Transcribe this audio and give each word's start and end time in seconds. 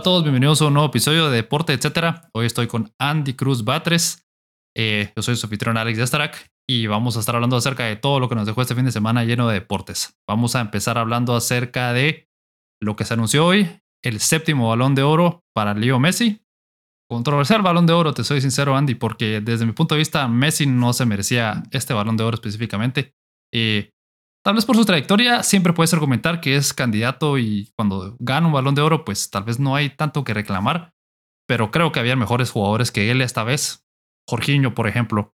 Hola 0.00 0.04
a 0.08 0.12
todos, 0.12 0.22
bienvenidos 0.22 0.62
a 0.62 0.66
un 0.68 0.72
nuevo 0.72 0.88
episodio 0.88 1.28
de 1.28 1.36
Deporte, 1.36 1.74
etcétera. 1.74 2.30
Hoy 2.32 2.46
estoy 2.46 2.66
con 2.66 2.90
Andy 2.98 3.34
Cruz 3.34 3.64
Batres. 3.64 4.26
Eh, 4.74 5.12
yo 5.14 5.20
soy 5.20 5.36
su 5.36 5.44
anfitrión 5.44 5.76
Alex 5.76 5.98
Yastarak 5.98 6.50
y 6.66 6.86
vamos 6.86 7.18
a 7.18 7.20
estar 7.20 7.34
hablando 7.34 7.54
acerca 7.54 7.84
de 7.84 7.96
todo 7.96 8.18
lo 8.18 8.26
que 8.26 8.34
nos 8.34 8.46
dejó 8.46 8.62
este 8.62 8.74
fin 8.74 8.86
de 8.86 8.92
semana 8.92 9.26
lleno 9.26 9.46
de 9.46 9.60
deportes. 9.60 10.18
Vamos 10.26 10.56
a 10.56 10.62
empezar 10.62 10.96
hablando 10.96 11.36
acerca 11.36 11.92
de 11.92 12.30
lo 12.80 12.96
que 12.96 13.04
se 13.04 13.12
anunció 13.12 13.44
hoy, 13.44 13.68
el 14.02 14.20
séptimo 14.20 14.70
balón 14.70 14.94
de 14.94 15.02
oro 15.02 15.44
para 15.54 15.74
Leo 15.74 16.00
Messi. 16.00 16.40
Controversial 17.06 17.60
balón 17.60 17.84
de 17.84 17.92
oro, 17.92 18.14
te 18.14 18.24
soy 18.24 18.40
sincero, 18.40 18.78
Andy, 18.78 18.94
porque 18.94 19.42
desde 19.42 19.66
mi 19.66 19.72
punto 19.72 19.96
de 19.96 19.98
vista, 19.98 20.26
Messi 20.28 20.64
no 20.64 20.94
se 20.94 21.04
merecía 21.04 21.62
este 21.72 21.92
balón 21.92 22.16
de 22.16 22.24
oro 22.24 22.36
específicamente. 22.36 23.12
Eh, 23.52 23.90
Tal 24.42 24.54
vez 24.54 24.64
por 24.64 24.76
su 24.76 24.86
trayectoria 24.86 25.42
siempre 25.42 25.74
puedes 25.74 25.92
argumentar 25.92 26.40
que 26.40 26.56
es 26.56 26.72
candidato 26.72 27.36
y 27.36 27.70
cuando 27.76 28.16
gana 28.18 28.46
un 28.46 28.54
balón 28.54 28.74
de 28.74 28.80
oro, 28.80 29.04
pues 29.04 29.30
tal 29.30 29.44
vez 29.44 29.58
no 29.58 29.74
hay 29.74 29.90
tanto 29.90 30.24
que 30.24 30.32
reclamar. 30.32 30.94
Pero 31.46 31.70
creo 31.70 31.92
que 31.92 32.00
había 32.00 32.16
mejores 32.16 32.50
jugadores 32.50 32.90
que 32.90 33.10
él 33.10 33.20
esta 33.20 33.44
vez. 33.44 33.86
Jorginho, 34.28 34.74
por 34.74 34.86
ejemplo. 34.86 35.34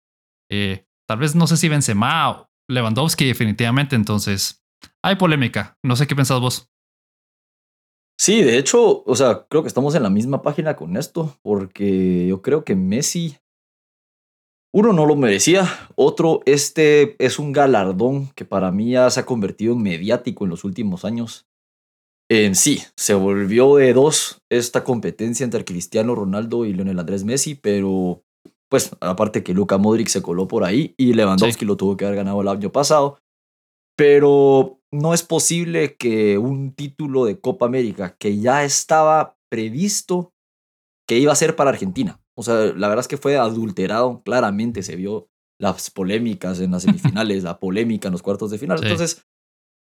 Eh, 0.49 0.85
tal 1.07 1.19
vez 1.19 1.35
no 1.35 1.47
sé 1.47 1.57
si 1.57 1.67
Benzema 1.67 2.29
o 2.29 2.49
Lewandowski 2.69 3.25
definitivamente. 3.25 3.95
Entonces, 3.95 4.63
hay 5.03 5.15
polémica. 5.15 5.77
No 5.83 5.95
sé 5.95 6.07
qué 6.07 6.15
pensás 6.15 6.39
vos. 6.39 6.69
Sí, 8.17 8.41
de 8.41 8.57
hecho, 8.57 9.03
o 9.03 9.15
sea, 9.15 9.47
creo 9.49 9.63
que 9.63 9.67
estamos 9.67 9.95
en 9.95 10.03
la 10.03 10.09
misma 10.09 10.41
página 10.43 10.75
con 10.75 10.95
esto, 10.95 11.37
porque 11.41 12.27
yo 12.27 12.41
creo 12.41 12.63
que 12.63 12.75
Messi 12.75 13.37
uno 14.75 14.91
no 14.91 15.05
lo 15.05 15.15
merecía, 15.15 15.69
otro, 15.95 16.41
este 16.45 17.15
es 17.23 17.37
un 17.37 17.51
galardón 17.51 18.31
que 18.33 18.43
para 18.43 18.71
mí 18.71 18.91
ya 18.91 19.09
se 19.11 19.19
ha 19.19 19.25
convertido 19.25 19.73
en 19.73 19.83
mediático 19.83 20.43
en 20.43 20.49
los 20.49 20.63
últimos 20.63 21.05
años. 21.05 21.45
En 22.27 22.55
sí, 22.55 22.81
se 22.97 23.13
volvió 23.13 23.75
de 23.75 23.93
dos 23.93 24.41
esta 24.49 24.83
competencia 24.83 25.43
entre 25.43 25.63
Cristiano 25.63 26.15
Ronaldo 26.15 26.65
y 26.65 26.73
Lionel 26.73 26.99
Andrés 26.99 27.23
Messi, 27.23 27.53
pero 27.53 28.23
pues 28.67 28.95
aparte 29.01 29.43
que 29.43 29.53
Luka 29.53 29.77
Modric 29.77 30.07
se 30.07 30.23
coló 30.23 30.47
por 30.47 30.63
ahí 30.63 30.95
y 30.97 31.13
Lewandowski 31.13 31.65
lo 31.65 31.77
tuvo 31.77 31.95
que 31.95 32.05
haber 32.05 32.17
ganado 32.17 32.41
el 32.41 32.47
año 32.47 32.71
pasado, 32.71 33.19
pero 33.95 34.79
no 34.91 35.13
es 35.13 35.21
posible 35.21 35.95
que 35.97 36.39
un 36.39 36.73
título 36.73 37.25
de 37.25 37.39
Copa 37.39 37.67
América 37.67 38.15
que 38.17 38.39
ya 38.39 38.63
estaba 38.63 39.37
previsto 39.49 40.33
que 41.07 41.19
iba 41.19 41.31
a 41.31 41.35
ser 41.35 41.55
para 41.55 41.69
Argentina 41.69 42.22
o 42.35 42.43
sea, 42.43 42.73
la 42.73 42.87
verdad 42.87 43.01
es 43.01 43.07
que 43.07 43.17
fue 43.17 43.37
adulterado, 43.37 44.21
claramente 44.23 44.83
se 44.83 44.95
vio 44.95 45.27
las 45.59 45.91
polémicas 45.91 46.59
en 46.59 46.71
las 46.71 46.83
semifinales, 46.83 47.43
la 47.43 47.59
polémica 47.59 48.07
en 48.07 48.13
los 48.13 48.23
cuartos 48.23 48.51
de 48.51 48.57
final. 48.57 48.79
Entonces, 48.81 49.25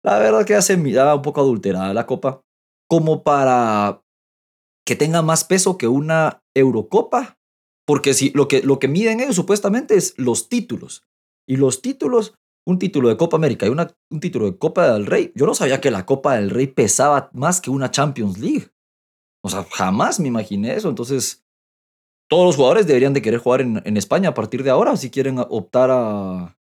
la 0.04 0.18
verdad 0.18 0.44
que 0.44 0.54
ya 0.54 0.62
se 0.62 0.76
miraba 0.76 1.14
un 1.14 1.22
poco 1.22 1.40
adulterada 1.40 1.92
la 1.94 2.06
copa, 2.06 2.42
como 2.88 3.22
para 3.22 4.02
que 4.86 4.96
tenga 4.96 5.22
más 5.22 5.44
peso 5.44 5.76
que 5.76 5.88
una 5.88 6.42
Eurocopa, 6.56 7.36
porque 7.86 8.14
si 8.14 8.30
lo 8.30 8.48
que, 8.48 8.62
lo 8.62 8.78
que 8.78 8.88
miden 8.88 9.20
ellos 9.20 9.36
supuestamente 9.36 9.96
es 9.96 10.14
los 10.18 10.48
títulos. 10.48 11.04
Y 11.46 11.56
los 11.56 11.82
títulos, 11.82 12.34
un 12.66 12.78
título 12.78 13.08
de 13.08 13.16
Copa 13.16 13.36
América 13.36 13.66
y 13.66 13.70
una, 13.70 13.94
un 14.10 14.20
título 14.20 14.46
de 14.46 14.58
Copa 14.58 14.92
del 14.92 15.06
Rey, 15.06 15.32
yo 15.34 15.46
no 15.46 15.54
sabía 15.54 15.80
que 15.80 15.90
la 15.90 16.06
Copa 16.06 16.34
del 16.34 16.50
Rey 16.50 16.66
pesaba 16.68 17.30
más 17.32 17.60
que 17.60 17.70
una 17.70 17.90
Champions 17.90 18.38
League. 18.38 18.68
O 19.42 19.48
sea, 19.48 19.64
jamás 19.70 20.20
me 20.20 20.28
imaginé 20.28 20.74
eso. 20.74 20.88
Entonces, 20.88 21.46
todos 22.28 22.46
los 22.46 22.56
jugadores 22.56 22.86
deberían 22.86 23.14
de 23.14 23.22
querer 23.22 23.40
jugar 23.40 23.60
en, 23.62 23.96
España 23.96 24.30
a 24.30 24.34
partir 24.34 24.62
de 24.62 24.70
ahora 24.70 24.96
si 24.96 25.10
quieren 25.10 25.38
optar 25.38 25.90
a, 25.90 26.58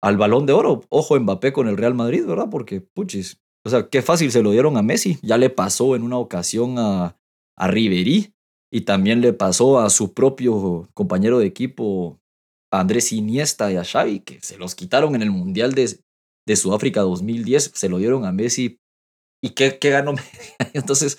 al 0.00 0.16
balón 0.16 0.46
de 0.46 0.52
oro. 0.52 0.84
Ojo 0.88 1.18
Mbappé 1.18 1.52
con 1.52 1.68
el 1.68 1.76
Real 1.76 1.94
Madrid, 1.94 2.24
¿verdad? 2.24 2.48
Porque, 2.50 2.80
puchis, 2.80 3.40
o 3.64 3.70
sea, 3.70 3.88
qué 3.88 4.02
fácil 4.02 4.30
se 4.30 4.42
lo 4.42 4.52
dieron 4.52 4.76
a 4.76 4.82
Messi. 4.82 5.18
Ya 5.22 5.36
le 5.36 5.50
pasó 5.50 5.96
en 5.96 6.02
una 6.02 6.18
ocasión 6.18 6.78
a, 6.78 7.18
a 7.56 7.68
Riverí 7.68 8.34
y 8.72 8.82
también 8.82 9.20
le 9.20 9.32
pasó 9.32 9.80
a 9.80 9.90
su 9.90 10.14
propio 10.14 10.88
compañero 10.94 11.38
de 11.38 11.46
equipo, 11.46 12.20
Andrés 12.70 13.12
Iniesta 13.12 13.72
y 13.72 13.76
a 13.76 13.84
Xavi, 13.84 14.20
que 14.20 14.40
se 14.40 14.58
los 14.58 14.74
quitaron 14.74 15.14
en 15.14 15.22
el 15.22 15.30
Mundial 15.30 15.74
de, 15.74 15.98
de 16.46 16.56
Sudáfrica 16.56 17.00
2010, 17.00 17.72
se 17.74 17.88
lo 17.88 17.98
dieron 17.98 18.24
a 18.24 18.32
Messi. 18.32 18.78
¿Y 19.42 19.50
qué, 19.50 19.78
qué 19.78 19.90
ganó? 19.90 20.14
Entonces, 20.74 21.18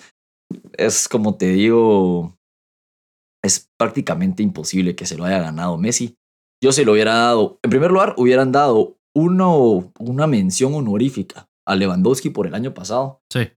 es 0.78 1.08
como 1.08 1.36
te 1.36 1.48
digo, 1.48 2.38
es 3.42 3.70
prácticamente 3.78 4.42
imposible 4.42 4.94
que 4.94 5.06
se 5.06 5.16
lo 5.16 5.24
haya 5.24 5.40
ganado 5.40 5.78
Messi. 5.78 6.16
Yo 6.62 6.72
se 6.72 6.84
lo 6.84 6.92
hubiera 6.92 7.14
dado, 7.14 7.58
en 7.62 7.70
primer 7.70 7.90
lugar, 7.90 8.14
hubieran 8.18 8.52
dado 8.52 8.98
uno, 9.14 9.92
una 9.98 10.26
mención 10.26 10.74
honorífica 10.74 11.48
a 11.66 11.74
Lewandowski 11.74 12.30
por 12.30 12.46
el 12.46 12.54
año 12.54 12.74
pasado. 12.74 13.22
Sí. 13.32 13.48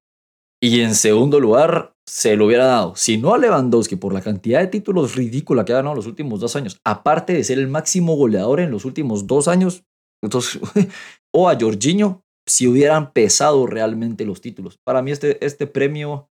Y 0.61 0.79
en 0.81 0.95
segundo 0.95 1.39
lugar, 1.41 1.93
se 2.07 2.35
lo 2.35 2.45
hubiera 2.45 2.65
dado, 2.65 2.95
si 2.95 3.17
no 3.17 3.33
a 3.33 3.37
Lewandowski, 3.37 3.95
por 3.97 4.13
la 4.13 4.21
cantidad 4.21 4.59
de 4.59 4.67
títulos 4.67 5.15
ridícula 5.15 5.65
que 5.65 5.73
ha 5.73 5.77
ganado 5.77 5.95
los 5.95 6.07
últimos 6.07 6.39
dos 6.39 6.55
años, 6.55 6.77
aparte 6.85 7.33
de 7.33 7.43
ser 7.43 7.59
el 7.59 7.67
máximo 7.67 8.15
goleador 8.15 8.59
en 8.59 8.71
los 8.71 8.85
últimos 8.85 9.27
dos 9.27 9.47
años, 9.47 9.83
entonces, 10.21 10.61
o 11.33 11.49
a 11.49 11.57
Jorginho, 11.59 12.23
si 12.47 12.67
hubieran 12.67 13.11
pesado 13.11 13.67
realmente 13.67 14.25
los 14.25 14.41
títulos. 14.41 14.77
Para 14.85 15.01
mí 15.01 15.11
este, 15.11 15.43
este 15.45 15.67
premio 15.67 16.29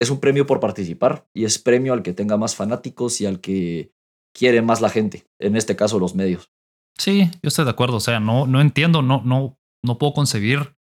es 0.00 0.10
un 0.10 0.20
premio 0.20 0.46
por 0.46 0.60
participar 0.60 1.28
y 1.34 1.44
es 1.44 1.58
premio 1.58 1.92
al 1.92 2.02
que 2.02 2.12
tenga 2.12 2.36
más 2.36 2.54
fanáticos 2.54 3.20
y 3.20 3.26
al 3.26 3.40
que 3.40 3.92
quiere 4.32 4.62
más 4.62 4.80
la 4.80 4.90
gente, 4.90 5.26
en 5.40 5.56
este 5.56 5.76
caso 5.76 5.98
los 5.98 6.14
medios. 6.14 6.50
Sí, 6.96 7.30
yo 7.42 7.48
estoy 7.48 7.64
de 7.64 7.70
acuerdo, 7.70 7.96
o 7.96 8.00
sea, 8.00 8.20
no, 8.20 8.46
no 8.46 8.60
entiendo, 8.60 9.02
no, 9.02 9.22
no, 9.24 9.58
no 9.84 9.98
puedo 9.98 10.14
concebir 10.14 10.76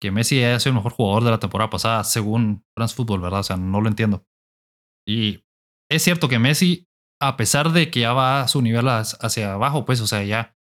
que 0.00 0.10
Messi 0.10 0.42
haya 0.42 0.60
sido 0.60 0.70
el 0.70 0.76
mejor 0.76 0.92
jugador 0.92 1.24
de 1.24 1.30
la 1.30 1.40
temporada 1.40 1.70
pasada 1.70 2.04
según 2.04 2.64
France 2.76 2.96
¿verdad? 3.04 3.40
O 3.40 3.44
sea, 3.44 3.56
no 3.56 3.80
lo 3.80 3.88
entiendo. 3.88 4.24
Y 5.06 5.44
es 5.90 6.02
cierto 6.02 6.28
que 6.28 6.38
Messi, 6.38 6.86
a 7.20 7.36
pesar 7.36 7.72
de 7.72 7.90
que 7.90 8.00
ya 8.00 8.12
va 8.12 8.42
a 8.42 8.48
su 8.48 8.62
nivel 8.62 8.88
hacia 8.88 9.54
abajo, 9.54 9.84
pues, 9.84 10.00
o 10.00 10.06
sea, 10.06 10.22
ya, 10.22 10.56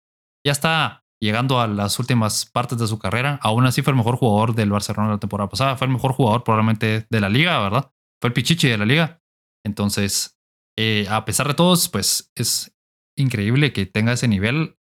ya 0.46 0.52
está 0.52 1.06
llegando 1.22 1.60
a 1.60 1.68
las 1.68 2.00
últimas 2.00 2.46
partes 2.46 2.78
de 2.78 2.88
su 2.88 3.00
carrera, 3.00 3.40
aún 3.42 3.66
así 3.66 3.82
fue 3.82 3.92
el 3.92 3.98
mejor 3.98 4.16
jugador 4.16 4.54
del 4.54 4.72
Barcelona 4.72 5.10
la 5.10 5.18
temporada 5.18 5.50
pasada, 5.50 5.76
fue 5.76 5.88
el 5.88 5.94
mejor 5.94 6.14
jugador 6.14 6.44
probablemente 6.44 7.08
de 7.10 7.22
la 7.22 7.30
liga, 7.30 7.60
¿verdad? 7.60 7.92
Fue 8.22 8.30
el 8.30 8.34
pichichi 8.34 8.68
de 8.68 8.78
la 8.78 8.86
liga. 8.86 9.22
Entonces, 9.66 10.38
eh, 10.78 11.08
a 11.10 11.26
pesar 11.26 11.48
de 11.48 11.54
todos, 11.54 11.90
pues 11.90 12.32
es 12.36 12.76
increíble 13.18 13.74
que 13.74 13.86
tenga 13.86 14.14
ese 14.14 14.28
nivel 14.28 14.78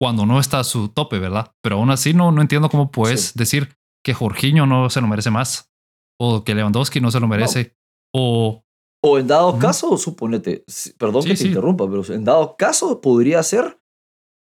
cuando 0.00 0.26
no 0.26 0.40
está 0.40 0.60
a 0.60 0.64
su 0.64 0.88
tope, 0.88 1.18
¿verdad? 1.18 1.54
Pero 1.62 1.76
aún 1.76 1.90
así 1.90 2.14
no, 2.14 2.32
no 2.32 2.40
entiendo 2.40 2.70
cómo 2.70 2.90
puedes 2.90 3.34
decir 3.34 3.76
que 4.04 4.14
Jorginho 4.14 4.66
no 4.66 4.88
se 4.88 5.00
lo 5.00 5.08
merece 5.08 5.30
más 5.30 5.70
o 6.18 6.44
que 6.44 6.54
Lewandowski 6.54 7.00
no 7.00 7.10
se 7.10 7.20
lo 7.20 7.28
merece 7.28 7.76
o... 8.14 8.64
O 9.02 9.18
en 9.18 9.26
dado 9.26 9.58
caso, 9.58 9.96
suponete, 9.96 10.62
perdón 10.98 11.24
que 11.24 11.34
te 11.34 11.46
interrumpa, 11.46 11.88
pero 11.88 12.04
en 12.12 12.22
dado 12.22 12.54
caso 12.58 13.00
podría 13.00 13.42
ser 13.42 13.80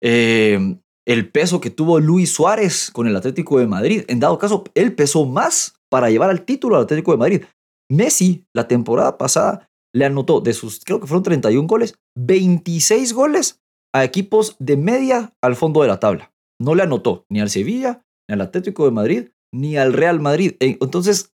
eh, 0.02 0.80
el 1.06 1.31
peso 1.31 1.62
que 1.62 1.69
tuvo 1.69 2.00
Luis 2.00 2.31
Suárez 2.31 2.90
con 2.92 3.06
el 3.06 3.16
Atlético 3.16 3.59
de 3.59 3.68
Madrid. 3.68 4.04
En 4.08 4.19
dado 4.19 4.40
caso, 4.40 4.64
él 4.74 4.96
pesó 4.96 5.25
más 5.25 5.75
para 5.90 6.09
llevar 6.09 6.31
al 6.31 6.44
título 6.44 6.75
al 6.75 6.84
Atlético 6.84 7.12
de 7.12 7.18
Madrid. 7.18 7.44
Messi, 7.90 8.46
la 8.53 8.68
temporada 8.68 9.18
pasada, 9.18 9.70
le 9.94 10.06
anotó 10.06 10.42
de 10.42 10.53
sus, 10.53 10.80
creo 10.84 11.00
que 11.00 11.08
fueron 11.08 11.24
31 11.24 11.68
goles, 11.68 11.96
26 12.18 13.14
goles 13.14 13.62
a 13.94 14.03
equipos 14.03 14.56
de 14.59 14.78
media 14.78 15.34
al 15.42 15.56
fondo 15.56 15.81
de 15.81 15.88
la 15.88 16.00
tabla. 16.00 16.34
No 16.62 16.75
le 16.75 16.84
anotó 16.84 17.25
ni 17.30 17.40
al 17.40 17.50
Sevilla, 17.50 18.03
ni 18.30 18.34
al 18.34 18.42
Atlético 18.42 18.86
de 18.86 18.92
Madrid, 18.92 19.30
ni 19.53 19.78
al 19.78 19.94
Real 19.94 20.20
Madrid. 20.20 20.56
Entonces, 20.59 21.34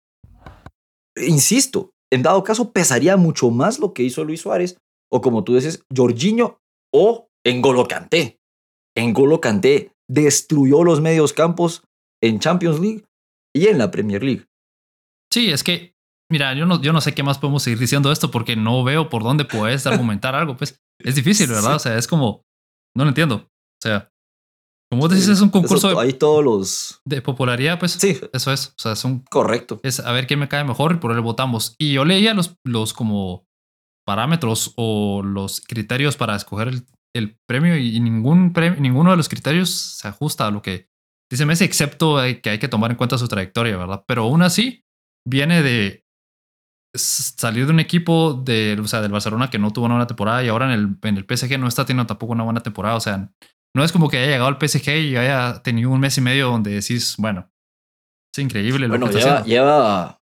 insisto, 1.16 1.90
en 2.10 2.22
dado 2.22 2.42
caso 2.42 2.72
pesaría 2.72 3.16
mucho 3.16 3.50
más 3.50 3.78
lo 3.78 3.92
que 3.92 4.02
hizo 4.02 4.24
Luis 4.24 4.40
Suárez, 4.40 4.78
o 5.12 5.20
como 5.20 5.44
tú 5.44 5.54
dices, 5.54 5.84
Jorginho 5.94 6.58
o 6.92 7.28
Engolo 7.44 7.86
Kanté. 7.86 8.38
Engolo 8.96 9.40
Kanté 9.40 9.92
destruyó 10.08 10.84
los 10.84 11.00
medios 11.00 11.32
campos 11.32 11.84
en 12.22 12.40
Champions 12.40 12.80
League 12.80 13.04
y 13.54 13.68
en 13.68 13.78
la 13.78 13.90
Premier 13.90 14.22
League. 14.22 14.46
Sí, 15.32 15.50
es 15.50 15.62
que 15.62 15.94
Mira, 16.30 16.54
yo 16.54 16.66
no, 16.66 16.80
yo 16.82 16.92
no 16.92 17.00
sé 17.00 17.14
qué 17.14 17.22
más 17.22 17.38
podemos 17.38 17.62
seguir 17.62 17.78
diciendo 17.78 18.12
esto 18.12 18.30
porque 18.30 18.54
no 18.54 18.84
veo 18.84 19.08
por 19.08 19.22
dónde 19.22 19.44
puedes 19.44 19.86
argumentar 19.86 20.34
algo. 20.34 20.56
Pues 20.56 20.80
es 20.98 21.14
difícil, 21.14 21.48
¿verdad? 21.48 21.76
O 21.76 21.78
sea, 21.78 21.96
es 21.96 22.06
como, 22.06 22.44
no 22.94 23.04
lo 23.04 23.08
entiendo. 23.08 23.36
O 23.36 23.82
sea, 23.82 24.10
como 24.90 25.02
vos 25.02 25.10
decís, 25.10 25.28
es 25.28 25.40
un 25.40 25.50
concurso 25.50 25.94
de, 26.00 26.12
todos 26.14 26.44
los... 26.44 27.00
de 27.04 27.22
popularidad, 27.22 27.78
pues 27.78 27.92
sí. 27.92 28.18
eso 28.32 28.52
es. 28.52 28.68
O 28.68 28.78
sea, 28.78 28.92
es 28.92 29.04
un... 29.04 29.20
Correcto. 29.30 29.80
Es 29.82 30.00
a 30.00 30.12
ver 30.12 30.26
quién 30.26 30.40
me 30.40 30.48
cae 30.48 30.64
mejor 30.64 30.92
y 30.92 30.96
por 30.96 31.12
él 31.12 31.20
votamos. 31.20 31.74
Y 31.78 31.92
yo 31.92 32.04
leía 32.04 32.34
los, 32.34 32.56
los 32.64 32.92
como 32.92 33.46
parámetros 34.06 34.72
o 34.76 35.22
los 35.22 35.60
criterios 35.60 36.16
para 36.16 36.36
escoger 36.36 36.68
el, 36.68 36.86
el 37.14 37.38
premio 37.46 37.76
y 37.76 38.00
ningún 38.00 38.52
premio, 38.52 38.80
ninguno 38.80 39.10
de 39.10 39.18
los 39.18 39.28
criterios 39.28 39.70
se 39.70 40.08
ajusta 40.08 40.46
a 40.46 40.50
lo 40.50 40.62
que 40.62 40.88
dice 41.30 41.44
Messi, 41.44 41.64
excepto 41.64 42.16
que 42.42 42.50
hay 42.50 42.58
que 42.58 42.68
tomar 42.68 42.90
en 42.90 42.96
cuenta 42.96 43.18
su 43.18 43.28
trayectoria, 43.28 43.76
¿verdad? 43.76 44.04
Pero 44.06 44.22
aún 44.22 44.42
así 44.42 44.84
viene 45.26 45.62
de 45.62 46.06
salir 47.02 47.66
de 47.66 47.72
un 47.72 47.80
equipo 47.80 48.34
de, 48.34 48.76
o 48.80 48.86
sea, 48.86 49.00
del 49.00 49.12
Barcelona 49.12 49.50
que 49.50 49.58
no 49.58 49.72
tuvo 49.72 49.86
una 49.86 49.94
buena 49.94 50.06
temporada 50.06 50.42
y 50.44 50.48
ahora 50.48 50.66
en 50.66 50.72
el, 50.72 50.96
en 51.02 51.16
el 51.16 51.24
PSG 51.24 51.58
no 51.58 51.68
está 51.68 51.84
teniendo 51.84 52.06
tampoco 52.06 52.32
una 52.32 52.44
buena 52.44 52.60
temporada. 52.60 52.96
O 52.96 53.00
sea, 53.00 53.30
no 53.74 53.84
es 53.84 53.92
como 53.92 54.08
que 54.08 54.18
haya 54.18 54.32
llegado 54.32 54.48
al 54.48 54.58
PSG 54.58 54.88
y 54.88 55.16
haya 55.16 55.62
tenido 55.62 55.90
un 55.90 56.00
mes 56.00 56.18
y 56.18 56.20
medio 56.20 56.48
donde 56.48 56.72
decís, 56.72 57.16
bueno, 57.18 57.50
es 58.34 58.42
increíble. 58.42 58.88
Lo 58.88 58.98
bueno, 58.98 59.10
lleva, 59.10 59.44
lleva, 59.44 60.20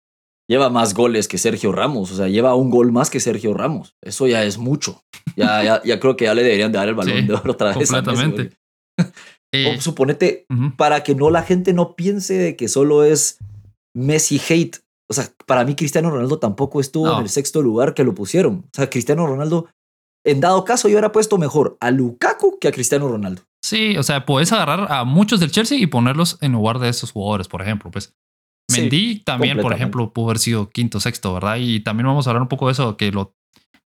lleva 0.48 0.70
más 0.70 0.94
goles 0.94 1.28
que 1.28 1.38
Sergio 1.38 1.72
Ramos, 1.72 2.12
o 2.12 2.16
sea, 2.16 2.28
lleva 2.28 2.54
un 2.54 2.70
gol 2.70 2.92
más 2.92 3.10
que 3.10 3.20
Sergio 3.20 3.54
Ramos. 3.54 3.96
Eso 4.02 4.26
ya 4.26 4.44
es 4.44 4.58
mucho. 4.58 5.02
Ya, 5.36 5.62
ya, 5.62 5.82
ya 5.84 6.00
creo 6.00 6.16
que 6.16 6.24
ya 6.24 6.34
le 6.34 6.42
deberían 6.42 6.72
dar 6.72 6.88
el 6.88 6.94
balón 6.94 7.26
de 7.26 7.34
oro 7.34 7.52
otra 7.52 7.74
vez. 7.74 7.90
Completamente. 7.90 8.56
o 9.76 9.80
suponete, 9.80 10.46
para 10.76 11.02
que 11.02 11.14
no 11.14 11.30
la 11.30 11.42
gente 11.42 11.72
no 11.72 11.94
piense 11.96 12.34
de 12.34 12.56
que 12.56 12.68
solo 12.68 13.04
es 13.04 13.38
Messi 13.94 14.40
hate. 14.48 14.78
O 15.08 15.14
sea, 15.14 15.28
para 15.46 15.64
mí 15.64 15.74
Cristiano 15.74 16.10
Ronaldo 16.10 16.38
tampoco 16.38 16.80
estuvo 16.80 17.12
en 17.14 17.22
el 17.22 17.28
sexto 17.28 17.62
lugar 17.62 17.94
que 17.94 18.04
lo 18.04 18.14
pusieron. 18.14 18.64
O 18.66 18.70
sea, 18.72 18.90
Cristiano 18.90 19.26
Ronaldo, 19.26 19.68
en 20.24 20.40
dado 20.40 20.64
caso, 20.64 20.88
yo 20.88 20.94
hubiera 20.94 21.12
puesto 21.12 21.38
mejor 21.38 21.76
a 21.80 21.90
Lukaku 21.90 22.58
que 22.60 22.68
a 22.68 22.72
Cristiano 22.72 23.08
Ronaldo. 23.08 23.42
Sí, 23.64 23.96
o 23.96 24.02
sea, 24.02 24.26
puedes 24.26 24.52
agarrar 24.52 24.90
a 24.92 25.04
muchos 25.04 25.38
del 25.40 25.50
Chelsea 25.52 25.78
y 25.78 25.86
ponerlos 25.86 26.38
en 26.40 26.52
lugar 26.52 26.78
de 26.78 26.88
esos 26.88 27.12
jugadores, 27.12 27.46
por 27.46 27.62
ejemplo. 27.62 27.90
Pues 27.90 28.14
Mendy 28.72 29.20
también, 29.20 29.60
por 29.60 29.72
ejemplo, 29.72 30.12
pudo 30.12 30.26
haber 30.26 30.38
sido 30.38 30.70
quinto, 30.70 30.98
sexto, 30.98 31.34
¿verdad? 31.34 31.56
Y 31.60 31.80
también 31.80 32.06
vamos 32.06 32.26
a 32.26 32.30
hablar 32.30 32.42
un 32.42 32.48
poco 32.48 32.66
de 32.66 32.72
eso, 32.72 32.96
que 32.96 33.12
lo, 33.12 33.34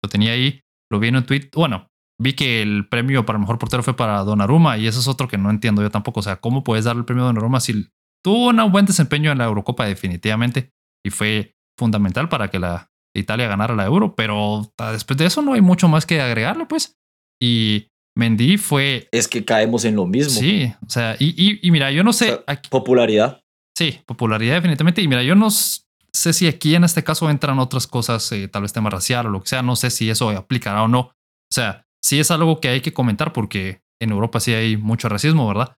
lo 0.03 0.09
tenía 0.09 0.33
ahí, 0.33 0.61
lo 0.91 0.99
vi 0.99 1.07
en 1.07 1.15
un 1.15 1.25
tweet. 1.25 1.49
Bueno, 1.53 1.87
vi 2.21 2.33
que 2.33 2.61
el 2.61 2.87
premio 2.89 3.25
para 3.25 3.39
mejor 3.39 3.59
portero 3.59 3.83
fue 3.83 3.95
para 3.95 4.23
Donnarumma 4.23 4.77
y 4.77 4.87
eso 4.87 4.99
es 4.99 5.07
otro 5.07 5.27
que 5.27 5.37
no 5.37 5.49
entiendo 5.49 5.81
yo 5.81 5.89
tampoco. 5.89 6.19
O 6.19 6.23
sea, 6.23 6.37
¿cómo 6.37 6.63
puedes 6.63 6.85
dar 6.85 6.97
el 6.97 7.05
premio 7.05 7.23
a 7.23 7.27
Donnarumma 7.27 7.61
si 7.61 7.87
tuvo 8.23 8.49
un 8.49 8.71
buen 8.71 8.85
desempeño 8.85 9.31
en 9.31 9.37
la 9.37 9.45
Eurocopa 9.45 9.85
definitivamente 9.85 10.71
y 11.07 11.09
fue 11.09 11.55
fundamental 11.77 12.29
para 12.29 12.49
que 12.49 12.59
la 12.59 12.91
Italia 13.15 13.47
ganara 13.47 13.75
la 13.75 13.85
Euro, 13.85 14.15
pero 14.15 14.71
después 14.91 15.17
de 15.17 15.25
eso 15.25 15.41
no 15.41 15.53
hay 15.53 15.61
mucho 15.61 15.87
más 15.87 16.05
que 16.05 16.21
agregarle, 16.21 16.65
pues. 16.65 16.97
Y 17.41 17.87
Mendy 18.15 18.57
fue... 18.57 19.07
Es 19.11 19.27
que 19.27 19.43
caemos 19.45 19.85
en 19.85 19.95
lo 19.95 20.05
mismo. 20.05 20.39
Sí, 20.39 20.73
o 20.85 20.89
sea, 20.89 21.15
y, 21.19 21.59
y, 21.65 21.71
mira, 21.71 21.91
yo 21.91 22.03
no 22.03 22.13
sé... 22.13 22.39
popularidad. 22.69 23.41
Sí, 23.77 23.99
popularidad 24.05 24.55
definitivamente. 24.55 25.01
Y 25.01 25.07
mira, 25.07 25.23
yo 25.23 25.35
no 25.35 25.49
sé 25.51 26.33
si 26.33 26.47
aquí 26.47 26.75
en 26.75 26.83
este 26.83 27.03
caso 27.03 27.29
entran 27.29 27.59
otras 27.59 27.87
cosas, 27.87 28.31
eh, 28.31 28.47
tal 28.47 28.63
vez 28.63 28.73
tema 28.73 28.89
racial 28.89 29.27
o 29.27 29.29
lo 29.29 29.41
que 29.41 29.49
sea, 29.49 29.61
no 29.61 29.75
sé 29.75 29.89
si 29.89 30.09
eso 30.09 30.29
aplicará 30.29 30.83
o 30.83 30.87
no. 30.87 30.99
O 30.99 31.53
sea, 31.53 31.85
sí 32.03 32.19
es 32.19 32.31
algo 32.31 32.59
que 32.59 32.69
hay 32.69 32.81
que 32.81 32.93
comentar 32.93 33.33
porque 33.33 33.81
en 34.01 34.11
Europa 34.11 34.39
sí 34.39 34.53
hay 34.53 34.77
mucho 34.77 35.09
racismo, 35.09 35.47
¿verdad? 35.47 35.75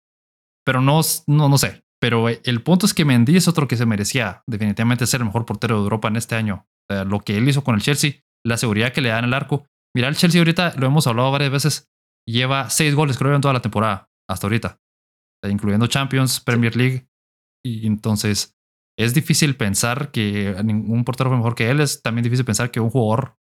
Pero 0.66 0.81
no, 0.81 1.02
no, 1.28 1.50
no 1.50 1.58
sé. 1.58 1.84
Pero 2.01 2.30
el 2.30 2.63
punto 2.63 2.86
es 2.86 2.94
que 2.94 3.06
Mendy 3.06 3.36
es 3.36 3.48
otro 3.48 3.68
que 3.68 3.75
se 3.75 3.86
merecía 3.86 4.44
definitivamente 4.48 5.06
ser 5.06 5.19
el 5.19 5.25
mejor 5.25 5.46
portero 5.46 5.75
de 5.75 5.84
Europa 5.84 6.07
en 6.07 6.16
este 6.16 6.36
año. 6.36 6.68
O 6.90 6.94
sea, 6.94 7.04
lo 7.04 7.19
que 7.19 7.38
él 7.38 7.48
hizo 7.48 7.63
con 7.63 7.75
el 7.75 7.81
Chelsea, 7.81 8.22
la 8.46 8.57
seguridad 8.57 8.94
que 8.94 9.01
le 9.01 9.10
da 9.10 9.19
en 9.19 9.25
el 9.25 9.34
arco. 9.34 9.66
Mira, 9.94 10.07
el 10.07 10.16
Chelsea 10.16 10.40
ahorita, 10.40 10.75
lo 10.78 10.88
hemos 10.88 11.07
hablado 11.07 11.31
varias 11.31 11.51
veces, 11.51 11.90
lleva 12.25 12.69
seis 12.69 12.96
goles, 12.96 13.18
creo, 13.18 13.36
en 13.36 13.42
toda 13.42 13.54
la 13.54 13.62
temporada, 13.62 14.10
hasta 14.30 14.48
ahorita. 14.48 14.80
incluyendo 15.50 15.88
Champions, 15.88 16.40
Premier 16.40 16.75
League. 16.75 17.07
Y 17.66 17.86
entonces 17.86 18.57
es 18.98 19.13
difícil 19.13 19.56
pensar 19.56 20.12
que 20.12 20.56
ningún 20.63 21.04
portero 21.04 21.30
fue 21.30 21.38
mejor 21.38 21.56
que 21.56 21.69
él. 21.69 21.81
Es 21.81 22.02
también 22.02 22.24
difícil 22.24 22.45
pensar 22.45 22.72
que 22.72 22.80
un 22.80 22.90
jugador 22.90 23.38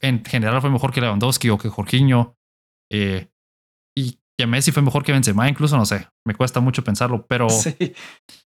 en 0.00 0.24
general 0.24 0.60
fue 0.60 0.70
mejor 0.70 0.92
que 0.92 1.00
Lewandowski 1.00 1.50
o 1.50 1.58
que 1.58 1.68
Jorginho. 1.68 2.36
Eh, 2.90 3.28
que 4.38 4.46
Messi 4.46 4.72
fue 4.72 4.82
mejor 4.82 5.02
que 5.02 5.12
Benzema, 5.12 5.48
incluso 5.48 5.76
no 5.76 5.86
sé. 5.86 6.08
Me 6.24 6.34
cuesta 6.34 6.60
mucho 6.60 6.84
pensarlo, 6.84 7.26
pero. 7.26 7.48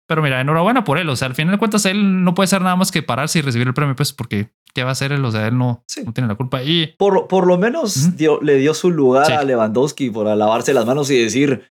Pero 0.09 0.23
mira, 0.23 0.41
enhorabuena 0.41 0.83
por 0.83 0.97
él. 0.97 1.07
O 1.09 1.15
sea, 1.15 1.27
al 1.27 1.35
final 1.35 1.51
de 1.51 1.59
cuentas, 1.59 1.85
él 1.85 2.23
no 2.23 2.33
puede 2.33 2.47
ser 2.47 2.63
nada 2.63 2.75
más 2.75 2.91
que 2.91 3.03
pararse 3.03 3.37
y 3.37 3.41
recibir 3.43 3.67
el 3.67 3.75
premio, 3.75 3.95
pues, 3.95 4.11
porque 4.11 4.49
¿qué 4.73 4.81
va 4.81 4.89
a 4.89 4.93
hacer 4.93 5.11
él? 5.11 5.23
O 5.23 5.29
sea, 5.29 5.45
él 5.45 5.55
no, 5.55 5.83
no 6.03 6.13
tiene 6.13 6.27
la 6.27 6.33
culpa. 6.33 6.63
Y 6.63 6.95
por, 6.97 7.27
por 7.27 7.45
lo 7.45 7.59
menos 7.59 8.09
le 8.41 8.55
dio 8.55 8.73
su 8.73 8.89
lugar 8.89 9.31
a 9.31 9.43
Lewandowski 9.43 10.09
por 10.09 10.25
lavarse 10.25 10.73
las 10.73 10.87
manos 10.87 11.11
y 11.11 11.21
decir: 11.21 11.69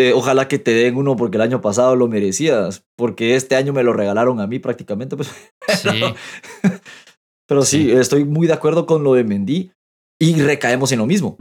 eh, 0.00 0.12
Ojalá 0.14 0.48
que 0.48 0.58
te 0.58 0.72
den 0.72 0.96
uno 0.96 1.14
porque 1.14 1.36
el 1.36 1.42
año 1.42 1.60
pasado 1.60 1.94
lo 1.94 2.08
merecías, 2.08 2.84
porque 2.96 3.36
este 3.36 3.54
año 3.54 3.72
me 3.72 3.84
lo 3.84 3.92
regalaron 3.92 4.40
a 4.40 4.48
mí 4.48 4.58
prácticamente. 4.58 5.16
Pues. 5.16 5.32
Sí. 5.68 6.02
Pero 7.48 7.62
sí, 7.62 7.92
estoy 7.92 8.24
muy 8.24 8.48
de 8.48 8.52
acuerdo 8.52 8.86
con 8.86 9.04
lo 9.04 9.14
de 9.14 9.22
Mendy 9.22 9.70
y 10.20 10.42
recaemos 10.42 10.90
en 10.90 10.98
lo 10.98 11.06
mismo. 11.06 11.36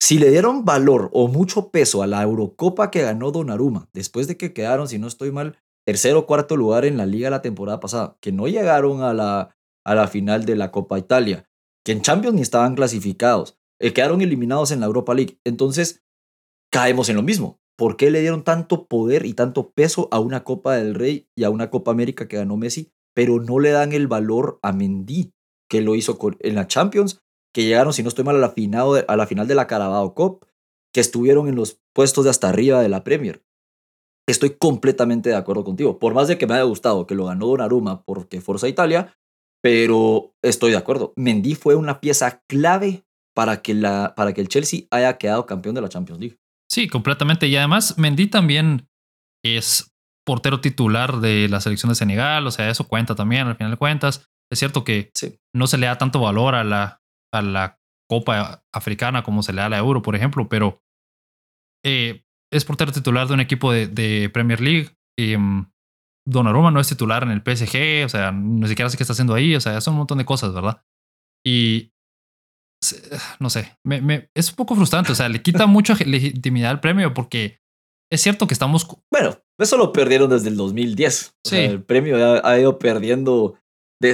Si 0.00 0.18
le 0.18 0.30
dieron 0.30 0.64
valor 0.64 1.10
o 1.12 1.28
mucho 1.28 1.70
peso 1.70 2.02
a 2.02 2.06
la 2.06 2.22
Eurocopa 2.22 2.90
que 2.90 3.02
ganó 3.02 3.30
Donnarumma, 3.32 3.88
después 3.92 4.28
de 4.28 4.36
que 4.36 4.52
quedaron, 4.52 4.88
si 4.88 4.98
no 4.98 5.06
estoy 5.06 5.32
mal, 5.32 5.58
tercero 5.84 6.20
o 6.20 6.26
cuarto 6.26 6.56
lugar 6.56 6.84
en 6.84 6.96
la 6.96 7.06
liga 7.06 7.30
la 7.30 7.42
temporada 7.42 7.80
pasada, 7.80 8.16
que 8.20 8.30
no 8.30 8.46
llegaron 8.46 9.02
a 9.02 9.12
la, 9.12 9.56
a 9.84 9.94
la 9.94 10.06
final 10.06 10.44
de 10.44 10.56
la 10.56 10.70
Copa 10.70 10.98
Italia, 10.98 11.48
que 11.84 11.92
en 11.92 12.02
Champions 12.02 12.36
ni 12.36 12.42
estaban 12.42 12.74
clasificados, 12.74 13.58
eh, 13.80 13.92
quedaron 13.92 14.20
eliminados 14.20 14.70
en 14.70 14.80
la 14.80 14.86
Europa 14.86 15.14
League. 15.14 15.40
Entonces, 15.44 16.04
caemos 16.70 17.08
en 17.08 17.16
lo 17.16 17.22
mismo. 17.22 17.60
¿Por 17.76 17.96
qué 17.96 18.10
le 18.10 18.20
dieron 18.20 18.44
tanto 18.44 18.86
poder 18.86 19.24
y 19.24 19.34
tanto 19.34 19.70
peso 19.70 20.08
a 20.10 20.20
una 20.20 20.44
Copa 20.44 20.74
del 20.74 20.94
Rey 20.94 21.28
y 21.36 21.44
a 21.44 21.50
una 21.50 21.70
Copa 21.70 21.90
América 21.90 22.28
que 22.28 22.36
ganó 22.36 22.56
Messi, 22.56 22.92
pero 23.14 23.40
no 23.40 23.58
le 23.58 23.70
dan 23.70 23.92
el 23.92 24.08
valor 24.08 24.58
a 24.62 24.72
Mendy? 24.72 25.32
que 25.68 25.82
lo 25.82 25.94
hizo 25.94 26.18
en 26.40 26.54
la 26.54 26.66
Champions, 26.66 27.20
que 27.54 27.64
llegaron, 27.64 27.92
si 27.92 28.02
no 28.02 28.08
estoy 28.08 28.24
mal, 28.24 28.36
a 28.36 28.40
la 28.40 28.50
final, 28.50 29.04
a 29.06 29.16
la 29.16 29.26
final 29.26 29.46
de 29.46 29.54
la 29.54 29.66
Carabao 29.66 30.14
Cup, 30.14 30.46
que 30.92 31.00
estuvieron 31.00 31.48
en 31.48 31.54
los 31.54 31.80
puestos 31.94 32.24
de 32.24 32.30
hasta 32.30 32.48
arriba 32.48 32.80
de 32.80 32.88
la 32.88 33.04
Premier. 33.04 33.42
Estoy 34.28 34.56
completamente 34.58 35.30
de 35.30 35.36
acuerdo 35.36 35.64
contigo. 35.64 35.98
Por 35.98 36.14
más 36.14 36.28
de 36.28 36.36
que 36.36 36.46
me 36.46 36.54
haya 36.54 36.64
gustado 36.64 37.06
que 37.06 37.14
lo 37.14 37.26
ganó 37.26 37.46
Donnarumma 37.46 38.02
porque 38.02 38.40
Forza 38.40 38.68
Italia, 38.68 39.16
pero 39.62 40.34
estoy 40.42 40.72
de 40.72 40.76
acuerdo. 40.76 41.12
Mendy 41.16 41.54
fue 41.54 41.74
una 41.74 42.00
pieza 42.00 42.42
clave 42.46 43.04
para 43.34 43.62
que, 43.62 43.74
la, 43.74 44.14
para 44.16 44.32
que 44.32 44.40
el 44.40 44.48
Chelsea 44.48 44.82
haya 44.90 45.16
quedado 45.16 45.46
campeón 45.46 45.74
de 45.74 45.80
la 45.80 45.88
Champions 45.88 46.20
League. 46.20 46.38
Sí, 46.70 46.88
completamente. 46.88 47.46
Y 47.46 47.56
además, 47.56 47.96
Mendy 47.96 48.26
también 48.26 48.88
es 49.42 49.94
portero 50.26 50.60
titular 50.60 51.20
de 51.20 51.48
la 51.48 51.60
selección 51.60 51.88
de 51.88 51.94
Senegal, 51.94 52.46
o 52.46 52.50
sea, 52.50 52.68
eso 52.68 52.86
cuenta 52.86 53.14
también 53.14 53.46
al 53.46 53.56
final 53.56 53.70
de 53.70 53.78
cuentas. 53.78 54.28
Es 54.52 54.58
cierto 54.58 54.84
que 54.84 55.10
no 55.54 55.66
se 55.66 55.78
le 55.78 55.86
da 55.86 55.96
tanto 55.96 56.20
valor 56.20 56.54
a 56.54 56.64
la, 56.64 56.97
a 57.32 57.42
la 57.42 57.80
Copa 58.08 58.64
Africana 58.72 59.22
como 59.22 59.42
se 59.42 59.52
le 59.52 59.60
da 59.60 59.66
a 59.66 59.68
la 59.68 59.78
Euro, 59.78 60.02
por 60.02 60.16
ejemplo, 60.16 60.48
pero 60.48 60.82
eh, 61.84 62.24
es 62.52 62.64
portero 62.64 62.92
titular 62.92 63.28
de 63.28 63.34
un 63.34 63.40
equipo 63.40 63.72
de, 63.72 64.30
Premier 64.32 64.60
League. 64.60 64.90
Um, 65.18 65.70
Donnarumma 66.26 66.70
no 66.70 66.80
es 66.80 66.88
titular 66.88 67.22
en 67.22 67.30
el 67.30 67.42
PSG, 67.42 68.04
o 68.04 68.08
sea, 68.08 68.32
ni 68.32 68.68
siquiera 68.68 68.90
sé 68.90 68.96
qué 68.96 69.02
está 69.02 69.12
haciendo 69.12 69.34
ahí, 69.34 69.54
o 69.54 69.60
sea, 69.60 69.80
son 69.80 69.94
un 69.94 69.98
montón 69.98 70.18
de 70.18 70.24
cosas, 70.24 70.52
¿verdad? 70.52 70.82
Y 71.44 71.92
no 73.40 73.50
sé, 73.50 73.78
me, 73.84 74.30
es 74.34 74.50
un 74.50 74.56
poco 74.56 74.74
frustrante, 74.74 75.12
o 75.12 75.14
sea, 75.14 75.28
le 75.28 75.42
quita 75.42 75.66
mucha 75.66 75.94
legitimidad 75.94 76.70
al 76.70 76.80
premio 76.80 77.14
porque 77.14 77.60
es 78.10 78.22
cierto 78.22 78.46
que 78.46 78.54
estamos... 78.54 78.86
Bueno, 79.10 79.38
eso 79.58 79.76
lo 79.76 79.92
perdieron 79.92 80.30
desde 80.30 80.48
el 80.48 80.56
2010. 80.56 81.34
sí. 81.44 81.56
el 81.56 81.82
premio 81.82 82.16
ha, 82.44 82.58
ido 82.58 82.78
perdiendo 82.78 83.58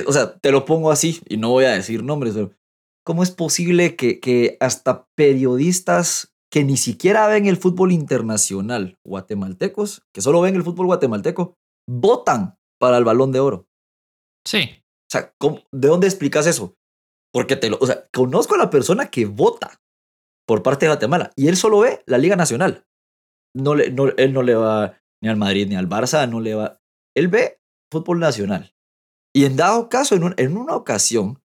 o 0.07 0.13
sea, 0.13 0.39
te 0.39 0.51
lo 0.51 0.65
pongo 0.65 0.91
así 0.91 1.21
y 1.29 1.37
no 1.37 1.51
voy 1.51 1.65
a 1.65 1.73
decir 1.73 2.03
nombres, 2.03 2.35
pero 2.35 2.53
¿cómo 3.05 3.23
es 3.23 3.31
posible 3.31 3.97
que, 3.97 4.21
que 4.21 4.57
hasta 4.61 5.07
periodistas 5.15 6.35
que 6.51 6.65
ni 6.65 6.77
siquiera 6.77 7.27
ven 7.27 7.47
el 7.47 7.57
fútbol 7.57 7.93
internacional 7.93 8.99
guatemaltecos, 9.05 10.03
que 10.13 10.21
solo 10.21 10.41
ven 10.41 10.55
el 10.55 10.63
fútbol 10.63 10.87
guatemalteco, 10.87 11.55
votan 11.89 12.57
para 12.81 12.99
el 12.99 13.05
balón 13.05 13.33
de 13.33 13.41
oro? 13.41 13.67
Sí. 14.47 14.71
O 15.09 15.11
sea, 15.11 15.35
¿de 15.73 15.89
dónde 15.89 16.07
explicas 16.07 16.47
eso? 16.47 16.75
Porque 17.33 17.57
te 17.57 17.71
lo, 17.71 17.79
o 17.81 17.87
sea, 17.87 18.07
conozco 18.13 18.55
a 18.55 18.59
la 18.59 18.71
persona 18.71 19.11
que 19.11 19.27
vota 19.27 19.81
por 20.47 20.63
parte 20.63 20.87
de 20.87 20.91
Guatemala 20.91 21.33
y 21.37 21.49
él 21.49 21.57
solo 21.57 21.81
ve 21.81 22.03
la 22.07 22.19
Liga 22.19 22.37
Nacional. 22.37 22.85
No 23.55 23.75
le, 23.75 23.91
no, 23.91 24.09
él 24.09 24.33
no 24.33 24.43
le 24.43 24.55
va 24.55 24.99
ni 25.23 25.29
al 25.29 25.37
Madrid 25.37 25.67
ni 25.69 25.77
al 25.77 25.89
Barça, 25.89 26.29
no 26.29 26.41
le 26.41 26.55
va. 26.55 26.81
Él 27.17 27.29
ve 27.29 27.59
fútbol 27.91 28.19
nacional. 28.19 28.75
Y 29.35 29.47
en 29.47 29.57
dado 29.57 29.89
caso, 29.89 30.15
en, 30.15 30.35
en 30.37 30.57
una 30.57 30.77
ocasión, 30.77 31.43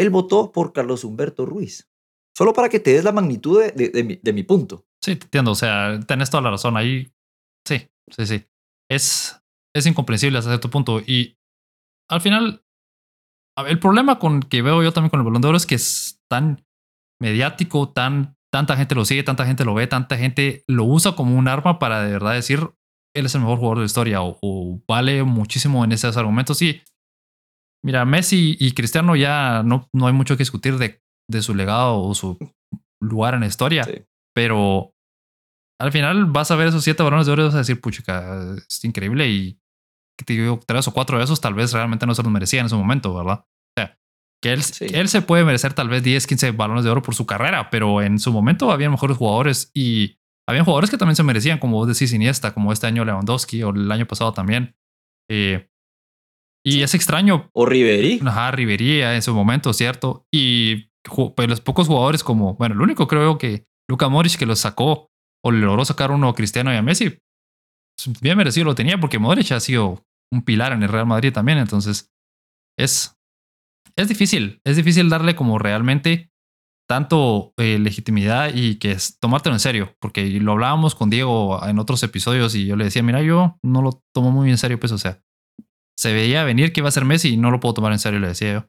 él 0.00 0.10
votó 0.10 0.50
por 0.50 0.72
Carlos 0.72 1.04
Humberto 1.04 1.44
Ruiz. 1.44 1.88
Solo 2.36 2.52
para 2.52 2.68
que 2.68 2.80
te 2.80 2.92
des 2.92 3.04
la 3.04 3.12
magnitud 3.12 3.62
de, 3.62 4.32
mi, 4.32 4.42
punto. 4.42 4.86
Sí, 5.02 5.16
te 5.16 5.24
entiendo. 5.26 5.50
O 5.50 5.54
sea, 5.54 6.00
tenés 6.06 6.30
toda 6.30 6.42
la 6.42 6.50
razón 6.50 6.76
ahí. 6.76 7.12
Sí, 7.66 7.86
sí, 8.10 8.26
sí. 8.26 8.46
Es, 8.88 9.42
es 9.74 9.86
incomprensible 9.86 10.38
hasta 10.38 10.50
cierto 10.50 10.70
punto. 10.70 11.00
Y 11.00 11.36
al 12.08 12.22
final, 12.22 12.64
el 13.66 13.78
problema 13.78 14.18
con 14.18 14.40
que 14.40 14.62
veo 14.62 14.82
yo 14.82 14.92
también 14.92 15.10
con 15.10 15.20
el 15.20 15.26
balón 15.26 15.42
de 15.42 15.48
oro 15.48 15.56
es 15.58 15.66
que 15.66 15.74
es 15.74 16.18
tan 16.30 16.64
mediático, 17.20 17.90
tan, 17.90 18.38
tanta 18.50 18.76
gente 18.76 18.94
lo 18.94 19.04
sigue, 19.04 19.22
tanta 19.22 19.44
gente 19.44 19.66
lo 19.66 19.74
ve, 19.74 19.86
tanta 19.86 20.16
gente 20.16 20.64
lo 20.66 20.84
usa 20.84 21.14
como 21.14 21.36
un 21.36 21.46
arma 21.46 21.78
para 21.78 22.02
de 22.02 22.12
verdad 22.12 22.32
decir 22.32 22.70
él 23.14 23.26
es 23.26 23.34
el 23.34 23.40
mejor 23.40 23.58
jugador 23.58 23.78
de 23.78 23.82
la 23.82 23.86
historia 23.86 24.20
o, 24.22 24.80
vale 24.88 25.22
muchísimo 25.24 25.84
en 25.84 25.92
esos 25.92 26.16
argumentos. 26.16 26.58
Sí, 26.58 26.80
Mira, 27.84 28.04
Messi 28.04 28.56
y 28.58 28.72
Cristiano 28.72 29.16
ya 29.16 29.62
no, 29.64 29.88
no 29.92 30.06
hay 30.06 30.12
mucho 30.12 30.36
que 30.36 30.42
discutir 30.42 30.76
de, 30.76 31.02
de 31.30 31.42
su 31.42 31.54
legado 31.54 32.02
o 32.02 32.14
su 32.14 32.38
lugar 33.02 33.34
en 33.34 33.40
la 33.40 33.46
historia, 33.46 33.88
pero 34.34 34.92
al 35.80 35.92
final 35.92 36.26
vas 36.26 36.50
a 36.50 36.56
ver 36.56 36.68
esos 36.68 36.84
siete 36.84 37.02
balones 37.02 37.26
de 37.26 37.32
oro 37.32 37.42
y 37.42 37.46
vas 37.46 37.54
a 37.54 37.58
decir, 37.58 37.80
puchica, 37.80 38.54
es 38.56 38.84
increíble 38.84 39.28
y 39.28 39.58
que 40.18 40.24
te 40.26 40.34
digo, 40.34 40.60
tres 40.66 40.86
o 40.88 40.92
cuatro 40.92 41.16
de 41.16 41.24
esos 41.24 41.40
tal 41.40 41.54
vez 41.54 41.72
realmente 41.72 42.06
no 42.06 42.14
se 42.14 42.22
los 42.22 42.30
merecía 42.30 42.60
en 42.60 42.66
ese 42.66 42.76
momento, 42.76 43.14
¿verdad? 43.14 43.46
O 43.46 43.72
sea, 43.78 43.98
que 44.42 44.52
él, 44.52 44.60
él 44.92 45.08
se 45.08 45.22
puede 45.22 45.44
merecer 45.44 45.72
tal 45.72 45.88
vez 45.88 46.02
10, 46.02 46.26
15 46.26 46.50
balones 46.50 46.84
de 46.84 46.90
oro 46.90 47.00
por 47.00 47.14
su 47.14 47.24
carrera, 47.24 47.70
pero 47.70 48.02
en 48.02 48.18
su 48.18 48.30
momento 48.30 48.70
había 48.70 48.90
mejores 48.90 49.16
jugadores 49.16 49.70
y 49.72 50.18
había 50.46 50.64
jugadores 50.64 50.90
que 50.90 50.98
también 50.98 51.16
se 51.16 51.22
merecían, 51.22 51.58
como 51.58 51.78
vos 51.78 51.88
decís, 51.88 52.12
Iniesta, 52.12 52.52
como 52.52 52.72
este 52.72 52.86
año 52.86 53.04
Lewandowski 53.06 53.62
o 53.62 53.70
el 53.70 53.90
año 53.90 54.06
pasado 54.06 54.34
también. 54.34 54.76
Eh, 55.30 55.69
Y 56.64 56.82
es 56.82 56.94
extraño. 56.94 57.48
O 57.52 57.66
Ribery. 57.66 58.20
Ajá, 58.24 58.50
Ribery 58.50 59.02
en 59.02 59.22
su 59.22 59.34
momento, 59.34 59.72
¿cierto? 59.72 60.26
Y 60.32 60.90
pues, 61.02 61.48
los 61.48 61.60
pocos 61.60 61.86
jugadores 61.86 62.22
como, 62.22 62.54
bueno, 62.54 62.74
el 62.74 62.80
único 62.80 63.08
creo 63.08 63.38
que 63.38 63.66
Luca 63.88 64.08
Modric 64.08 64.36
que 64.36 64.46
lo 64.46 64.56
sacó 64.56 65.10
o 65.44 65.50
le 65.50 65.60
logró 65.60 65.84
sacar 65.84 66.10
uno 66.10 66.28
a 66.28 66.34
Cristiano 66.34 66.72
y 66.72 66.76
a 66.76 66.82
Messi, 66.82 67.10
pues, 67.10 68.20
bien 68.20 68.36
merecido 68.36 68.66
lo 68.66 68.74
tenía 68.74 68.98
porque 68.98 69.18
Modric 69.18 69.52
ha 69.52 69.60
sido 69.60 70.04
un 70.32 70.42
pilar 70.42 70.72
en 70.72 70.82
el 70.82 70.88
Real 70.88 71.06
Madrid 71.06 71.32
también, 71.32 71.58
entonces 71.58 72.12
es, 72.78 73.18
es 73.96 74.08
difícil, 74.08 74.60
es 74.64 74.76
difícil 74.76 75.08
darle 75.08 75.34
como 75.34 75.58
realmente 75.58 76.30
tanto 76.88 77.52
eh, 77.56 77.78
legitimidad 77.78 78.52
y 78.52 78.78
que 78.78 78.92
es 78.92 79.18
tomártelo 79.20 79.54
en 79.54 79.60
serio, 79.60 79.94
porque 80.00 80.28
lo 80.40 80.52
hablábamos 80.52 80.94
con 80.94 81.08
Diego 81.08 81.64
en 81.64 81.78
otros 81.78 82.02
episodios 82.02 82.54
y 82.54 82.66
yo 82.66 82.76
le 82.76 82.84
decía, 82.84 83.02
mira, 83.02 83.22
yo 83.22 83.58
no 83.62 83.80
lo 83.80 84.02
tomo 84.14 84.30
muy 84.30 84.50
en 84.50 84.58
serio, 84.58 84.78
pues, 84.78 84.92
o 84.92 84.98
sea, 84.98 85.22
se 86.00 86.14
veía 86.14 86.44
venir 86.44 86.72
que 86.72 86.80
iba 86.80 86.88
a 86.88 86.92
ser 86.92 87.04
Messi 87.04 87.34
y 87.34 87.36
no 87.36 87.50
lo 87.50 87.60
puedo 87.60 87.74
tomar 87.74 87.92
en 87.92 87.98
serio, 87.98 88.20
le 88.20 88.28
decía 88.28 88.52
yo. 88.54 88.66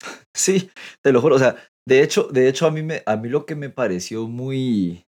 Sí, 0.34 0.68
te 1.00 1.12
lo 1.12 1.20
juro, 1.20 1.36
o 1.36 1.38
sea, 1.38 1.54
de 1.86 2.02
hecho, 2.02 2.24
de 2.24 2.48
hecho 2.48 2.66
a 2.66 2.72
mí, 2.72 2.82
me, 2.82 3.04
a 3.06 3.16
mí 3.16 3.28
lo 3.28 3.46
que 3.46 3.54
me 3.54 3.70
pareció 3.70 4.26
muy 4.26 5.06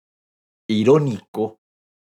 irónico 0.69 1.59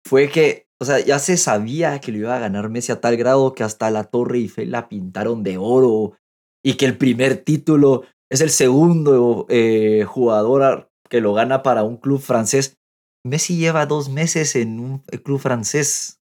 fue 0.08 0.30
que, 0.30 0.66
o 0.80 0.86
sea, 0.86 1.00
ya 1.00 1.18
se 1.18 1.36
sabía 1.36 2.00
que 2.00 2.10
lo 2.10 2.18
iba 2.18 2.34
a 2.34 2.40
ganar 2.40 2.70
Messi 2.70 2.92
a 2.92 3.02
tal 3.02 3.18
grado 3.18 3.52
que 3.52 3.64
hasta 3.64 3.90
la 3.90 4.04
Torre 4.04 4.38
Eiffel 4.38 4.70
la 4.70 4.88
pintaron 4.88 5.42
de 5.42 5.58
oro 5.58 6.16
y 6.64 6.78
que 6.78 6.86
el 6.86 6.96
primer 6.96 7.36
título 7.36 8.04
es 8.32 8.40
el 8.40 8.48
segundo 8.48 9.44
eh, 9.50 10.04
jugador 10.08 10.88
que 11.10 11.20
lo 11.20 11.34
gana 11.34 11.62
para 11.62 11.82
un 11.82 11.98
club 11.98 12.20
francés. 12.20 12.78
Messi 13.26 13.58
lleva 13.58 13.84
dos 13.84 14.08
meses 14.08 14.56
en 14.56 14.80
un 14.80 15.00
club 15.22 15.38
francés. 15.38 16.22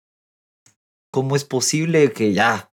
¿Cómo 1.12 1.36
es 1.36 1.44
posible 1.44 2.12
que 2.12 2.34
ya? 2.34 2.72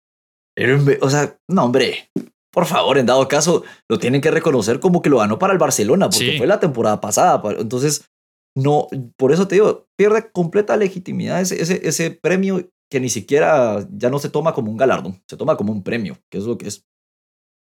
O 1.01 1.11
sea, 1.11 1.39
no, 1.49 1.65
hombre. 1.65 2.11
Por 2.53 2.67
favor, 2.67 2.99
en 2.99 3.07
dado 3.07 3.27
caso, 3.29 3.65
lo 3.89 3.99
tienen 3.99 4.21
que 4.21 4.31
reconocer 4.31 4.79
como 4.79 5.01
que 5.01 5.09
lo 5.09 5.19
ganó 5.19 5.39
para 5.39 5.55
el 5.55 5.59
Barcelona, 5.59 6.11
porque 6.11 6.37
fue 6.37 6.47
la 6.47 6.61
temporada 6.61 7.01
pasada. 7.01 7.43
Entonces, 7.59 8.11
no, 8.55 8.89
por 9.17 9.33
eso 9.33 9.49
te 9.49 9.55
digo, 9.55 9.87
pierde 9.97 10.31
completa 10.31 10.77
legitimidad 10.77 11.41
ese, 11.41 11.63
ese, 11.63 11.81
ese 11.89 12.11
premio 12.11 12.69
que 12.91 13.01
ni 13.01 13.09
siquiera 13.09 13.87
ya 13.91 14.11
no 14.11 14.19
se 14.19 14.29
toma 14.29 14.53
como 14.53 14.71
un 14.71 14.77
galardón, 14.77 15.23
se 15.27 15.39
toma 15.39 15.57
como 15.57 15.73
un 15.73 15.83
premio, 15.83 16.19
que 16.31 16.37
es 16.37 16.45
lo 16.45 16.59
que 16.59 16.69
es. 16.69 16.85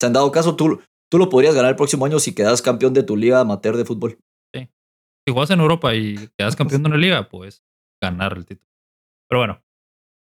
Se 0.01 0.07
han 0.07 0.11
dado 0.11 0.29
caso, 0.33 0.57
tú, 0.57 0.81
tú 1.09 1.17
lo 1.17 1.29
podrías 1.29 1.55
ganar 1.55 1.71
el 1.71 1.77
próximo 1.77 2.05
año 2.05 2.19
si 2.19 2.35
quedas 2.35 2.61
campeón 2.61 2.93
de 2.93 3.03
tu 3.03 3.15
liga 3.15 3.39
amateur 3.39 3.77
de 3.77 3.85
fútbol. 3.85 4.19
Sí. 4.53 4.67
Si 5.25 5.31
juegas 5.31 5.51
en 5.51 5.61
Europa 5.61 5.95
y 5.95 6.29
quedas 6.37 6.57
campeón 6.57 6.83
de 6.83 6.89
una 6.89 6.97
liga, 6.97 7.29
puedes 7.29 7.63
ganar 8.01 8.33
el 8.35 8.45
título. 8.45 8.69
Pero 9.29 9.39
bueno, 9.39 9.63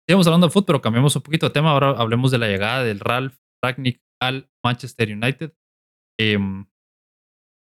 seguimos 0.07 0.27
hablando 0.27 0.47
de 0.47 0.53
fútbol, 0.53 0.65
pero 0.67 0.81
cambiamos 0.81 1.15
un 1.15 1.21
poquito 1.21 1.47
de 1.47 1.53
tema. 1.53 1.71
Ahora 1.71 1.91
hablemos 1.91 2.31
de 2.31 2.37
la 2.37 2.47
llegada 2.47 2.83
del 2.83 2.99
Ralph 2.99 3.37
Ragnick 3.63 4.01
al 4.21 4.49
Manchester 4.63 5.11
United. 5.11 5.53
Em, 6.19 6.65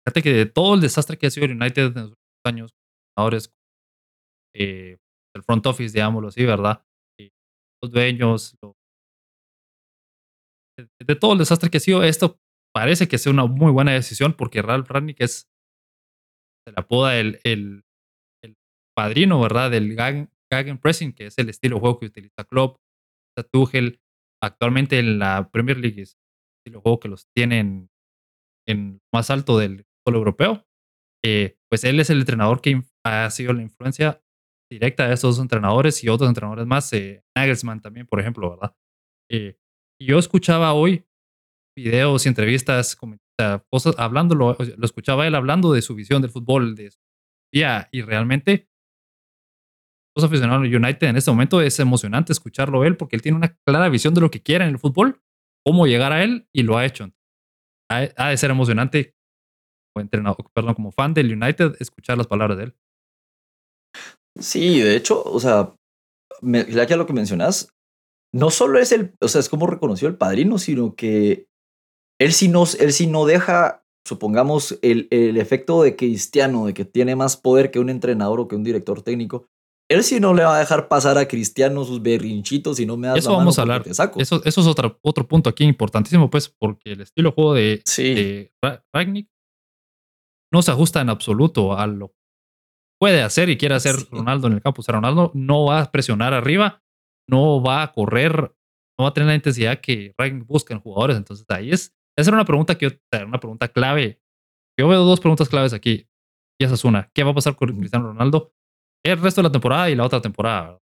fíjate 0.05 0.21
que 0.21 0.33
de 0.33 0.45
todo 0.45 0.75
el 0.75 0.81
desastre 0.81 1.17
que 1.17 1.27
ha 1.27 1.31
sido 1.31 1.45
el 1.45 1.53
United 1.53 1.87
en 1.87 1.93
los 1.93 2.11
últimos 2.11 2.45
años, 2.45 2.75
ahora 3.17 3.37
es 3.37 3.53
eh, 4.55 4.97
el 5.35 5.43
front 5.43 5.65
office, 5.65 5.93
digámoslo 5.93 6.29
así, 6.29 6.45
¿verdad? 6.45 6.85
Eh, 7.19 7.31
los 7.83 7.91
dueños, 7.91 8.55
de, 10.77 11.15
todo 11.15 11.33
el 11.33 11.39
desastre 11.39 11.69
que 11.69 11.77
ha 11.77 11.81
sido, 11.81 12.03
esto 12.03 12.39
parece 12.73 13.07
que 13.07 13.17
sea 13.17 13.31
una 13.31 13.45
muy 13.45 13.71
buena 13.71 13.93
decisión 13.93 14.33
porque 14.33 14.61
Ralph 14.61 14.89
Rangnick 14.89 15.21
es, 15.21 15.49
se 16.65 16.71
le 16.71 16.75
apoda 16.77 17.19
el, 17.19 17.39
el, 17.43 17.83
padrino, 18.97 19.41
¿verdad? 19.41 19.71
Del 19.71 19.93
Gag, 19.93 20.29
Pressing, 20.49 21.13
que 21.13 21.27
es 21.27 21.37
el 21.37 21.49
estilo 21.49 21.75
de 21.75 21.79
juego 21.81 21.99
que 21.99 22.05
utiliza 22.07 22.43
Klopp, 22.43 22.77
Tuchel, 23.51 23.99
actualmente 24.41 24.99
en 24.99 25.19
la 25.19 25.49
Premier 25.51 25.77
League 25.77 26.01
es 26.01 26.13
el 26.13 26.59
estilo 26.59 26.79
de 26.79 26.81
juego 26.83 26.99
que 26.99 27.09
los 27.09 27.27
tienen 27.35 27.89
en 28.67 29.01
más 29.13 29.29
alto 29.29 29.57
del 29.57 29.85
fútbol 30.03 30.19
europeo. 30.19 30.65
Eh, 31.23 31.57
pues 31.69 31.83
él 31.83 31.99
es 31.99 32.09
el 32.09 32.19
entrenador 32.19 32.61
que 32.61 32.81
ha 33.03 33.29
sido 33.31 33.53
la 33.53 33.61
influencia 33.61 34.21
directa 34.71 35.07
de 35.07 35.13
estos 35.13 35.39
entrenadores 35.39 36.03
y 36.03 36.09
otros 36.09 36.29
entrenadores 36.29 36.65
más, 36.65 36.91
eh, 36.93 37.23
Nagelsmann 37.35 37.81
también, 37.81 38.07
por 38.07 38.19
ejemplo, 38.19 38.49
¿verdad? 38.51 38.75
Eh, 39.29 39.57
yo 40.01 40.19
escuchaba 40.19 40.73
hoy 40.73 41.05
videos 41.77 42.25
y 42.25 42.29
entrevistas, 42.29 42.97
cosas 43.69 43.95
hablándolo, 43.97 44.55
lo 44.77 44.85
escuchaba 44.85 45.27
él 45.27 45.35
hablando 45.35 45.73
de 45.73 45.81
su 45.81 45.95
visión 45.95 46.21
del 46.21 46.31
fútbol, 46.31 46.75
de 46.75 46.91
su 46.91 46.99
y 47.53 48.01
realmente 48.01 48.67
los 50.15 50.23
aficionados 50.23 50.63
de 50.63 50.75
United 50.75 51.07
en 51.07 51.17
este 51.17 51.31
momento 51.31 51.61
es 51.61 51.79
emocionante 51.79 52.31
escucharlo 52.31 52.85
él 52.85 52.95
porque 52.95 53.15
él 53.15 53.21
tiene 53.21 53.37
una 53.37 53.55
clara 53.65 53.89
visión 53.89 54.13
de 54.13 54.21
lo 54.21 54.31
que 54.31 54.41
quiere 54.41 54.63
en 54.63 54.71
el 54.71 54.79
fútbol, 54.79 55.21
cómo 55.65 55.87
llegar 55.87 56.13
a 56.13 56.23
él 56.23 56.47
y 56.53 56.63
lo 56.63 56.77
ha 56.77 56.85
hecho. 56.85 57.11
Ha, 57.89 58.29
de 58.29 58.37
ser 58.37 58.49
emocionante 58.49 59.13
como 59.93 60.01
entrenador, 60.01 60.37
perdón, 60.53 60.73
como 60.73 60.91
fan 60.91 61.13
del 61.13 61.31
United 61.31 61.75
escuchar 61.79 62.17
las 62.17 62.27
palabras 62.27 62.57
de 62.57 62.63
él. 62.65 62.75
Sí, 64.39 64.79
de 64.79 64.95
hecho, 64.95 65.21
o 65.23 65.39
sea, 65.39 65.75
ya 66.41 66.87
que 66.87 66.95
lo 66.95 67.05
que 67.05 67.13
mencionas, 67.13 67.69
no 68.33 68.49
solo 68.49 68.79
es 68.79 68.91
el, 68.91 69.13
o 69.21 69.27
sea, 69.27 69.39
es 69.39 69.49
como 69.49 69.67
reconoció 69.67 70.07
el 70.07 70.17
padrino, 70.17 70.57
sino 70.57 70.95
que 70.95 71.47
él 72.19 72.33
sí 72.33 72.47
no, 72.47 72.63
él 72.79 73.11
no 73.11 73.25
deja, 73.25 73.85
supongamos, 74.05 74.77
el, 74.81 75.07
el 75.11 75.37
efecto 75.37 75.83
de 75.83 75.95
Cristiano, 75.95 76.65
de 76.65 76.73
que 76.73 76.85
tiene 76.85 77.15
más 77.15 77.37
poder 77.37 77.71
que 77.71 77.79
un 77.79 77.89
entrenador 77.89 78.39
o 78.39 78.47
que 78.47 78.55
un 78.55 78.63
director 78.63 79.01
técnico. 79.01 79.47
Él 79.89 80.03
sí 80.03 80.19
no 80.19 80.33
le 80.33 80.43
va 80.43 80.55
a 80.55 80.59
dejar 80.59 80.87
pasar 80.87 81.17
a 81.17 81.27
Cristiano 81.27 81.85
sus 81.85 82.01
berrinchitos 82.01 82.79
y 82.79 82.85
no 82.85 82.97
me 82.97 83.07
das 83.07 83.19
eso 83.19 83.35
vamos 83.35 83.59
a 83.59 83.61
hablar. 83.61 83.83
saco. 83.93 84.19
Eso, 84.19 84.41
eso 84.43 84.61
es 84.61 84.67
otro, 84.67 84.99
otro 85.03 85.27
punto 85.27 85.49
aquí 85.49 85.63
importantísimo, 85.63 86.29
pues, 86.29 86.49
porque 86.49 86.93
el 86.93 87.01
estilo 87.01 87.29
de 87.29 87.35
juego 87.35 87.53
de, 87.53 87.83
de 87.97 88.51
Ragnick 88.93 89.29
no 90.51 90.61
se 90.61 90.71
ajusta 90.71 91.01
en 91.01 91.09
absoluto 91.09 91.77
a 91.77 91.85
lo 91.85 92.15
puede 92.99 93.21
hacer 93.21 93.49
y 93.49 93.57
quiere 93.57 93.75
hacer 93.75 93.95
Ronaldo 94.09 94.47
en 94.47 94.53
el 94.53 94.61
campo. 94.61 94.81
O 94.81 94.83
sea, 94.83 94.95
Ronaldo 94.95 95.31
no 95.33 95.65
va 95.65 95.81
a 95.81 95.91
presionar 95.91 96.33
arriba, 96.33 96.83
no 97.29 97.61
va 97.61 97.83
a 97.83 97.91
correr, 97.91 98.55
no 98.97 99.03
va 99.03 99.09
a 99.09 99.13
tener 99.13 99.27
la 99.27 99.35
intensidad 99.35 99.79
que 99.81 100.13
Ryan 100.17 100.45
busca 100.45 100.73
en 100.73 100.79
jugadores. 100.79 101.17
Entonces 101.17 101.45
ahí 101.49 101.71
es, 101.71 101.95
esa 102.17 102.29
era 102.31 102.37
una 102.37 102.45
pregunta 102.45 102.77
que 102.77 102.89
yo, 102.89 103.25
una 103.27 103.39
pregunta 103.39 103.67
clave. 103.67 104.21
Yo 104.79 104.87
veo 104.87 105.03
dos 105.03 105.19
preguntas 105.19 105.49
claves 105.49 105.73
aquí. 105.73 106.07
Y 106.59 106.63
esa 106.63 106.75
es 106.75 106.85
una. 106.85 107.11
¿Qué 107.13 107.23
va 107.23 107.31
a 107.31 107.35
pasar 107.35 107.55
con 107.55 107.77
Cristiano 107.77 108.07
Ronaldo 108.07 108.53
el 109.11 109.21
resto 109.21 109.41
de 109.41 109.47
la 109.47 109.51
temporada 109.51 109.89
y 109.89 109.95
la 109.95 110.05
otra 110.05 110.21
temporada? 110.21 110.79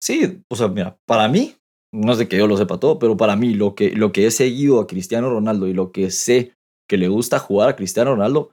Sí, 0.00 0.42
o 0.48 0.56
sea, 0.56 0.68
mira, 0.68 0.98
para 1.06 1.28
mí, 1.28 1.54
no 1.92 2.14
sé 2.14 2.28
que 2.28 2.36
yo 2.36 2.46
lo 2.46 2.56
sepa 2.56 2.78
todo, 2.78 2.98
pero 2.98 3.16
para 3.16 3.36
mí 3.36 3.54
lo 3.54 3.74
que, 3.74 3.92
lo 3.92 4.12
que 4.12 4.26
he 4.26 4.30
seguido 4.30 4.80
a 4.80 4.86
Cristiano 4.86 5.30
Ronaldo 5.30 5.68
y 5.68 5.74
lo 5.74 5.92
que 5.92 6.10
sé 6.10 6.54
que 6.88 6.96
le 6.96 7.08
gusta 7.08 7.38
jugar 7.38 7.68
a 7.68 7.76
Cristiano 7.76 8.12
Ronaldo 8.12 8.52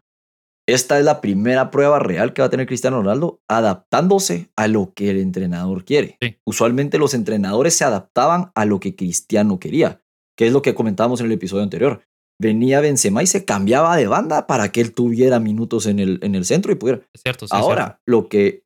esta 0.70 1.00
es 1.00 1.06
la 1.06 1.20
primera 1.20 1.72
prueba 1.72 1.98
real 1.98 2.32
que 2.32 2.44
va 2.44 2.46
a 2.46 2.52
tener 2.52 2.68
Cristiano 2.68 2.98
Ronaldo 2.98 3.42
adaptándose 3.48 4.52
a 4.56 4.68
lo 4.68 4.94
que 4.94 5.10
el 5.10 5.18
entrenador 5.18 5.84
quiere. 5.84 6.20
Usualmente 6.46 7.00
los 7.00 7.16
entrenadores 7.16 7.74
se 7.74 7.86
adaptaban 7.86 8.52
a 8.54 8.66
lo 8.66 8.80
que 8.80 8.96
Cristiano 8.96 9.60
quería, 9.60 10.04
que 10.38 10.46
es 10.46 10.54
lo 10.54 10.62
que 10.62 10.76
comentábamos 10.76 11.22
en 11.22 11.26
el 11.26 11.32
episodio 11.32 11.64
anterior. 11.64 12.04
Venía 12.42 12.82
Benzema 12.82 13.22
y 13.22 13.28
se 13.28 13.46
cambiaba 13.46 13.96
de 13.98 14.08
banda 14.08 14.48
para 14.48 14.72
que 14.72 14.82
él 14.82 14.94
tuviera 14.94 15.40
minutos 15.40 15.86
en 15.86 16.00
el, 16.00 16.20
en 16.22 16.36
el 16.36 16.46
centro 16.46 16.72
y 16.72 16.76
pudiera. 16.76 17.02
Es 17.14 17.22
cierto, 17.22 17.46
Ahora, 17.52 18.02
Lo, 18.06 18.30
que, 18.30 18.64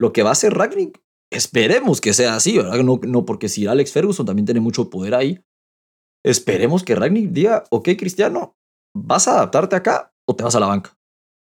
lo 0.00 0.12
que 0.12 0.22
va 0.22 0.30
a 0.30 0.32
hacer 0.32 0.54
Ragnick, 0.54 1.00
esperemos 1.30 2.00
que 2.00 2.14
sea 2.14 2.34
así, 2.34 2.56
¿verdad? 2.56 2.82
No, 2.82 3.00
no 3.02 3.24
porque 3.24 3.48
si 3.48 3.66
Alex 3.66 3.92
Ferguson 3.92 4.26
también 4.26 4.46
tiene 4.46 4.60
mucho 4.60 4.90
poder 4.90 5.14
ahí. 5.14 5.40
Esperemos 6.24 6.82
que 6.84 6.94
Ragnick 6.94 7.30
diga, 7.30 7.64
ok, 7.70 7.90
Cristiano, 7.98 8.56
¿vas 8.94 9.28
a 9.28 9.34
adaptarte 9.34 9.76
acá 9.76 10.12
o 10.28 10.36
te 10.36 10.44
vas 10.44 10.54
a 10.54 10.60
la 10.60 10.66
banca? 10.66 10.96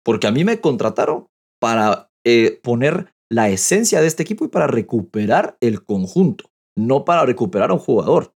porque 0.03 0.27
a 0.27 0.31
mí 0.31 0.43
me 0.43 0.59
contrataron 0.59 1.27
para 1.59 2.11
eh, 2.25 2.59
poner 2.63 3.13
la 3.29 3.49
esencia 3.49 4.01
de 4.01 4.07
este 4.07 4.23
equipo 4.23 4.45
y 4.45 4.49
para 4.49 4.67
recuperar 4.67 5.57
el 5.61 5.85
conjunto, 5.85 6.51
no 6.75 7.05
para 7.05 7.25
recuperar 7.25 7.71
a 7.71 7.73
un 7.73 7.79
jugador. 7.79 8.33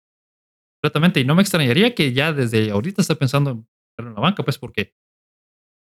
Completamente, 0.85 1.19
y 1.19 1.25
no 1.25 1.33
me 1.33 1.41
extrañaría 1.41 1.95
que 1.95 2.13
ya 2.13 2.31
desde 2.31 2.69
ahorita 2.69 3.01
esté 3.01 3.15
pensando 3.15 3.65
en 3.97 4.13
la 4.13 4.21
banca, 4.21 4.43
pues 4.43 4.59
porque 4.59 4.93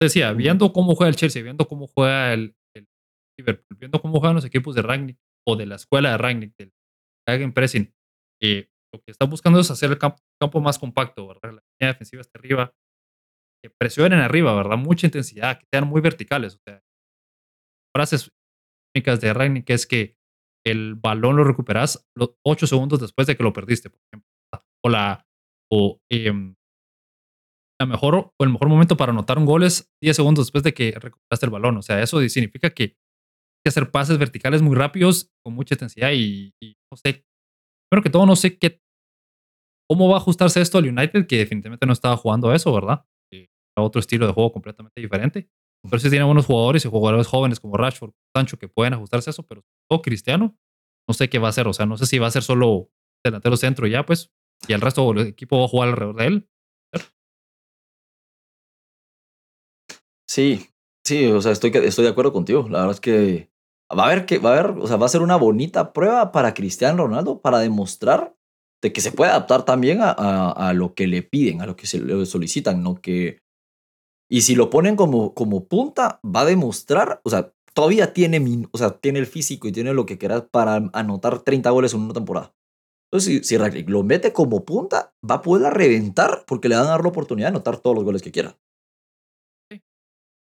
decía, 0.03 0.33
viendo 0.33 0.73
cómo 0.73 0.97
juega 0.97 1.11
el 1.11 1.15
Chelsea, 1.15 1.45
viendo 1.45 1.69
cómo 1.69 1.87
juega 1.87 2.33
el, 2.33 2.57
Liverpool, 3.39 3.79
viendo 3.79 4.03
cómo 4.03 4.19
juegan 4.19 4.35
los 4.35 4.45
equipos 4.45 4.75
de 4.75 4.83
Rangnick 4.83 5.17
o 5.47 5.55
de 5.55 5.67
la 5.67 5.77
escuela 5.77 6.11
de 6.11 6.19
Rangnick, 6.19 6.57
del 6.59 6.73
Hagen 7.29 7.53
Pressing, 7.53 7.95
eh, 8.43 8.69
lo 8.93 9.01
que 9.01 9.13
está 9.13 9.27
buscando 9.27 9.61
es 9.61 9.71
hacer 9.71 9.93
el 9.93 9.99
campo, 9.99 10.61
más 10.61 10.81
compacto, 10.81 11.29
¿verdad? 11.29 11.53
La 11.53 11.63
línea 11.79 11.93
defensiva 11.93 12.23
está 12.23 12.41
arriba, 12.41 12.75
que 13.63 13.71
presionen 13.71 14.19
arriba, 14.19 14.57
¿verdad? 14.57 14.77
Mucha 14.77 15.07
intensidad, 15.07 15.61
que 15.61 15.67
sean 15.73 15.87
muy 15.87 16.01
verticales. 16.01 16.57
O 16.57 16.61
sea, 16.67 16.83
frases 17.95 18.33
técnicas 18.93 19.21
de 19.21 19.35
Ragnick 19.35 19.71
es 19.71 19.87
que 19.87 20.17
el 20.67 20.97
balón 20.97 21.37
lo 21.37 21.45
recuperas 21.45 22.11
los 22.17 22.35
8 22.45 22.67
segundos 22.67 23.01
después 23.01 23.29
de 23.29 23.37
que 23.37 23.45
lo 23.45 23.53
perdiste, 23.53 23.89
por 23.89 24.01
ejemplo. 24.09 24.30
O 24.85 24.89
la, 24.89 25.27
o, 25.71 25.99
em, 26.11 26.55
la 27.81 27.87
mejor, 27.87 28.15
o 28.15 28.45
el 28.45 28.51
mejor 28.51 28.69
momento 28.69 28.97
para 28.97 29.13
anotar 29.13 29.39
un 29.39 29.47
gol 29.47 29.63
es 29.63 29.91
10 30.03 30.17
segundos 30.17 30.47
después 30.47 30.63
de 30.63 30.75
que 30.75 30.93
recuperaste 30.93 31.47
el 31.47 31.53
balón. 31.53 31.77
O 31.79 31.83
sea, 31.83 32.03
eso 32.03 32.21
significa 32.29 32.71
que 32.71 32.83
hay 32.83 32.97
que 33.65 33.69
hacer 33.69 33.91
pases 33.91 34.19
verticales 34.19 34.63
muy 34.63 34.77
rápidos, 34.77 35.31
con 35.45 35.55
mucha 35.55 35.75
intensidad 35.75 36.13
y, 36.13 36.53
no 36.91 36.97
sé, 36.97 37.25
Pero 37.91 38.03
que 38.03 38.11
todo 38.11 38.27
no 38.27 38.37
sé 38.37 38.59
qué, 38.59 38.81
cómo 39.91 40.09
va 40.09 40.17
a 40.17 40.19
ajustarse 40.19 40.61
esto 40.61 40.79
al 40.79 40.87
United, 40.89 41.27
que 41.27 41.39
definitivamente 41.39 41.87
no 41.87 41.93
estaba 41.93 42.17
jugando 42.17 42.51
a 42.51 42.57
eso, 42.57 42.73
¿verdad? 42.73 43.05
A 43.77 43.83
otro 43.83 44.01
estilo 44.01 44.27
de 44.27 44.33
juego 44.33 44.53
completamente 44.53 45.01
diferente. 45.01 45.49
Sí 45.99 46.11
tiene 46.11 46.25
buenos 46.25 46.47
jugadores 46.47 46.85
y 46.85 46.89
jugadores 46.89 47.27
jóvenes 47.27 47.59
como 47.59 47.77
Rashford, 47.77 48.13
Sancho, 48.37 48.59
que 48.59 48.69
pueden 48.69 48.95
ajustarse 48.95 49.31
a 49.31 49.33
eso, 49.33 49.47
pero 49.47 49.63
todo 49.89 50.03
Cristiano, 50.03 50.57
no 51.09 51.15
sé 51.15 51.31
qué 51.31 51.39
va 51.39 51.49
a 51.49 51.51
hacer. 51.51 51.67
O 51.67 51.73
sea, 51.73 51.87
no 51.87 51.97
sé 51.97 52.07
si 52.07 52.19
va 52.19 52.27
a 52.27 52.31
ser 52.31 52.43
solo 52.43 52.91
delantero 53.25 53.57
centro 53.57 53.87
ya, 53.87 54.05
pues, 54.05 54.31
y 54.69 54.73
el 54.73 54.81
resto 54.81 55.13
del 55.13 55.29
equipo 55.29 55.59
va 55.59 55.65
a 55.65 55.69
jugar 55.69 55.89
alrededor 55.89 56.17
de 56.17 56.27
él. 56.27 56.49
Sí, 60.29 60.69
sí, 61.05 61.27
o 61.27 61.43
sea, 61.43 61.53
estoy, 61.53 61.73
estoy 61.75 62.05
de 62.05 62.11
acuerdo 62.11 62.33
contigo. 62.33 62.69
La 62.69 62.79
verdad 62.79 62.95
es 62.95 63.01
que 63.01 63.51
va 63.91 64.05
a 64.05 64.07
haber 64.07 64.27
que, 64.27 64.39
va 64.39 64.51
a 64.51 64.59
haber, 64.61 64.79
o 64.79 64.87
sea, 64.87 64.97
va 64.97 65.07
a 65.07 65.09
ser 65.09 65.23
una 65.23 65.37
bonita 65.37 65.93
prueba 65.93 66.31
para 66.31 66.55
Cristiano 66.55 67.05
Ronaldo 67.05 67.41
para 67.41 67.59
demostrar 67.59 68.37
de 68.83 68.93
que 68.93 69.01
se 69.01 69.13
puede 69.13 69.31
adaptar 69.31 69.65
también 69.65 70.01
a, 70.01 70.13
a, 70.13 70.73
lo 70.73 70.95
que 70.95 71.07
le 71.07 71.23
piden, 71.23 71.61
a 71.61 71.67
lo 71.67 71.77
que 71.77 71.87
se 71.87 72.01
le 72.01 72.25
solicitan, 72.27 72.83
¿no? 72.83 72.95
Que, 72.95 73.43
y 74.31 74.43
si 74.43 74.55
lo 74.55 74.71
ponen 74.71 74.97
como, 74.97 75.35
como 75.35 75.67
punta, 75.67 76.21
va 76.25 76.43
a 76.43 76.47
demostrar, 76.47 77.21
o 77.25 77.31
sea, 77.31 77.53
todavía 77.75 78.13
tiene, 78.13 78.69
o 78.71 78.79
sea, 78.79 78.99
tiene 78.99 79.19
el 79.19 79.27
físico 79.27 79.69
y 79.69 79.73
tiene 79.73 79.93
lo 79.93 80.07
que 80.07 80.17
quieras 80.17 80.45
para 80.51 80.77
anotar 80.93 81.43
30 81.43 81.71
goles 81.71 81.93
en 81.93 82.01
una 82.01 82.15
temporada. 82.15 82.55
Entonces, 83.13 83.47
si, 83.47 83.59
si 83.59 83.83
lo 83.89 84.03
mete 84.05 84.33
como 84.33 84.65
punta, 84.65 85.15
va 85.29 85.37
a 85.37 85.43
poder 85.43 85.73
reventar 85.73 86.45
porque 86.47 86.69
le 86.69 86.77
van 86.77 86.87
a 86.87 86.91
dar 86.91 87.03
la 87.03 87.09
oportunidad 87.09 87.49
de 87.49 87.57
anotar 87.57 87.79
todos 87.79 87.97
los 87.97 88.05
goles 88.05 88.23
que 88.23 88.31
quiera. 88.31 88.57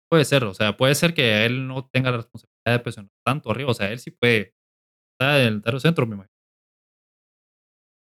Puede 0.09 0.25
ser, 0.25 0.43
o 0.43 0.53
sea, 0.53 0.77
puede 0.77 0.95
ser 0.95 1.13
que 1.13 1.45
él 1.45 1.67
no 1.67 1.89
tenga 1.89 2.11
la 2.11 2.17
responsabilidad 2.17 2.77
de 2.77 2.79
presionar 2.79 3.11
tanto 3.25 3.49
arriba, 3.49 3.71
o 3.71 3.73
sea, 3.73 3.91
él 3.91 3.99
sí 3.99 4.11
puede 4.11 4.53
estar 5.13 5.41
en 5.41 5.61
el 5.65 5.79
centro, 5.81 6.05
me 6.05 6.15
imagino. 6.15 6.33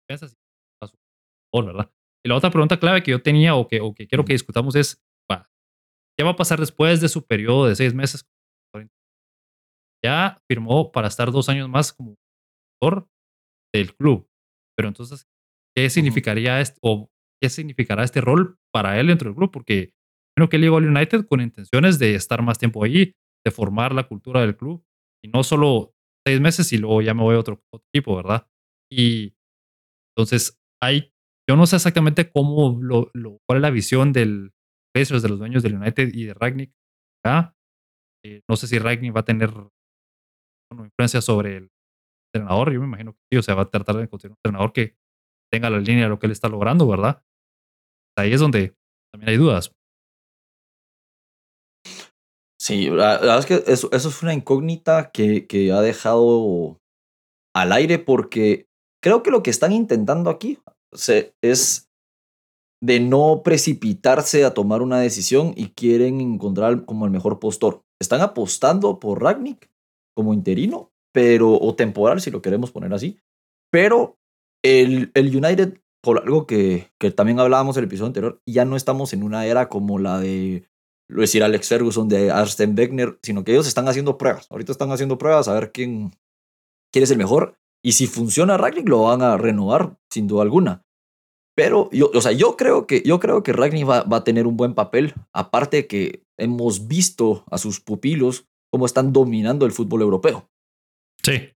Piensas 0.08 0.36
¿verdad? 1.52 1.90
Y 2.24 2.28
la 2.28 2.36
otra 2.36 2.50
pregunta 2.50 2.78
clave 2.78 3.02
que 3.02 3.10
yo 3.10 3.22
tenía 3.22 3.54
o 3.54 3.66
que, 3.66 3.80
o 3.80 3.94
que 3.94 4.06
quiero 4.06 4.24
que 4.24 4.34
discutamos 4.34 4.74
es, 4.76 5.02
¿qué 6.16 6.24
va 6.24 6.30
a 6.30 6.36
pasar 6.36 6.60
después 6.60 7.00
de 7.00 7.08
su 7.08 7.26
periodo 7.26 7.66
de 7.66 7.76
seis 7.76 7.94
meses? 7.94 8.26
Ya 10.04 10.38
firmó 10.48 10.92
para 10.92 11.08
estar 11.08 11.30
dos 11.30 11.48
años 11.48 11.68
más 11.68 11.92
como 11.92 12.16
jugador 12.80 13.08
del 13.74 13.94
club, 13.94 14.29
pero 14.76 14.88
entonces, 14.88 15.26
¿qué 15.76 15.90
significaría 15.90 16.60
esto 16.60 16.78
o 16.82 17.10
qué 17.42 17.48
significará 17.48 18.04
este 18.04 18.20
rol 18.20 18.58
para 18.72 18.98
él 18.98 19.08
dentro 19.08 19.28
del 19.28 19.36
club? 19.36 19.50
Porque 19.50 19.92
Creo 20.36 20.48
que 20.48 20.56
él 20.56 20.62
llegó 20.62 20.78
al 20.78 20.86
United 20.86 21.26
con 21.26 21.40
intenciones 21.40 21.98
de 21.98 22.14
estar 22.14 22.42
más 22.42 22.58
tiempo 22.58 22.84
allí, 22.84 23.14
de 23.44 23.50
formar 23.50 23.94
la 23.94 24.08
cultura 24.08 24.40
del 24.40 24.56
club 24.56 24.82
y 25.22 25.28
no 25.28 25.42
solo 25.42 25.92
seis 26.26 26.40
meses 26.40 26.72
y 26.72 26.78
luego 26.78 27.02
ya 27.02 27.12
me 27.12 27.22
voy 27.22 27.36
a 27.36 27.40
otro, 27.40 27.62
equipo, 27.94 28.16
¿verdad? 28.16 28.46
Y 28.90 29.34
entonces 30.16 30.58
hay, 30.82 31.12
yo 31.48 31.56
no 31.56 31.66
sé 31.66 31.76
exactamente 31.76 32.30
cómo, 32.30 32.78
lo, 32.80 33.10
cuál 33.46 33.58
es 33.58 33.60
la 33.60 33.70
visión 33.70 34.14
del 34.14 34.52
Pacers, 34.94 35.22
de 35.22 35.28
los 35.28 35.38
dueños 35.38 35.62
del 35.62 35.74
United 35.74 36.08
y 36.12 36.24
de 36.24 36.32
Ragnick. 36.34 36.72
Eh, 38.24 38.40
no 38.48 38.56
sé 38.56 38.66
si 38.66 38.78
Ragnick 38.78 39.14
va 39.14 39.20
a 39.20 39.24
tener 39.24 39.50
influencia 40.72 41.20
sobre 41.20 41.56
el 41.58 41.70
entrenador, 42.32 42.72
yo 42.72 42.80
me 42.80 42.86
imagino 42.86 43.12
que 43.12 43.18
sí, 43.30 43.38
o 43.38 43.42
sea, 43.42 43.54
va 43.54 43.62
a 43.62 43.70
tratar 43.70 43.96
de 43.96 44.02
encontrar 44.04 44.30
un 44.30 44.36
entrenador 44.38 44.72
que 44.72 44.96
tenga 45.52 45.70
la 45.70 45.78
línea 45.78 46.04
de 46.04 46.10
lo 46.10 46.18
que 46.18 46.26
él 46.26 46.32
está 46.32 46.48
logrando, 46.48 46.86
¿verdad? 46.86 47.22
Ahí 48.16 48.32
es 48.32 48.40
donde 48.40 48.74
también 49.12 49.30
hay 49.30 49.36
dudas. 49.36 49.72
Sí, 52.60 52.90
la, 52.90 53.18
verdad 53.18 53.38
es 53.38 53.46
que 53.46 53.54
eso, 53.66 53.88
eso 53.90 54.08
es 54.08 54.22
una 54.22 54.34
incógnita 54.34 55.10
que, 55.10 55.46
que 55.46 55.72
ha 55.72 55.80
dejado 55.80 56.78
al 57.54 57.72
aire 57.72 57.98
porque 57.98 58.66
creo 59.02 59.22
que 59.22 59.30
lo 59.30 59.42
que 59.42 59.50
están 59.50 59.72
intentando 59.72 60.30
aquí 60.30 60.58
se, 60.92 61.34
es 61.42 61.90
de 62.82 63.00
no 63.00 63.42
precipitarse 63.42 64.44
a 64.44 64.54
tomar 64.54 64.82
una 64.82 65.00
decisión 65.00 65.52
y 65.56 65.70
quieren 65.70 66.20
encontrar 66.20 66.84
como 66.84 67.04
el 67.04 67.10
mejor 67.10 67.38
postor. 67.38 67.82
Están 68.00 68.20
apostando 68.20 68.98
por 68.98 69.22
Ragnick 69.22 69.70
como 70.14 70.32
interino, 70.32 70.89
pero 71.12 71.52
o 71.52 71.74
temporal 71.74 72.20
si 72.20 72.30
lo 72.30 72.42
queremos 72.42 72.70
poner 72.70 72.92
así. 72.92 73.18
Pero 73.70 74.18
el, 74.62 75.10
el 75.14 75.36
United, 75.36 75.78
por 76.02 76.18
algo 76.20 76.46
que, 76.46 76.90
que 76.98 77.10
también 77.10 77.40
hablábamos 77.40 77.76
en 77.76 77.84
el 77.84 77.88
episodio 77.88 78.08
anterior, 78.08 78.42
ya 78.46 78.64
no 78.64 78.76
estamos 78.76 79.12
en 79.12 79.22
una 79.22 79.46
era 79.46 79.68
como 79.68 79.98
la 79.98 80.18
de 80.18 80.70
lo 81.10 81.22
decir 81.22 81.42
Alex 81.42 81.68
Ferguson 81.68 82.08
de 82.08 82.30
Arsten 82.30 82.76
Wegener, 82.78 83.18
sino 83.22 83.42
que 83.42 83.52
ellos 83.52 83.66
están 83.66 83.88
haciendo 83.88 84.16
pruebas. 84.16 84.46
Ahorita 84.50 84.72
están 84.72 84.92
haciendo 84.92 85.18
pruebas 85.18 85.48
a 85.48 85.54
ver 85.54 85.72
quién, 85.72 86.12
quién 86.92 87.02
es 87.02 87.10
el 87.10 87.18
mejor. 87.18 87.56
Y 87.82 87.92
si 87.92 88.06
funciona 88.06 88.56
Ragnick, 88.56 88.88
lo 88.88 89.02
van 89.02 89.22
a 89.22 89.36
renovar, 89.36 89.98
sin 90.10 90.28
duda 90.28 90.42
alguna. 90.42 90.84
Pero 91.56 91.90
yo, 91.90 92.10
o 92.14 92.20
sea, 92.20 92.32
yo 92.32 92.56
creo 92.56 92.86
que, 92.86 93.02
yo 93.04 93.18
creo 93.18 93.42
que 93.42 93.52
Ragnick 93.52 93.88
va, 93.88 94.02
va 94.02 94.18
a 94.18 94.24
tener 94.24 94.46
un 94.46 94.56
buen 94.56 94.74
papel. 94.74 95.14
Aparte 95.32 95.86
que 95.86 96.22
hemos 96.38 96.86
visto 96.86 97.44
a 97.50 97.58
sus 97.58 97.80
pupilos 97.80 98.46
cómo 98.70 98.86
están 98.86 99.12
dominando 99.12 99.66
el 99.66 99.72
fútbol 99.72 100.02
europeo. 100.02 100.49
Sí. 101.22 101.52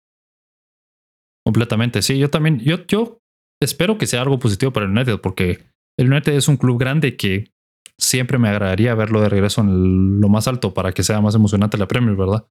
Completamente. 1.46 2.03
Sí, 2.03 2.18
yo 2.18 2.31
también, 2.31 2.59
yo, 2.61 2.87
yo 2.87 3.18
espero 3.62 3.98
que 3.98 4.07
sea 4.07 4.22
algo 4.22 4.38
positivo 4.38 4.72
para 4.72 4.87
el 4.87 4.92
United, 4.92 5.20
porque 5.20 5.64
el 5.98 6.11
United 6.11 6.33
es 6.33 6.48
un 6.48 6.57
club 6.57 6.79
grande 6.79 7.16
que 7.16 7.53
siempre 7.98 8.38
me 8.38 8.48
agradaría 8.48 8.94
verlo 8.94 9.20
de 9.20 9.29
regreso 9.29 9.61
en 9.61 10.20
lo 10.20 10.29
más 10.29 10.48
alto 10.48 10.74
para 10.74 10.92
que 10.92 11.03
sea 11.03 11.20
más 11.20 11.35
emocionante 11.35 11.79
la 11.79 11.87
Premier, 11.87 12.16
¿verdad? 12.16 12.46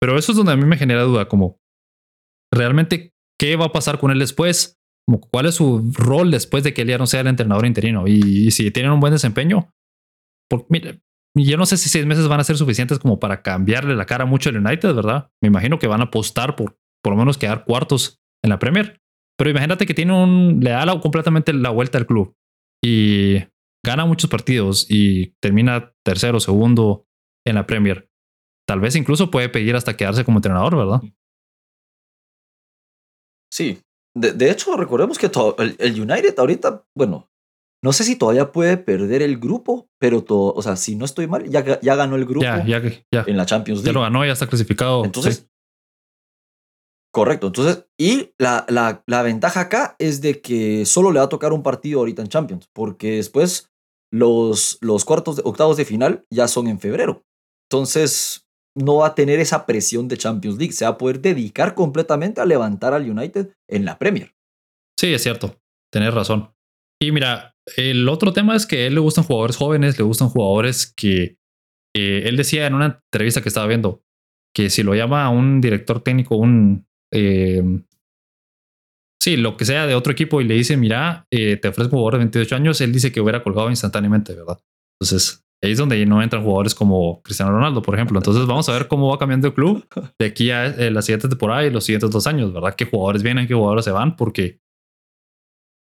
Pero 0.00 0.18
eso 0.18 0.32
es 0.32 0.38
donde 0.38 0.52
a 0.52 0.56
mí 0.56 0.64
me 0.64 0.76
genera 0.76 1.02
duda, 1.02 1.28
como 1.28 1.58
realmente 2.52 3.12
qué 3.38 3.56
va 3.56 3.66
a 3.66 3.72
pasar 3.72 3.98
con 3.98 4.10
él 4.10 4.18
después, 4.18 4.78
como 5.06 5.20
cuál 5.20 5.46
es 5.46 5.56
su 5.56 5.92
rol 5.94 6.30
después 6.30 6.62
de 6.64 6.74
que 6.74 6.82
él 6.82 6.88
ya 6.88 6.98
no 6.98 7.06
sea 7.06 7.20
el 7.20 7.26
entrenador 7.28 7.66
interino 7.66 8.06
y, 8.06 8.50
si 8.50 8.70
tienen 8.70 8.92
un 8.92 9.00
buen 9.00 9.12
desempeño. 9.12 9.70
Porque, 10.48 10.66
mire, 10.68 11.00
yo 11.44 11.56
no 11.56 11.66
sé 11.66 11.76
si 11.76 11.88
seis 11.88 12.06
meses 12.06 12.28
van 12.28 12.40
a 12.40 12.44
ser 12.44 12.56
suficientes 12.56 12.98
como 12.98 13.18
para 13.18 13.42
cambiarle 13.42 13.94
la 13.94 14.06
cara 14.06 14.24
mucho 14.24 14.48
al 14.48 14.56
United, 14.56 14.94
¿verdad? 14.94 15.30
Me 15.42 15.48
imagino 15.48 15.78
que 15.78 15.86
van 15.86 16.00
a 16.00 16.04
apostar 16.04 16.56
por 16.56 16.78
por 17.06 17.12
lo 17.12 17.20
menos 17.20 17.38
quedar 17.38 17.64
cuartos 17.64 18.20
en 18.42 18.50
la 18.50 18.58
Premier. 18.58 19.00
Pero 19.38 19.48
imagínate 19.48 19.86
que 19.86 19.94
tiene 19.94 20.12
un, 20.12 20.58
le 20.60 20.70
da 20.70 21.00
completamente 21.00 21.52
la 21.52 21.70
vuelta 21.70 21.98
al 21.98 22.06
club 22.06 22.34
y 22.84 23.44
gana 23.84 24.06
muchos 24.06 24.28
partidos 24.28 24.90
y 24.90 25.28
termina 25.40 25.94
tercero, 26.04 26.40
segundo 26.40 27.06
en 27.46 27.54
la 27.54 27.64
Premier, 27.64 28.10
tal 28.66 28.80
vez 28.80 28.96
incluso 28.96 29.30
puede 29.30 29.48
pedir 29.48 29.76
hasta 29.76 29.96
quedarse 29.96 30.24
como 30.24 30.38
entrenador, 30.38 30.76
¿verdad? 30.76 31.00
Sí. 33.52 33.80
De, 34.16 34.50
hecho, 34.50 34.76
recordemos 34.76 35.16
que 35.16 35.30
el, 35.58 36.00
United 36.00 36.36
ahorita, 36.36 36.84
bueno, 36.96 37.30
no 37.82 37.92
sé 37.92 38.04
si 38.04 38.16
todavía 38.16 38.52
puede 38.52 38.76
perder 38.76 39.22
el 39.22 39.38
grupo, 39.38 39.88
pero 39.98 40.24
todo, 40.24 40.52
o 40.54 40.62
sea, 40.62 40.76
si 40.76 40.96
no 40.96 41.04
estoy 41.04 41.26
mal, 41.26 41.48
ya, 41.48 41.80
ya 41.80 41.94
ganó 41.94 42.16
el 42.16 42.24
grupo 42.24 42.42
ya, 42.42 42.64
ya, 42.66 42.82
ya. 43.12 43.24
en 43.26 43.36
la 43.36 43.46
Champions 43.46 43.80
League. 43.80 43.88
Ya 43.88 43.92
lo 43.92 44.02
ganó, 44.02 44.24
ya 44.24 44.32
está 44.32 44.46
clasificado. 44.46 45.04
Entonces, 45.04 45.48
correcto. 47.12 47.48
Entonces, 47.48 47.86
y 47.98 48.32
la, 48.38 48.66
la, 48.68 49.02
la, 49.06 49.22
ventaja 49.22 49.60
acá 49.60 49.96
es 49.98 50.20
de 50.20 50.40
que 50.40 50.84
solo 50.86 51.12
le 51.12 51.18
va 51.18 51.26
a 51.26 51.30
tocar 51.30 51.52
un 51.52 51.62
partido 51.62 52.00
ahorita 52.00 52.22
en 52.22 52.28
Champions, 52.28 52.68
porque 52.72 53.16
después 53.16 53.70
los, 54.12 54.78
los 54.80 55.04
cuartos, 55.04 55.36
de, 55.36 55.42
octavos 55.44 55.76
de 55.76 55.84
final 55.84 56.24
ya 56.30 56.48
son 56.48 56.68
en 56.68 56.80
febrero. 56.80 57.24
Entonces, 57.70 58.46
no 58.76 58.96
va 58.96 59.08
a 59.08 59.14
tener 59.14 59.40
esa 59.40 59.66
presión 59.66 60.08
de 60.08 60.18
Champions 60.18 60.58
League. 60.58 60.72
Se 60.72 60.84
va 60.84 60.92
a 60.92 60.98
poder 60.98 61.20
dedicar 61.20 61.74
completamente 61.74 62.40
a 62.40 62.46
levantar 62.46 62.94
al 62.94 63.10
United 63.10 63.54
en 63.68 63.84
la 63.84 63.98
Premier. 63.98 64.34
Sí, 64.98 65.12
es 65.12 65.22
cierto. 65.22 65.58
Tenés 65.90 66.14
razón. 66.14 66.52
Y 67.00 67.12
mira, 67.12 67.55
el 67.76 68.08
otro 68.08 68.32
tema 68.32 68.54
es 68.54 68.66
que 68.66 68.84
a 68.84 68.86
él 68.86 68.94
le 68.94 69.00
gustan 69.00 69.24
jugadores 69.24 69.56
jóvenes, 69.56 69.98
le 69.98 70.04
gustan 70.04 70.28
jugadores 70.28 70.92
que, 70.96 71.36
él 71.94 72.36
decía 72.36 72.66
en 72.66 72.74
una 72.74 73.00
entrevista 73.12 73.40
que 73.40 73.48
estaba 73.48 73.66
viendo 73.66 74.02
que 74.54 74.68
si 74.68 74.82
lo 74.82 74.94
llama 74.94 75.24
a 75.24 75.30
un 75.30 75.62
director 75.62 76.02
técnico, 76.02 76.36
un 76.36 76.86
eh, 77.12 77.62
sí, 79.26 79.36
lo 79.36 79.56
que 79.56 79.64
sea 79.64 79.86
de 79.86 79.96
otro 79.96 80.12
equipo 80.12 80.40
y 80.40 80.44
le 80.44 80.54
dice, 80.54 80.76
mira, 80.76 81.26
eh, 81.32 81.56
te 81.56 81.66
ofrezco 81.66 81.96
jugador 81.96 82.14
de 82.14 82.18
28 82.18 82.54
años, 82.54 82.80
él 82.80 82.92
dice 82.92 83.10
que 83.10 83.20
hubiera 83.20 83.42
colgado 83.42 83.68
instantáneamente, 83.70 84.34
¿verdad? 84.34 84.58
Entonces, 85.00 85.44
ahí 85.64 85.72
es 85.72 85.78
donde 85.78 86.06
no 86.06 86.22
entran 86.22 86.44
jugadores 86.44 86.76
como 86.76 87.22
Cristiano 87.22 87.50
Ronaldo, 87.50 87.82
por 87.82 87.96
ejemplo. 87.96 88.20
Entonces, 88.20 88.46
vamos 88.46 88.68
a 88.68 88.72
ver 88.72 88.86
cómo 88.86 89.10
va 89.10 89.18
cambiando 89.18 89.48
el 89.48 89.54
club 89.54 89.84
de 90.16 90.26
aquí 90.26 90.52
a 90.52 90.66
eh, 90.66 90.92
la 90.92 91.02
siguiente 91.02 91.28
temporada 91.28 91.66
y 91.66 91.70
los 91.70 91.84
siguientes 91.84 92.10
dos 92.10 92.26
años, 92.28 92.52
¿verdad? 92.52 92.76
¿Qué 92.76 92.84
jugadores 92.84 93.24
vienen, 93.24 93.48
qué 93.48 93.54
jugadores 93.54 93.84
se 93.84 93.90
van? 93.90 94.14
Porque, 94.14 94.60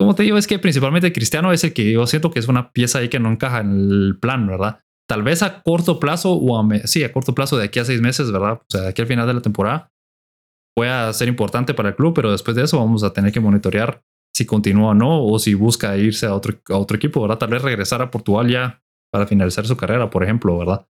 como 0.07 0.15
te 0.15 0.23
digo, 0.23 0.37
es 0.37 0.47
que 0.47 0.57
principalmente 0.57 1.11
Cristiano 1.11 1.51
es 1.51 1.65
el 1.65 1.73
que 1.73 1.91
yo 1.91 2.07
siento 2.07 2.31
que 2.31 2.39
es 2.39 2.47
una 2.47 2.71
pieza 2.71 2.99
ahí 2.99 3.09
que 3.09 3.19
no 3.19 3.29
encaja 3.29 3.59
en 3.59 3.71
el 3.71 4.17
plan, 4.21 4.47
¿verdad? 4.47 4.79
Tal 5.05 5.21
vez 5.21 5.43
a 5.43 5.61
corto 5.63 5.99
plazo 5.99 6.31
o 6.31 6.57
a, 6.57 6.87
sí, 6.87 7.03
a 7.03 7.11
corto 7.11 7.35
plazo 7.35 7.57
de 7.57 7.65
aquí 7.65 7.79
a 7.79 7.83
seis 7.83 7.99
meses, 7.99 8.31
¿verdad? 8.31 8.53
O 8.53 8.65
sea, 8.69 8.83
de 8.83 8.87
aquí 8.87 9.01
al 9.01 9.09
final 9.09 9.27
de 9.27 9.33
la 9.33 9.41
temporada 9.41 9.91
pueda 10.73 11.11
ser 11.11 11.27
importante 11.27 11.73
para 11.73 11.89
el 11.89 11.95
club, 11.97 12.13
pero 12.13 12.31
después 12.31 12.55
de 12.55 12.63
eso 12.63 12.79
vamos 12.79 13.03
a 13.03 13.11
tener 13.11 13.33
que 13.33 13.41
monitorear 13.41 14.01
si 14.33 14.45
continúa 14.45 14.91
o 14.91 14.93
no, 14.93 15.25
o 15.25 15.39
si 15.39 15.55
busca 15.55 15.97
irse 15.97 16.25
a 16.25 16.33
otro, 16.33 16.53
a 16.69 16.77
otro 16.77 16.95
equipo, 16.95 17.21
¿verdad? 17.21 17.39
Tal 17.39 17.49
vez 17.49 17.61
regresar 17.61 18.01
a 18.01 18.09
Portugal 18.09 18.47
ya 18.47 18.81
para 19.11 19.27
finalizar 19.27 19.67
su 19.67 19.75
carrera, 19.75 20.09
por 20.09 20.23
ejemplo, 20.23 20.57
¿verdad? 20.57 20.87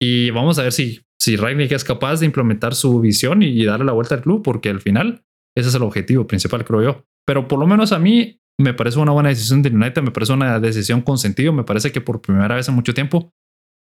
Y 0.00 0.32
vamos 0.32 0.58
a 0.58 0.64
ver 0.64 0.72
si, 0.72 0.98
si 1.16 1.36
Ragnick 1.36 1.70
es 1.70 1.84
capaz 1.84 2.18
de 2.18 2.26
implementar 2.26 2.74
su 2.74 2.98
visión 2.98 3.40
y 3.44 3.64
darle 3.64 3.86
la 3.86 3.92
vuelta 3.92 4.16
al 4.16 4.22
club, 4.22 4.42
porque 4.42 4.68
al 4.68 4.80
final 4.80 5.22
ese 5.56 5.68
es 5.68 5.74
el 5.76 5.82
objetivo 5.82 6.26
principal, 6.26 6.64
creo 6.64 6.82
yo. 6.82 7.04
Pero 7.26 7.48
por 7.48 7.58
lo 7.58 7.66
menos 7.66 7.92
a 7.92 7.98
mí 7.98 8.40
me 8.60 8.74
parece 8.74 8.98
una 8.98 9.12
buena 9.12 9.28
decisión 9.28 9.62
de 9.62 9.70
United, 9.70 10.02
me 10.02 10.10
parece 10.10 10.32
una 10.32 10.60
decisión 10.60 11.02
con 11.02 11.18
sentido, 11.18 11.52
me 11.52 11.64
parece 11.64 11.92
que 11.92 12.00
por 12.00 12.20
primera 12.20 12.54
vez 12.54 12.68
en 12.68 12.74
mucho 12.74 12.94
tiempo 12.94 13.32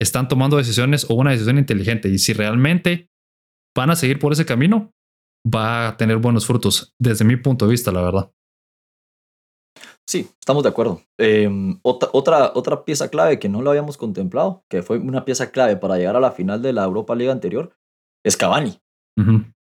están 0.01 0.29
tomando 0.29 0.57
decisiones 0.57 1.09
o 1.09 1.15
una 1.15 1.31
decisión 1.31 1.59
inteligente. 1.59 2.09
Y 2.09 2.19
si 2.19 2.33
realmente 2.33 3.09
van 3.77 3.91
a 3.91 3.97
seguir 3.97 4.19
por 4.19 4.33
ese 4.33 4.47
camino, 4.47 4.93
va 5.47 5.89
a 5.89 5.97
tener 5.97 6.19
buenos 6.19 6.47
frutos, 6.47 6.95
desde 7.01 7.25
mi 7.25 7.37
punto 7.37 7.67
de 7.67 7.73
vista, 7.73 7.91
la 7.93 8.03
verdad. 8.03 8.31
Sí, 10.09 10.29
estamos 10.39 10.63
de 10.63 10.69
acuerdo. 10.69 11.01
Em, 11.19 11.79
otra, 11.83 12.11
otra, 12.13 12.53
otra 12.55 12.85
pieza 12.85 13.09
clave 13.09 13.39
que 13.39 13.49
no 13.49 13.63
lo 13.63 13.71
habíamos 13.71 13.97
contemplado, 13.97 14.65
que 14.69 14.83
fue 14.83 14.99
una 14.99 15.25
pieza 15.25 15.51
clave 15.51 15.77
para 15.77 15.97
llegar 15.97 16.17
a 16.17 16.21
la 16.21 16.33
final 16.33 16.61
de 16.61 16.73
la 16.73 16.85
Europa 16.85 17.15
Liga 17.15 17.33
anterior, 17.33 17.73
es 18.25 18.37
Cavani. 18.37 18.79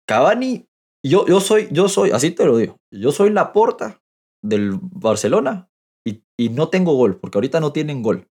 Cavani, 0.07 0.67
yo, 1.09 1.27
yo 1.27 1.41
soy, 1.41 1.69
yo 1.71 1.89
soy, 1.89 2.11
así 2.11 2.31
te 2.31 2.45
lo 2.45 2.57
digo, 2.57 2.79
yo 2.93 3.13
soy 3.13 3.31
la 3.31 3.53
porta 3.53 4.03
del 4.43 4.79
Barcelona 4.81 5.69
y, 6.07 6.23
y 6.39 6.49
no 6.51 6.69
tengo 6.69 6.95
gol, 6.95 7.19
porque 7.19 7.39
ahorita 7.39 7.61
no 7.61 7.73
tienen 7.73 8.03
gol. 8.03 8.29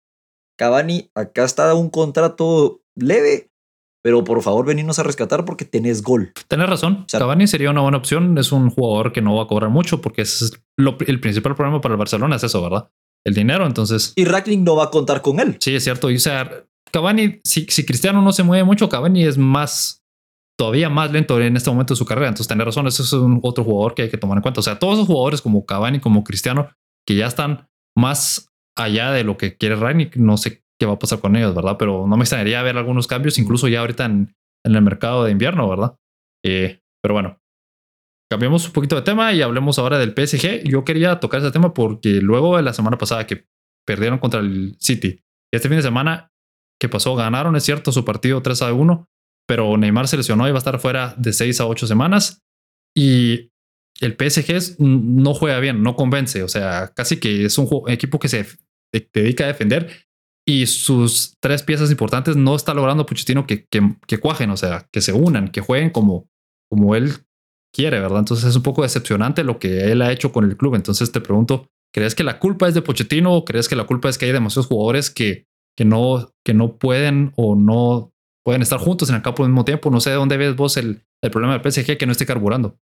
Cavani, 0.59 1.11
acá 1.15 1.45
está 1.45 1.73
un 1.75 1.89
contrato 1.89 2.83
leve, 2.95 3.51
pero 4.03 4.25
por 4.25 4.43
favor 4.43 4.67
venirnos 4.67 4.99
a 4.99 5.03
rescatar 5.03 5.45
porque 5.45 5.65
tenés 5.65 6.03
gol. 6.03 6.33
Tenés 6.49 6.69
razón. 6.69 7.07
Cavani 7.11 7.47
sería 7.47 7.71
una 7.71 7.81
buena 7.81 7.99
opción. 7.99 8.37
Es 8.39 8.53
un 8.53 8.71
jugador 8.71 9.13
que 9.13 9.23
no 9.23 9.37
va 9.37 9.45
a 9.45 9.47
cobrar 9.47 9.71
mucho 9.71 10.01
porque 10.01 10.23
es 10.23 10.53
el 10.79 11.21
principal 11.21 11.55
problema 11.55 11.81
para 11.81 11.95
el 11.95 11.99
Barcelona 11.99 12.37
es 12.37 12.45
eso, 12.45 12.63
¿verdad? 12.63 12.91
El 13.25 13.35
dinero, 13.35 13.67
entonces. 13.67 14.13
Y 14.17 14.25
Rackling 14.25 14.65
no 14.65 14.77
va 14.77 14.85
a 14.85 14.91
contar 14.91 15.21
con 15.21 15.41
él. 15.41 15.57
Sí, 15.61 15.75
es 15.75 15.85
cierto. 15.85 16.11
Y 16.11 16.17
o 16.17 16.21
sea, 16.21 16.65
Cavani, 16.91 17.41
si, 17.45 17.67
si 17.67 17.85
Cristiano 17.85 18.23
no 18.23 18.33
se 18.33 18.43
mueve 18.43 18.65
mucho, 18.65 18.89
Cavani 18.89 19.25
es 19.25 19.37
más, 19.37 20.00
todavía 20.61 20.91
más 20.91 21.11
lento 21.11 21.41
en 21.41 21.57
este 21.57 21.71
momento 21.71 21.95
de 21.95 21.99
su 21.99 22.05
carrera. 22.05 22.29
Entonces, 22.29 22.47
tenés 22.47 22.67
razón. 22.67 22.87
Ese 22.87 23.01
es 23.01 23.15
un 23.15 23.41
otro 23.43 23.65
jugador 23.65 23.95
que 23.95 24.03
hay 24.03 24.11
que 24.11 24.19
tomar 24.19 24.37
en 24.37 24.43
cuenta. 24.43 24.61
O 24.61 24.63
sea, 24.63 24.79
todos 24.79 24.97
esos 24.97 25.07
jugadores 25.07 25.41
como 25.41 25.65
Cavani, 25.65 26.01
como 26.01 26.23
Cristiano, 26.23 26.69
que 27.09 27.17
ya 27.17 27.27
están 27.27 27.67
más 27.97 28.53
allá 28.77 29.11
de 29.11 29.25
lo 29.25 29.39
que 29.39 29.57
quiere 29.57 29.75
Rangnick, 29.75 30.17
no 30.17 30.37
sé 30.37 30.63
qué 30.79 30.85
va 30.85 30.93
a 30.93 30.99
pasar 30.99 31.21
con 31.21 31.35
ellos, 31.35 31.55
¿verdad? 31.55 31.77
Pero 31.79 32.07
no 32.07 32.15
me 32.15 32.25
extrañaría 32.25 32.63
ver 32.63 32.77
algunos 32.77 33.07
cambios, 33.07 33.39
incluso 33.39 33.69
ya 33.69 33.81
ahorita 33.81 34.05
en, 34.05 34.35
en 34.67 34.75
el 34.75 34.83
mercado 34.83 35.25
de 35.25 35.31
invierno, 35.31 35.67
¿verdad? 35.67 35.97
Eh, 36.45 36.81
pero 37.03 37.15
bueno, 37.15 37.39
cambiamos 38.31 38.67
un 38.67 38.73
poquito 38.75 38.97
de 38.97 39.03
tema 39.03 39.33
y 39.33 39.41
hablemos 39.41 39.79
ahora 39.79 39.99
del 39.99 40.13
PSG. 40.13 40.69
Yo 40.69 40.85
quería 40.85 41.21
tocar 41.21 41.41
ese 41.41 41.53
tema 41.53 41.73
porque 41.73 42.21
luego 42.21 42.59
de 42.59 42.65
la 42.65 42.75
semana 42.75 42.99
pasada 42.99 43.27
que 43.27 43.47
perdieron 43.87 44.19
contra 44.19 44.41
el 44.41 44.77
City, 44.79 45.23
este 45.55 45.69
fin 45.69 45.79
de 45.79 45.83
semana 45.83 46.31
que 46.79 46.91
pasó, 46.91 47.17
ganaron, 47.17 47.57
es 47.57 47.65
cierto, 47.65 47.93
su 47.93 48.05
partido 48.05 48.43
3 48.43 48.61
a 48.61 48.75
1, 48.75 49.09
pero 49.51 49.77
Neymar 49.77 50.07
se 50.07 50.17
lesionó 50.17 50.47
y 50.47 50.53
va 50.53 50.59
a 50.59 50.61
estar 50.61 50.79
fuera 50.79 51.13
de 51.19 51.33
6 51.33 51.61
a 51.61 51.67
8 51.67 51.89
semanas. 51.89 52.41
Y 52.97 53.51
el 54.01 54.13
PSG 54.17 54.77
no 54.79 55.35
juega 55.35 55.59
bien, 55.59 55.83
no 55.83 55.97
convence. 55.97 56.45
O 56.45 56.49
sea, 56.49 56.93
casi 56.95 57.17
que 57.17 57.47
es 57.47 57.59
un 57.59 57.69
equipo 57.89 58.21
que 58.21 58.29
se 58.29 58.47
dedica 59.13 59.43
a 59.43 59.49
defender 59.49 59.91
y 60.47 60.67
sus 60.67 61.35
tres 61.41 61.65
piezas 61.65 61.91
importantes 61.91 62.37
no 62.37 62.55
está 62.55 62.75
logrando 62.75 63.07
Pochettino 63.07 63.45
que, 63.45 63.67
que, 63.67 64.19
cuajen, 64.21 64.51
o 64.51 64.57
sea, 64.57 64.87
que 64.93 65.01
se 65.01 65.13
unan, 65.13 65.49
que 65.49 65.63
jueguen 65.63 65.91
como, 65.91 66.29
como 66.71 66.95
él 66.95 67.13
quiere, 67.75 67.99
¿verdad? 67.99 68.21
Entonces 68.21 68.51
es 68.51 68.55
un 68.55 68.63
poco 68.63 68.83
decepcionante 68.83 69.43
lo 69.43 69.59
que 69.59 69.91
él 69.91 70.01
ha 70.03 70.13
hecho 70.13 70.31
con 70.31 70.45
el 70.45 70.57
club. 70.57 70.77
Entonces 70.77 71.11
te 71.11 71.21
pregunto, 71.21 71.67
¿crees 71.93 72.15
que 72.15 72.23
la 72.23 72.39
culpa 72.39 72.69
es 72.69 72.75
de 72.75 72.83
Pochettino 72.83 73.35
o 73.35 73.45
crees 73.45 73.69
que 73.69 73.75
la 73.75 73.89
culpa 73.89 74.11
es 74.11 74.17
que 74.17 74.27
hay 74.27 74.33
demasiados 74.33 74.69
jugadores 74.69 75.11
que, 75.11 75.49
que, 75.77 75.85
no, 75.85 76.31
que 76.45 76.55
no 76.55 76.79
pueden 76.79 77.33
o 77.35 77.57
no 77.57 78.13
pueden 78.45 78.63
estar 78.63 78.79
juntos 78.79 79.09
en 79.11 79.17
el 79.17 79.23
campo 79.23 79.43
al 79.43 79.51
mismo 79.51 79.65
tiempo? 79.65 79.91
No 79.91 80.01
sé 80.01 80.11
de 80.11 80.17
dónde 80.17 80.37
ves 80.37 80.57
vos 80.57 80.77
el, 80.77 81.03
el 81.23 81.31
problema 81.31 81.57
del 81.57 81.73
PSG 81.73 81.97
que 81.99 82.07
no 82.07 82.13
esté 82.13 82.27
carburando. 82.27 82.79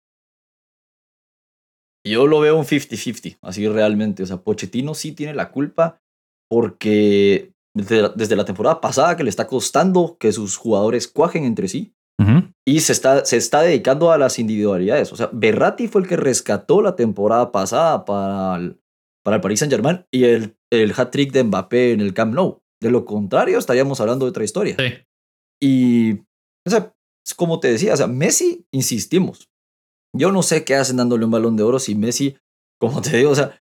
Yo 2.05 2.27
lo 2.27 2.39
veo 2.41 2.57
un 2.57 2.65
50-50, 2.65 3.37
así 3.41 3.67
realmente. 3.67 4.23
O 4.23 4.25
sea, 4.25 4.37
Pochettino 4.37 4.93
sí 4.93 5.13
tiene 5.13 5.33
la 5.33 5.51
culpa 5.51 6.01
porque 6.49 7.53
desde, 7.75 8.35
la 8.35 8.45
temporada 8.45 8.81
pasada 8.81 9.15
que 9.15 9.23
le 9.23 9.29
está 9.29 9.47
costando 9.47 10.17
que 10.19 10.31
sus 10.31 10.57
jugadores 10.57 11.07
cuajen 11.07 11.45
entre 11.45 11.67
sí. 11.67 11.93
Y 12.65 12.79
se 12.79 12.93
está, 12.93 13.25
se 13.25 13.35
está 13.35 13.61
dedicando 13.61 14.13
a 14.13 14.17
las 14.17 14.39
individualidades. 14.39 15.11
O 15.11 15.17
sea, 15.17 15.29
Berratti 15.33 15.89
fue 15.89 16.01
el 16.01 16.07
que 16.07 16.15
rescató 16.15 16.81
la 16.81 16.95
temporada 16.95 17.51
pasada 17.51 18.05
para 18.05 18.55
el, 18.55 18.79
para 19.25 19.35
el 19.35 19.41
Paris 19.41 19.59
Saint 19.59 19.73
Germain 19.73 20.05
y 20.09 20.23
el, 20.23 20.55
el 20.71 20.93
hat-trick 20.95 21.33
de 21.33 21.43
Mbappé 21.43 21.91
en 21.91 21.99
el 21.99 22.13
Camp 22.13 22.33
Nou. 22.33 22.61
De 22.81 22.91
lo 22.91 23.03
contrario, 23.03 23.59
estaríamos 23.59 23.99
hablando 23.99 24.25
de 24.25 24.29
otra 24.29 24.45
historia. 24.45 24.77
Y, 25.63 26.15
o 26.67 26.69
sea, 26.69 26.93
como 27.37 27.61
te 27.61 27.69
decía, 27.69 27.93
o 27.93 27.97
sea, 27.97 28.07
Messi, 28.07 28.67
insistimos. 28.73 29.49
Yo 30.13 30.29
no 30.33 30.43
sé 30.43 30.65
qué 30.65 30.75
hacen 30.75 30.97
dándole 30.97 31.23
un 31.23 31.31
balón 31.31 31.55
de 31.55 31.63
oro 31.63 31.79
si 31.79 31.95
Messi, 31.95 32.35
como 32.81 33.01
te 33.01 33.15
digo, 33.15 33.31
o 33.31 33.35
sea, 33.35 33.61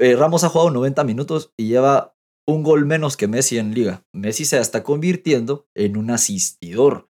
eh, 0.00 0.16
Ramos 0.16 0.42
ha 0.44 0.48
jugado 0.48 0.70
90 0.70 1.04
minutos 1.04 1.52
y 1.58 1.68
lleva 1.68 2.16
un 2.48 2.62
gol 2.62 2.86
menos 2.86 3.18
que 3.18 3.28
Messi 3.28 3.58
en 3.58 3.74
liga. 3.74 4.06
Messi 4.14 4.46
se 4.46 4.58
está 4.58 4.82
convirtiendo 4.82 5.66
en 5.76 5.98
un 5.98 6.10
asistidor, 6.10 7.10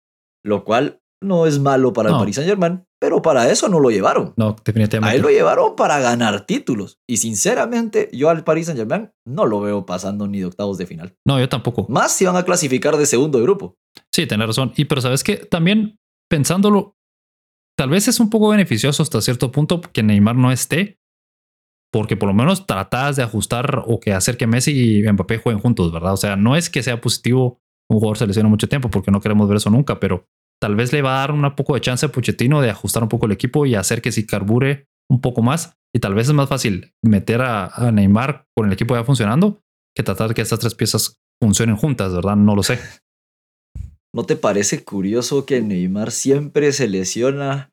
lo 0.44 0.66
cual 0.66 1.02
no 1.24 1.48
es 1.48 1.60
malo 1.60 1.94
para 1.94 2.10
el 2.10 2.18
Paris 2.18 2.36
Saint 2.36 2.50
Germain, 2.50 2.86
pero 3.00 3.22
para 3.22 3.52
eso 3.52 3.70
no 3.70 3.80
lo 3.80 3.90
llevaron. 3.90 4.34
No, 4.38 4.56
definitivamente. 4.64 5.14
A 5.14 5.16
él 5.16 5.22
lo 5.22 5.30
llevaron 5.30 5.76
para 5.76 6.00
ganar 6.00 6.46
títulos. 6.46 7.00
Y 7.08 7.18
sinceramente, 7.18 8.10
yo 8.12 8.30
al 8.30 8.44
Paris 8.44 8.66
Saint 8.66 8.80
Germain 8.80 9.12
no 9.26 9.46
lo 9.46 9.60
veo 9.60 9.86
pasando 9.86 10.28
ni 10.28 10.40
de 10.40 10.46
octavos 10.46 10.78
de 10.78 10.86
final. 10.86 11.16
No, 11.26 11.40
yo 11.40 11.48
tampoco. 11.48 11.86
Más 11.90 12.12
si 12.12 12.26
van 12.26 12.36
a 12.36 12.44
clasificar 12.44 12.98
de 12.98 13.06
segundo 13.06 13.42
grupo. 13.42 13.76
Sí, 14.14 14.26
tenés 14.26 14.48
razón. 14.48 14.74
Y 14.76 14.86
pero 14.86 15.02
sabes 15.02 15.24
que 15.24 15.38
también 15.38 16.00
pensándolo, 16.30 16.96
tal 17.78 17.90
vez 17.90 18.08
es 18.08 18.20
un 18.20 18.30
poco 18.30 18.50
beneficioso 18.50 19.04
hasta 19.04 19.22
cierto 19.22 19.52
punto 19.52 19.82
que 19.82 20.04
Neymar 20.04 20.36
no 20.36 20.52
esté, 20.52 21.00
porque 21.92 22.18
por 22.18 22.28
lo 22.28 22.34
menos 22.34 22.66
tratas 22.66 23.16
de 23.16 23.24
ajustar 23.24 23.84
o 23.86 24.00
que 24.00 24.14
hacer 24.14 24.38
que 24.38 24.48
Messi 24.48 25.00
y 25.00 25.12
Mbappé 25.12 25.38
jueguen 25.38 25.62
juntos, 25.62 25.92
¿verdad? 25.92 26.14
O 26.14 26.18
sea, 26.18 26.36
no 26.36 26.56
es 26.56 26.70
que 26.70 26.84
sea 26.84 27.00
positivo 27.00 27.62
un 27.90 28.00
jugador 28.00 28.18
se 28.18 28.28
lesiona 28.28 28.50
mucho 28.50 28.68
tiempo 28.68 28.90
porque 28.90 29.12
no 29.12 29.22
queremos 29.22 29.48
ver 29.48 29.58
eso 29.58 29.70
nunca, 29.70 30.00
pero 30.00 30.28
tal 30.62 30.76
vez 30.76 30.94
le 30.94 31.02
va 31.02 31.18
a 31.18 31.20
dar 31.20 31.32
un 31.32 31.56
poco 31.56 31.76
de 31.76 31.82
chance 31.82 32.06
a 32.06 32.10
Pochettino 32.10 32.62
de 32.62 32.70
ajustar 32.70 33.04
un 33.04 33.10
poco 33.10 33.26
el 33.26 33.32
equipo 33.32 33.66
y 33.66 33.76
hacer 33.76 34.02
que 34.02 34.12
si 34.12 34.26
carbure 34.26 34.88
un 35.10 35.22
poco 35.22 35.42
más 35.42 35.78
y 35.96 36.00
tal 36.00 36.14
vez 36.14 36.28
es 36.28 36.34
más 36.34 36.50
fácil 36.50 36.94
meter 37.04 37.42
a, 37.42 37.68
a 37.68 37.92
Neymar 37.92 38.46
con 38.56 38.68
el 38.68 38.74
equipo 38.74 38.96
ya 38.96 39.04
funcionando 39.04 39.62
que 39.96 40.04
tratar 40.04 40.30
de 40.30 40.36
que 40.36 40.42
estas 40.42 40.60
tres 40.60 40.76
piezas 40.76 41.20
funcionen 41.42 41.76
juntas, 41.76 42.14
¿verdad? 42.14 42.36
No 42.36 42.56
lo 42.56 42.64
sé. 42.64 42.80
¿No 44.14 44.26
te 44.26 44.36
parece 44.36 44.84
curioso 44.84 45.46
que 45.46 45.62
Neymar 45.62 46.12
siempre 46.12 46.72
se 46.72 46.88
lesiona 46.88 47.72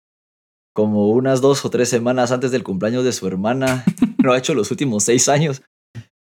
como 0.74 1.08
unas 1.10 1.40
dos 1.40 1.64
o 1.64 1.70
tres 1.70 1.88
semanas 1.88 2.32
antes 2.32 2.50
del 2.50 2.64
cumpleaños 2.64 3.04
de 3.04 3.12
su 3.12 3.26
hermana. 3.26 3.84
Lo 4.18 4.32
ha 4.32 4.38
hecho 4.38 4.54
los 4.54 4.70
últimos 4.70 5.04
seis 5.04 5.28
años. 5.28 5.62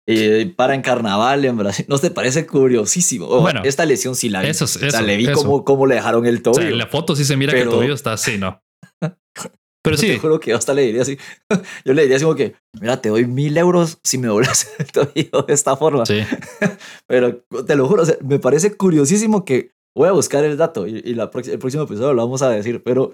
Eh, 0.06 0.54
para 0.56 0.76
en 0.76 0.82
carnaval 0.82 1.46
en 1.46 1.58
Brasil. 1.58 1.86
¿No 1.90 1.98
te 1.98 2.12
parece 2.12 2.46
curiosísimo? 2.46 3.28
bueno, 3.40 3.62
esta 3.64 3.86
lesión 3.86 4.16
sí 4.16 4.30
la 4.30 4.42
vi. 4.42 4.50
Eso, 4.50 4.66
eso, 4.66 5.02
le 5.02 5.18
vi 5.18 5.28
cómo, 5.32 5.86
le 5.88 5.96
dejaron 5.96 6.26
el 6.26 6.42
tobillo. 6.42 6.70
en 6.70 6.78
la 6.78 6.88
foto 6.88 7.16
sí 7.16 7.24
se 7.24 7.38
mira 7.38 7.54
que 7.54 7.62
el 7.62 7.70
tobillo 7.70 7.94
está 7.94 8.14
así, 8.14 8.38
¿no? 8.38 8.62
Pero 9.84 9.98
sí. 9.98 10.08
Te 10.08 10.20
juro 10.20 10.40
que 10.40 10.52
yo 10.52 10.58
hasta 10.58 10.74
le 10.74 10.84
diría 10.84 11.02
así. 11.02 11.18
Yo 11.86 11.94
le 11.94 12.04
diría 12.04 12.16
así 12.16 12.24
como 12.24 12.38
que, 12.38 12.56
mira, 12.80 13.02
te 13.02 13.10
doy 13.10 13.28
mil 13.28 13.58
euros 13.58 14.00
si 14.02 14.18
me 14.18 14.28
doblas 14.28 14.72
el 14.80 14.86
tobillo 14.88 15.42
de 15.46 15.54
esta 15.54 15.76
forma. 15.76 16.06
Sí. 16.06 16.22
Pero 17.06 17.44
te 17.68 17.76
lo 17.76 17.86
juro, 17.88 18.04
me 18.22 18.40
parece 18.40 18.78
curiosísimo 18.78 19.44
que 19.44 19.72
voy 19.94 20.08
a 20.08 20.14
buscar 20.14 20.46
el 20.46 20.56
dato 20.56 20.88
y, 20.88 21.02
la, 21.14 21.30
el 21.34 21.60
próximo 21.60 21.84
episodio 21.84 22.14
lo 22.14 22.24
vamos 22.24 22.42
a 22.42 22.50
decir. 22.50 22.82
Pero 22.82 23.14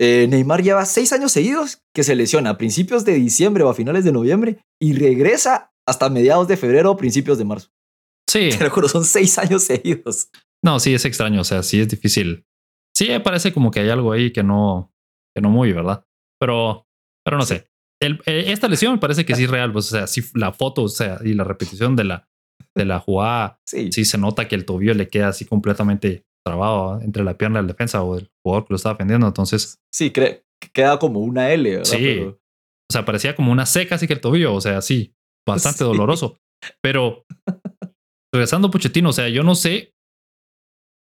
eh, 0.00 0.26
Neymar 0.28 0.64
lleva 0.64 0.84
seis 0.84 1.12
años 1.12 1.30
seguidos 1.30 1.82
que 1.94 2.02
se 2.02 2.16
lesiona 2.16 2.50
a 2.50 2.58
principios 2.58 3.04
de 3.04 3.14
diciembre 3.14 3.62
o 3.62 3.68
a 3.68 3.74
finales 3.74 4.04
de 4.04 4.10
noviembre 4.10 4.58
y 4.80 4.94
regresa 4.94 5.73
hasta 5.86 6.08
mediados 6.08 6.48
de 6.48 6.56
febrero 6.56 6.90
o 6.90 6.96
principios 6.96 7.38
de 7.38 7.44
marzo. 7.44 7.70
Sí. 8.28 8.50
Te 8.58 8.64
lo 8.64 8.70
juro, 8.70 8.88
son 8.88 9.04
seis 9.04 9.38
años 9.38 9.64
seguidos. 9.64 10.30
No, 10.64 10.80
sí 10.80 10.94
es 10.94 11.04
extraño, 11.04 11.40
o 11.40 11.44
sea, 11.44 11.62
sí 11.62 11.80
es 11.80 11.88
difícil. 11.88 12.46
Sí, 12.96 13.08
parece 13.22 13.52
como 13.52 13.70
que 13.70 13.80
hay 13.80 13.90
algo 13.90 14.12
ahí 14.12 14.32
que 14.32 14.42
no, 14.42 14.94
que 15.34 15.42
no 15.42 15.50
muy, 15.50 15.72
¿verdad? 15.72 16.06
Pero, 16.40 16.86
pero 17.24 17.36
no 17.36 17.44
sé. 17.44 17.68
El, 18.00 18.20
eh, 18.26 18.44
esta 18.48 18.68
lesión 18.68 18.98
parece 18.98 19.24
que 19.24 19.34
sí 19.34 19.44
es 19.44 19.50
real, 19.50 19.72
pues, 19.72 19.86
o 19.92 19.96
sea, 19.96 20.06
sí 20.06 20.22
la 20.34 20.52
foto, 20.52 20.84
o 20.84 20.88
sea, 20.88 21.18
y 21.24 21.34
la 21.34 21.44
repetición 21.44 21.96
de 21.96 22.04
la, 22.04 22.28
de 22.74 22.84
la 22.84 23.00
jugada, 23.00 23.60
sí. 23.66 23.90
sí 23.92 24.04
se 24.04 24.18
nota 24.18 24.48
que 24.48 24.54
el 24.54 24.64
tobillo 24.64 24.94
le 24.94 25.08
queda 25.08 25.28
así 25.28 25.44
completamente 25.44 26.24
trabado 26.44 27.00
entre 27.00 27.24
la 27.24 27.36
pierna 27.36 27.58
del 27.58 27.68
defensa 27.68 28.02
o 28.02 28.18
el 28.18 28.30
jugador 28.42 28.66
que 28.66 28.74
lo 28.74 28.76
estaba 28.76 28.94
defendiendo. 28.94 29.26
Entonces. 29.26 29.80
Sí, 29.92 30.12
queda 30.72 30.98
como 30.98 31.20
una 31.20 31.50
L, 31.50 31.68
¿verdad? 31.68 31.84
Sí. 31.84 32.20
O 32.20 32.92
sea, 32.92 33.04
parecía 33.04 33.34
como 33.34 33.50
una 33.50 33.66
seca 33.66 33.94
así 33.94 34.06
que 34.06 34.12
el 34.12 34.20
tobillo. 34.20 34.54
O 34.54 34.60
sea, 34.60 34.82
sí, 34.82 35.14
bastante 35.46 35.84
doloroso. 35.84 36.38
Pero 36.82 37.24
regresando 38.32 38.68
a 38.68 38.70
Pochettino, 38.70 39.10
o 39.10 39.12
sea, 39.12 39.28
yo 39.28 39.42
no 39.42 39.54
sé. 39.54 39.94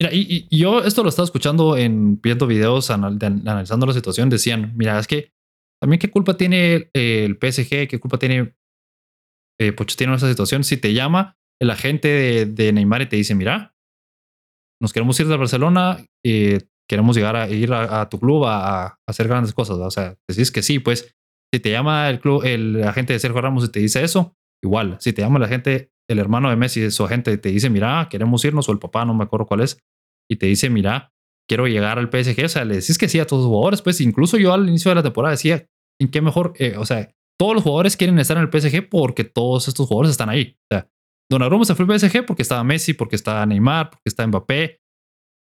Mira, 0.02 0.14
y, 0.14 0.48
yo 0.56 0.84
esto 0.84 1.04
lo 1.04 1.10
estaba 1.10 1.26
escuchando 1.26 1.76
en 1.76 2.22
viendo 2.22 2.48
videos 2.48 2.90
analizando 2.90 3.86
la 3.86 3.94
situación. 3.94 4.30
Decían, 4.30 4.74
mira, 4.78 4.98
es 5.00 5.08
que 5.08 5.32
también 5.82 6.00
qué 6.00 6.10
culpa 6.10 6.38
tiene 6.38 6.90
el 6.94 7.38
PSG, 7.38 7.88
qué 7.88 8.00
culpa 8.00 8.18
tiene 8.18 8.56
eh, 9.60 9.72
Pochettino 9.74 10.12
en 10.12 10.18
esa 10.18 10.30
situación. 10.30 10.64
Si 10.64 10.78
te 10.78 10.94
llama 10.94 11.38
el 11.62 11.72
agente 11.72 12.08
de, 12.08 12.46
de 12.46 12.72
Neymar 12.72 13.02
y 13.02 13.10
te 13.10 13.18
dice, 13.18 13.36
mira, 13.36 13.76
nos 14.82 14.94
queremos 14.94 15.20
ir 15.20 15.28
de 15.28 15.36
Barcelona, 15.36 16.06
y 16.24 16.58
queremos 16.90 17.16
llegar 17.16 17.36
a 17.36 17.50
ir 17.50 17.72
a, 17.74 18.10
tu 18.10 18.20
club 18.20 18.46
a, 18.46 19.00
hacer 19.08 19.28
grandes 19.28 19.54
cosas. 19.54 19.78
O 19.78 19.92
sea, 19.92 20.18
decís 20.28 20.52
que 20.52 20.62
sí, 20.62 20.80
pues, 20.80 21.16
Si 21.54 21.60
te 21.60 21.72
llama 21.72 22.10
el 22.10 22.20
club, 22.20 22.44
el 22.46 22.84
agente 22.84 23.14
de 23.14 23.20
Sergio 23.20 23.42
Ramos 23.42 23.66
y 23.66 23.72
te 23.72 23.80
dice 23.80 24.04
eso, 24.04 24.36
igual. 24.64 24.98
Si 25.00 25.14
te 25.14 25.22
llama 25.22 25.40
la 25.40 25.48
gente, 25.48 25.92
el 26.10 26.20
hermano 26.20 26.50
de 26.50 26.56
Messi, 26.56 26.92
su 26.92 27.04
agente, 27.04 27.38
te 27.38 27.50
dice, 27.50 27.70
mira, 27.70 28.08
queremos 28.10 28.44
irnos, 28.46 28.70
o 28.70 28.72
el 28.72 28.80
papá, 28.80 29.06
no 29.06 29.14
me 29.14 29.24
acuerdo 29.24 29.48
cuál 29.48 29.62
es, 29.62 29.80
y 30.30 30.36
te 30.36 30.46
dice, 30.46 30.70
mira, 30.70 31.12
quiero 31.50 31.68
llegar 31.68 31.98
al 31.98 32.10
PSG. 32.10 32.46
O 32.46 32.50
sea, 32.50 32.64
le 32.64 32.76
decís 32.76 32.98
que 32.98 33.10
sí 33.10 33.20
a 33.20 33.26
todos 33.26 33.44
los 33.44 33.50
jugadores. 33.50 33.82
Pues 33.82 34.00
incluso 34.00 34.38
yo 34.38 34.54
al 34.54 34.70
inicio 34.70 34.90
de 34.90 34.96
la 34.96 35.04
temporada 35.04 35.32
decía, 35.32 35.66
¿en 36.00 36.10
qué 36.10 36.22
mejor? 36.22 36.54
Eh, 36.60 36.76
o 36.78 36.86
sea, 36.86 37.10
todos 37.38 37.56
los 37.56 37.64
jugadores 37.64 37.98
quieren 37.98 38.20
estar 38.20 38.38
en 38.38 38.44
el 38.44 38.50
PSG 38.50 38.88
porque 38.88 39.24
todos 39.24 39.68
estos 39.68 39.88
jugadores 39.88 40.12
están 40.12 40.30
ahí. 40.30 40.56
O 40.72 40.76
sea, 40.76 40.90
Donnarumma 41.30 41.66
se 41.66 41.76
fue 41.76 41.86
al 41.86 42.00
PSG 42.00 42.26
porque 42.26 42.44
estaba 42.44 42.64
Messi, 42.64 42.94
porque 42.94 43.16
está 43.16 43.46
Neymar, 43.46 43.90
porque 43.90 44.04
está 44.06 44.26
Mbappé. 44.26 44.80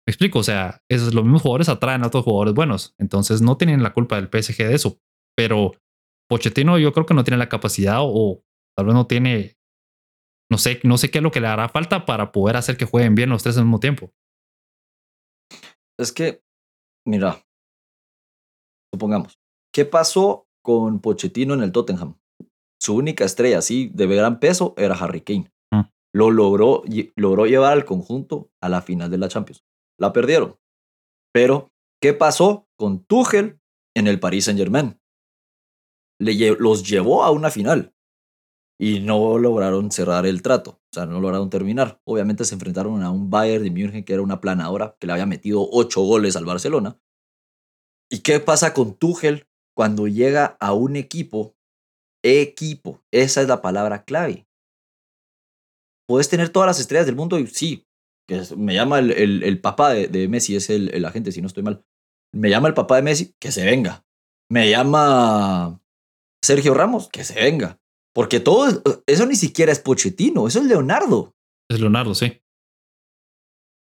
Me 0.06 0.10
explico, 0.10 0.40
o 0.40 0.42
sea, 0.42 0.82
esos, 0.90 1.14
los 1.14 1.24
mismos 1.24 1.42
jugadores 1.42 1.68
atraen 1.70 2.04
a 2.04 2.08
otros 2.08 2.24
jugadores 2.24 2.54
buenos. 2.54 2.94
Entonces 2.98 3.40
no 3.40 3.56
tienen 3.56 3.82
la 3.82 3.94
culpa 3.94 4.16
del 4.16 4.28
PSG 4.28 4.58
de 4.58 4.74
eso. 4.74 4.98
Pero 5.36 5.72
Pochettino 6.34 6.80
yo 6.80 6.92
creo 6.92 7.06
que 7.06 7.14
no 7.14 7.22
tiene 7.22 7.38
la 7.38 7.48
capacidad 7.48 7.98
o, 8.00 8.42
tal 8.76 8.86
vez 8.86 8.94
no 8.96 9.06
tiene, 9.06 9.56
no 10.50 10.58
sé, 10.58 10.80
no 10.82 10.98
sé 10.98 11.08
qué 11.08 11.18
es 11.18 11.22
lo 11.22 11.30
que 11.30 11.40
le 11.40 11.46
hará 11.46 11.68
falta 11.68 12.06
para 12.06 12.32
poder 12.32 12.56
hacer 12.56 12.76
que 12.76 12.86
jueguen 12.86 13.14
bien 13.14 13.30
los 13.30 13.44
tres 13.44 13.56
al 13.56 13.66
mismo 13.66 13.78
tiempo. 13.78 14.12
Es 15.96 16.10
que, 16.10 16.42
mira, 17.06 17.40
supongamos, 18.92 19.38
¿qué 19.72 19.84
pasó 19.84 20.48
con 20.60 20.98
Pochettino 20.98 21.54
en 21.54 21.62
el 21.62 21.70
Tottenham? 21.70 22.18
Su 22.80 22.96
única 22.96 23.24
estrella 23.24 23.58
así 23.58 23.92
de 23.94 24.08
gran 24.08 24.40
peso 24.40 24.74
era 24.76 24.96
Harry 24.96 25.20
Kane. 25.20 25.52
Mm. 25.70 25.82
Lo 26.16 26.32
logró, 26.32 26.82
logró 27.14 27.46
llevar 27.46 27.74
al 27.74 27.84
conjunto 27.84 28.50
a 28.60 28.68
la 28.68 28.82
final 28.82 29.08
de 29.08 29.18
la 29.18 29.28
Champions. 29.28 29.64
La 30.00 30.12
perdieron. 30.12 30.58
Pero, 31.32 31.70
¿qué 32.02 32.12
pasó 32.12 32.66
con 32.76 33.04
Tuchel 33.04 33.60
en 33.94 34.08
el 34.08 34.18
Paris 34.18 34.46
Saint 34.46 34.58
Germain? 34.58 34.98
Los 36.18 36.88
llevó 36.88 37.24
a 37.24 37.30
una 37.30 37.50
final 37.50 37.94
y 38.78 39.00
no 39.00 39.38
lograron 39.38 39.90
cerrar 39.90 40.26
el 40.26 40.42
trato, 40.42 40.70
o 40.72 40.92
sea, 40.92 41.06
no 41.06 41.20
lograron 41.20 41.50
terminar. 41.50 42.00
Obviamente 42.04 42.44
se 42.44 42.54
enfrentaron 42.54 43.02
a 43.02 43.10
un 43.10 43.30
Bayern 43.30 43.62
de 43.62 43.70
München 43.70 44.04
que 44.04 44.12
era 44.12 44.22
una 44.22 44.40
planadora 44.40 44.96
que 44.98 45.06
le 45.06 45.12
había 45.12 45.26
metido 45.26 45.66
ocho 45.70 46.02
goles 46.02 46.36
al 46.36 46.44
Barcelona. 46.44 46.98
¿Y 48.10 48.20
qué 48.20 48.40
pasa 48.40 48.74
con 48.74 48.94
Tuchel 48.94 49.46
cuando 49.74 50.06
llega 50.06 50.56
a 50.60 50.72
un 50.72 50.96
equipo? 50.96 51.56
Equipo, 52.22 53.02
esa 53.12 53.42
es 53.42 53.48
la 53.48 53.60
palabra 53.60 54.04
clave. 54.04 54.46
Puedes 56.06 56.28
tener 56.28 56.50
todas 56.50 56.66
las 56.66 56.80
estrellas 56.80 57.06
del 57.06 57.16
mundo 57.16 57.38
y 57.38 57.46
sí, 57.46 57.86
que 58.26 58.42
me 58.56 58.74
llama 58.74 58.98
el, 58.98 59.42
el, 59.42 59.60
papá 59.60 59.90
de, 59.90 60.08
de, 60.08 60.28
Messi, 60.28 60.56
es 60.56 60.70
el, 60.70 60.92
el 60.94 61.04
agente, 61.04 61.32
si 61.32 61.40
no 61.40 61.46
estoy 61.46 61.62
mal. 61.62 61.84
Me 62.32 62.50
llama 62.50 62.68
el 62.68 62.74
papá 62.74 62.96
de 62.96 63.02
Messi, 63.02 63.34
que 63.38 63.52
se 63.52 63.64
venga. 63.64 64.04
Me 64.50 64.70
llama 64.70 65.80
Sergio 66.44 66.74
Ramos, 66.74 67.08
que 67.08 67.24
se 67.24 67.34
venga. 67.34 67.78
Porque 68.14 68.38
todo 68.38 68.82
eso 69.06 69.26
ni 69.26 69.34
siquiera 69.34 69.72
es 69.72 69.80
Pochettino, 69.80 70.46
eso 70.46 70.60
es 70.60 70.66
Leonardo. 70.66 71.34
Es 71.68 71.80
Leonardo, 71.80 72.14
sí. 72.14 72.40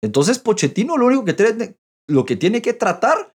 Entonces 0.03 0.39
Pochettino 0.39 0.97
lo 0.97 1.05
único 1.05 1.25
que 1.25 1.33
tiene, 1.33 1.77
lo 2.07 2.25
que 2.25 2.35
tiene 2.35 2.61
que 2.61 2.73
tratar 2.73 3.35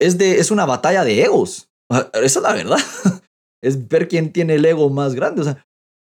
es 0.00 0.16
de 0.16 0.38
es 0.38 0.50
una 0.50 0.64
batalla 0.64 1.04
de 1.04 1.22
egos. 1.22 1.70
Esa 1.90 2.10
es 2.22 2.36
la 2.36 2.54
verdad. 2.54 2.78
Es 3.62 3.88
ver 3.88 4.08
quién 4.08 4.32
tiene 4.32 4.54
el 4.54 4.64
ego 4.64 4.88
más 4.88 5.14
grande. 5.14 5.42
O 5.42 5.44
sea, 5.44 5.66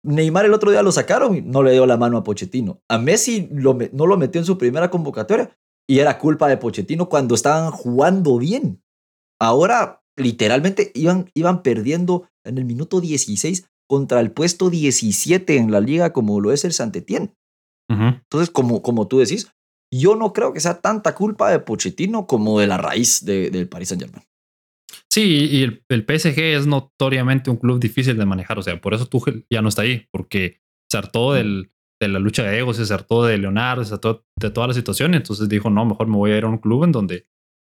Neymar 0.03 0.43
el 0.43 0.53
otro 0.53 0.69
día 0.69 0.81
lo 0.81 0.91
sacaron 0.91 1.33
y 1.33 1.41
no 1.41 1.63
le 1.63 1.71
dio 1.71 1.85
la 1.85 1.95
mano 1.95 2.17
a 2.17 2.23
Pochettino. 2.25 2.81
A 2.89 2.97
Messi 2.97 3.47
lo, 3.53 3.77
no 3.93 4.05
lo 4.05 4.17
metió 4.17 4.41
en 4.41 4.45
su 4.45 4.57
primera 4.57 4.89
convocatoria 4.89 5.57
y 5.89 5.99
era 5.99 6.19
culpa 6.19 6.49
de 6.49 6.57
Pochettino 6.57 7.07
cuando 7.07 7.35
estaban 7.35 7.71
jugando 7.71 8.37
bien. 8.37 8.83
Ahora, 9.39 10.03
literalmente, 10.17 10.91
iban, 10.93 11.31
iban 11.33 11.63
perdiendo 11.63 12.27
en 12.47 12.57
el 12.57 12.65
minuto 12.65 13.01
16 13.01 13.67
contra 13.87 14.19
el 14.19 14.31
puesto 14.31 14.69
17 14.69 15.57
en 15.57 15.71
la 15.71 15.79
liga 15.79 16.13
como 16.13 16.39
lo 16.41 16.51
es 16.51 16.65
el 16.65 16.73
Santetien. 16.73 17.33
Entonces, 17.89 18.49
como, 18.49 18.81
como 18.81 19.07
tú 19.07 19.19
decís, 19.19 19.49
yo 19.93 20.15
no 20.15 20.33
creo 20.33 20.51
que 20.51 20.59
sea 20.59 20.81
tanta 20.81 21.15
culpa 21.15 21.49
de 21.49 21.59
Pochettino 21.59 22.27
como 22.27 22.59
de 22.59 22.67
la 22.67 22.77
raíz 22.77 23.23
del 23.23 23.69
Paris 23.69 23.89
Saint 23.89 24.03
Germain. 24.03 24.25
Sí, 25.09 25.47
y 25.51 25.63
el, 25.63 26.05
PSG 26.05 26.39
es 26.39 26.67
notoriamente 26.67 27.49
un 27.49 27.57
club 27.57 27.79
difícil 27.79 28.17
de 28.17 28.25
manejar, 28.25 28.59
o 28.59 28.61
sea, 28.61 28.79
por 28.79 28.93
eso 28.93 29.05
Tuchel 29.05 29.45
ya 29.49 29.61
no 29.61 29.69
está 29.69 29.83
ahí, 29.83 30.05
porque 30.11 30.59
se 30.91 30.97
hartó 30.97 31.33
del, 31.33 31.71
de 31.99 32.07
la 32.07 32.19
lucha 32.19 32.43
de 32.43 32.57
egos, 32.59 32.77
se 32.77 32.93
hartó 32.93 33.25
de 33.25 33.37
Leonardo, 33.37 33.83
se 33.83 33.93
hartó 33.93 34.25
de 34.39 34.49
toda 34.49 34.67
la 34.67 34.73
situación, 34.73 35.15
entonces 35.15 35.49
dijo, 35.49 35.69
no, 35.69 35.85
mejor 35.85 36.07
me 36.07 36.17
voy 36.17 36.31
a 36.31 36.37
ir 36.37 36.43
a 36.43 36.49
un 36.49 36.57
club 36.57 36.83
en 36.83 36.91
donde 36.91 37.15
es 37.15 37.25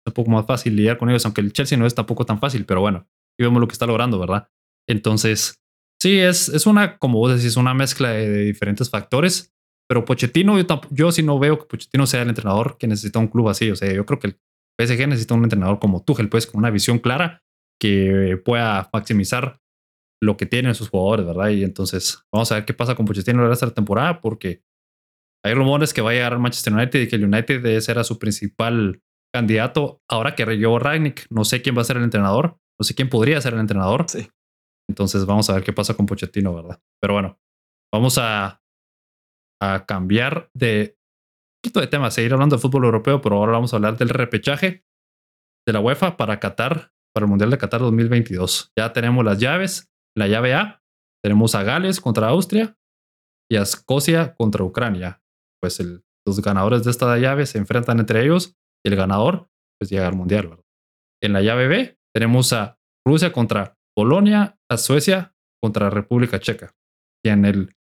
un 0.07 0.13
poco 0.13 0.31
más 0.31 0.45
fácil 0.45 0.75
lidiar 0.75 0.97
con 0.97 1.09
ellos, 1.09 1.25
aunque 1.25 1.41
el 1.41 1.53
Chelsea 1.53 1.77
no 1.77 1.85
es 1.85 1.95
tampoco 1.95 2.25
tan 2.25 2.39
fácil, 2.39 2.65
pero 2.65 2.81
bueno, 2.81 3.07
y 3.39 3.43
vemos 3.43 3.61
lo 3.61 3.67
que 3.67 3.73
está 3.73 3.85
logrando, 3.85 4.19
¿verdad? 4.19 4.49
Entonces, 4.89 5.59
Sí, 5.99 6.19
es, 6.19 6.49
es 6.49 6.67
una, 6.67 6.97
como 6.99 7.17
vos 7.17 7.35
decís, 7.35 7.57
una 7.57 7.73
mezcla 7.73 8.11
de, 8.11 8.43
diferentes 8.43 8.89
factores. 8.89 9.53
Pero 9.89 10.05
Pochettino, 10.05 10.59
yo, 10.59 10.81
yo 10.91 11.11
sí 11.11 11.23
no 11.23 11.39
veo 11.39 11.59
que 11.59 11.65
Pochettino 11.65 12.05
sea 12.05 12.21
el 12.21 12.29
entrenador 12.29 12.77
que 12.77 12.87
necesita 12.87 13.19
un 13.19 13.27
club 13.27 13.49
así. 13.49 13.71
O 13.71 13.75
sea, 13.75 13.91
yo 13.91 14.05
creo 14.05 14.19
que 14.19 14.27
el 14.27 14.39
PSG 14.77 15.07
necesita 15.07 15.33
un 15.33 15.43
entrenador 15.43 15.79
como 15.79 16.03
Tuchel, 16.03 16.29
pues 16.29 16.45
con 16.45 16.59
una 16.59 16.69
visión 16.69 16.99
clara 16.99 17.41
que 17.79 18.39
pueda 18.43 18.89
maximizar 18.91 19.59
lo 20.21 20.35
que 20.35 20.45
tienen 20.45 20.75
sus 20.75 20.89
jugadores, 20.89 21.25
¿verdad? 21.25 21.49
Y 21.49 21.63
entonces 21.63 22.23
vamos 22.33 22.51
a 22.51 22.55
ver 22.55 22.65
qué 22.65 22.73
pasa 22.73 22.95
con 22.95 23.05
Pochettino 23.05 23.45
en 23.45 23.51
esta 23.51 23.71
temporada, 23.71 24.19
porque 24.19 24.61
hay 25.45 25.53
rumores 25.53 25.93
que 25.93 26.01
va 26.01 26.11
a 26.11 26.13
llegar 26.13 26.33
al 26.33 26.39
Manchester 26.39 26.73
United 26.73 27.01
y 27.01 27.07
que 27.07 27.15
el 27.15 27.25
United 27.25 27.61
debe 27.61 27.79
ser 27.81 27.97
a 27.97 28.03
su 28.03 28.19
principal 28.19 29.01
candidato 29.33 30.01
ahora 30.09 30.35
que 30.35 30.45
llegó 30.45 30.79
Ragnick. 30.79 31.27
No 31.29 31.45
sé 31.45 31.61
quién 31.61 31.77
va 31.77 31.81
a 31.81 31.85
ser 31.85 31.97
el 31.97 32.03
entrenador, 32.03 32.57
no 32.79 32.83
sé 32.83 32.93
quién 32.93 33.09
podría 33.09 33.39
ser 33.41 33.53
el 33.53 33.61
entrenador. 33.61 34.05
Sí. 34.09 34.27
Entonces 34.89 35.25
vamos 35.25 35.49
a 35.49 35.53
ver 35.53 35.63
qué 35.63 35.73
pasa 35.73 35.95
con 35.95 36.05
Pochettino, 36.05 36.53
¿verdad? 36.53 36.81
Pero 37.01 37.13
bueno, 37.13 37.39
vamos 37.93 38.17
a, 38.17 38.61
a 39.61 39.85
cambiar 39.85 40.49
de 40.53 40.97
poquito 41.61 41.87
tema, 41.89 42.11
seguir 42.11 42.33
hablando 42.33 42.55
de 42.55 42.61
fútbol 42.61 42.85
europeo, 42.85 43.21
pero 43.21 43.37
ahora 43.37 43.53
vamos 43.53 43.73
a 43.73 43.77
hablar 43.77 43.97
del 43.97 44.09
repechaje 44.09 44.85
de 45.67 45.73
la 45.73 45.81
UEFA 45.81 46.15
para 46.15 46.39
Qatar, 46.39 46.93
para 47.13 47.25
el 47.25 47.29
Mundial 47.29 47.49
de 47.49 47.57
Qatar 47.57 47.81
2022. 47.81 48.71
Ya 48.77 48.93
tenemos 48.93 49.25
las 49.25 49.39
llaves, 49.39 49.91
la 50.15 50.27
llave 50.27 50.53
A, 50.53 50.81
tenemos 51.23 51.55
a 51.55 51.63
Gales 51.63 51.99
contra 51.99 52.29
Austria 52.29 52.77
y 53.51 53.57
a 53.57 53.63
Escocia 53.63 54.35
contra 54.35 54.63
Ucrania. 54.63 55.21
Pues 55.61 55.79
el, 55.79 56.05
los 56.25 56.41
ganadores 56.41 56.83
de 56.83 56.91
esta 56.91 57.17
llave 57.17 57.45
se 57.45 57.57
enfrentan 57.57 57.99
entre 57.99 58.23
ellos 58.23 58.55
y 58.85 58.89
el 58.89 58.95
ganador 58.95 59.49
pues 59.79 59.89
llega 59.89 60.07
al 60.07 60.15
Mundial, 60.15 60.47
¿verdad? 60.47 60.65
En 61.21 61.33
la 61.33 61.41
llave 61.41 61.67
B 61.67 61.99
tenemos 62.13 62.53
a 62.53 62.79
Rusia 63.05 63.31
contra 63.31 63.77
Polonia 63.95 64.56
a 64.69 64.77
Suecia 64.77 65.35
contra 65.61 65.89
República 65.89 66.39
Checa. 66.39 66.75
Y 67.23 67.29
en 67.29 67.45
el, 67.45 67.75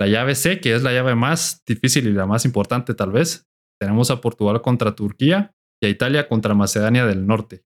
la 0.00 0.06
llave 0.06 0.34
C, 0.34 0.60
que 0.60 0.74
es 0.74 0.82
la 0.82 0.92
llave 0.92 1.14
más 1.14 1.62
difícil 1.66 2.06
y 2.06 2.12
la 2.12 2.26
más 2.26 2.44
importante 2.44 2.94
tal 2.94 3.12
vez, 3.12 3.48
tenemos 3.80 4.10
a 4.10 4.20
Portugal 4.20 4.60
contra 4.62 4.94
Turquía 4.94 5.54
y 5.82 5.86
a 5.86 5.90
Italia 5.90 6.28
contra 6.28 6.54
Macedonia 6.54 7.06
del 7.06 7.26
Norte. 7.26 7.64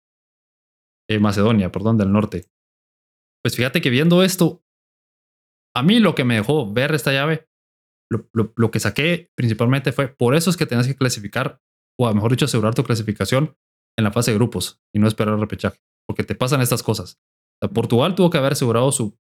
Eh, 1.08 1.18
Macedonia, 1.18 1.72
perdón, 1.72 1.98
del 1.98 2.12
Norte. 2.12 2.46
Pues 3.42 3.56
fíjate 3.56 3.80
que 3.80 3.90
viendo 3.90 4.22
esto, 4.22 4.62
a 5.74 5.82
mí 5.82 5.98
lo 5.98 6.14
que 6.14 6.24
me 6.24 6.36
dejó 6.36 6.72
ver 6.72 6.94
esta 6.94 7.12
llave, 7.12 7.48
lo, 8.10 8.28
lo 8.32 8.70
que 8.70 8.80
saqué 8.80 9.30
principalmente 9.36 9.92
fue, 9.92 10.08
por 10.08 10.34
eso 10.34 10.50
es 10.50 10.56
que 10.56 10.66
tenés 10.66 10.86
que 10.86 10.96
clasificar, 10.96 11.60
o 11.98 12.06
a 12.06 12.14
mejor 12.14 12.32
dicho, 12.32 12.44
asegurar 12.44 12.74
tu 12.74 12.84
clasificación 12.84 13.56
en 13.96 14.04
la 14.04 14.12
fase 14.12 14.32
de 14.32 14.36
grupos 14.36 14.80
y 14.94 14.98
no 14.98 15.06
esperar 15.06 15.34
el 15.34 15.40
repechaje, 15.40 15.80
porque 16.06 16.24
te 16.24 16.34
pasan 16.34 16.60
estas 16.60 16.82
cosas. 16.82 17.20
Portugal 17.68 18.14
tuvo 18.14 18.30
que 18.30 18.38
haber 18.38 18.52
asegurado 18.52 18.90
su, 18.92 19.18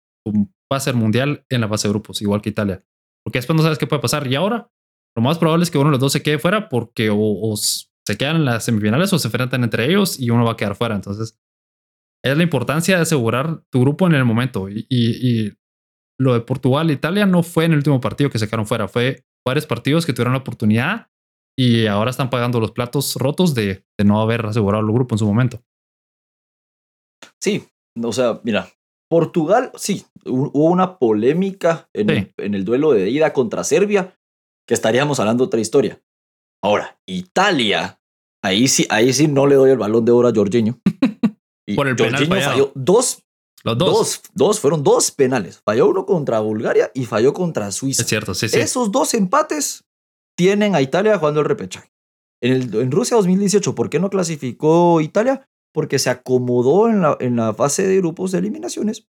pase 0.69 0.89
al 0.89 0.95
mundial 0.95 1.45
en 1.49 1.61
la 1.61 1.67
fase 1.67 1.87
de 1.87 1.93
grupos, 1.93 2.21
igual 2.21 2.41
que 2.41 2.49
Italia. 2.49 2.83
Porque 3.23 3.39
después 3.39 3.55
no 3.55 3.63
sabes 3.63 3.77
qué 3.77 3.87
puede 3.87 4.01
pasar. 4.01 4.27
Y 4.27 4.35
ahora, 4.35 4.69
lo 5.15 5.23
más 5.23 5.37
probable 5.37 5.63
es 5.63 5.71
que 5.71 5.77
uno 5.77 5.87
de 5.87 5.93
los 5.93 5.99
dos 5.99 6.13
se 6.13 6.23
quede 6.23 6.39
fuera 6.39 6.69
porque 6.69 7.09
o, 7.11 7.55
se 7.57 8.17
quedan 8.17 8.37
en 8.37 8.45
las 8.45 8.63
semifinales 8.63 9.11
o 9.13 9.19
se 9.19 9.27
enfrentan 9.27 9.63
entre 9.63 9.85
ellos 9.85 10.19
y 10.19 10.29
uno 10.29 10.45
va 10.45 10.51
a 10.51 10.57
quedar 10.57 10.75
fuera. 10.75 10.95
Entonces, 10.95 11.39
es 12.23 12.37
la 12.37 12.43
importancia 12.43 12.95
de 12.95 13.03
asegurar 13.03 13.63
tu 13.71 13.81
grupo 13.81 14.07
en 14.07 14.13
el 14.13 14.25
momento. 14.25 14.67
Y, 14.69 15.53
lo 16.17 16.33
de 16.33 16.39
Portugal 16.39 16.89
e 16.89 16.93
Italia 16.93 17.25
no 17.25 17.43
fue 17.43 17.65
en 17.65 17.73
el 17.73 17.79
último 17.79 17.99
partido 17.99 18.29
que 18.29 18.39
se 18.39 18.45
quedaron 18.45 18.65
fuera, 18.65 18.87
fue 18.87 19.25
varios 19.45 19.65
partidos 19.65 20.05
que 20.05 20.13
tuvieron 20.13 20.31
la 20.31 20.39
oportunidad 20.39 21.09
y 21.59 21.87
ahora 21.87 22.09
están 22.09 22.29
pagando 22.29 22.61
los 22.61 22.71
platos 22.71 23.15
rotos 23.15 23.53
de, 23.53 23.85
de 23.99 24.05
no 24.05 24.21
haber 24.21 24.45
asegurado 24.45 24.81
el 24.81 24.93
grupo 24.93 25.15
en 25.15 25.19
su 25.19 25.25
momento. 25.25 25.61
Sí, 27.43 27.67
o 28.01 28.13
sea, 28.13 28.41
mira, 28.43 28.69
Portugal, 29.09 29.71
sí, 29.75 30.05
hubo 30.25 30.69
una 30.69 30.97
polémica 30.97 31.89
en, 31.93 32.09
el, 32.09 32.33
en, 32.37 32.53
el, 32.55 32.65
duelo 32.65 32.91
de 32.91 33.09
ida 33.09 33.33
contra 33.33 33.63
Serbia, 33.63 34.17
que 34.67 34.73
estaríamos 34.73 35.19
hablando 35.19 35.43
de 35.43 35.47
otra 35.47 35.59
historia. 35.59 36.01
Ahora, 36.63 36.99
Italia, 37.05 37.99
ahí 38.43 38.67
sí, 38.67 38.87
ahí 38.89 39.13
sí 39.13 39.27
no 39.27 39.45
le 39.45 39.55
doy 39.55 39.71
el 39.71 39.77
balón 39.77 40.05
de 40.05 40.11
oro 40.11 40.27
a 40.27 40.33
Jorginho. 40.33 40.79
Y 41.67 41.75
Por 41.75 41.87
el 41.87 41.97
Jorginho 41.97 42.35
falló 42.41 42.71
dos, 42.73 43.23
Los 43.63 43.77
dos. 43.77 43.93
dos. 43.93 44.21
dos. 44.33 44.59
fueron 44.59 44.83
dos 44.83 45.11
penales. 45.11 45.61
Falló 45.63 45.87
uno 45.87 46.05
contra 46.05 46.39
Bulgaria 46.39 46.89
y 46.93 47.05
falló 47.05 47.33
contra 47.33 47.71
Suiza. 47.71 48.01
Es 48.01 48.07
cierto, 48.07 48.33
sí, 48.33 48.49
sí. 48.49 48.59
Esos 48.59 48.91
dos 48.91 49.13
empates 49.13 49.85
tienen 50.35 50.75
a 50.75 50.81
Italia 50.81 51.17
jugando 51.17 51.41
el 51.41 51.45
repechaje. 51.45 51.91
En, 52.41 52.53
el, 52.53 52.75
en 52.75 52.91
Rusia 52.91 53.15
2018, 53.17 53.75
¿por 53.75 53.89
qué 53.89 53.99
no 53.99 54.09
clasificó 54.09 54.99
Italia? 55.01 55.47
Porque 55.75 55.99
se 55.99 56.09
acomodó 56.09 56.87
en 56.87 57.01
la, 57.01 57.17
en 57.19 57.35
la 57.35 57.53
fase 57.53 57.85
de 57.85 57.97
grupos 57.97 58.31
de 58.31 58.39
eliminaciones. 58.39 59.09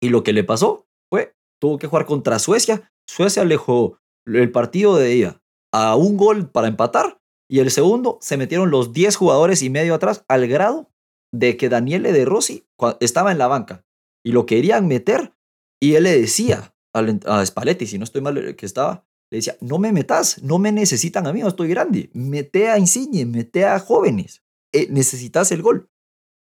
Y 0.00 0.10
lo 0.10 0.22
que 0.22 0.32
le 0.32 0.44
pasó 0.44 0.86
fue, 1.10 1.34
tuvo 1.60 1.76
que 1.76 1.88
jugar 1.88 2.06
contra 2.06 2.38
Suecia. 2.38 2.92
Suecia 3.08 3.42
alejó 3.42 3.98
el 4.26 4.52
partido 4.52 4.94
de 4.94 5.12
ella 5.12 5.42
a 5.72 5.96
un 5.96 6.16
gol 6.16 6.48
para 6.48 6.68
empatar 6.68 7.20
y 7.50 7.58
el 7.58 7.72
segundo 7.72 8.18
se 8.20 8.36
metieron 8.36 8.70
los 8.70 8.92
10 8.92 9.16
jugadores 9.16 9.60
y 9.62 9.70
medio 9.70 9.94
atrás 9.94 10.24
al 10.28 10.46
grado 10.46 10.92
de 11.34 11.56
que 11.56 11.68
Daniele 11.68 12.12
De 12.12 12.24
Rossi 12.24 12.64
estaba 13.00 13.32
en 13.32 13.38
la 13.38 13.48
banca 13.48 13.84
y 14.24 14.30
lo 14.30 14.46
querían 14.46 14.86
meter 14.86 15.34
y 15.82 15.94
él 15.94 16.04
le 16.04 16.20
decía 16.20 16.76
a 16.92 17.44
Spalletti, 17.44 17.88
si 17.88 17.98
no 17.98 18.04
estoy 18.04 18.22
mal 18.22 18.54
que 18.54 18.66
estaba, 18.66 19.04
le 19.32 19.38
decía, 19.38 19.56
no 19.60 19.78
me 19.78 19.92
metas, 19.92 20.40
no 20.44 20.60
me 20.60 20.70
necesitan 20.70 21.26
a 21.26 21.32
mí, 21.32 21.40
no 21.40 21.48
estoy 21.48 21.68
grande, 21.68 22.08
mete 22.14 22.68
a 22.68 22.78
Insigne, 22.78 23.26
mete 23.26 23.64
a 23.64 23.80
jóvenes, 23.80 24.36
eh, 24.36 24.45
necesitas 24.90 25.52
el 25.52 25.62
gol. 25.62 25.88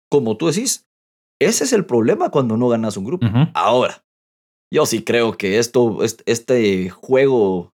Como 0.09 0.37
tú 0.37 0.47
decís, 0.47 0.87
ese 1.39 1.63
es 1.63 1.73
el 1.73 1.85
problema 1.85 2.29
cuando 2.29 2.57
no 2.57 2.67
ganas 2.69 2.97
un 2.97 3.05
grupo. 3.05 3.25
Ahora, 3.53 4.03
yo 4.71 4.85
sí 4.85 5.03
creo 5.03 5.37
que 5.37 5.57
esto, 5.57 5.99
este 6.03 6.89
juego 6.89 7.73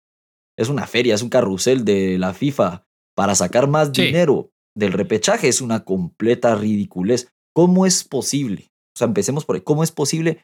es 0.57 0.69
una 0.69 0.87
feria, 0.87 1.15
es 1.15 1.21
un 1.21 1.29
carrusel 1.29 1.85
de 1.85 2.17
la 2.17 2.33
FIFA 2.33 2.85
para 3.15 3.35
sacar 3.35 3.67
más 3.67 3.91
dinero 3.91 4.51
del 4.75 4.91
repechaje, 4.91 5.47
es 5.47 5.61
una 5.61 5.83
completa 5.83 6.55
ridiculez. 6.55 7.31
¿Cómo 7.55 7.85
es 7.85 8.03
posible? 8.03 8.71
O 8.95 8.97
sea, 8.97 9.07
empecemos 9.07 9.45
por 9.45 9.55
ahí. 9.55 9.61
¿Cómo 9.61 9.83
es 9.83 9.91
posible 9.91 10.43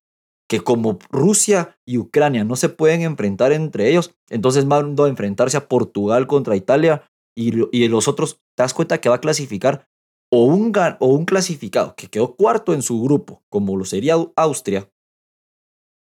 que 0.49 0.61
como 0.61 0.97
Rusia 1.11 1.77
y 1.85 1.99
Ucrania 1.99 2.43
no 2.43 2.55
se 2.55 2.69
pueden 2.69 3.01
enfrentar 3.01 3.51
entre 3.51 3.89
ellos, 3.89 4.15
entonces 4.29 4.65
mando 4.65 5.05
a 5.05 5.09
enfrentarse 5.09 5.55
a 5.57 5.67
Portugal 5.67 6.25
contra 6.25 6.55
Italia 6.55 7.08
y, 7.39 7.87
los 7.87 8.07
otros, 8.07 8.41
te 8.55 8.63
das 8.63 8.73
cuenta 8.73 8.99
que 8.99 9.09
va 9.09 9.15
a 9.15 9.21
clasificar 9.21 9.87
o 10.31 10.43
un, 10.43 10.73
o 10.99 11.07
un 11.07 11.25
clasificado 11.25 11.95
que 11.95 12.09
quedó 12.09 12.35
cuarto 12.35 12.73
en 12.73 12.81
su 12.81 13.01
grupo, 13.01 13.43
como 13.49 13.77
lo 13.77 13.85
sería 13.85 14.15
Austria, 14.35 14.91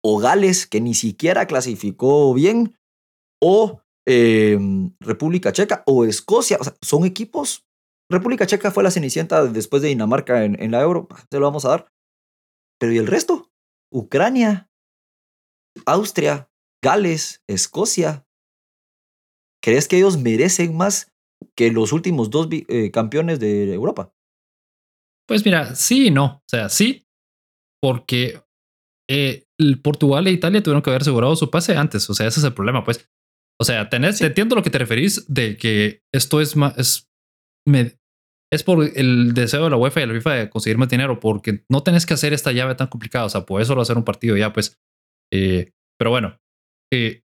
o 0.03 0.19
Gales, 0.19 0.67
que 0.67 0.81
ni 0.81 0.95
siquiera 0.95 1.47
clasificó 1.47 2.33
bien, 2.35 2.79
o 3.43 3.81
em, 4.07 4.95
República 5.01 5.53
Checa, 5.53 5.83
o 5.87 6.05
Escocia. 6.05 6.59
O 6.61 6.65
sea, 6.65 6.75
son 6.83 7.05
equipos. 7.05 7.67
República 8.11 8.47
Checa 8.47 8.71
fue 8.71 8.85
la 8.85 8.91
cenicienta 8.91 9.45
después 9.45 9.83
de 9.83 9.89
Dinamarca 9.89 10.45
en, 10.45 10.63
en 10.63 10.71
la 10.71 10.83
Euro, 10.83 11.09
se 11.31 11.39
lo 11.39 11.47
vamos 11.47 11.65
a 11.65 11.71
dar. 11.71 11.93
Pero 12.79 12.93
¿y 12.93 12.99
el 12.99 13.07
resto? 13.07 13.51
Ucrania, 13.91 14.71
Austria, 15.87 16.51
Gales, 16.83 17.43
Escocia. 17.47 18.27
¿Crees 19.63 19.89
que 19.89 19.97
ellos 19.97 20.19
merecen 20.19 20.77
más 20.77 21.14
que 21.57 21.71
los 21.71 21.93
últimos 21.93 22.31
dos 22.31 22.49
eh, 22.51 22.91
campeones 22.91 23.41
de 23.41 23.73
Europa? 23.73 24.13
Pues 25.27 25.45
mira, 25.45 25.75
sí 25.75 26.09
y 26.09 26.11
no. 26.11 26.25
O 26.25 26.49
sea, 26.49 26.69
sí, 26.69 27.07
porque 27.81 28.43
eh, 29.09 29.47
Portugal 29.83 30.27
e 30.27 30.33
Italia 30.33 30.63
tuvieron 30.63 30.83
que 30.83 30.91
haber 30.91 31.03
asegurado 31.03 31.37
su 31.37 31.51
pase 31.51 31.77
antes. 31.77 32.09
O 32.11 32.15
sea, 32.15 32.27
ese 32.27 32.41
es 32.41 32.45
el 32.45 32.55
problema, 32.55 32.85
pues. 32.85 33.09
O 33.61 33.65
sea, 33.65 33.89
tenés, 33.89 34.19
te 34.19 34.27
entiendo 34.27 34.57
lo 34.57 34.63
que 34.63 34.71
te 34.71 34.79
referís 34.79 35.27
de 35.33 35.57
que 35.57 36.03
esto 36.13 36.41
es 36.41 36.57
más, 36.57 36.77
es, 36.77 37.09
es 38.53 38.63
por 38.65 38.85
el 38.97 39.33
deseo 39.33 39.65
de 39.65 39.71
la 39.71 39.77
UEFA 39.77 40.03
y 40.03 40.07
la 40.07 40.15
FIFA 40.15 40.35
de 40.35 40.51
conseguir 40.51 40.77
más 40.77 40.89
dinero, 40.89 41.21
porque 41.21 41.65
no 41.71 41.83
tenés 41.83 42.05
que 42.05 42.15
hacer 42.15 42.33
esta 42.33 42.53
llave 42.53 42.75
tan 42.75 42.89
complicada. 42.89 43.27
O 43.27 43.29
sea, 43.29 43.47
puedes 43.47 43.69
solo 43.69 43.83
hacer 43.83 43.97
un 43.97 44.05
partido 44.05 44.37
ya, 44.37 44.53
pues. 44.53 44.81
Eh, 45.33 45.73
pero 45.99 46.11
bueno, 46.11 46.41
eh, 46.93 47.23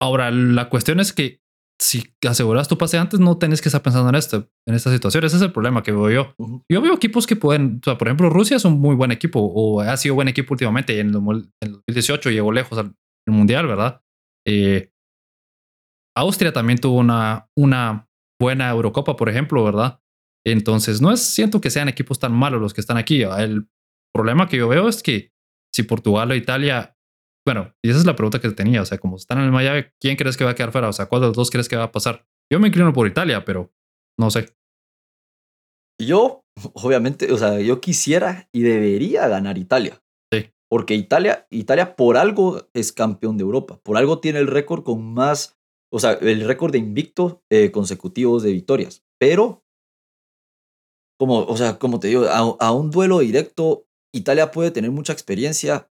ahora 0.00 0.30
la 0.30 0.68
cuestión 0.68 1.00
es 1.00 1.12
que 1.12 1.40
si 1.80 2.12
aseguras 2.28 2.66
tu 2.66 2.76
pase 2.76 2.98
antes, 2.98 3.20
no 3.20 3.38
tenés 3.38 3.62
que 3.62 3.68
estar 3.68 3.82
pensando 3.82 4.08
en 4.08 4.16
esto, 4.16 4.50
en 4.66 4.74
esta 4.74 4.90
situación. 4.92 5.24
Ese 5.24 5.36
es 5.36 5.42
el 5.42 5.52
problema 5.52 5.82
que 5.82 5.92
veo 5.92 6.10
yo. 6.10 6.34
Yo 6.68 6.82
veo 6.82 6.94
equipos 6.94 7.26
que 7.26 7.36
pueden, 7.36 7.80
o 7.80 7.84
sea, 7.84 7.96
por 7.96 8.08
ejemplo, 8.08 8.30
Rusia 8.30 8.56
es 8.56 8.64
un 8.64 8.80
muy 8.80 8.96
buen 8.96 9.12
equipo 9.12 9.40
o 9.40 9.80
ha 9.80 9.96
sido 9.96 10.16
buen 10.16 10.28
equipo 10.28 10.54
últimamente. 10.54 10.98
En 10.98 11.08
el, 11.08 11.12
2018 11.12 12.30
llegó 12.30 12.52
lejos 12.52 12.78
al 12.78 12.94
mundial, 13.28 13.66
¿verdad? 13.66 14.02
Eh, 14.46 14.90
Austria 16.16 16.52
también 16.52 16.78
tuvo 16.78 16.96
una, 16.96 17.48
una 17.56 18.08
buena 18.40 18.70
Eurocopa, 18.70 19.14
por 19.14 19.28
ejemplo, 19.28 19.62
¿verdad? 19.62 20.00
Entonces, 20.44 21.00
no 21.00 21.12
es, 21.12 21.20
siento 21.20 21.60
que 21.60 21.70
sean 21.70 21.88
equipos 21.88 22.18
tan 22.18 22.32
malos 22.32 22.60
los 22.60 22.74
que 22.74 22.80
están 22.80 22.96
aquí. 22.96 23.22
El 23.22 23.68
problema 24.12 24.48
que 24.48 24.56
yo 24.56 24.68
veo 24.68 24.88
es 24.88 25.02
que 25.02 25.30
si 25.72 25.84
Portugal 25.84 26.30
o 26.30 26.34
Italia 26.34 26.97
bueno, 27.48 27.74
y 27.82 27.88
esa 27.88 27.98
es 27.98 28.04
la 28.04 28.14
pregunta 28.14 28.42
que 28.42 28.50
tenía. 28.50 28.82
O 28.82 28.84
sea, 28.84 28.98
como 28.98 29.16
están 29.16 29.38
en 29.38 29.44
el 29.44 29.52
Miami, 29.52 29.84
¿quién 29.98 30.16
crees 30.16 30.36
que 30.36 30.44
va 30.44 30.50
a 30.50 30.54
quedar 30.54 30.70
fuera? 30.70 30.90
O 30.90 30.92
sea, 30.92 31.06
¿cuál 31.06 31.22
de 31.22 31.28
los 31.28 31.36
dos 31.36 31.50
crees 31.50 31.66
que 31.66 31.78
va 31.78 31.84
a 31.84 31.92
pasar? 31.92 32.26
Yo 32.52 32.60
me 32.60 32.68
inclino 32.68 32.92
por 32.92 33.06
Italia, 33.06 33.42
pero 33.46 33.72
no 34.18 34.30
sé. 34.30 34.54
Yo, 35.98 36.44
obviamente, 36.74 37.32
o 37.32 37.38
sea, 37.38 37.58
yo 37.58 37.80
quisiera 37.80 38.50
y 38.52 38.60
debería 38.60 39.28
ganar 39.28 39.56
Italia. 39.56 39.98
Sí. 40.30 40.50
Porque 40.70 40.94
Italia, 40.94 41.46
Italia 41.48 41.96
por 41.96 42.18
algo 42.18 42.68
es 42.74 42.92
campeón 42.92 43.38
de 43.38 43.44
Europa. 43.44 43.80
Por 43.82 43.96
algo 43.96 44.20
tiene 44.20 44.40
el 44.40 44.46
récord 44.46 44.82
con 44.82 45.14
más, 45.14 45.58
o 45.90 46.00
sea, 46.00 46.18
el 46.20 46.46
récord 46.46 46.72
de 46.72 46.80
invicto 46.80 47.42
eh, 47.48 47.70
consecutivos 47.70 48.42
de 48.42 48.52
victorias. 48.52 49.06
Pero, 49.18 49.64
como, 51.18 51.44
o 51.44 51.56
sea, 51.56 51.78
como 51.78 51.98
te 51.98 52.08
digo, 52.08 52.26
a 52.26 52.72
un 52.72 52.90
duelo 52.90 53.20
directo, 53.20 53.86
Italia 54.12 54.50
puede 54.50 54.70
tener 54.70 54.90
mucha 54.90 55.14
experiencia, 55.14 55.90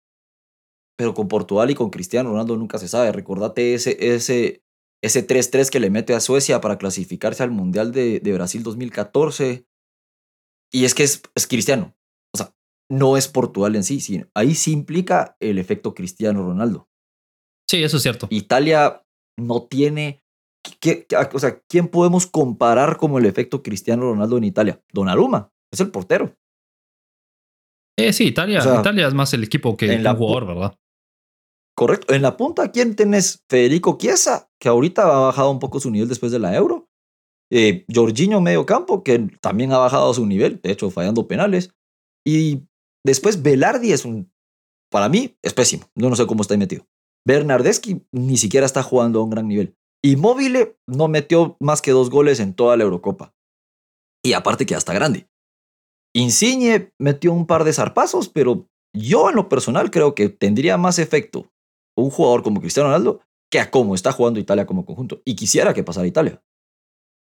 pero 0.97 1.13
con 1.13 1.27
Portugal 1.27 1.69
y 1.69 1.75
con 1.75 1.89
Cristiano 1.89 2.30
Ronaldo 2.30 2.58
nunca 2.58 2.77
se 2.77 2.88
sabe. 2.88 3.12
Recordate 3.12 3.73
ese, 3.73 3.97
ese, 4.13 4.63
ese 5.01 5.27
3-3 5.27 5.69
que 5.69 5.80
le 5.80 5.89
mete 5.89 6.13
a 6.13 6.19
Suecia 6.19 6.62
para 6.62 6.77
clasificarse 6.77 7.43
al 7.43 7.51
Mundial 7.51 7.91
de, 7.91 8.19
de 8.19 8.34
Brasil 8.34 8.63
2014. 8.63 9.65
Y 10.71 10.86
es 10.86 10.93
que 10.93 11.04
es, 11.04 11.21
es, 11.36 11.47
Cristiano. 11.47 11.95
O 12.34 12.38
sea, 12.38 12.54
no 12.89 13.17
es 13.17 13.27
Portugal 13.27 13.75
en 13.75 13.84
sí, 13.84 13.99
sino 13.99 14.27
ahí 14.34 14.56
sí 14.56 14.71
implica 14.71 15.36
el 15.39 15.58
efecto 15.58 15.93
Cristiano 15.93 16.43
Ronaldo. 16.43 16.88
Sí, 17.69 17.84
eso 17.84 17.97
es 17.97 18.04
cierto. 18.04 18.27
Italia 18.30 19.04
no 19.38 19.63
tiene. 19.63 20.23
¿qué, 20.80 21.08
o 21.34 21.39
sea, 21.39 21.60
¿quién 21.67 21.88
podemos 21.88 22.27
comparar 22.27 22.97
como 22.97 23.17
el 23.17 23.25
efecto 23.25 23.63
Cristiano 23.63 24.04
Ronaldo 24.04 24.38
en 24.38 24.43
Italia? 24.43 24.82
Donnarumma, 24.91 25.51
es 25.71 25.80
el 25.80 25.89
portero. 25.89 26.36
Eh, 28.08 28.14
sí, 28.14 28.28
Italia, 28.28 28.60
Italia 28.60 29.08
es 29.08 29.14
más 29.14 29.34
el 29.34 29.44
equipo 29.44 29.76
que 29.78 29.86
el 29.86 30.08
jugador, 30.08 30.48
¿verdad? 30.48 30.78
Correcto. 31.76 32.14
En 32.14 32.22
la 32.22 32.38
punta, 32.38 32.72
¿quién 32.72 32.96
tenés? 32.96 33.44
Federico 33.50 33.98
Chiesa, 33.98 34.50
que 34.60 34.70
ahorita 34.70 35.04
ha 35.04 35.20
bajado 35.20 35.50
un 35.50 35.60
poco 35.60 35.80
su 35.80 35.90
nivel 35.90 36.10
después 36.10 36.32
de 36.32 36.40
la 36.40 36.56
Euro. 36.56 36.90
Eh, 37.52 37.86
Jorginho 37.94 38.40
medio 38.40 38.66
campo, 38.66 39.04
que 39.04 39.20
también 39.42 39.72
ha 39.74 39.78
bajado 39.78 40.14
su 40.14 40.26
nivel, 40.26 40.60
de 40.62 40.72
hecho 40.72 40.90
fallando 40.90 41.28
penales. 41.28 41.74
Y 42.26 42.68
después 43.04 43.42
Velardi 43.42 43.92
es 43.92 44.06
un, 44.06 44.32
para 44.92 45.10
mí, 45.10 45.38
es 45.42 45.54
pésimo. 45.54 45.90
Yo 45.96 46.10
no 46.10 46.16
sé 46.16 46.28
cómo 46.28 46.42
está 46.42 46.54
ahí 46.54 46.60
metido. 46.60 46.86
Bernardeschi 47.26 48.06
ni 48.12 48.38
siquiera 48.38 48.66
está 48.66 48.84
jugando 48.84 49.20
a 49.20 49.24
un 49.24 49.30
gran 49.30 49.48
nivel. 49.48 49.76
Y 50.04 50.16
Móvil 50.16 50.76
no 50.88 51.08
metió 51.08 51.58
más 51.60 51.82
que 51.82 51.92
dos 51.92 52.10
goles 52.10 52.40
en 52.40 52.54
toda 52.54 52.76
la 52.76 52.84
Eurocopa. 52.84 53.34
Y 54.24 54.34
aparte 54.34 54.66
que 54.66 54.76
hasta 54.76 54.94
grande. 54.94 55.31
Insigne 56.13 56.93
metió 57.00 57.34
un 57.34 57.47
par 57.47 57.63
de 57.63 57.74
zarpazos, 57.74 58.30
pero 58.30 58.67
yo 58.93 59.30
en 59.30 59.36
lo 59.36 59.50
personal 59.50 59.91
creo 59.91 60.15
que 60.15 60.30
tendría 60.30 60.78
más 60.78 61.00
efecto 61.00 61.52
un 61.95 62.10
jugador 62.10 62.43
como 62.43 62.62
Cristiano 62.62 62.89
Ronaldo 62.89 63.21
que 63.52 63.60
a 63.60 63.69
cómo 63.69 63.95
está 63.95 64.12
jugando 64.12 64.39
Italia 64.39 64.65
como 64.65 64.86
conjunto. 64.86 65.21
Y 65.26 65.36
quisiera 65.36 65.74
que 65.74 65.84
pasara 65.84 66.08
Italia. 66.08 66.41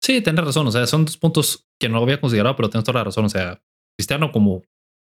Sí, 0.04 0.22
tienes 0.22 0.46
razón. 0.46 0.68
O 0.68 0.72
sea, 0.72 0.86
son 0.88 1.06
dos 1.06 1.18
puntos 1.18 1.68
que 1.80 1.90
no 1.90 1.98
había 1.98 2.22
considerado, 2.22 2.56
pero 2.56 2.70
tienes 2.70 2.86
toda 2.86 3.00
la 3.00 3.06
razón. 3.06 3.26
O 3.26 3.30
sea, 3.30 3.62
Cristiano 3.98 4.32
como 4.32 4.64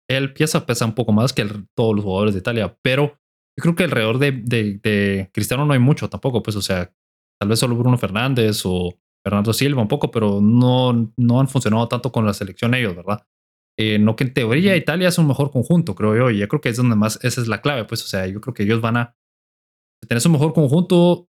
él 0.08 0.32
pieza 0.32 0.66
pesa 0.66 0.84
un 0.84 0.94
poco 0.94 1.12
más 1.12 1.32
que 1.32 1.46
todos 1.74 1.94
los 1.94 2.04
jugadores 2.04 2.34
de 2.34 2.40
Italia, 2.40 2.76
pero 2.82 3.18
yo 3.56 3.62
creo 3.62 3.74
que 3.74 3.84
alrededor 3.84 4.18
de, 4.18 4.32
de, 4.32 5.30
Cristiano 5.32 5.64
no 5.64 5.72
hay 5.72 5.78
mucho 5.78 6.08
tampoco. 6.08 6.42
Pues, 6.42 6.56
o 6.56 6.62
sea, 6.62 6.92
tal 7.40 7.48
vez 7.48 7.58
solo 7.58 7.76
Bruno 7.76 7.96
Fernández 7.96 8.62
o 8.64 8.94
Fernando 9.24 9.52
Silva 9.52 9.82
un 9.82 9.88
poco, 9.88 10.10
pero 10.10 10.40
no, 10.40 11.12
no 11.16 11.40
han 11.40 11.48
funcionado 11.48 11.86
tanto 11.88 12.10
con 12.10 12.26
la 12.26 12.34
selección 12.34 12.74
ellos, 12.74 12.96
¿verdad? 12.96 13.26
Eh, 13.76 13.98
no 13.98 14.14
que 14.14 14.24
en 14.24 14.34
teoría 14.34 14.76
Italia 14.76 15.08
es 15.08 15.18
un 15.18 15.26
mejor 15.26 15.50
conjunto, 15.50 15.94
creo 15.94 16.16
yo, 16.16 16.30
y 16.30 16.38
yo 16.38 16.48
creo 16.48 16.60
que 16.60 16.68
es 16.68 16.76
donde 16.76 16.94
más, 16.94 17.18
esa 17.22 17.40
es 17.40 17.48
la 17.48 17.60
clave, 17.60 17.84
pues, 17.84 18.04
o 18.04 18.06
sea, 18.06 18.26
yo 18.26 18.40
creo 18.40 18.54
que 18.54 18.62
ellos 18.62 18.80
van 18.80 18.96
a 18.96 19.16
tenés 20.06 20.26
un 20.26 20.32
mejor 20.32 20.52
conjunto, 20.52 21.28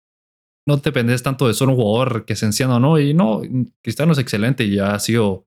no 0.66 0.76
dependes 0.76 1.22
tanto 1.22 1.48
de 1.48 1.54
solo 1.54 1.72
un 1.72 1.78
jugador 1.78 2.24
que 2.24 2.36
se 2.36 2.46
encienda 2.46 2.76
o 2.76 2.80
no. 2.80 2.98
Y 2.98 3.14
no, 3.14 3.42
Cristiano 3.82 4.12
es 4.12 4.18
excelente 4.18 4.64
y 4.64 4.78
ha 4.78 4.98
sido. 4.98 5.46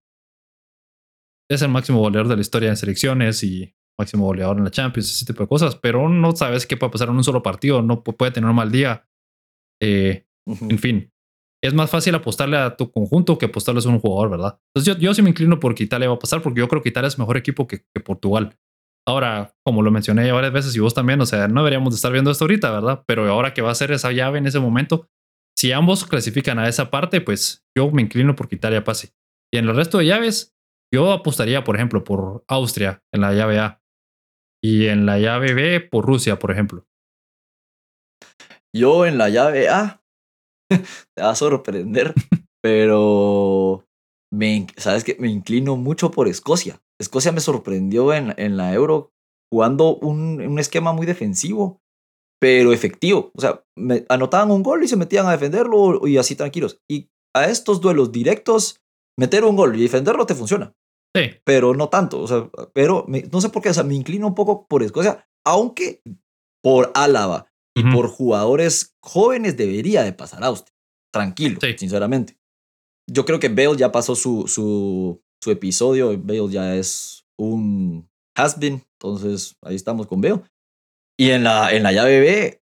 Es 1.50 1.62
el 1.62 1.70
máximo 1.70 2.00
goleador 2.00 2.30
de 2.30 2.36
la 2.36 2.42
historia 2.42 2.70
en 2.70 2.78
selecciones 2.78 3.44
y 3.44 3.76
máximo 4.00 4.26
goleador 4.26 4.58
en 4.58 4.64
la 4.64 4.72
Champions, 4.72 5.12
ese 5.12 5.26
tipo 5.26 5.44
de 5.44 5.50
cosas. 5.50 5.76
Pero 5.76 6.10
no 6.10 6.36
sabes 6.36 6.66
qué 6.66 6.78
puede 6.78 6.92
pasar 6.92 7.10
en 7.10 7.16
un 7.16 7.24
solo 7.24 7.44
partido, 7.44 7.82
no 7.82 8.04
puede 8.04 8.32
tener 8.32 8.50
un 8.50 8.56
mal 8.56 8.72
día. 8.72 9.08
Eh, 9.82 10.26
en 10.46 10.80
fin, 10.80 11.13
es 11.64 11.74
más 11.74 11.90
fácil 11.90 12.14
apostarle 12.16 12.58
a 12.58 12.76
tu 12.76 12.92
conjunto 12.92 13.38
que 13.38 13.46
apostarle 13.46 13.82
a 13.86 13.90
un 13.90 14.00
jugador, 14.00 14.32
¿verdad? 14.32 14.60
Entonces 14.74 14.96
yo, 14.96 15.00
yo 15.00 15.14
sí 15.14 15.22
me 15.22 15.30
inclino 15.30 15.60
por 15.60 15.74
que 15.76 15.84
Italia 15.84 16.10
va 16.10 16.16
a 16.16 16.20
pasar 16.20 16.42
porque 16.42 16.60
yo 16.60 16.68
creo 16.68 16.82
que 16.82 16.90
Italia 16.90 17.08
es 17.08 17.18
mejor 17.18 17.38
equipo 17.38 17.68
que 17.68 17.84
Portugal. 18.04 18.58
Ahora, 19.06 19.54
como 19.66 19.82
lo 19.82 19.92
mencioné 19.92 20.26
ya 20.26 20.34
varias 20.34 20.54
veces 20.54 20.76
y 20.76 20.80
vos 20.80 20.94
también, 20.94 21.20
o 21.20 21.26
sea, 21.26 21.48
no 21.48 21.62
deberíamos 21.62 21.94
de 21.94 21.96
estar 21.96 22.12
viendo 22.12 22.32
esto 22.32 22.46
ahorita, 22.46 22.72
¿verdad? 22.72 23.04
Pero 23.06 23.30
ahora 23.30 23.54
que 23.54 23.62
va 23.62 23.72
a 23.72 23.76
ser 23.76 23.92
esa 23.92 24.12
llave 24.14 24.40
en 24.40 24.48
ese 24.48 24.60
momento, 24.60 25.10
si 25.58 25.72
ambos 25.72 26.06
clasifican 26.06 26.58
a 26.58 26.70
esa 26.70 26.90
parte, 26.90 27.20
pues 27.20 27.66
yo 27.78 27.92
me 27.92 28.02
inclino 28.02 28.36
por 28.36 28.48
que 28.48 28.56
Italia 28.56 28.84
pase. 28.84 29.14
Y 29.54 29.58
en 29.58 29.68
el 29.68 29.76
resto 29.76 29.98
de 29.98 30.06
llaves, 30.06 30.56
Yo 30.94 31.12
apostaría, 31.12 31.64
por 31.64 31.76
ejemplo, 31.76 32.04
por 32.04 32.46
Austria 32.48 33.04
en 33.12 33.22
la 33.22 33.34
llave 33.34 33.58
A 33.58 33.82
y 34.64 34.86
en 34.86 35.08
la 35.08 35.18
llave 35.18 35.56
B 35.56 35.82
por 35.82 36.06
Rusia, 36.06 36.38
por 36.38 36.52
ejemplo. 36.52 36.86
Yo 38.76 39.08
en 39.08 39.18
la 39.18 39.30
llave 39.30 39.70
A, 39.70 40.03
te 41.16 41.24
va 41.24 41.32
a 41.32 41.36
sorprender, 41.36 42.14
pero 42.62 43.86
me, 44.34 44.68
sabes 44.78 45.04
que 45.04 45.16
me 45.20 45.30
inclino 45.30 45.76
mucho 45.76 46.12
por 46.12 46.28
Escocia. 46.28 46.82
Escocia 47.00 47.32
me 47.32 47.40
sorprendió 47.40 48.14
en, 48.14 48.34
en 48.38 48.58
la 48.58 48.74
Euro 48.74 49.12
jugando 49.52 49.96
un, 49.98 50.42
un, 50.42 50.60
esquema 50.60 50.94
muy 50.94 51.06
defensivo, 51.06 51.82
pero 52.40 52.74
efectivo. 52.74 53.32
O 53.36 53.42
sea, 53.42 53.64
me 53.78 54.06
anotaban 54.10 54.52
un 54.52 54.64
gol 54.64 54.84
y 54.84 54.88
se 54.88 54.96
metían 54.96 55.28
a 55.28 55.32
defenderlo 55.32 56.08
y 56.08 56.18
así 56.18 56.36
tranquilos. 56.36 56.82
Y 56.90 57.10
a 57.36 57.46
estos 57.46 57.82
duelos 57.82 58.12
directos, 58.12 58.82
meter 59.18 59.46
un 59.46 59.56
gol 59.56 59.76
y 59.76 59.84
defenderlo 59.84 60.26
te 60.26 60.36
funciona. 60.36 60.74
Sí. 61.16 61.30
Pero 61.44 61.76
no 61.76 61.90
tanto. 61.90 62.22
O 62.22 62.28
sea, 62.28 62.50
pero 62.74 63.06
me, 63.08 63.22
no 63.32 63.42
sé 63.42 63.50
por 63.50 63.62
qué, 63.62 63.70
o 63.70 63.74
sea, 63.74 63.84
me 63.84 63.94
inclino 63.94 64.28
un 64.28 64.36
poco 64.36 64.66
por 64.68 64.82
Escocia, 64.82 65.28
aunque 65.46 66.02
por 66.64 66.92
Álava 66.96 67.53
y 67.76 67.84
por 67.92 68.08
jugadores 68.08 68.96
jóvenes 69.02 69.58
debería 69.58 70.04
de 70.04 70.14
pasar 70.14 70.44
a 70.44 70.48
Austria. 70.48 70.76
Tranquilo, 71.12 71.60
Sí. 71.62 71.76
sinceramente. 71.78 72.38
Yo 73.12 73.26
creo 73.26 73.40
que 73.40 73.50
Bale 73.50 73.76
ya 73.78 73.92
pasó 73.92 74.16
su, 74.16 74.48
su, 74.48 75.22
su 75.44 75.52
episodio. 75.52 76.18
Bale 76.18 76.50
ya 76.50 76.76
es 76.76 77.26
un 77.38 78.10
has-been. 78.38 78.84
Entonces, 79.00 79.58
ahí 79.62 79.76
estamos 79.76 80.08
con 80.08 80.22
Bale. 80.22 80.42
Y 81.20 81.32
en 81.32 81.44
la, 81.44 81.72
en 81.74 81.84
la 81.84 81.92
llave 81.92 82.20
B, 82.20 82.62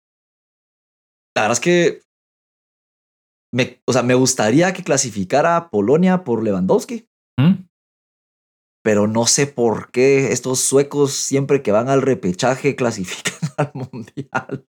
la 1.37 1.43
verdad 1.43 1.53
es 1.53 1.61
que 1.61 2.01
me, 3.55 3.81
o 3.87 3.93
sea, 3.93 4.03
me 4.03 4.15
gustaría 4.15 4.73
que 4.73 4.83
clasificara 4.83 5.57
a 5.57 5.71
Polonia 5.71 6.25
por 6.25 6.43
Lewandowski, 6.43 7.09
¿Mm? 7.39 7.67
pero 8.83 9.07
no 9.07 9.27
sé 9.27 9.47
por 9.47 9.91
qué 9.93 10.33
estos 10.33 10.61
suecos 10.61 11.13
siempre 11.13 11.63
que 11.63 11.73
van 11.73 11.89
al 11.89 12.03
repechaje 12.03 12.75
clasifican 12.77 13.51
al 13.57 13.71
mundial. 13.75 14.67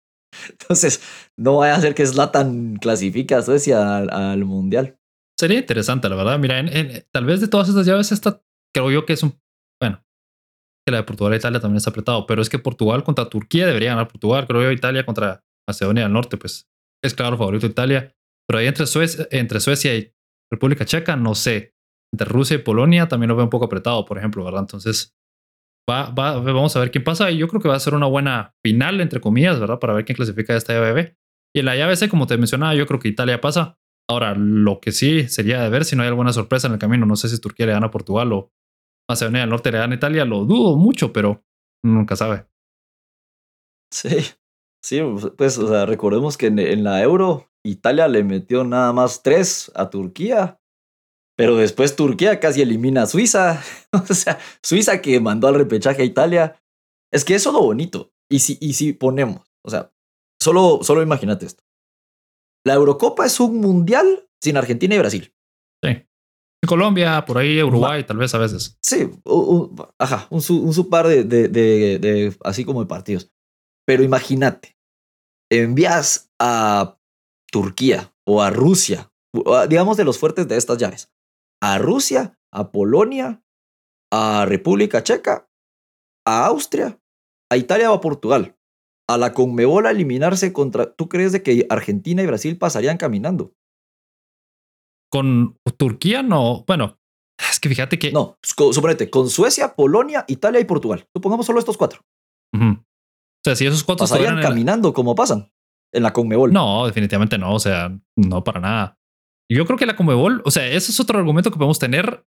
Entonces, 0.50 1.02
no 1.38 1.58
vaya 1.58 1.76
a 1.76 1.82
ser 1.82 1.96
que 1.96 2.06
Zlatan 2.06 2.76
clasifique 2.78 3.36
a 3.36 3.42
Suecia 3.42 3.98
al, 3.98 4.10
al 4.10 4.46
mundial. 4.46 4.98
Sería 5.40 5.60
interesante, 5.60 6.08
la 6.10 6.16
verdad. 6.16 6.40
Mira, 6.40 6.60
en, 6.60 7.06
tal 7.12 7.26
vez 7.26 7.42
de 7.42 7.48
todas 7.48 7.68
estas 7.68 7.86
llaves, 7.86 8.12
esta 8.12 8.42
creo 8.74 8.92
yo 8.92 9.06
que 9.06 9.14
es 9.14 9.24
un. 9.24 9.40
Bueno, 9.82 10.04
que 10.86 10.92
la 10.92 10.98
de 10.98 11.04
Portugal 11.04 11.34
e 11.34 11.38
Italia 11.38 11.60
también 11.60 11.78
está 11.78 11.90
apretado, 11.90 12.26
pero 12.26 12.42
es 12.42 12.50
que 12.50 12.60
Portugal 12.60 13.04
contra 13.04 13.30
Turquía 13.30 13.66
debería 13.68 13.90
ganar 13.90 14.08
Portugal. 14.08 14.48
Creo 14.48 14.64
yo, 14.64 14.72
Italia 14.72 15.06
contra 15.06 15.44
Macedonia 15.68 16.04
del 16.04 16.14
Norte, 16.14 16.38
pues 16.38 16.70
es 17.04 17.14
claro 17.14 17.38
favorito 17.38 17.66
Italia. 17.66 18.16
Pero 18.48 18.60
ahí 18.60 18.68
entre 18.68 18.86
Suecia, 18.86 19.28
entre 19.32 19.60
Suecia 19.60 19.96
y 19.96 20.14
República 20.52 20.86
Checa, 20.86 21.16
no 21.16 21.36
sé. 21.36 21.74
Entre 22.14 22.28
Rusia 22.28 22.56
y 22.56 22.60
Polonia 22.60 23.08
también 23.08 23.30
lo 23.30 23.36
veo 23.36 23.46
un 23.46 23.50
poco 23.50 23.66
apretado, 23.66 24.06
por 24.06 24.18
ejemplo, 24.18 24.46
¿verdad? 24.46 24.62
Entonces, 24.62 25.16
va, 25.90 26.10
va, 26.10 26.40
vamos 26.40 26.76
a 26.76 26.80
ver 26.80 26.92
quién 26.92 27.04
pasa. 27.04 27.32
Y 27.32 27.38
yo 27.38 27.48
creo 27.48 27.62
que 27.62 27.68
va 27.68 27.76
a 27.76 27.80
ser 27.80 27.94
una 27.94 28.08
buena 28.08 28.54
final, 28.64 29.02
entre 29.02 29.22
comillas, 29.22 29.60
¿verdad? 29.60 29.80
Para 29.80 29.94
ver 29.94 30.06
quién 30.06 30.16
clasifica 30.16 30.56
esta 30.56 30.74
llave 30.74 30.94
B. 30.94 31.18
Y 31.56 31.60
en 31.60 31.66
la 31.66 31.76
llave 31.76 31.96
C, 31.96 32.10
como 32.10 32.28
te 32.28 32.38
mencionaba, 32.38 32.76
yo 32.76 32.86
creo 32.86 33.00
que 33.00 33.08
Italia 33.08 33.40
pasa. 33.42 33.78
Ahora, 34.10 34.36
lo 34.36 34.80
que 34.80 34.92
sí 34.92 35.28
sería 35.28 35.62
de 35.62 35.70
ver 35.70 35.86
si 35.86 35.96
no 35.96 36.04
hay 36.04 36.10
alguna 36.10 36.34
sorpresa 36.34 36.68
en 36.68 36.74
el 36.74 36.80
camino. 36.80 37.06
No 37.06 37.16
sé 37.16 37.30
si 37.30 37.40
Turquía 37.40 37.66
le 37.66 37.72
gana 37.72 37.88
a 37.88 37.92
Portugal 37.92 38.32
o 38.34 38.52
Macedonia 39.10 39.42
del 39.42 39.50
Norte 39.50 39.72
le 39.72 39.80
gana 39.80 39.94
a 39.94 39.98
Italia. 39.98 40.26
Lo 40.26 40.46
dudo 40.46 40.78
mucho, 40.78 41.14
pero 41.14 41.44
nunca 41.84 42.16
sabe. 42.16 42.46
Sí, 43.92 44.18
sí, 44.84 45.02
pues, 45.38 45.58
o 45.58 45.68
sea, 45.68 45.86
recordemos 45.86 46.38
que 46.38 46.48
en 46.48 46.84
la 46.84 47.02
Euro 47.02 47.50
Italia 47.66 48.08
le 48.08 48.24
metió 48.24 48.64
nada 48.64 48.94
más 48.94 49.24
tres 49.24 49.72
a 49.76 49.90
Turquía, 49.90 50.60
pero 51.38 51.58
después 51.58 51.96
Turquía 51.96 52.40
casi 52.40 52.62
elimina 52.62 53.04
a 53.04 53.08
Suiza. 53.08 53.62
o 53.92 54.14
sea, 54.14 54.40
Suiza 54.64 55.02
que 55.02 55.20
mandó 55.20 55.48
al 55.48 55.56
repechaje 55.56 56.02
a 56.02 56.06
Italia. 56.06 56.62
Es 57.12 57.26
que 57.26 57.36
eso 57.36 57.50
es 57.50 57.54
lo 57.54 57.62
bonito. 57.62 58.14
Y 58.30 58.40
si, 58.40 58.58
y 58.60 58.74
si 58.74 58.94
ponemos, 58.94 59.42
o 59.64 59.70
sea, 59.70 59.94
solo, 60.42 60.80
solo 60.82 61.02
imagínate 61.02 61.46
esto. 61.46 61.64
La 62.66 62.74
Eurocopa 62.74 63.26
es 63.26 63.40
un 63.40 63.62
mundial 63.62 64.28
sin 64.42 64.58
Argentina 64.58 64.96
y 64.96 65.00
Brasil. 65.00 65.36
Sí. 65.84 66.08
Colombia, 66.68 67.24
por 67.26 67.38
ahí, 67.38 67.62
Uruguay, 67.62 68.04
tal 68.04 68.18
vez 68.18 68.34
a 68.34 68.40
veces. 68.40 68.80
Sí, 68.82 69.12
un, 69.24 69.76
ajá, 70.00 70.28
un, 70.32 70.38
un 70.38 70.74
subpar 70.74 71.08
de, 71.08 71.24
de, 71.24 71.48
de, 71.48 72.00
de, 72.00 72.36
así 72.44 72.66
como 72.66 72.82
de 72.82 72.88
partidos. 72.88 73.32
Pero 73.86 74.02
imagínate, 74.02 74.76
envías 75.52 76.32
a 76.40 76.98
Turquía 77.52 78.14
o 78.26 78.42
a 78.42 78.50
Rusia, 78.50 79.12
digamos 79.70 79.98
de 79.98 80.06
los 80.06 80.18
fuertes 80.18 80.48
de 80.48 80.58
estas 80.58 80.80
llaves, 80.80 81.14
a 81.66 81.80
Rusia, 81.80 82.38
a 82.54 82.72
Polonia, 82.72 83.42
a 84.14 84.46
República 84.46 85.02
Checa, 85.02 85.50
a 86.24 86.46
Austria, 86.46 87.02
a 87.52 87.58
Italia 87.58 87.92
o 87.92 87.96
a 87.96 88.02
Portugal. 88.02 88.56
A 89.10 89.18
la 89.18 89.34
Conmebol 89.34 89.86
a 89.86 89.92
eliminarse 89.92 90.54
contra... 90.54 90.94
¿Tú 90.94 91.10
crees 91.10 91.32
de 91.32 91.42
que 91.42 91.66
Argentina 91.70 92.22
y 92.22 92.28
Brasil 92.28 92.58
pasarían 92.58 92.98
caminando? 92.98 93.54
Con 95.12 95.58
Turquía 95.78 96.22
no. 96.22 96.64
Bueno, 96.68 97.00
es 97.38 97.60
que 97.60 97.70
fíjate 97.70 97.98
que. 97.98 98.12
No, 98.12 98.38
suponete, 98.44 99.10
con 99.10 99.30
Suecia, 99.30 99.76
Polonia, 99.76 100.26
Italia 100.28 100.60
y 100.60 100.66
Portugal. 100.66 101.08
Supongamos 101.16 101.46
solo 101.46 101.60
estos 101.60 101.78
cuatro. 101.78 102.02
Uh 102.54 102.60
-huh. 102.60 102.80
O 102.80 103.44
sea, 103.44 103.56
si 103.56 103.66
esos 103.66 103.84
cuatro 103.84 104.04
pasarían 104.04 104.42
caminando 104.42 104.94
como 104.94 105.16
pasan 105.16 105.52
en 105.94 106.04
la 106.04 106.12
Conmebol. 106.12 106.52
No, 106.52 106.86
definitivamente 106.86 107.38
no. 107.38 107.54
O 107.54 107.60
sea, 107.60 107.96
no 108.16 108.44
para 108.44 108.60
nada. 108.60 108.95
Yo 109.52 109.66
creo 109.66 109.78
que 109.78 109.86
la 109.86 109.96
Conmebol, 109.96 110.42
o 110.46 110.52
sea, 110.52 110.68
ese 110.68 110.92
es 110.92 111.00
otro 111.00 111.20
argumento 111.20 111.52
que 111.52 111.58
podemos 111.58 111.80
tener. 111.80 112.26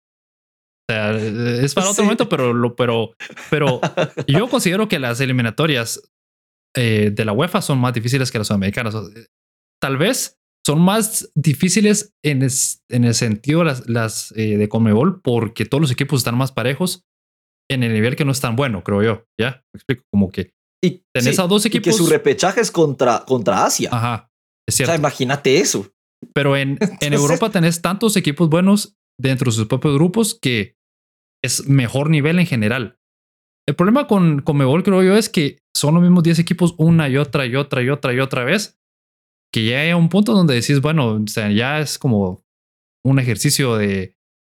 O 0.90 0.94
sea, 0.94 1.12
es 1.12 1.74
para 1.74 1.88
otro 1.88 2.02
sí. 2.02 2.04
momento, 2.04 2.30
pero, 2.30 2.54
lo, 2.54 2.76
pero, 2.76 3.14
pero 3.50 3.82
yo 4.28 4.48
considero 4.50 4.88
que 4.88 5.00
las 5.00 5.20
eliminatorias 5.20 6.02
eh, 6.76 7.12
de 7.12 7.26
la 7.26 7.34
UEFA 7.34 7.62
son 7.62 7.80
más 7.80 7.94
difíciles 7.94 8.32
que 8.32 8.38
las 8.38 8.48
sudamericanas. 8.48 8.96
Tal 9.82 9.98
vez 9.98 10.38
son 10.66 10.82
más 10.82 11.32
difíciles 11.36 12.14
en, 12.24 12.44
es, 12.44 12.84
en 12.90 13.06
el 13.06 13.16
sentido 13.16 13.64
las, 13.64 13.88
las 13.90 14.32
eh, 14.36 14.58
de 14.58 14.70
Conmebol 14.70 15.22
porque 15.22 15.66
todos 15.66 15.82
los 15.82 15.92
equipos 15.92 16.20
están 16.20 16.38
más 16.38 16.52
parejos 16.52 17.06
en 17.70 17.84
el 17.84 17.94
nivel 17.94 18.16
que 18.16 18.26
no 18.26 18.32
es 18.32 18.42
tan 18.42 18.56
bueno, 18.56 18.84
creo 18.84 19.02
yo. 19.02 19.26
Ya 19.40 19.64
me 19.74 19.78
explico, 19.78 20.04
como 20.12 20.30
que 20.30 20.54
y 20.84 21.04
tenés 21.14 21.36
sí, 21.36 21.42
a 21.42 21.48
dos 21.48 21.66
equipos. 21.66 21.88
Y 21.88 21.90
que 21.90 21.98
su 21.98 22.08
repechaje 22.08 22.62
es 22.62 22.72
contra, 22.72 23.24
contra 23.26 23.66
Asia. 23.66 23.90
Ajá, 23.92 24.30
es 24.68 24.76
cierto. 24.76 24.92
O 24.92 24.94
sea, 24.94 25.00
imagínate 25.00 25.58
eso. 25.58 25.92
Pero 26.34 26.56
en, 26.56 26.72
Entonces, 26.82 26.98
en 27.02 27.14
Europa 27.14 27.50
tenés 27.50 27.82
tantos 27.82 28.16
equipos 28.16 28.50
buenos 28.50 28.98
dentro 29.20 29.52
de 29.52 29.56
sus 29.56 29.68
propios 29.68 29.96
grupos 29.96 30.38
que 30.40 30.76
es 31.44 31.68
mejor 31.68 32.10
nivel 32.10 32.40
en 32.40 32.46
general. 32.46 33.00
El 33.68 33.76
problema 33.76 34.08
con 34.08 34.42
Conmebol, 34.42 34.84
creo 34.84 35.04
yo, 35.04 35.16
es 35.16 35.30
que 35.30 35.60
son 35.76 35.94
los 35.94 36.04
mismos 36.04 36.24
10 36.24 36.40
equipos 36.40 36.74
una 36.78 37.10
y 37.10 37.18
otra 37.18 37.46
y 37.46 37.56
otra 37.56 37.82
y 37.82 37.90
otra 37.90 38.14
y 38.14 38.20
otra 38.20 38.44
vez. 38.44 38.80
Que 39.54 39.66
ya 39.66 39.80
hay 39.80 39.94
un 39.94 40.10
punto 40.10 40.34
donde 40.34 40.56
decís, 40.56 40.82
bueno, 40.82 41.16
o 41.16 41.28
sea, 41.28 41.52
ya 41.52 41.80
es 41.80 41.98
como 41.98 42.46
un 43.06 43.20
ejercicio 43.20 43.76
de 43.76 44.16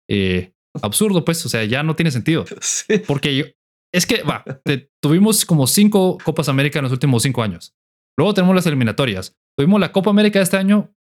eh, 0.08 0.52
absurdo, 0.80 1.24
pues, 1.24 1.44
o 1.44 1.48
sea, 1.48 1.64
ya 1.64 1.82
no 1.82 1.96
tiene 1.96 2.10
sentido. 2.10 2.44
Sí. 2.60 2.98
Porque 3.06 3.36
yo, 3.36 3.44
es 3.92 4.06
que, 4.06 4.22
va, 4.22 4.44
te, 4.64 4.90
tuvimos 5.02 5.44
como 5.44 5.66
cinco 5.66 6.18
Copas 6.24 6.48
América 6.48 6.78
en 6.78 6.84
los 6.84 6.92
últimos 6.92 7.22
cinco 7.22 7.42
años. 7.42 7.74
Luego 8.16 8.34
tenemos 8.34 8.54
las 8.54 8.66
eliminatorias. 8.66 9.36
Tuvimos 9.56 9.80
la 9.80 9.92
Copa 9.92 10.10
América 10.10 10.40
este 10.40 10.56
año 10.56 10.94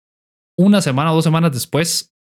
una 0.59 0.81
semana 0.81 1.13
o 1.13 1.15
dos 1.15 1.23
semanas 1.23 1.53
después 1.53 2.13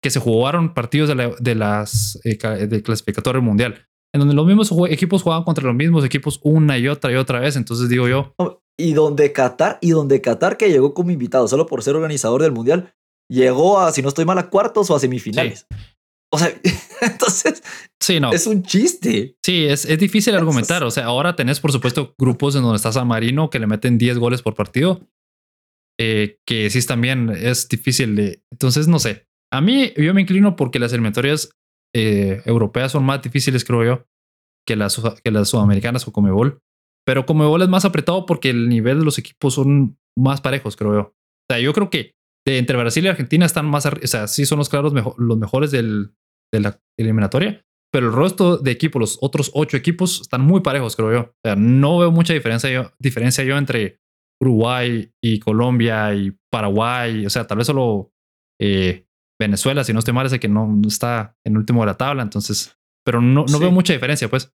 que 0.00 0.10
se 0.10 0.20
jugaron 0.20 0.74
partidos 0.74 1.08
de, 1.08 1.14
la, 1.16 1.34
de 1.40 1.54
las 1.56 2.20
eh, 2.24 2.36
de 2.36 2.82
clasificatorio 2.82 3.42
mundial, 3.42 3.88
en 4.12 4.20
donde 4.20 4.34
los 4.34 4.46
mismos 4.46 4.72
equipos 4.88 5.22
jugaban 5.22 5.42
contra 5.42 5.64
los 5.64 5.74
mismos 5.74 6.04
equipos 6.04 6.38
una 6.44 6.78
y 6.78 6.86
otra 6.86 7.10
y 7.10 7.16
otra 7.16 7.40
vez. 7.40 7.56
Entonces 7.56 7.88
digo 7.88 8.06
yo. 8.06 8.32
Y 8.78 8.92
donde 8.92 9.32
Qatar, 9.32 9.78
y 9.80 9.90
donde 9.90 10.20
Qatar 10.20 10.56
que 10.56 10.70
llegó 10.70 10.94
como 10.94 11.10
invitado 11.10 11.48
solo 11.48 11.66
por 11.66 11.82
ser 11.82 11.96
organizador 11.96 12.42
del 12.42 12.52
mundial, 12.52 12.94
llegó 13.28 13.80
a, 13.80 13.90
si 13.92 14.02
no 14.02 14.08
estoy 14.08 14.24
mal, 14.24 14.38
a 14.38 14.50
cuartos 14.50 14.88
o 14.90 14.94
a 14.94 15.00
semifinales. 15.00 15.66
Sí. 15.68 15.76
O 16.30 16.38
sea, 16.38 16.52
entonces 17.00 17.62
sí, 18.00 18.20
no. 18.20 18.32
es 18.32 18.46
un 18.46 18.62
chiste. 18.62 19.36
Sí, 19.44 19.64
es, 19.64 19.84
es 19.84 19.98
difícil 19.98 20.36
argumentar. 20.36 20.84
O 20.84 20.92
sea, 20.92 21.06
ahora 21.06 21.34
tenés, 21.34 21.58
por 21.58 21.72
supuesto, 21.72 22.14
grupos 22.18 22.54
en 22.54 22.62
donde 22.62 22.76
está 22.76 22.92
San 22.92 23.08
Marino 23.08 23.50
que 23.50 23.58
le 23.58 23.66
meten 23.66 23.98
10 23.98 24.18
goles 24.18 24.42
por 24.42 24.54
partido. 24.54 25.00
Eh, 26.00 26.38
que 26.46 26.68
sí 26.70 26.84
también 26.86 27.30
es 27.30 27.68
difícil 27.68 28.16
de. 28.16 28.42
Entonces, 28.52 28.88
no 28.88 28.98
sé. 28.98 29.26
A 29.52 29.60
mí, 29.60 29.92
yo 29.96 30.12
me 30.14 30.22
inclino 30.22 30.56
porque 30.56 30.78
las 30.78 30.92
eliminatorias 30.92 31.50
eh, 31.94 32.42
europeas 32.44 32.92
son 32.92 33.04
más 33.04 33.22
difíciles, 33.22 33.64
creo 33.64 33.84
yo, 33.84 34.06
que 34.66 34.74
las, 34.74 35.00
que 35.22 35.30
las 35.30 35.48
sudamericanas 35.48 36.08
o 36.08 36.12
Comebol. 36.12 36.58
Pero 37.06 37.26
Comebol 37.26 37.62
es 37.62 37.68
más 37.68 37.84
apretado 37.84 38.26
porque 38.26 38.50
el 38.50 38.68
nivel 38.68 38.98
de 38.98 39.04
los 39.04 39.18
equipos 39.18 39.54
son 39.54 39.98
más 40.18 40.40
parejos, 40.40 40.74
creo 40.74 40.94
yo. 40.94 41.00
O 41.00 41.46
sea, 41.48 41.60
yo 41.60 41.72
creo 41.72 41.90
que 41.90 42.12
entre 42.46 42.76
Brasil 42.76 43.04
y 43.04 43.08
Argentina 43.08 43.46
están 43.46 43.66
más. 43.66 43.86
O 43.86 44.06
sea, 44.06 44.26
sí 44.26 44.46
son 44.46 44.58
los 44.58 44.68
claros 44.68 44.92
los 45.18 45.38
mejores 45.38 45.70
del, 45.70 46.14
de 46.52 46.60
la 46.60 46.80
eliminatoria. 46.98 47.62
Pero 47.92 48.08
el 48.08 48.12
resto 48.12 48.58
de 48.58 48.72
equipos, 48.72 48.98
los 48.98 49.18
otros 49.20 49.52
ocho 49.54 49.76
equipos, 49.76 50.22
están 50.22 50.40
muy 50.40 50.62
parejos, 50.62 50.96
creo 50.96 51.12
yo. 51.12 51.20
O 51.20 51.34
sea, 51.44 51.54
no 51.54 51.98
veo 51.98 52.10
mucha 52.10 52.32
diferencia 52.32 52.68
yo, 52.68 52.90
diferencia 52.98 53.44
yo 53.44 53.56
entre 53.56 54.00
Uruguay 54.40 55.10
y 55.22 55.38
Colombia 55.38 56.14
y 56.14 56.36
Paraguay. 56.50 57.26
O 57.26 57.30
sea, 57.30 57.46
tal 57.46 57.58
vez 57.58 57.66
solo 57.66 58.12
eh, 58.60 59.06
Venezuela, 59.40 59.84
si 59.84 59.92
no 59.92 59.98
estoy 59.98 60.14
mal, 60.14 60.26
es 60.26 60.38
que 60.38 60.48
no 60.48 60.80
está 60.86 61.36
en 61.44 61.56
último 61.56 61.80
de 61.82 61.86
la 61.86 61.96
tabla, 61.96 62.22
entonces, 62.22 62.76
pero 63.04 63.20
no, 63.20 63.44
no 63.50 63.58
veo 63.58 63.70
mucha 63.70 63.92
diferencia, 63.92 64.28
pues. 64.28 64.52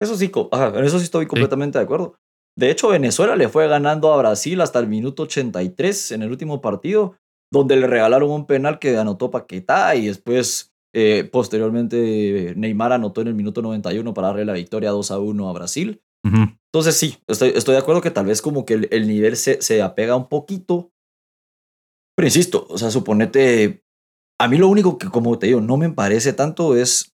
Eso 0.00 0.16
sí, 0.16 0.32
en 0.34 0.84
eso 0.84 0.98
sí 0.98 1.04
estoy 1.04 1.26
completamente 1.26 1.78
de 1.78 1.84
acuerdo. 1.84 2.18
De 2.58 2.70
hecho, 2.70 2.88
Venezuela 2.88 3.36
le 3.36 3.48
fue 3.48 3.68
ganando 3.68 4.12
a 4.12 4.16
Brasil 4.16 4.60
hasta 4.60 4.78
el 4.78 4.88
minuto 4.88 5.24
83 5.24 6.12
en 6.12 6.22
el 6.22 6.30
último 6.30 6.60
partido, 6.60 7.16
donde 7.52 7.76
le 7.76 7.86
regalaron 7.86 8.30
un 8.30 8.46
penal 8.46 8.78
que 8.78 8.96
anotó 8.96 9.30
Paquetá 9.30 9.94
y 9.94 10.06
después, 10.06 10.74
eh, 10.92 11.28
posteriormente, 11.30 12.54
Neymar 12.56 12.92
anotó 12.92 13.20
en 13.20 13.28
el 13.28 13.34
minuto 13.34 13.62
91 13.62 14.12
para 14.12 14.28
darle 14.28 14.44
la 14.44 14.54
victoria 14.54 14.90
2 14.90 15.10
a 15.12 15.18
1 15.18 15.48
a 15.48 15.52
Brasil. 15.52 16.02
Entonces, 16.72 16.96
sí, 16.96 17.18
estoy, 17.26 17.52
estoy 17.54 17.74
de 17.74 17.80
acuerdo 17.80 18.00
que 18.00 18.10
tal 18.10 18.26
vez 18.26 18.40
como 18.40 18.64
que 18.64 18.88
el, 18.90 19.06
nivel 19.06 19.36
se, 19.36 19.60
se 19.60 19.82
apega 19.82 20.16
un 20.16 20.28
poquito. 20.28 20.90
Pero 22.16 22.26
insisto, 22.26 22.66
o 22.68 22.78
sea, 22.78 22.90
suponete, 22.90 23.84
a 24.40 24.48
mí 24.48 24.56
lo 24.56 24.68
único 24.68 24.98
que, 24.98 25.08
como 25.08 25.38
te 25.38 25.48
digo, 25.48 25.60
no 25.60 25.76
me 25.76 25.90
parece 25.90 26.32
tanto 26.32 26.76
es, 26.76 27.14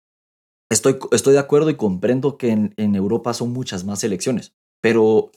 estoy, 0.72 0.98
estoy 1.12 1.34
de 1.34 1.40
acuerdo 1.40 1.70
y 1.70 1.76
comprendo 1.76 2.38
que 2.38 2.50
en, 2.50 2.74
en 2.78 2.96
Europa 2.96 3.34
son 3.34 3.52
muchas 3.52 3.84
más 3.84 4.00
selecciones 4.00 4.54
pero 4.82 5.32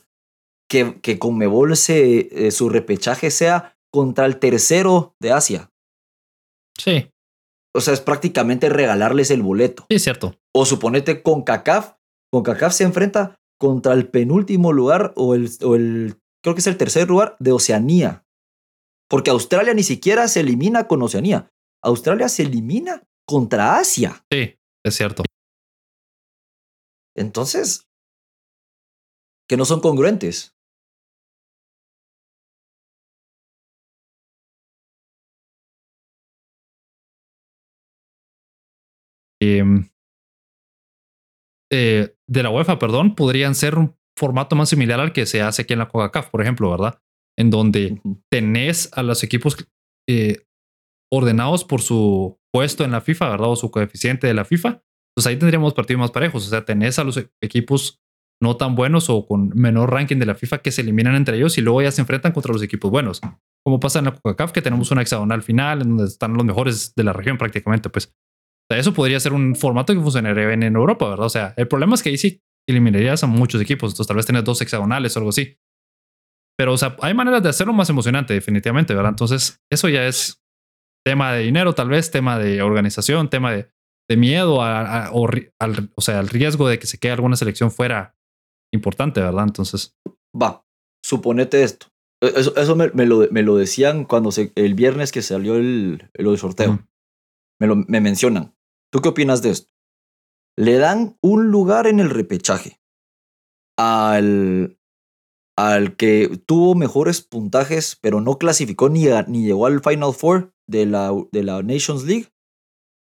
que, 0.69 1.01
que 1.01 1.19
Conmebol 1.19 1.77
se, 1.77 2.47
eh, 2.47 2.51
su 2.51 2.69
repechaje 2.69 3.31
sea 3.31 3.77
contra 3.93 4.27
el 4.27 4.39
tercero 4.39 5.15
de 5.21 5.33
Asia. 5.33 5.73
Sí. 6.79 7.11
O 7.75 7.81
sea, 7.81 7.95
es 7.95 8.01
prácticamente 8.01 8.69
regalarles 8.69 9.31
el 9.31 9.43
boleto. 9.43 9.87
Sí, 9.91 9.99
cierto. 9.99 10.37
O 10.55 10.65
suponete 10.65 11.23
con 11.23 11.43
CACAF, 11.43 11.95
con 12.33 12.43
CACAF 12.43 12.73
se 12.73 12.85
enfrenta 12.85 13.40
contra 13.61 13.93
el 13.93 14.09
penúltimo 14.09 14.73
lugar 14.73 15.13
o 15.17 15.35
el, 15.35 15.51
o 15.63 15.77
el, 15.77 16.19
creo 16.43 16.55
que 16.55 16.61
es 16.61 16.67
el 16.67 16.79
tercer 16.79 17.09
lugar 17.09 17.37
de 17.39 17.53
Oceanía. 17.53 18.25
Porque 19.09 19.31
Australia 19.31 19.75
ni 19.75 19.83
siquiera 19.83 20.29
se 20.29 20.41
elimina 20.41 20.89
con 20.89 21.03
Oceanía. 21.03 21.53
Australia 21.83 22.29
se 22.29 22.45
elimina 22.45 23.07
contra 23.27 23.77
Asia. 23.77 24.25
Sí, 24.33 24.59
es 24.83 24.95
cierto. 24.95 25.25
Entonces, 27.15 27.87
que 29.47 29.59
no 29.59 29.67
son 29.67 29.81
congruentes. 29.81 30.55
Em, 39.43 39.91
eh, 41.71 42.15
de 42.31 42.45
la 42.45 42.51
UEFA, 42.51 42.79
perdón, 42.79 43.17
podrían 43.17 43.55
ser 43.55 43.77
un 43.77 43.97
formato 44.17 44.55
más 44.55 44.69
similar 44.69 45.01
al 45.01 45.13
que 45.13 45.27
se 45.27 45.43
hace 45.43 45.63
aquí 45.63 45.73
en 45.73 45.81
la 45.81 45.89
CONCACAF, 45.89 46.31
por 46.31 46.43
ejemplo, 46.43 46.71
¿verdad? 46.71 47.01
En 47.37 47.51
donde 47.51 48.01
tenés 48.31 48.89
a 48.93 49.03
los 49.03 49.25
equipos 49.25 49.57
eh, 50.09 50.47
ordenados 51.13 51.65
por 51.65 51.83
su 51.83 52.39
puesto 52.53 52.85
en 52.85 52.93
la 52.93 53.01
FIFA, 53.01 53.31
¿verdad? 53.31 53.51
O 53.51 53.57
su 53.57 53.71
coeficiente 53.71 54.27
de 54.27 54.35
la 54.35 54.45
FIFA. 54.45 54.83
Pues 55.15 55.27
ahí 55.27 55.37
tendríamos 55.37 55.75
partidos 55.75 56.01
más 56.01 56.13
parejos. 56.13 56.47
O 56.47 56.51
sea, 56.51 56.65
tenés 56.65 56.99
a 57.01 57.05
los 57.05 57.21
equipos 57.43 58.01
no 58.41 58.57
tan 58.57 58.77
buenos 58.77 59.11
o 59.11 59.27
con 59.27 59.51
menor 59.55 59.91
ranking 59.91 60.19
de 60.19 60.27
la 60.27 60.35
FIFA 60.35 60.59
que 60.59 60.71
se 60.71 60.83
eliminan 60.83 61.17
entre 61.17 61.37
ellos 61.37 61.59
y 61.59 61.63
luego 61.63 61.83
ya 61.83 61.91
se 61.91 62.01
enfrentan 62.01 62.33
contra 62.33 62.53
los 62.53 62.63
equipos 62.63 62.91
buenos. 62.91 63.21
Como 63.65 63.81
pasa 63.81 63.99
en 63.99 64.07
la 64.07 64.13
CONCACAF, 64.13 64.53
que 64.53 64.63
tenemos 64.63 64.91
una 64.93 65.03
hexagonal 65.03 65.43
final 65.43 65.83
en 65.83 65.89
donde 65.89 66.05
están 66.05 66.35
los 66.35 66.45
mejores 66.45 66.95
de 66.95 67.05
la 67.05 67.13
región 67.13 67.39
prácticamente, 67.39 67.91
pues. 67.91 68.15
Eso 68.79 68.95
podría 68.95 69.19
ser 69.19 69.33
un 69.33 69.57
formato 69.57 69.93
que 69.93 70.01
funcionaría 70.01 70.47
bien 70.47 70.63
en 70.63 70.77
Europa, 70.77 71.09
¿verdad? 71.09 71.27
O 71.27 71.31
sea, 71.31 71.55
el 71.57 71.67
problema 71.67 71.95
es 71.95 72.03
que 72.03 72.11
ahí 72.11 72.19
sí 72.19 72.43
eliminarías 72.69 73.25
a 73.25 73.27
muchos 73.27 73.61
equipos, 73.61 73.93
entonces 73.93 74.07
tal 74.07 74.17
vez 74.17 74.27
tenés 74.27 74.45
dos 74.45 74.61
hexagonales 74.61 75.17
o 75.17 75.19
algo 75.19 75.31
así. 75.31 75.57
Pero, 76.57 76.75
o 76.75 76.79
sea, 76.79 76.97
hay 77.01 77.15
maneras 77.15 77.43
de 77.43 77.49
hacerlo 77.49 77.73
más 77.73 77.89
emocionante, 77.89 78.35
definitivamente, 78.35 78.95
¿verdad? 78.95 79.11
Entonces, 79.11 79.61
eso 79.71 79.89
ya 79.89 80.07
es 80.07 80.43
tema 81.05 81.33
de 81.33 81.43
dinero, 81.43 81.75
tal 81.75 81.89
vez, 81.89 82.11
tema 82.11 82.39
de 82.39 82.63
organización, 82.63 83.31
tema 83.31 83.53
de, 83.53 83.71
miedo 84.17 84.57
o, 84.57 84.63
al, 84.63 85.11
o 85.95 86.01
sea, 86.01 86.19
al 86.19 86.29
riesgo 86.29 86.69
de 86.69 86.81
que 86.81 86.87
se 86.87 86.99
quede 86.99 87.13
alguna 87.13 87.37
selección 87.37 87.71
fuera 87.71 88.17
importante, 88.75 89.21
¿verdad? 89.21 89.45
Entonces. 89.45 89.97
Va, 90.35 90.65
suponete 91.05 91.63
esto. 91.63 91.87
E, 92.23 92.27
eso, 92.27 92.55
eso 92.57 92.77
me, 92.77 92.91
me, 92.91 93.07
lo, 93.07 93.29
me, 93.31 93.43
lo, 93.43 93.57
decían 93.57 94.05
cuando 94.05 94.33
se, 94.33 94.53
el 94.57 94.75
viernes 94.75 95.13
que 95.13 95.23
salió 95.23 95.55
el, 95.57 96.11
el 96.13 96.39
sorteo. 96.39 96.87
Me, 97.61 97.69
lo, 97.69 97.77
me 97.77 98.01
mencionan. 98.01 98.55
¿Tú 98.93 99.01
qué 99.01 99.09
opinas 99.09 99.43
de 99.43 99.51
esto? 99.51 99.73
Le 100.57 100.79
dan 100.79 101.17
un 101.23 101.51
lugar 101.51 101.87
en 101.87 102.01
el 102.01 102.11
repechaje 102.11 102.81
al, 103.79 104.79
al 105.57 105.97
que 105.97 106.43
tuvo 106.47 106.75
mejores 106.75 107.23
puntajes, 107.23 107.97
pero 108.01 108.21
no 108.21 108.39
clasificó 108.39 108.89
ni, 108.89 109.07
ni 109.29 109.45
llegó 109.45 109.67
al 109.67 109.81
Final 109.81 110.13
Four 110.13 110.55
de 110.69 110.87
la, 110.87 111.13
de 111.33 111.43
la 111.43 111.63
Nations 111.63 112.05
League. 112.05 112.29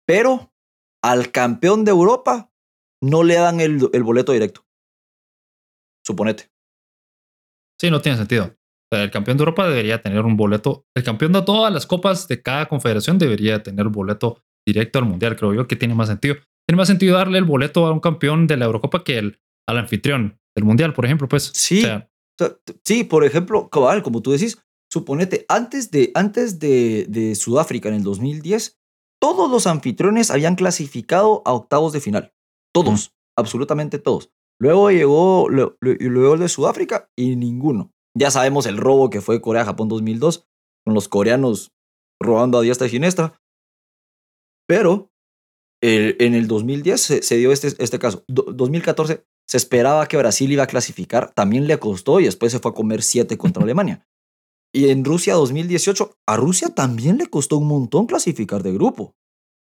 Pero 0.07 0.53
al 1.03 1.31
campeón 1.31 1.83
de 1.85 1.91
Europa 1.91 2.51
no 3.01 3.23
le 3.23 3.35
dan 3.35 3.59
el, 3.59 3.89
el 3.93 4.03
boleto 4.03 4.31
directo 4.31 4.65
suponete. 6.05 6.51
Sí, 7.79 7.89
no 7.89 8.01
tiene 8.01 8.17
sentido. 8.17 8.55
el 8.91 9.11
campeón 9.11 9.37
de 9.37 9.41
Europa 9.41 9.67
debería 9.67 10.01
tener 10.01 10.21
un 10.21 10.37
boleto. 10.37 10.85
El 10.95 11.03
campeón 11.03 11.33
de 11.33 11.41
todas 11.41 11.73
las 11.73 11.85
copas 11.85 12.27
de 12.27 12.41
cada 12.41 12.67
confederación 12.67 13.17
debería 13.17 13.63
tener 13.63 13.89
boleto 13.89 14.43
directo 14.65 14.99
al 14.99 15.05
mundial, 15.05 15.35
creo 15.35 15.53
yo, 15.53 15.67
que 15.67 15.75
tiene 15.75 15.95
más 15.95 16.07
sentido. 16.07 16.35
Tiene 16.67 16.77
más 16.77 16.87
sentido 16.87 17.17
darle 17.17 17.37
el 17.37 17.43
boleto 17.43 17.85
a 17.85 17.91
un 17.91 17.99
campeón 17.99 18.47
de 18.47 18.57
la 18.57 18.65
Eurocopa 18.65 19.03
que 19.03 19.17
el, 19.17 19.39
al 19.67 19.77
anfitrión 19.77 20.39
del 20.55 20.65
mundial, 20.65 20.93
por 20.93 21.05
ejemplo, 21.05 21.27
pues. 21.27 21.51
Sí, 21.53 21.83
sí, 22.83 23.03
por 23.03 23.23
ejemplo, 23.23 23.69
cabal, 23.69 24.01
como 24.01 24.21
tú 24.21 24.31
decís, 24.31 24.57
suponete, 24.91 25.45
antes 25.47 25.91
de, 25.91 26.11
antes 26.15 26.59
de, 26.59 27.05
de 27.07 27.35
Sudáfrica 27.35 27.89
en 27.89 27.95
el 27.95 28.03
2010, 28.03 28.79
todos 29.21 29.49
los 29.49 29.67
anfitriones 29.67 30.31
habían 30.31 30.55
clasificado 30.55 31.41
a 31.45 31.53
octavos 31.53 31.93
de 31.93 32.01
final. 32.01 32.33
Todos, 32.73 33.13
absolutamente 33.37 33.99
todos. 33.99 34.31
Luego 34.59 34.89
llegó 34.89 35.49
luego 35.49 36.33
el 36.33 36.39
de 36.39 36.49
Sudáfrica 36.49 37.09
y 37.15 37.35
ninguno. 37.35 37.91
Ya 38.17 38.31
sabemos 38.31 38.65
el 38.65 38.77
robo 38.77 39.09
que 39.09 39.21
fue 39.21 39.41
Corea-Japón 39.41 39.89
2002, 39.89 40.47
con 40.85 40.93
los 40.93 41.09
coreanos 41.09 41.71
robando 42.21 42.57
a 42.57 42.61
diestra 42.61 42.87
y 42.87 42.91
siniestra. 42.91 43.41
Pero 44.67 45.11
en 45.81 46.33
el 46.33 46.47
2010 46.47 47.01
se, 47.21 47.37
dio 47.37 47.51
este, 47.51 47.67
este 47.77 47.99
caso. 47.99 48.23
2014 48.27 49.23
se 49.47 49.57
esperaba 49.57 50.07
que 50.07 50.17
Brasil 50.17 50.51
iba 50.51 50.63
a 50.63 50.67
clasificar, 50.67 51.31
también 51.31 51.67
le 51.67 51.77
costó 51.77 52.19
y 52.19 52.25
después 52.25 52.51
se 52.51 52.59
fue 52.59 52.71
a 52.71 52.73
comer 52.73 53.03
7 53.03 53.37
contra 53.37 53.63
Alemania. 53.63 54.07
Y 54.73 54.89
en 54.89 55.05
Rusia 55.05 55.35
2018, 55.35 56.17
a 56.25 56.35
Rusia 56.35 56.69
también 56.69 57.17
le 57.17 57.27
costó 57.27 57.57
un 57.57 57.67
montón 57.67 58.07
clasificar 58.07 58.61
de 58.61 58.73
grupo. 58.73 59.15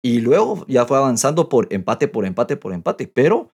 Y 0.03 0.19
luego 0.19 0.65
ya 0.67 0.85
fue 0.85 0.97
avanzando 0.97 1.49
por 1.49 1.67
empate, 1.73 2.07
por 2.07 2.25
empate, 2.25 2.57
por 2.57 2.73
empate. 2.73 3.07
Pero 3.07 3.51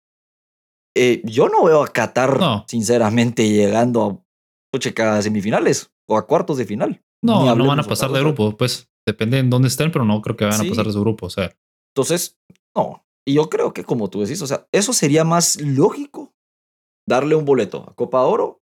eh, 0.96 1.22
yo 1.24 1.50
no 1.50 1.64
veo 1.64 1.84
a 1.84 1.88
Qatar, 1.88 2.66
sinceramente, 2.68 3.50
llegando 3.50 4.24
a 4.98 5.22
semifinales 5.22 5.92
o 6.08 6.18
a 6.18 6.28
cuartos 6.28 6.58
de 6.58 6.66
final. 6.66 7.04
No, 7.24 7.56
no 7.56 7.68
van 7.68 7.80
a 7.80 7.84
pasar 7.84 8.12
de 8.12 8.20
grupo, 8.20 8.56
pues 8.58 8.91
depende 9.08 9.40
en 9.40 9.50
dónde 9.50 9.68
estén, 9.68 9.92
pero 9.92 10.06
no 10.06 10.22
creo 10.22 10.36
que 10.36 10.46
vayan 10.46 10.66
a 10.66 10.70
pasar 10.70 10.86
de 10.86 10.94
su 10.94 11.02
grupo. 11.02 11.28
O 11.28 11.30
sea. 11.30 11.56
Entonces, 11.96 12.40
no. 12.76 13.04
Y 13.28 13.36
yo 13.36 13.50
creo 13.50 13.74
que, 13.74 13.84
como 13.84 14.10
tú 14.10 14.22
decís, 14.22 14.42
o 14.42 14.48
sea, 14.48 14.68
eso 14.72 14.94
sería 14.94 15.24
más 15.24 15.62
lógico 15.62 16.34
darle 17.08 17.36
un 17.36 17.46
boleto 17.46 17.86
a 17.90 17.96
Copa 17.96 18.24
Oro. 18.24 18.62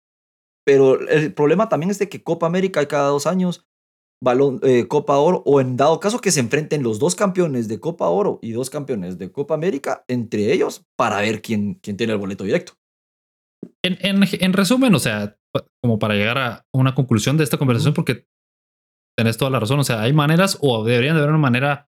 Pero 0.66 1.00
el 1.08 1.34
problema 1.34 1.70
también 1.70 1.90
es 1.90 2.00
de 2.00 2.10
que 2.10 2.22
Copa 2.22 2.46
América 2.46 2.80
hay 2.80 2.88
cada 2.88 3.10
dos 3.10 3.26
años 3.26 3.66
balón, 4.22 4.60
eh, 4.64 4.88
Copa 4.88 5.18
Oro 5.18 5.42
o 5.46 5.62
en 5.62 5.78
dado 5.78 6.00
caso 6.00 6.20
que 6.20 6.32
se 6.32 6.40
enfrenten 6.40 6.84
los 6.84 7.00
dos 7.00 7.16
campeones 7.16 7.68
de 7.68 7.80
Copa 7.80 8.08
Oro 8.10 8.40
y 8.42 8.52
dos 8.52 8.70
campeones 8.70 9.18
de 9.18 9.32
Copa 9.32 9.54
América 9.54 10.04
entre 10.08 10.52
ellos 10.52 10.86
para 10.98 11.22
ver 11.22 11.42
quién, 11.42 11.76
quién 11.76 11.98
tiene 11.98 12.14
el 12.14 12.20
boleto 12.20 12.44
directo. 12.44 12.74
En, 13.84 13.98
en, 14.22 14.54
resumen, 14.54 14.94
o 14.94 15.00
sea, 15.00 15.38
como 15.82 16.00
para 16.00 16.16
llegar 16.16 16.38
a 16.38 16.66
una 16.74 16.96
conclusión 16.96 17.38
de 17.38 17.44
esta 17.44 17.58
conversación, 17.58 17.94
porque 17.94 18.26
tenés 19.20 19.38
toda 19.38 19.52
la 19.52 19.60
razón, 19.60 19.82
o 19.82 19.84
sea, 19.84 20.02
hay 20.02 20.14
maneras 20.14 20.58
o 20.62 20.82
deberían 20.86 21.14
de 21.14 21.20
haber 21.20 21.32
una 21.32 21.42
manera 21.42 21.90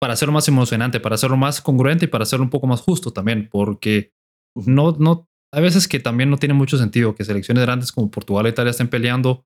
para 0.00 0.14
hacerlo 0.14 0.32
más 0.32 0.48
emocionante, 0.48 0.98
para 0.98 1.16
hacerlo 1.16 1.36
más 1.36 1.60
congruente 1.60 2.06
y 2.06 2.08
para 2.08 2.22
hacerlo 2.22 2.44
un 2.44 2.48
poco 2.48 2.66
más 2.66 2.80
justo 2.80 3.12
también, 3.12 3.50
porque 3.52 4.14
no, 4.56 4.92
no, 4.92 5.28
hay 5.52 5.62
veces 5.62 5.88
que 5.88 6.00
también 6.00 6.30
no 6.30 6.38
tiene 6.38 6.54
mucho 6.54 6.78
sentido 6.78 7.14
que 7.14 7.26
selecciones 7.26 7.64
grandes 7.64 7.92
como 7.92 8.10
Portugal 8.10 8.46
e 8.46 8.48
Italia 8.48 8.70
estén 8.70 8.88
peleando 8.88 9.44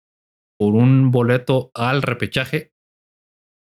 por 0.57 0.77
un 0.77 1.11
boleto 1.11 1.73
al 1.75 2.03
repechaje. 2.03 2.73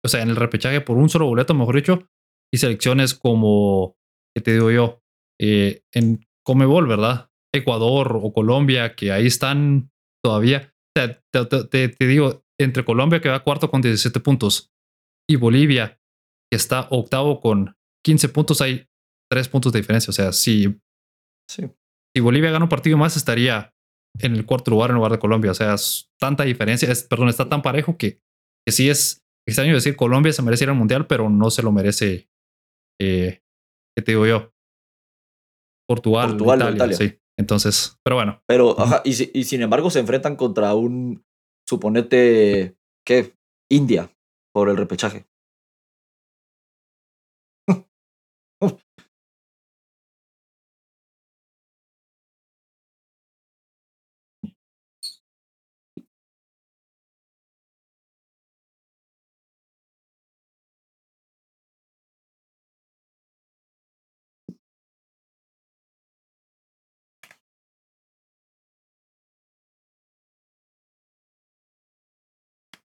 O 0.06 0.08
sea, 0.08 0.22
en 0.22 0.30
el 0.30 0.36
repechaje 0.36 0.80
por 0.80 0.98
un 0.98 1.10
solo 1.10 1.26
boleto, 1.26 1.56
mejor 1.56 1.78
dicho, 1.78 2.08
y 2.54 2.60
selecciones 2.60 3.16
como, 3.16 3.98
¿qué 4.36 4.44
te 4.44 4.54
digo 4.54 4.70
yo? 4.70 5.02
Eh, 5.42 5.82
en 5.96 6.24
Comebol, 6.46 6.86
¿verdad? 6.86 7.32
Ecuador 7.52 8.20
o 8.22 8.32
Colombia, 8.32 8.94
que 8.94 9.12
ahí 9.12 9.26
están 9.26 9.90
todavía. 10.24 10.76
O 10.96 11.00
sea, 11.00 11.20
te, 11.72 11.90
te, 11.90 12.06
digo, 12.06 12.44
entre 12.60 12.86
Colombia, 12.86 13.22
que 13.22 13.30
va 13.30 13.44
cuarto 13.44 13.70
con 13.70 13.82
17 13.82 14.20
puntos, 14.20 14.72
y 15.30 15.36
Bolivia, 15.36 16.00
que 16.52 16.56
está 16.56 16.88
octavo 16.90 17.40
con 17.42 17.76
15 18.06 18.30
puntos, 18.30 18.62
hay 18.62 18.88
tres 19.30 19.50
puntos 19.50 19.74
de 19.74 19.80
diferencia. 19.80 20.12
O 20.12 20.14
sea, 20.14 20.32
si, 20.32 20.80
sí. 21.50 21.70
si 22.16 22.22
Bolivia 22.22 22.52
gana 22.52 22.66
un 22.66 22.70
partido 22.70 22.98
más, 22.98 23.18
estaría 23.18 23.74
en 24.20 24.36
el 24.36 24.46
cuarto 24.46 24.72
lugar 24.72 24.90
en 24.90 24.96
lugar 24.96 25.12
de 25.12 25.20
Colombia. 25.20 25.52
O 25.52 25.54
sea, 25.54 25.74
es 25.74 26.10
tanta 26.20 26.44
diferencia, 26.44 26.92
es, 26.92 27.04
perdón, 27.04 27.30
está 27.30 27.50
tan 27.50 27.62
parejo 27.62 27.98
que, 27.98 28.22
que 28.66 28.72
sí 28.72 28.90
es 28.90 29.24
extraño 29.48 29.74
decir 29.74 29.96
Colombia 29.96 30.34
se 30.34 30.42
merece 30.42 30.66
ir 30.66 30.70
al 30.70 30.76
mundial, 30.76 31.08
pero 31.08 31.30
no 31.30 31.50
se 31.52 31.64
lo 31.64 31.72
merece, 31.72 32.30
eh, 33.00 33.42
¿qué 33.96 34.04
te 34.04 34.12
digo 34.12 34.26
yo? 34.26 34.54
Portugal, 35.88 36.32
Portugal, 36.32 36.76
Italia, 36.76 36.98
sí. 36.98 37.20
Entonces, 37.40 37.98
pero 38.04 38.16
bueno. 38.16 38.42
Pero, 38.48 38.80
ajá, 38.80 39.02
y, 39.06 39.40
y, 39.40 39.44
sin 39.44 39.62
embargo 39.62 39.90
se 39.90 40.00
enfrentan 40.00 40.36
contra 40.36 40.74
un, 40.74 41.24
suponete, 41.68 42.78
¿qué? 43.06 43.36
India, 43.70 44.10
por 44.54 44.70
el 44.70 44.78
repechaje. 44.78 45.26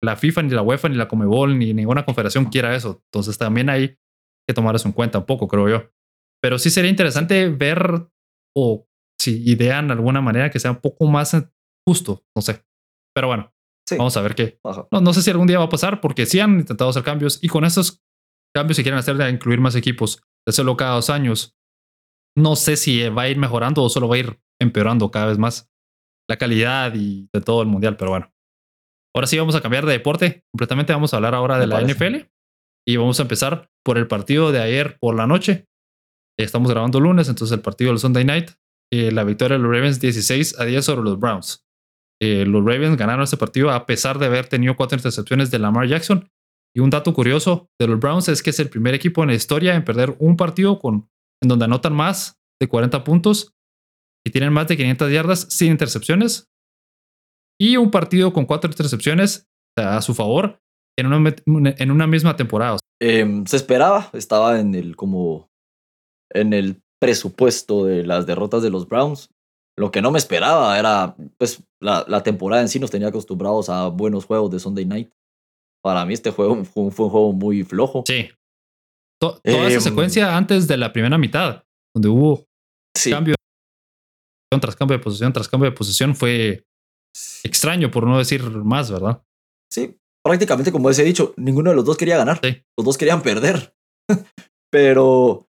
La 0.03 0.16
FIFA, 0.16 0.42
ni 0.42 0.51
la 0.51 0.62
UEFA, 0.62 0.88
ni 0.88 0.96
la 0.96 1.09
Comebol, 1.09 1.59
ni 1.59 1.74
ninguna 1.74 2.05
confederación 2.05 2.46
quiera 2.46 2.74
eso. 2.74 3.03
Entonces 3.12 3.36
también 3.38 3.68
hay 3.68 3.98
que 4.48 4.55
tomar 4.55 4.74
eso 4.74 4.88
en 4.88 4.92
cuenta 4.92 5.18
un 5.18 5.26
poco, 5.26 5.48
creo 5.48 5.68
yo. 5.68 5.90
Pero 6.42 6.59
sí 6.59 6.70
sería 6.70 6.90
interesante 6.90 7.48
ver 7.51 8.09
o 8.57 8.88
si 9.20 9.42
idean 9.44 9.88
de 9.88 9.92
alguna 9.92 10.20
manera 10.20 10.51
que 10.51 10.59
sea 10.59 10.70
un 10.70 10.80
poco 10.80 11.07
más 11.07 11.36
justo, 11.86 12.24
no 12.34 12.42
sé. 12.42 12.64
Pero 13.14 13.28
bueno, 13.28 13.53
vamos 13.98 14.16
a 14.16 14.22
ver 14.22 14.34
qué. 14.34 14.59
No, 14.90 15.01
no, 15.01 15.12
sé 15.12 15.22
si 15.22 15.30
algún 15.30 15.46
día 15.46 15.59
va 15.59 15.66
a 15.66 15.70
pasar 15.70 16.01
porque 16.01 16.24
sí 16.24 16.40
han 16.40 16.61
intentado 16.61 16.90
hacer 16.90 17.03
cambios 17.03 17.38
y 17.42 17.48
con 17.48 17.64
esos 17.64 18.03
cambios 18.55 18.76
si 18.76 18.82
quieren 18.82 18.98
hacer 18.98 19.16
de 19.16 19.28
incluir 19.28 19.61
más 19.61 19.74
equipos, 19.74 20.22
de 20.46 20.51
hacerlo 20.51 20.76
cada 20.76 20.94
dos 20.94 21.11
años, 21.11 21.57
no 22.36 22.57
sé 22.57 22.76
si 22.76 23.07
va 23.09 23.22
a 23.22 23.28
ir 23.28 23.36
mejorando 23.36 23.82
o 23.82 23.90
solo 23.90 24.09
va 24.09 24.16
a 24.16 24.18
ir 24.18 24.40
empeorando 24.61 25.11
cada 25.11 25.26
vez 25.26 25.38
más 25.38 25.70
la 26.28 26.36
calidad 26.36 26.94
y 26.94 27.28
de 27.32 27.40
todo 27.40 27.62
el 27.62 27.68
mundial, 27.68 27.96
pero 27.96 28.12
bueno. 28.12 28.32
Ahora 29.14 29.26
sí 29.26 29.38
vamos 29.38 29.54
a 29.54 29.61
cambiar 29.61 29.86
de 29.86 29.92
deporte 29.92 30.44
completamente. 30.52 30.92
Vamos 30.92 31.12
a 31.12 31.16
hablar 31.16 31.34
ahora 31.34 31.58
de 31.58 31.66
la 31.66 31.80
NFL 31.80 32.26
y 32.86 32.96
vamos 32.96 33.18
a 33.18 33.22
empezar 33.22 33.68
por 33.84 33.98
el 33.98 34.06
partido 34.06 34.52
de 34.52 34.61
ayer 34.61 34.98
por 35.00 35.14
la 35.16 35.26
noche. 35.26 35.66
Estamos 36.38 36.70
grabando 36.70 37.00
lunes, 37.00 37.28
entonces 37.28 37.54
el 37.54 37.62
partido 37.62 37.90
del 37.90 37.98
Sunday 37.98 38.24
Night. 38.24 38.50
Eh, 38.92 39.12
la 39.12 39.24
victoria 39.24 39.56
de 39.56 39.62
los 39.62 39.72
Ravens 39.72 40.00
16 40.00 40.58
a 40.58 40.64
10 40.64 40.84
sobre 40.84 41.02
los 41.02 41.18
Browns. 41.18 41.64
Eh, 42.20 42.44
los 42.44 42.64
Ravens 42.64 42.96
ganaron 42.96 43.22
este 43.22 43.36
partido 43.36 43.70
a 43.70 43.86
pesar 43.86 44.18
de 44.18 44.26
haber 44.26 44.46
tenido 44.46 44.76
cuatro 44.76 44.96
intercepciones 44.96 45.50
de 45.50 45.58
Lamar 45.58 45.86
Jackson. 45.86 46.28
Y 46.74 46.80
un 46.80 46.90
dato 46.90 47.12
curioso 47.14 47.68
de 47.80 47.88
los 47.88 47.98
Browns 47.98 48.28
es 48.28 48.42
que 48.42 48.50
es 48.50 48.61
el 48.61 48.68
primer 48.68 48.94
equipo 48.94 49.22
en 49.22 49.28
la 49.28 49.34
historia 49.34 49.74
en 49.74 49.84
perder 49.84 50.16
un 50.18 50.36
partido 50.36 50.78
con, 50.78 51.08
en 51.42 51.48
donde 51.48 51.64
anotan 51.64 51.94
más 51.94 52.40
de 52.61 52.68
40 52.68 53.02
puntos 53.04 53.54
y 54.24 54.30
tienen 54.30 54.52
más 54.52 54.68
de 54.68 54.76
500 54.76 55.11
yardas 55.11 55.46
sin 55.50 55.72
intercepciones 55.72 56.49
y 57.61 57.76
un 57.76 57.90
partido 57.90 58.32
con 58.32 58.46
cuatro 58.46 58.70
intercepciones 58.70 59.48
a 59.76 60.00
su 60.00 60.14
favor 60.14 60.61
en 60.98 61.06
una, 61.06 61.34
en 61.46 61.90
una 61.90 62.06
misma 62.06 62.36
temporada. 62.36 62.78
Em, 63.00 63.44
se 63.46 63.56
esperaba, 63.56 64.11
estaba 64.14 64.58
en 64.58 64.74
el 64.74 64.96
como 64.96 65.50
en 66.32 66.52
el 66.52 66.82
presupuesto 67.00 67.84
de 67.84 68.04
las 68.04 68.26
derrotas 68.26 68.62
de 68.62 68.70
los 68.70 68.88
Browns. 68.88 69.30
Lo 69.78 69.90
que 69.90 70.02
no 70.02 70.11
me 70.11 70.18
esperaba 70.18 70.78
era, 70.78 71.16
pues, 71.38 71.62
la, 71.80 72.04
la 72.08 72.22
temporada 72.22 72.62
en 72.62 72.68
sí 72.68 72.78
nos 72.78 72.90
tenía 72.90 73.08
acostumbrados 73.08 73.68
a 73.68 73.88
buenos 73.88 74.24
juegos 74.24 74.50
de 74.50 74.58
Sunday 74.58 74.84
Night. 74.84 75.11
Para 75.82 76.04
mí 76.04 76.14
este 76.14 76.30
juego 76.30 76.64
fue, 76.64 76.84
un 76.84 76.90
juego 76.90 77.32
muy 77.32 77.62
flojo. 77.62 78.04
Sí. 78.06 78.28
toda 79.20 79.40
esa 79.44 79.74
em, 79.74 79.80
secuencia 79.80 80.36
antes 80.36 80.66
de 80.66 80.76
la 80.76 80.92
primera 80.92 81.16
mitad, 81.16 81.64
donde 81.94 82.08
hubo 82.08 82.46
cambio 83.11 83.34
tras 84.61 84.76
cambio 84.76 84.98
de 84.98 85.02
posición 85.02 85.32
tras 85.32 85.48
cambio 85.48 85.70
de 85.70 85.76
posición, 85.76 86.14
fue 86.14 86.66
extraño, 87.44 87.90
por 87.90 88.06
no 88.06 88.18
decir 88.18 88.42
más, 88.42 88.90
¿verdad? 88.90 89.22
Sí, 89.70 89.98
prácticamente 90.22 90.72
como 90.72 90.88
les 90.88 90.98
he 90.98 91.04
dicho, 91.04 91.34
ninguno 91.36 91.70
de 91.70 91.76
los 91.76 91.84
dos 91.84 91.96
quería 91.96 92.16
ganar. 92.16 92.40
Los 92.76 92.84
dos 92.84 92.98
querían 92.98 93.22
perder. 93.22 93.74
Pero 94.70 95.48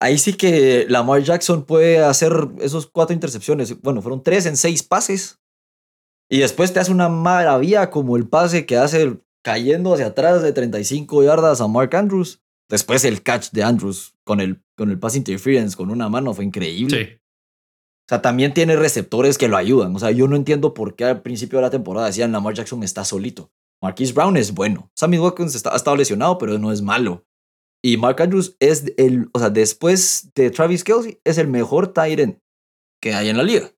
ahí 0.00 0.18
sí 0.18 0.34
que 0.34 0.86
Lamar 0.88 1.22
Jackson 1.22 1.64
puede 1.64 1.98
hacer 1.98 2.32
esos 2.60 2.86
cuatro 2.86 3.14
intercepciones. 3.14 3.80
Bueno, 3.80 4.02
fueron 4.02 4.22
tres 4.22 4.46
en 4.46 4.56
seis 4.56 4.82
pases. 4.82 5.40
Y 6.30 6.38
después 6.38 6.72
te 6.72 6.80
hace 6.80 6.92
una 6.92 7.08
maravilla 7.08 7.90
como 7.90 8.16
el 8.16 8.28
pase 8.28 8.66
que 8.66 8.76
hace 8.76 9.18
cayendo 9.42 9.92
hacia 9.92 10.06
atrás 10.06 10.42
de 10.42 10.52
35 10.52 11.22
yardas 11.22 11.60
a 11.60 11.68
Mark 11.68 11.94
Andrews. 11.94 12.40
Después 12.68 13.04
el 13.04 13.22
catch 13.22 13.50
de 13.50 13.62
Andrews 13.62 14.14
con 14.24 14.40
el, 14.40 14.62
con 14.76 14.90
el 14.90 14.98
pass 14.98 15.16
interference 15.16 15.76
con 15.76 15.90
una 15.90 16.08
mano 16.08 16.32
fue 16.32 16.44
increíble. 16.44 17.04
Sí. 17.04 17.20
O 18.04 18.08
sea, 18.08 18.20
también 18.20 18.52
tiene 18.52 18.76
receptores 18.76 19.38
que 19.38 19.48
lo 19.48 19.56
ayudan. 19.56 19.96
O 19.96 19.98
sea, 19.98 20.10
yo 20.10 20.28
no 20.28 20.36
entiendo 20.36 20.74
por 20.74 20.94
qué 20.94 21.04
al 21.04 21.22
principio 21.22 21.58
de 21.58 21.62
la 21.62 21.70
temporada 21.70 22.06
decían 22.06 22.32
Lamar 22.32 22.54
Jackson 22.54 22.82
está 22.82 23.04
solito. 23.04 23.50
Marquise 23.82 24.12
Brown 24.12 24.36
es 24.36 24.52
bueno. 24.52 24.90
Sammy 24.94 25.18
Watkins 25.18 25.54
está, 25.54 25.72
ha 25.72 25.76
estado 25.76 25.96
lesionado, 25.96 26.36
pero 26.36 26.58
no 26.58 26.70
es 26.70 26.82
malo. 26.82 27.24
Y 27.82 27.96
Mark 27.96 28.20
Andrews 28.20 28.56
es 28.60 28.92
el, 28.96 29.28
o 29.32 29.38
sea, 29.38 29.50
después 29.50 30.30
de 30.34 30.50
Travis 30.50 30.84
Kelsey, 30.84 31.20
es 31.24 31.38
el 31.38 31.48
mejor 31.48 31.92
Tyrant 31.92 32.38
que 33.02 33.12
hay 33.14 33.28
en 33.28 33.36
la 33.36 33.42
liga. 33.42 33.70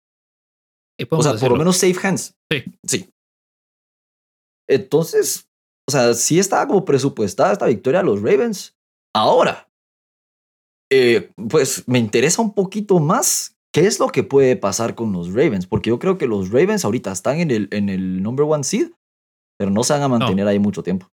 O 1.11 1.23
sea, 1.23 1.35
por 1.35 1.51
lo 1.51 1.57
menos 1.57 1.77
safe 1.77 2.07
hands. 2.07 2.37
Sí. 2.51 2.65
Sí. 2.85 3.15
Entonces, 4.69 5.49
o 5.89 5.93
sea, 5.93 6.15
sí 6.15 6.39
estaba 6.39 6.67
como 6.67 6.85
presupuestada 6.85 7.53
esta 7.53 7.67
victoria 7.67 8.01
a 8.01 8.05
los 8.05 8.23
Ravens. 8.23 8.77
Ahora, 9.15 9.69
eh, 10.91 11.33
pues 11.49 11.87
me 11.89 11.99
interesa 11.99 12.43
un 12.43 12.55
poquito 12.55 12.99
más 12.99 13.56
¿Qué 13.77 13.87
es 13.87 14.01
lo 14.01 14.09
que 14.09 14.23
puede 14.23 14.57
pasar 14.57 14.95
con 14.95 15.13
los 15.13 15.35
Ravens? 15.35 15.67
Porque 15.67 15.91
yo 15.91 15.99
creo 15.99 16.17
que 16.17 16.27
los 16.27 16.51
Ravens 16.51 16.87
ahorita 16.87 17.13
están 17.13 17.41
en 17.41 17.51
el, 17.51 17.69
en 17.73 17.91
el 17.91 18.23
number 18.23 18.47
one 18.49 18.65
seed, 18.65 18.93
pero 19.59 19.71
no 19.71 19.85
se 19.85 19.93
van 19.93 20.01
a 20.01 20.09
mantener 20.09 20.49
ahí 20.49 20.59
mucho 20.59 20.83
tiempo. 20.83 21.11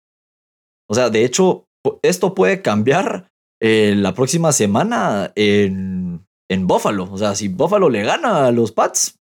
O 0.88 0.94
sea, 0.94 1.10
de 1.10 1.26
hecho, 1.26 1.66
esto 2.00 2.34
puede 2.34 2.62
cambiar 2.62 3.28
eh, 3.60 3.94
la 3.94 4.14
próxima 4.14 4.50
semana 4.52 5.30
en, 5.36 6.26
en 6.50 6.66
Buffalo. 6.66 7.06
O 7.12 7.18
sea, 7.18 7.34
si 7.34 7.48
Buffalo 7.48 7.90
le 7.90 8.02
gana 8.02 8.46
a 8.46 8.50
los 8.50 8.72
Pats, 8.72 9.20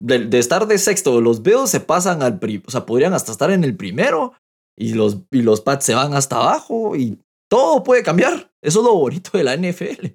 de, 0.00 0.26
estar 0.38 0.66
de 0.66 0.78
sexto, 0.78 1.20
los 1.20 1.42
Bills 1.42 1.68
se 1.68 1.80
pasan 1.80 2.22
al... 2.22 2.40
O 2.66 2.70
sea, 2.70 2.86
podrían 2.86 3.12
hasta 3.12 3.32
estar 3.32 3.50
en 3.50 3.64
el 3.64 3.76
primero 3.76 4.32
y 4.78 4.94
los, 4.94 5.18
y 5.30 5.42
los 5.42 5.60
Pats 5.60 5.84
se 5.84 5.94
van 5.94 6.14
hasta 6.14 6.36
abajo 6.36 6.96
y 6.96 7.18
todo 7.50 7.82
puede 7.82 8.02
cambiar. 8.02 8.50
Eso 8.64 8.78
es 8.78 8.86
lo 8.86 8.94
bonito 8.94 9.36
de 9.36 9.44
la 9.44 9.58
NFL. 9.58 10.06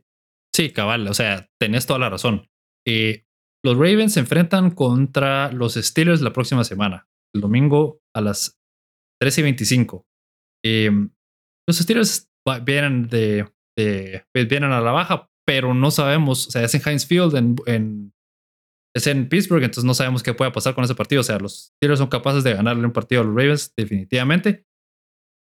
Sí, 0.56 0.72
cabal. 0.72 1.08
O 1.08 1.14
sea, 1.14 1.52
tenés 1.60 1.86
toda 1.86 2.00
la 2.00 2.10
razón. 2.10 2.50
Eh, 2.88 3.26
los 3.66 3.78
Ravens 3.78 4.14
se 4.14 4.20
enfrentan 4.20 4.72
contra 4.72 5.52
los 5.52 5.76
Steelers 5.76 6.22
la 6.22 6.34
próxima 6.34 6.64
semana, 6.64 7.08
el 7.34 7.42
domingo 7.42 8.02
a 8.14 8.22
las 8.22 8.60
13 9.22 9.42
y 9.42 9.44
25. 9.44 10.06
Em, 10.66 11.10
los 11.68 11.78
Steelers 11.78 12.30
vienen, 12.64 13.08
de, 13.08 13.50
pues, 13.76 14.48
vienen 14.50 14.72
a 14.72 14.82
la 14.82 14.92
baja, 14.92 15.30
pero 15.46 15.74
no 15.74 15.92
sabemos, 15.92 16.48
o 16.48 16.52
sea, 16.52 16.64
es 16.64 16.76
en 16.76 16.82
Heinz 16.86 17.06
Field, 17.06 17.36
en, 17.68 18.14
es 18.96 19.08
en 19.08 19.28
Pittsburgh, 19.28 19.64
entonces 19.64 19.86
no 19.86 19.94
sabemos 19.94 20.24
qué 20.24 20.34
puede 20.34 20.52
pasar 20.52 20.76
con 20.76 20.84
ese 20.84 20.96
partido. 20.96 21.22
O 21.22 21.24
sea, 21.24 21.40
los 21.40 21.74
Steelers 21.78 22.00
son 22.00 22.10
capaces 22.10 22.44
de 22.44 22.54
ganarle 22.54 22.86
un 22.86 22.94
partido 22.94 23.22
a 23.22 23.24
los 23.26 23.36
Ravens, 23.36 23.74
definitivamente. 23.76 24.66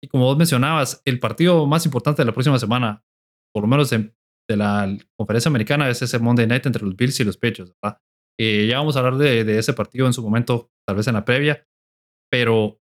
Y 0.03 0.09
como 0.09 0.24
vos 0.24 0.37
mencionabas, 0.37 1.03
el 1.05 1.20
partido 1.20 1.66
más 1.66 1.84
importante 1.84 2.22
de 2.22 2.26
la 2.26 2.32
próxima 2.32 2.59
semana, 2.59 3.05
por 3.55 3.62
lo 3.62 3.68
menos 3.68 3.93
en, 3.93 4.14
de 4.49 4.57
la 4.57 4.97
conferencia 5.18 5.49
americana 5.49 5.88
es 5.88 6.03
ese 6.03 6.18
Monday 6.18 6.47
Night 6.47 6.66
entre 6.66 6.84
los 6.84 6.97
Bills 6.97 7.18
y 7.20 7.24
los 7.24 7.36
Patriots. 7.36 7.72
Eh, 8.38 8.66
ya 8.68 8.78
vamos 8.78 8.97
a 8.97 9.01
hablar 9.01 9.16
de, 9.16 9.44
de, 9.44 9.59
ese 9.59 9.72
partido 9.72 10.07
en 10.07 10.12
su 10.12 10.22
momento, 10.22 10.70
tal 10.86 10.97
vez 10.97 11.07
en 11.09 11.14
la 11.14 11.24
previa, 11.24 11.66
pero 12.30 12.80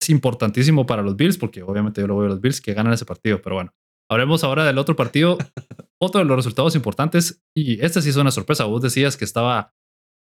es 0.00 0.10
importantísimo 0.10 0.86
para 0.86 1.02
los 1.02 1.16
Bills 1.16 1.38
porque 1.38 1.62
obviamente 1.62 2.00
yo 2.00 2.06
lo 2.06 2.14
voy 2.14 2.26
a 2.26 2.30
los 2.30 2.40
Bills 2.40 2.60
que 2.60 2.74
ganan 2.74 2.92
ese 2.92 3.04
partido. 3.04 3.40
Pero 3.42 3.56
bueno, 3.56 3.74
hablemos 4.10 4.44
ahora 4.44 4.64
del 4.64 4.78
otro 4.78 4.96
partido, 4.96 5.38
otro 6.00 6.20
de 6.20 6.24
los 6.24 6.36
resultados 6.36 6.74
importantes 6.74 7.42
y 7.56 7.84
este 7.84 8.02
sí 8.02 8.10
es 8.10 8.16
una 8.16 8.30
sorpresa. 8.30 8.64
Vos 8.64 8.82
decías 8.82 9.16
que 9.16 9.24
estaba 9.24 9.74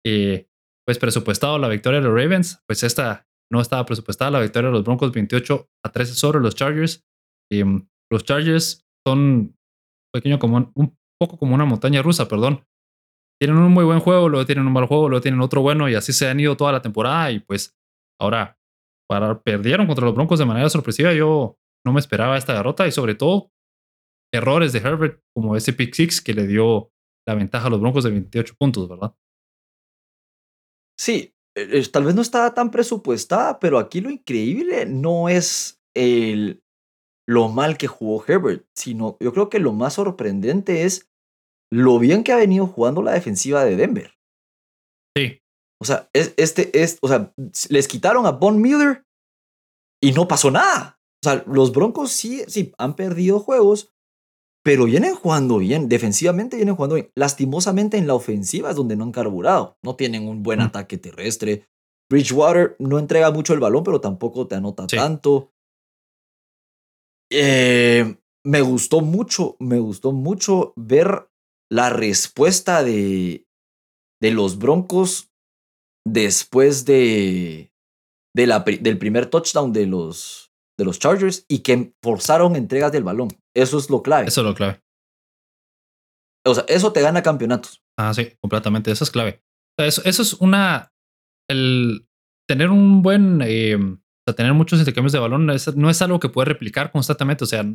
eh, 0.05 0.47
pues 0.85 0.97
presupuestado 0.97 1.57
la 1.57 1.67
victoria 1.67 1.99
de 1.99 2.07
los 2.07 2.15
Ravens, 2.15 2.63
pues 2.67 2.83
esta 2.83 3.27
no 3.51 3.61
estaba 3.61 3.85
presupuestada 3.85 4.31
la 4.31 4.39
victoria 4.39 4.69
de 4.69 4.73
los 4.73 4.83
Broncos 4.83 5.11
28 5.11 5.69
a 5.85 5.91
13 5.91 6.13
sobre 6.15 6.39
los 6.39 6.55
Chargers. 6.55 7.05
mm, 7.51 7.77
los 8.09 8.23
Chargers 8.23 8.85
son 9.05 9.57
pequeño 10.13 10.39
como 10.39 10.71
un 10.75 10.97
poco 11.19 11.37
como 11.37 11.55
una 11.55 11.65
montaña 11.65 12.01
rusa, 12.01 12.27
perdón. 12.27 12.65
Tienen 13.39 13.57
un 13.57 13.71
muy 13.71 13.85
buen 13.85 13.99
juego, 13.99 14.29
luego 14.29 14.45
tienen 14.45 14.67
un 14.67 14.73
mal 14.73 14.85
juego, 14.85 15.09
luego 15.09 15.21
tienen 15.21 15.41
otro 15.41 15.61
bueno 15.61 15.89
y 15.89 15.95
así 15.95 16.13
se 16.13 16.29
han 16.29 16.39
ido 16.39 16.55
toda 16.55 16.71
la 16.71 16.81
temporada 16.81 17.31
y 17.31 17.39
pues 17.39 17.75
ahora 18.19 18.57
perdieron 19.43 19.87
contra 19.87 20.05
los 20.05 20.15
Broncos 20.15 20.39
de 20.39 20.45
manera 20.45 20.69
sorpresiva. 20.69 21.13
Yo 21.13 21.57
no 21.85 21.93
me 21.93 21.99
esperaba 21.99 22.37
esta 22.37 22.53
derrota 22.53 22.87
y 22.87 22.91
sobre 22.91 23.15
todo 23.15 23.51
errores 24.33 24.73
de 24.73 24.79
Herbert 24.79 25.21
como 25.35 25.55
ese 25.55 25.73
pick 25.73 25.93
six 25.93 26.21
que 26.21 26.33
le 26.33 26.47
dio 26.47 26.91
la 27.27 27.35
ventaja 27.35 27.67
a 27.67 27.69
los 27.69 27.81
Broncos 27.81 28.03
de 28.03 28.11
28 28.11 28.55
puntos, 28.57 28.87
¿verdad? 28.87 29.13
Sí, 30.99 31.33
eh, 31.55 31.83
tal 31.91 32.05
vez 32.05 32.15
no 32.15 32.21
estaba 32.21 32.53
tan 32.53 32.71
presupuestada, 32.71 33.59
pero 33.59 33.79
aquí 33.79 34.01
lo 34.01 34.09
increíble 34.09 34.85
no 34.85 35.29
es 35.29 35.81
el, 35.95 36.63
lo 37.31 37.47
mal 37.47 37.77
que 37.77 37.87
jugó 37.87 38.23
Herbert, 38.27 38.65
sino 38.75 39.15
yo 39.21 39.31
creo 39.31 39.49
que 39.49 39.59
lo 39.59 39.71
más 39.71 39.93
sorprendente 39.93 40.83
es 40.83 41.09
lo 41.71 41.97
bien 41.97 42.23
que 42.23 42.33
ha 42.33 42.35
venido 42.35 42.67
jugando 42.67 43.01
la 43.01 43.13
defensiva 43.13 43.63
de 43.63 43.77
Denver. 43.77 44.13
Sí. 45.15 45.39
O 45.81 45.85
sea, 45.85 46.09
es, 46.11 46.33
este, 46.35 46.83
es, 46.83 46.97
o 47.01 47.07
sea, 47.07 47.33
les 47.69 47.87
quitaron 47.87 48.25
a 48.25 48.31
Von 48.31 48.61
Miller 48.61 49.05
y 50.03 50.11
no 50.11 50.27
pasó 50.27 50.51
nada. 50.51 50.99
O 51.23 51.29
sea, 51.29 51.43
los 51.47 51.71
Broncos 51.71 52.11
sí, 52.11 52.43
sí 52.47 52.73
han 52.77 52.97
perdido 52.97 53.39
juegos, 53.39 53.93
pero 54.61 54.83
vienen 54.85 55.15
jugando 55.15 55.57
bien. 55.59 55.87
Defensivamente 55.87 56.57
vienen 56.57 56.75
jugando 56.75 56.95
bien. 56.95 57.11
Lastimosamente 57.15 57.97
en 57.97 58.07
la 58.07 58.15
ofensiva 58.15 58.71
es 58.71 58.75
donde 58.75 58.97
no 58.97 59.05
han 59.05 59.13
carburado. 59.13 59.77
No 59.83 59.95
tienen 59.95 60.27
un 60.27 60.43
buen 60.43 60.59
ataque 60.59 60.97
terrestre. 60.97 61.65
Bridgewater 62.09 62.75
no 62.79 62.99
entrega 62.99 63.31
mucho 63.31 63.53
el 63.53 63.61
balón, 63.61 63.85
pero 63.85 64.01
tampoco 64.01 64.47
te 64.47 64.55
anota 64.55 64.85
tanto. 64.85 65.53
Eh, 67.31 68.17
me 68.45 68.61
gustó 68.61 69.01
mucho, 69.01 69.55
me 69.59 69.79
gustó 69.79 70.11
mucho 70.11 70.73
ver 70.75 71.29
la 71.69 71.89
respuesta 71.89 72.83
de, 72.83 73.47
de 74.21 74.31
los 74.31 74.57
Broncos 74.57 75.31
después 76.05 76.85
de, 76.85 77.71
de 78.35 78.47
la, 78.47 78.59
del 78.59 78.97
primer 78.97 79.27
touchdown 79.27 79.71
de 79.71 79.87
los, 79.87 80.51
de 80.77 80.85
los 80.85 80.99
Chargers 80.99 81.45
y 81.47 81.59
que 81.59 81.93
forzaron 82.03 82.55
entregas 82.55 82.91
del 82.91 83.03
balón. 83.03 83.29
Eso 83.55 83.77
es 83.77 83.89
lo 83.89 84.01
clave. 84.01 84.27
Eso 84.27 84.41
es 84.41 84.47
lo 84.47 84.55
clave. 84.55 84.81
O 86.45 86.55
sea, 86.55 86.65
eso 86.67 86.91
te 86.91 87.01
gana 87.01 87.21
campeonatos. 87.21 87.83
Ah, 87.97 88.13
sí, 88.13 88.33
completamente. 88.41 88.91
Eso 88.91 89.03
es 89.03 89.11
clave. 89.11 89.43
eso, 89.77 90.01
eso 90.05 90.21
es 90.21 90.33
una. 90.33 90.91
El 91.49 92.07
tener 92.47 92.69
un 92.69 93.01
buen. 93.01 93.41
Eh, 93.43 93.77
tener 94.35 94.53
muchos 94.53 94.79
intercambios 94.79 95.13
de 95.13 95.19
balón 95.19 95.45
no 95.45 95.89
es 95.89 96.01
algo 96.01 96.19
que 96.19 96.29
puedes 96.29 96.47
replicar 96.47 96.91
constantemente. 96.91 97.43
O 97.43 97.47
sea, 97.47 97.65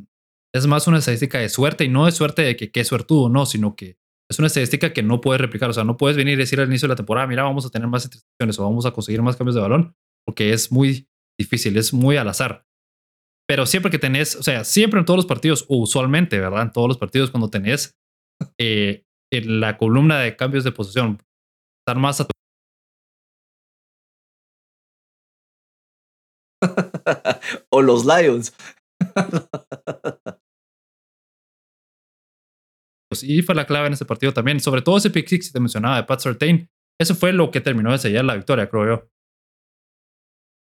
es 0.54 0.66
más 0.66 0.86
una 0.86 0.98
estadística 0.98 1.38
de 1.38 1.48
suerte 1.48 1.84
y 1.84 1.88
no 1.88 2.06
de 2.06 2.12
suerte 2.12 2.42
de 2.42 2.56
que 2.56 2.70
qué 2.70 2.84
suertudo, 2.84 3.28
no, 3.28 3.46
sino 3.46 3.76
que 3.76 3.98
es 4.28 4.38
una 4.38 4.46
estadística 4.48 4.92
que 4.92 5.02
no 5.02 5.20
puedes 5.20 5.40
replicar. 5.40 5.70
O 5.70 5.72
sea, 5.72 5.84
no 5.84 5.96
puedes 5.96 6.16
venir 6.16 6.34
y 6.34 6.36
decir 6.36 6.60
al 6.60 6.68
inicio 6.68 6.88
de 6.88 6.92
la 6.92 6.96
temporada, 6.96 7.26
mira, 7.26 7.42
vamos 7.42 7.66
a 7.66 7.70
tener 7.70 7.88
más 7.88 8.04
intercepciones 8.04 8.58
o 8.58 8.64
vamos 8.64 8.86
a 8.86 8.90
conseguir 8.90 9.22
más 9.22 9.36
cambios 9.36 9.54
de 9.54 9.60
balón, 9.60 9.94
porque 10.24 10.52
es 10.52 10.72
muy 10.72 11.08
difícil, 11.38 11.76
es 11.76 11.92
muy 11.92 12.16
al 12.16 12.28
azar. 12.28 12.66
Pero 13.48 13.66
siempre 13.66 13.90
que 13.90 13.98
tenés, 13.98 14.34
o 14.34 14.42
sea, 14.42 14.64
siempre 14.64 14.98
en 14.98 15.06
todos 15.06 15.18
los 15.18 15.26
partidos, 15.26 15.64
o 15.68 15.76
usualmente, 15.76 16.40
¿verdad? 16.40 16.62
En 16.62 16.72
todos 16.72 16.88
los 16.88 16.98
partidos, 16.98 17.30
cuando 17.30 17.48
tenés 17.48 17.96
eh, 18.58 19.04
en 19.32 19.60
la 19.60 19.78
columna 19.78 20.18
de 20.18 20.34
cambios 20.36 20.64
de 20.64 20.72
posición, 20.72 21.22
estar 21.80 21.96
más 22.00 22.20
a 22.20 22.26
o 27.70 27.82
los 27.82 28.04
Lions. 28.04 28.54
pues, 33.10 33.22
y 33.22 33.42
fue 33.42 33.54
la 33.54 33.66
clave 33.66 33.88
en 33.88 33.92
ese 33.94 34.04
partido 34.04 34.32
también. 34.32 34.60
Sobre 34.60 34.82
todo 34.82 34.96
ese 34.96 35.10
pick 35.10 35.28
six 35.28 35.48
que 35.48 35.52
te 35.52 35.60
mencionaba 35.60 35.96
de 35.96 36.04
Pat 36.04 36.20
Surtain. 36.20 36.68
Eso 37.00 37.14
fue 37.14 37.32
lo 37.32 37.50
que 37.50 37.60
terminó 37.60 37.92
de 37.92 37.98
sellar 37.98 38.24
la 38.24 38.34
victoria, 38.34 38.68
creo 38.68 38.86
yo. 38.86 39.10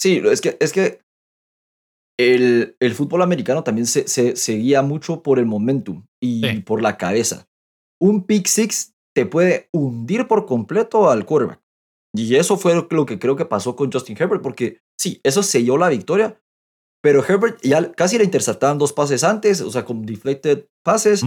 Sí, 0.00 0.20
es 0.24 0.40
que, 0.40 0.56
es 0.60 0.72
que 0.72 1.00
el, 2.18 2.76
el 2.80 2.94
fútbol 2.94 3.22
americano 3.22 3.62
también 3.62 3.86
se, 3.86 4.06
se, 4.08 4.36
se, 4.36 4.54
guía 4.54 4.82
mucho 4.82 5.22
por 5.22 5.38
el 5.38 5.46
momentum 5.46 6.04
y 6.20 6.60
por 6.60 6.82
la 6.82 6.96
cabeza. 6.96 7.48
Un 8.00 8.26
pick 8.26 8.46
six 8.46 8.94
te 9.14 9.26
puede 9.26 9.68
hundir 9.72 10.26
por 10.26 10.46
completo 10.46 11.10
al 11.10 11.24
quarterback. 11.24 11.60
Y 12.14 12.36
eso 12.36 12.56
fue 12.56 12.74
lo 12.90 13.06
que 13.06 13.18
creo 13.18 13.36
que 13.36 13.44
pasó 13.44 13.74
con 13.74 13.90
Justin 13.90 14.16
Herbert, 14.18 14.42
porque 14.42 14.80
sí, 14.98 15.20
eso 15.22 15.42
selló 15.42 15.76
la 15.76 15.88
victoria, 15.88 16.40
pero 17.02 17.24
Herbert 17.24 17.60
ya 17.62 17.92
casi 17.92 18.18
le 18.18 18.24
interceptaban 18.24 18.78
dos 18.78 18.92
pases 18.92 19.24
antes, 19.24 19.60
o 19.60 19.70
sea, 19.70 19.84
con 19.84 20.06
deflected 20.06 20.66
pases, 20.82 21.22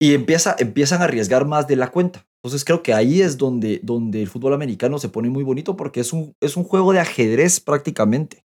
y 0.00 0.14
empieza, 0.14 0.56
empiezan 0.58 1.02
a 1.02 1.04
arriesgar 1.04 1.46
más 1.46 1.66
de 1.66 1.76
la 1.76 1.90
cuenta. 1.90 2.26
Entonces 2.42 2.64
creo 2.64 2.82
que 2.82 2.94
ahí 2.94 3.20
es 3.20 3.36
donde, 3.36 3.80
donde 3.82 4.22
el 4.22 4.28
fútbol 4.28 4.54
americano 4.54 4.98
se 4.98 5.10
pone 5.10 5.28
muy 5.28 5.44
bonito 5.44 5.76
porque 5.76 6.00
es 6.00 6.14
un, 6.14 6.34
es 6.40 6.56
un 6.56 6.64
juego 6.64 6.92
de 6.92 7.00
ajedrez 7.00 7.60
prácticamente. 7.60 8.46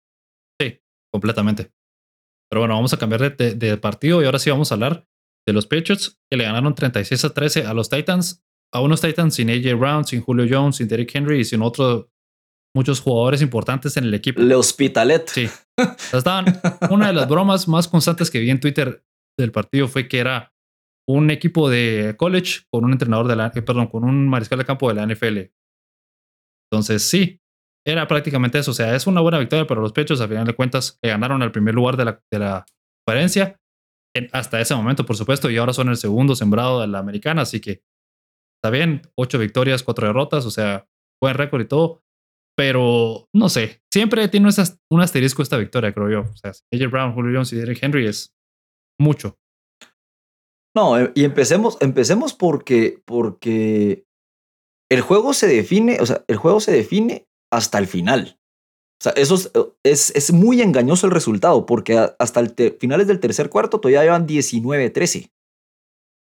Sí, 0.60 0.78
completamente. 1.10 1.72
Pero 2.50 2.60
bueno, 2.60 2.74
vamos 2.74 2.92
a 2.92 2.98
cambiar 2.98 3.34
de, 3.34 3.54
de, 3.54 3.76
partido 3.78 4.20
y 4.22 4.26
ahora 4.26 4.38
sí 4.38 4.50
vamos 4.50 4.70
a 4.70 4.74
hablar 4.74 5.06
de 5.46 5.54
los 5.54 5.66
Patriots 5.66 6.18
que 6.30 6.36
le 6.36 6.44
ganaron 6.44 6.74
36 6.74 7.24
a 7.24 7.32
13 7.32 7.64
a 7.64 7.72
los 7.72 7.88
Titans. 7.88 8.44
A 8.70 8.82
unos 8.82 9.00
Titans 9.00 9.34
sin 9.34 9.48
AJ 9.48 9.78
Brown, 9.78 10.04
sin 10.04 10.20
Julio 10.20 10.46
Jones, 10.48 10.76
sin 10.76 10.88
Derrick 10.88 11.14
Henry 11.14 11.40
y 11.40 11.44
sin 11.44 11.62
otros 11.62 12.08
muchos 12.74 13.00
jugadores 13.00 13.42
importantes 13.42 13.96
en 13.96 14.04
el 14.04 14.14
equipo. 14.14 14.40
Le 14.40 14.54
Hospitalet. 14.54 15.28
Sí. 15.28 15.48
Estaban, 16.12 16.60
una 16.90 17.08
de 17.08 17.12
las 17.12 17.28
bromas 17.28 17.68
más 17.68 17.88
constantes 17.88 18.30
que 18.30 18.40
vi 18.40 18.50
en 18.50 18.60
Twitter 18.60 19.04
del 19.38 19.52
partido 19.52 19.88
fue 19.88 20.08
que 20.08 20.18
era 20.18 20.52
un 21.08 21.30
equipo 21.30 21.70
de 21.70 22.14
college 22.18 22.62
con 22.70 22.84
un 22.84 22.92
entrenador 22.92 23.28
de 23.28 23.36
la, 23.36 23.52
eh, 23.54 23.62
perdón, 23.62 23.86
con 23.86 24.04
un 24.04 24.28
mariscal 24.28 24.58
de 24.58 24.64
campo 24.64 24.88
de 24.88 24.94
la 24.94 25.06
NFL. 25.06 25.50
Entonces, 26.70 27.02
sí, 27.02 27.40
era 27.86 28.06
prácticamente 28.06 28.58
eso. 28.58 28.72
O 28.72 28.74
sea, 28.74 28.94
es 28.94 29.06
una 29.06 29.20
buena 29.20 29.38
victoria 29.38 29.66
para 29.66 29.80
los 29.80 29.92
pechos. 29.92 30.20
A 30.20 30.28
final 30.28 30.46
de 30.46 30.54
cuentas, 30.54 30.98
ganaron 31.02 31.42
el 31.42 31.50
primer 31.50 31.74
lugar 31.74 31.96
de 31.96 32.04
la, 32.04 32.22
de 32.30 32.38
la 32.38 32.66
conferencia 33.06 33.58
hasta 34.32 34.60
ese 34.60 34.74
momento, 34.74 35.06
por 35.06 35.16
supuesto, 35.16 35.50
y 35.50 35.56
ahora 35.56 35.72
son 35.72 35.88
el 35.88 35.96
segundo 35.96 36.34
sembrado 36.34 36.80
de 36.80 36.88
la 36.88 36.98
americana. 36.98 37.42
Así 37.42 37.60
que 37.60 37.82
está 38.60 38.70
bien, 38.70 39.02
ocho 39.16 39.38
victorias, 39.38 39.82
cuatro 39.82 40.06
derrotas, 40.06 40.44
o 40.44 40.50
sea, 40.50 40.86
buen 41.22 41.34
récord 41.34 41.62
y 41.62 41.66
todo. 41.66 42.02
Pero 42.58 43.28
no 43.32 43.48
sé, 43.48 43.82
siempre 43.88 44.26
tiene 44.26 44.48
un 44.90 45.00
asterisco 45.00 45.42
esta 45.42 45.58
victoria, 45.58 45.92
creo 45.92 46.10
yo. 46.10 46.20
O 46.22 46.36
sea, 46.36 46.50
AJ 46.74 46.90
Brown, 46.90 47.14
Julio 47.14 47.30
Jones 47.32 47.52
y 47.52 47.56
Derrick 47.56 47.80
Henry 47.80 48.08
es 48.08 48.34
mucho. 49.00 49.38
No, 50.76 50.98
eh, 50.98 51.12
y 51.14 51.22
empecemos, 51.22 51.78
empecemos 51.80 52.34
porque, 52.34 53.00
porque 53.04 54.06
el 54.90 55.02
juego 55.02 55.34
se 55.34 55.46
define, 55.46 55.98
o 56.00 56.06
sea, 56.06 56.24
el 56.26 56.36
juego 56.36 56.58
se 56.58 56.72
define 56.72 57.28
hasta 57.52 57.78
el 57.78 57.86
final. 57.86 58.40
O 59.00 59.04
sea, 59.04 59.12
eso 59.12 59.36
es, 59.84 60.10
es, 60.16 60.32
muy 60.32 60.60
engañoso 60.60 61.06
el 61.06 61.12
resultado, 61.12 61.64
porque 61.64 61.96
hasta 62.18 62.40
el 62.40 62.76
finales 62.80 63.06
del 63.06 63.20
tercer 63.20 63.50
cuarto 63.50 63.78
todavía 63.78 64.02
llevan 64.02 64.26
19-13. 64.26 65.30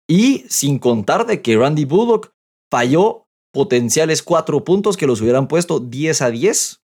Y 0.10 0.40
sin 0.50 0.78
contar 0.78 1.26
de 1.26 1.42
que 1.42 1.56
Randy 1.56 1.86
Bullock 1.86 2.34
falló 2.70 3.27
potenciales 3.58 4.22
cuatro 4.22 4.64
puntos 4.64 4.97
que 4.97 5.08
los 5.08 5.20
hubieran 5.20 5.47
puesto 5.47 5.80
10 5.80 6.22
a 6.22 6.30
10 6.30 6.84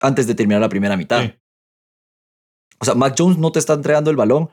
antes 0.00 0.26
de 0.26 0.34
terminar 0.34 0.60
la 0.60 0.68
primera 0.68 0.96
mitad. 0.96 1.32
O 2.80 2.84
sea, 2.84 2.96
Mac 2.96 3.14
Jones 3.16 3.38
no 3.38 3.52
te 3.52 3.60
está 3.60 3.74
entregando 3.74 4.10
el 4.10 4.16
balón 4.16 4.50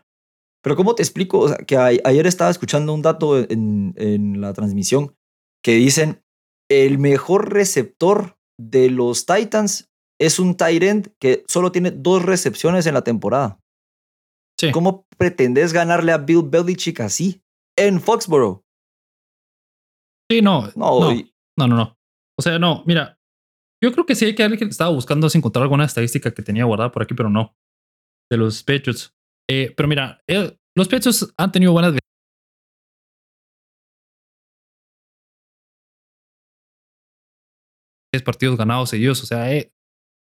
pero 0.63 0.77
¿cómo 0.77 0.95
te 0.95 1.03
explico? 1.03 1.39
O 1.39 1.47
sea, 1.49 1.57
que 1.57 1.77
ayer 1.77 2.25
estaba 2.25 2.49
escuchando 2.49 2.93
un 2.93 3.01
dato 3.01 3.38
en, 3.38 3.93
en 3.97 4.39
la 4.39 4.53
transmisión 4.53 5.13
que 5.61 5.73
dicen 5.73 6.23
el 6.71 6.97
mejor 6.97 7.51
receptor 7.51 8.38
de 8.57 8.89
los 8.89 9.25
Titans 9.25 9.91
es 10.19 10.39
un 10.39 10.55
tight 10.55 10.81
end 10.81 11.13
que 11.19 11.43
solo 11.49 11.73
tiene 11.73 11.91
dos 11.91 12.23
recepciones 12.23 12.86
en 12.86 12.93
la 12.93 13.03
temporada. 13.03 13.59
Sí. 14.57 14.71
¿Cómo 14.71 15.05
pretendes 15.17 15.73
ganarle 15.73 16.13
a 16.13 16.17
Bill 16.17 16.43
Belichick 16.43 17.01
así 17.01 17.41
en 17.77 17.99
Foxborough? 17.99 18.62
Sí, 20.34 20.41
no. 20.41 20.71
No, 20.75 21.13
no, 21.57 21.67
no, 21.67 21.75
no. 21.75 21.97
O 22.39 22.41
sea, 22.41 22.57
no, 22.57 22.84
mira, 22.88 23.19
yo 23.84 23.91
creo 23.91 24.05
que 24.05 24.15
sí 24.15 24.25
hay 24.25 24.34
que 24.34 24.41
alguien 24.41 24.59
que 24.59 24.65
estaba 24.65 24.89
buscando 24.89 25.27
encontrar 25.31 25.61
alguna 25.61 25.86
estadística 25.86 26.34
que 26.34 26.41
tenía 26.41 26.65
guardada 26.65 26.91
por 26.91 27.03
aquí, 27.03 27.13
pero 27.13 27.29
no. 27.29 27.55
De 28.31 28.38
los 28.38 28.63
Patriots. 28.63 29.13
Eh, 29.47 29.71
pero 29.77 29.88
mira, 29.88 30.23
eh, 30.27 30.57
los 30.75 30.88
Patriots 30.88 31.31
han 31.38 31.51
tenido 31.51 31.71
buenas 31.71 31.93
partidos 38.23 38.57
ganados 38.57 38.89
seguidos. 38.89 39.21
O 39.21 39.25
sea, 39.27 39.53
eh, 39.53 39.71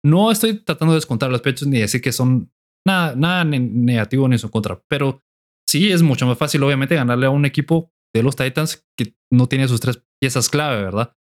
no 0.03 0.29
estoy 0.31 0.59
tratando 0.59 0.93
de 0.93 0.97
descontar 0.97 1.29
los 1.29 1.39
Patriots 1.39 1.67
ni 1.67 1.79
decir 1.79 2.01
que 2.01 2.11
son 2.11 2.51
nada, 2.85 3.15
nada 3.15 3.45
negativo 3.45 4.27
ni 4.27 4.35
en 4.35 4.39
su 4.39 4.49
contra, 4.49 4.81
pero 4.89 5.23
sí 5.69 5.89
es 5.91 6.01
mucho 6.01 6.25
más 6.25 6.37
fácil, 6.37 6.63
obviamente, 6.63 6.95
ganarle 6.95 7.27
a 7.27 7.29
un 7.29 7.45
equipo 7.45 7.93
de 8.13 8.23
los 8.23 8.35
Titans 8.35 8.87
que 8.97 9.15
no 9.31 9.47
tiene 9.47 9.67
sus 9.67 9.79
tres 9.79 10.03
piezas 10.21 10.49
clave, 10.49 10.81
¿verdad? 10.83 11.15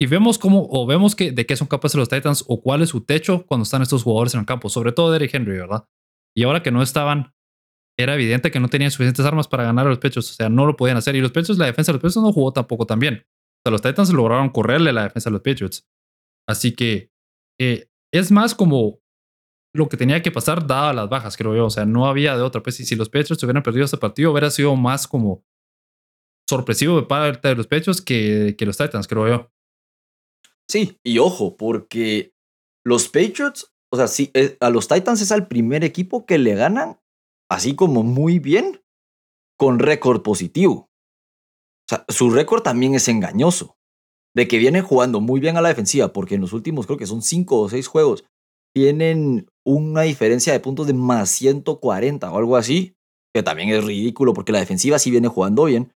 Y 0.00 0.06
vemos 0.06 0.38
cómo, 0.38 0.66
o 0.68 0.86
vemos 0.86 1.14
que, 1.14 1.30
de 1.30 1.46
qué 1.46 1.56
son 1.56 1.68
capaces 1.68 1.96
los 1.96 2.08
Titans 2.08 2.44
o 2.48 2.60
cuál 2.60 2.82
es 2.82 2.88
su 2.88 3.04
techo 3.04 3.46
cuando 3.46 3.62
están 3.62 3.82
estos 3.82 4.02
jugadores 4.02 4.34
en 4.34 4.40
el 4.40 4.46
campo, 4.46 4.68
sobre 4.68 4.92
todo 4.92 5.12
Derrick 5.12 5.32
Henry, 5.32 5.58
¿verdad? 5.58 5.86
Y 6.36 6.42
ahora 6.42 6.62
que 6.62 6.72
no 6.72 6.82
estaban, 6.82 7.32
era 7.98 8.14
evidente 8.14 8.50
que 8.50 8.58
no 8.58 8.68
tenían 8.68 8.90
suficientes 8.90 9.24
armas 9.24 9.48
para 9.48 9.64
ganar 9.64 9.86
a 9.86 9.90
los 9.90 9.98
pechos. 9.98 10.30
O 10.30 10.34
sea, 10.34 10.48
no 10.48 10.66
lo 10.66 10.76
podían 10.76 10.96
hacer. 10.96 11.14
Y 11.14 11.20
los 11.20 11.30
pechos, 11.30 11.58
la 11.58 11.66
defensa 11.66 11.92
de 11.92 11.98
los 11.98 12.02
pechos 12.02 12.22
no 12.22 12.32
jugó 12.32 12.52
tampoco 12.52 12.86
tan 12.86 12.98
bien. 12.98 13.24
O 13.24 13.62
sea, 13.64 13.70
los 13.70 13.82
Titans 13.82 14.12
lograron 14.12 14.48
correrle 14.48 14.92
la 14.92 15.04
defensa 15.04 15.30
de 15.30 15.34
los 15.34 15.42
Patriots. 15.42 15.88
Así 16.48 16.72
que 16.74 17.12
eh, 17.60 17.88
es 18.12 18.32
más 18.32 18.54
como 18.54 19.00
lo 19.74 19.88
que 19.88 19.96
tenía 19.96 20.20
que 20.20 20.32
pasar 20.32 20.66
dadas 20.66 20.96
las 20.96 21.08
bajas, 21.08 21.36
creo 21.36 21.54
yo. 21.54 21.66
O 21.66 21.70
sea, 21.70 21.84
no 21.84 22.06
había 22.06 22.36
de 22.36 22.42
otra. 22.42 22.62
Pues 22.62 22.80
y 22.80 22.86
si 22.86 22.96
los 22.96 23.08
Patriots 23.08 23.42
hubieran 23.44 23.62
perdido 23.62 23.84
este 23.84 23.98
partido, 23.98 24.32
hubiera 24.32 24.50
sido 24.50 24.74
más 24.74 25.06
como 25.06 25.44
sorpresivo 26.56 26.96
de 26.96 27.06
parte 27.06 27.48
de 27.48 27.54
los 27.54 27.66
pechos 27.66 28.00
que, 28.00 28.54
que 28.56 28.66
los 28.66 28.76
Titans, 28.76 29.08
creo 29.08 29.28
yo. 29.28 29.50
Sí, 30.68 30.98
y 31.04 31.18
ojo, 31.18 31.56
porque 31.56 32.32
los 32.84 33.08
Patriots 33.08 33.72
o 33.92 33.96
sea, 33.96 34.08
sí, 34.08 34.30
eh, 34.32 34.56
a 34.60 34.70
los 34.70 34.88
Titans 34.88 35.20
es 35.20 35.30
el 35.30 35.46
primer 35.46 35.84
equipo 35.84 36.24
que 36.24 36.38
le 36.38 36.54
ganan 36.54 36.98
así 37.50 37.76
como 37.76 38.02
muy 38.02 38.38
bien 38.38 38.80
con 39.58 39.78
récord 39.78 40.22
positivo. 40.22 40.88
O 41.84 41.88
sea, 41.88 42.04
su 42.08 42.30
récord 42.30 42.62
también 42.62 42.94
es 42.94 43.06
engañoso. 43.08 43.76
De 44.34 44.48
que 44.48 44.56
vienen 44.56 44.82
jugando 44.82 45.20
muy 45.20 45.40
bien 45.40 45.58
a 45.58 45.60
la 45.60 45.68
defensiva, 45.68 46.14
porque 46.14 46.36
en 46.36 46.40
los 46.40 46.54
últimos 46.54 46.86
creo 46.86 46.96
que 46.96 47.06
son 47.06 47.20
cinco 47.20 47.60
o 47.60 47.68
seis 47.68 47.86
juegos, 47.86 48.24
tienen 48.74 49.46
una 49.62 50.02
diferencia 50.02 50.54
de 50.54 50.60
puntos 50.60 50.86
de 50.86 50.94
más 50.94 51.28
140 51.28 52.32
o 52.32 52.38
algo 52.38 52.56
así, 52.56 52.94
que 53.34 53.42
también 53.42 53.68
es 53.68 53.84
ridículo 53.84 54.32
porque 54.32 54.52
la 54.52 54.60
defensiva 54.60 54.98
sí 54.98 55.10
viene 55.10 55.28
jugando 55.28 55.64
bien. 55.64 55.92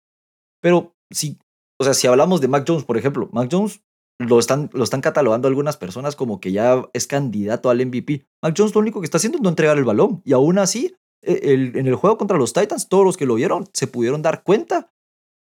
Pero 0.60 0.94
si, 1.10 1.38
o 1.80 1.84
sea, 1.84 1.94
si 1.94 2.06
hablamos 2.06 2.40
de 2.40 2.48
Mac 2.48 2.64
Jones, 2.66 2.84
por 2.84 2.96
ejemplo, 2.96 3.28
Mac 3.32 3.48
Jones 3.50 3.82
lo 4.18 4.38
están, 4.38 4.70
lo 4.72 4.84
están 4.84 5.02
catalogando 5.02 5.48
algunas 5.48 5.76
personas 5.76 6.16
como 6.16 6.40
que 6.40 6.52
ya 6.52 6.88
es 6.92 7.06
candidato 7.06 7.70
al 7.70 7.84
MVP. 7.84 8.26
Mac 8.42 8.54
Jones 8.56 8.74
lo 8.74 8.80
único 8.80 9.00
que 9.00 9.04
está 9.04 9.18
haciendo 9.18 9.36
es 9.36 9.42
no 9.42 9.50
entregar 9.50 9.76
el 9.78 9.84
balón. 9.84 10.22
Y 10.24 10.32
aún 10.32 10.58
así, 10.58 10.96
e, 11.22 11.52
en 11.74 11.86
el 11.86 11.94
juego 11.94 12.16
contra 12.16 12.38
los 12.38 12.52
Titans, 12.52 12.88
todos 12.88 13.04
los 13.04 13.16
que 13.16 13.26
lo 13.26 13.34
vieron 13.34 13.68
se 13.72 13.86
pudieron 13.86 14.22
dar 14.22 14.42
cuenta 14.42 14.92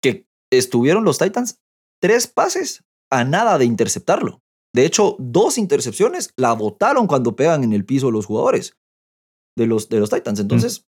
que 0.01 0.27
estuvieron 0.51 1.03
los 1.03 1.17
Titans 1.17 1.59
tres 2.01 2.27
pases 2.27 2.83
a 3.11 3.23
nada 3.23 3.57
de 3.57 3.65
interceptarlo. 3.65 4.41
De 4.73 4.85
hecho, 4.85 5.15
dos 5.19 5.57
intercepciones 5.57 6.33
la 6.35 6.53
botaron 6.53 7.07
cuando 7.07 7.35
pegan 7.35 7.63
en 7.63 7.73
el 7.73 7.85
piso 7.85 8.11
los 8.11 8.25
jugadores 8.25 8.77
de 9.57 9.65
los, 9.65 9.89
de 9.89 9.99
los 9.99 10.09
Titans. 10.09 10.39
Entonces, 10.39 10.85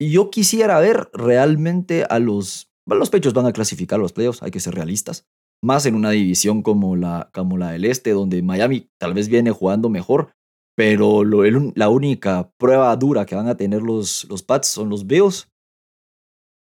yo 0.00 0.30
quisiera 0.30 0.80
ver 0.80 1.10
realmente 1.12 2.04
a 2.04 2.18
los... 2.18 2.71
los 2.86 3.10
pechos 3.10 3.32
van 3.32 3.46
a 3.46 3.52
clasificar 3.52 3.98
los 3.98 4.12
playoffs, 4.12 4.42
hay 4.42 4.50
que 4.50 4.60
ser 4.60 4.74
realistas. 4.74 5.26
Más 5.64 5.86
en 5.86 5.94
una 5.94 6.10
división 6.10 6.62
como 6.62 6.96
la, 6.96 7.30
como 7.32 7.56
la 7.56 7.70
del 7.70 7.84
Este, 7.84 8.10
donde 8.10 8.42
Miami 8.42 8.88
tal 8.98 9.14
vez 9.14 9.28
viene 9.28 9.52
jugando 9.52 9.88
mejor, 9.88 10.32
pero 10.76 11.22
la 11.24 11.88
única 11.88 12.50
prueba 12.58 12.94
dura 12.96 13.26
que 13.26 13.36
van 13.36 13.48
a 13.48 13.56
tener 13.56 13.82
los, 13.82 14.26
los 14.28 14.42
Pats 14.42 14.68
son 14.68 14.88
los 14.88 15.06
Bills. 15.06 15.48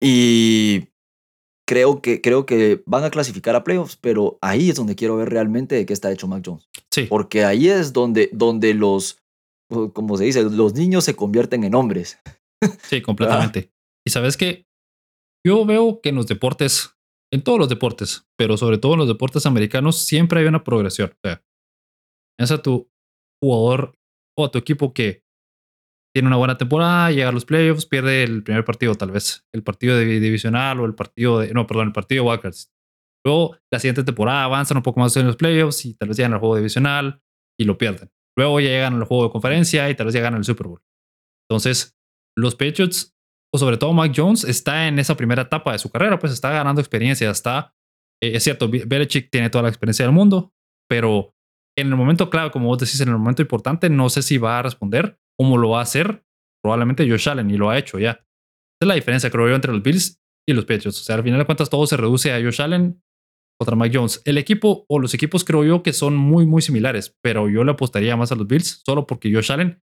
Y 0.01 0.87
creo 1.67 2.01
que, 2.01 2.21
creo 2.21 2.45
que 2.45 2.81
van 2.85 3.03
a 3.03 3.11
clasificar 3.11 3.55
a 3.55 3.63
playoffs, 3.63 3.97
pero 3.97 4.39
ahí 4.41 4.69
es 4.69 4.75
donde 4.75 4.95
quiero 4.95 5.17
ver 5.17 5.29
realmente 5.29 5.75
de 5.75 5.85
qué 5.85 5.93
está 5.93 6.11
hecho 6.11 6.27
Mac 6.27 6.41
Jones. 6.43 6.67
Sí. 6.89 7.03
Porque 7.03 7.43
ahí 7.43 7.67
es 7.67 7.93
donde, 7.93 8.29
donde 8.33 8.73
los, 8.73 9.19
como 9.93 10.17
se 10.17 10.23
dice, 10.23 10.41
los 10.43 10.73
niños 10.73 11.03
se 11.03 11.15
convierten 11.15 11.63
en 11.63 11.75
hombres. 11.75 12.17
Sí, 12.83 13.01
completamente. 13.01 13.71
Y 14.07 14.11
sabes 14.11 14.37
que 14.37 14.65
yo 15.45 15.65
veo 15.65 16.01
que 16.01 16.09
en 16.09 16.15
los 16.15 16.27
deportes, 16.27 16.97
en 17.31 17.43
todos 17.43 17.59
los 17.59 17.69
deportes, 17.69 18.27
pero 18.37 18.57
sobre 18.57 18.77
todo 18.77 18.93
en 18.93 18.99
los 18.99 19.07
deportes 19.07 19.45
americanos, 19.45 19.97
siempre 19.97 20.41
hay 20.41 20.47
una 20.47 20.63
progresión. 20.63 21.11
O 21.11 21.19
sea, 21.23 21.43
es 22.39 22.51
a 22.51 22.61
tu 22.61 22.89
jugador 23.41 23.97
o 24.37 24.45
a 24.45 24.51
tu 24.51 24.57
equipo 24.57 24.93
que 24.93 25.23
tiene 26.13 26.27
una 26.27 26.37
buena 26.37 26.57
temporada, 26.57 27.11
llega 27.11 27.29
a 27.29 27.31
los 27.31 27.45
playoffs, 27.45 27.85
pierde 27.85 28.23
el 28.23 28.43
primer 28.43 28.65
partido, 28.65 28.95
tal 28.95 29.11
vez 29.11 29.45
el 29.53 29.63
partido 29.63 29.95
de 29.95 30.05
divisional 30.19 30.79
o 30.79 30.85
el 30.85 30.95
partido 30.95 31.39
de, 31.39 31.53
no, 31.53 31.67
perdón, 31.67 31.87
el 31.87 31.93
partido 31.93 32.23
de 32.23 32.29
Walkers. 32.29 32.71
Luego, 33.25 33.57
la 33.71 33.79
siguiente 33.79 34.03
temporada 34.03 34.45
avanzan 34.45 34.77
un 34.77 34.83
poco 34.83 34.99
más 34.99 35.15
en 35.17 35.27
los 35.27 35.35
playoffs 35.35 35.85
y 35.85 35.93
tal 35.93 36.07
vez 36.07 36.17
llegan 36.17 36.33
al 36.33 36.39
juego 36.39 36.55
divisional 36.55 37.21
y 37.59 37.65
lo 37.65 37.77
pierden. 37.77 38.09
Luego 38.37 38.59
llegan 38.59 38.95
al 38.95 39.03
juego 39.03 39.25
de 39.25 39.31
conferencia 39.31 39.89
y 39.89 39.95
tal 39.95 40.07
vez 40.07 40.15
llegan 40.15 40.33
al 40.33 40.45
Super 40.45 40.67
Bowl. 40.67 40.81
Entonces, 41.49 41.97
los 42.37 42.55
Patriots, 42.55 43.15
sobre 43.57 43.77
todo 43.77 43.93
Mike 43.93 44.13
Jones, 44.15 44.43
está 44.43 44.87
en 44.87 44.99
esa 44.99 45.17
primera 45.17 45.43
etapa 45.43 45.71
de 45.71 45.79
su 45.79 45.89
carrera, 45.89 46.19
pues 46.19 46.33
está 46.33 46.51
ganando 46.51 46.81
experiencia, 46.81 47.29
está, 47.29 47.73
eh, 48.21 48.31
es 48.35 48.43
cierto, 48.43 48.69
Belichick 48.69 49.31
tiene 49.31 49.49
toda 49.49 49.63
la 49.63 49.69
experiencia 49.69 50.05
del 50.05 50.13
mundo, 50.13 50.53
pero 50.87 51.33
en 51.77 51.87
el 51.87 51.95
momento 51.95 52.29
clave, 52.29 52.51
como 52.51 52.67
vos 52.67 52.77
decís, 52.77 52.99
en 53.01 53.09
el 53.09 53.17
momento 53.17 53.41
importante, 53.41 53.89
no 53.89 54.09
sé 54.09 54.21
si 54.21 54.37
va 54.37 54.59
a 54.59 54.63
responder 54.63 55.19
como 55.37 55.57
lo 55.57 55.69
va 55.69 55.79
a 55.79 55.83
hacer 55.83 56.25
probablemente 56.61 57.09
Josh 57.09 57.29
Allen 57.29 57.49
y 57.49 57.57
lo 57.57 57.69
ha 57.69 57.77
hecho 57.77 57.97
ya. 57.97 58.11
Esa 58.11 58.81
es 58.81 58.87
la 58.87 58.95
diferencia, 58.95 59.29
creo 59.29 59.47
yo, 59.47 59.55
entre 59.55 59.71
los 59.71 59.81
Bills 59.81 60.21
y 60.47 60.53
los 60.53 60.65
Patriots. 60.65 60.99
O 60.99 61.03
sea, 61.03 61.15
al 61.15 61.23
final 61.23 61.39
de 61.39 61.45
cuentas 61.45 61.69
todo 61.69 61.87
se 61.87 61.95
reduce 61.95 62.33
a 62.33 62.41
Josh 62.41 62.61
Allen 62.61 63.01
contra 63.59 63.75
Mike 63.75 63.97
Jones. 63.97 64.21
El 64.25 64.37
equipo 64.37 64.85
o 64.89 64.99
los 64.99 65.13
equipos 65.13 65.43
creo 65.43 65.63
yo 65.63 65.83
que 65.83 65.93
son 65.93 66.15
muy, 66.15 66.45
muy 66.45 66.61
similares, 66.61 67.17
pero 67.21 67.49
yo 67.49 67.63
le 67.63 67.71
apostaría 67.71 68.15
más 68.17 68.31
a 68.31 68.35
los 68.35 68.47
Bills 68.47 68.81
solo 68.85 69.07
porque 69.07 69.33
Josh 69.33 69.51
Allen 69.51 69.81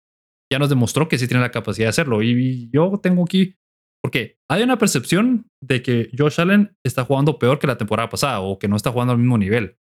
ya 0.52 0.60
nos 0.60 0.70
demostró 0.70 1.08
que 1.08 1.18
sí 1.18 1.28
tiene 1.28 1.42
la 1.42 1.52
capacidad 1.52 1.86
de 1.86 1.90
hacerlo. 1.90 2.22
Y 2.24 2.70
yo 2.72 3.00
tengo 3.02 3.24
aquí, 3.24 3.56
porque 4.04 4.38
hay 4.50 4.64
una 4.64 4.78
percepción 4.78 5.48
de 5.64 5.82
que 5.82 6.10
Josh 6.18 6.42
Allen 6.42 6.76
está 6.86 7.06
jugando 7.06 7.38
peor 7.38 7.60
que 7.60 7.68
la 7.68 7.78
temporada 7.78 8.10
pasada 8.10 8.42
o 8.42 8.58
que 8.58 8.68
no 8.68 8.76
está 8.76 8.92
jugando 8.92 9.14
al 9.14 9.20
mismo 9.20 9.38
nivel. 9.38 9.78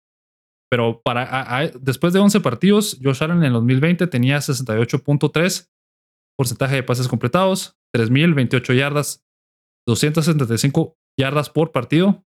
Pero 0.72 1.02
para, 1.04 1.72
después 1.80 2.12
de 2.14 2.20
11 2.20 2.40
partidos, 2.42 3.00
Josh 3.02 3.24
Allen 3.24 3.44
en 3.44 3.54
2020 3.54 4.08
tenía 4.08 4.38
68.3 4.38 5.70
porcentaje 6.38 6.76
de 6.76 6.84
pases 6.84 7.08
completados, 7.08 7.78
3.028 7.96 8.76
yardas, 8.76 9.24
275 9.88 10.98
yardas 11.18 11.50
por 11.50 11.72
partido, 11.72 12.26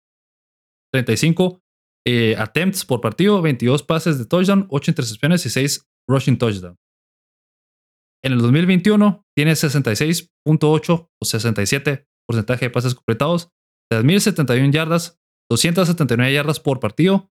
35 0.93 1.61
eh, 2.05 2.35
attempts 2.37 2.85
por 2.85 3.01
partido, 3.01 3.41
22 3.41 3.83
pases 3.83 4.19
de 4.19 4.25
touchdown, 4.25 4.67
8 4.69 4.91
intercepciones 4.91 5.45
y 5.45 5.49
6 5.49 5.87
rushing 6.07 6.37
touchdown. 6.37 6.77
En 8.25 8.33
el 8.33 8.39
2021 8.39 9.23
tiene 9.37 9.51
66.8 9.51 11.09
o 11.21 11.25
67 11.25 12.07
porcentaje 12.27 12.65
de 12.65 12.69
pases 12.71 12.95
completados, 12.95 13.51
3.071 13.93 14.71
yardas, 14.71 15.21
279 15.51 16.33
yardas 16.33 16.59
por 16.59 16.79
partido, 16.79 17.31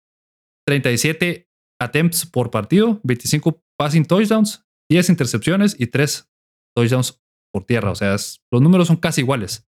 37 0.65 1.51
attempts 1.81 2.25
por 2.25 2.53
partido, 2.53 3.01
25 3.03 3.65
passing 3.77 4.05
touchdowns, 4.05 4.65
10 4.89 5.09
intercepciones 5.11 5.75
y 5.77 5.89
3 5.89 6.31
touchdowns 6.77 7.21
por 7.53 7.65
tierra. 7.65 7.91
O 7.91 7.97
sea, 7.97 8.13
los 8.53 8.63
números 8.63 8.87
son 8.87 8.97
casi 8.97 9.23
iguales. 9.23 9.69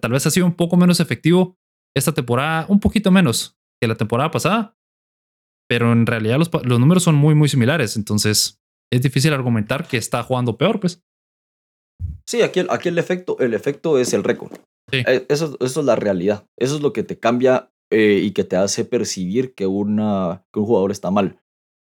tal 0.00 0.12
vez 0.12 0.24
ha 0.26 0.30
sido 0.30 0.46
un 0.46 0.54
poco 0.54 0.76
menos 0.76 1.00
efectivo 1.00 1.58
esta 1.92 2.12
temporada, 2.12 2.66
un 2.68 2.78
poquito 2.78 3.10
menos 3.10 3.58
que 3.80 3.88
la 3.88 3.96
temporada 3.96 4.30
pasada, 4.30 4.78
pero 5.68 5.90
en 5.90 6.06
realidad 6.06 6.38
los, 6.38 6.50
los 6.64 6.78
números 6.78 7.02
son 7.02 7.16
muy, 7.16 7.34
muy 7.34 7.48
similares. 7.48 7.96
Entonces 7.96 8.61
es 8.92 9.00
difícil 9.00 9.32
argumentar 9.32 9.88
que 9.88 9.96
está 9.96 10.22
jugando 10.22 10.58
peor, 10.58 10.78
pues. 10.78 11.02
Sí, 12.28 12.42
aquí, 12.42 12.64
aquí 12.68 12.90
el, 12.90 12.98
efecto, 12.98 13.38
el 13.40 13.54
efecto 13.54 13.98
es 13.98 14.12
el 14.12 14.22
récord. 14.22 14.52
Eh, 14.92 15.24
eso, 15.30 15.56
eso 15.60 15.80
es 15.80 15.86
la 15.86 15.96
realidad. 15.96 16.46
Eso 16.58 16.76
es 16.76 16.82
lo 16.82 16.92
que 16.92 17.02
te 17.02 17.18
cambia 17.18 17.70
eh, 17.90 18.20
y 18.22 18.32
que 18.32 18.44
te 18.44 18.56
hace 18.56 18.84
percibir 18.84 19.54
que, 19.54 19.66
una, 19.66 20.44
que 20.52 20.60
un 20.60 20.66
jugador 20.66 20.90
está 20.90 21.10
mal. 21.10 21.40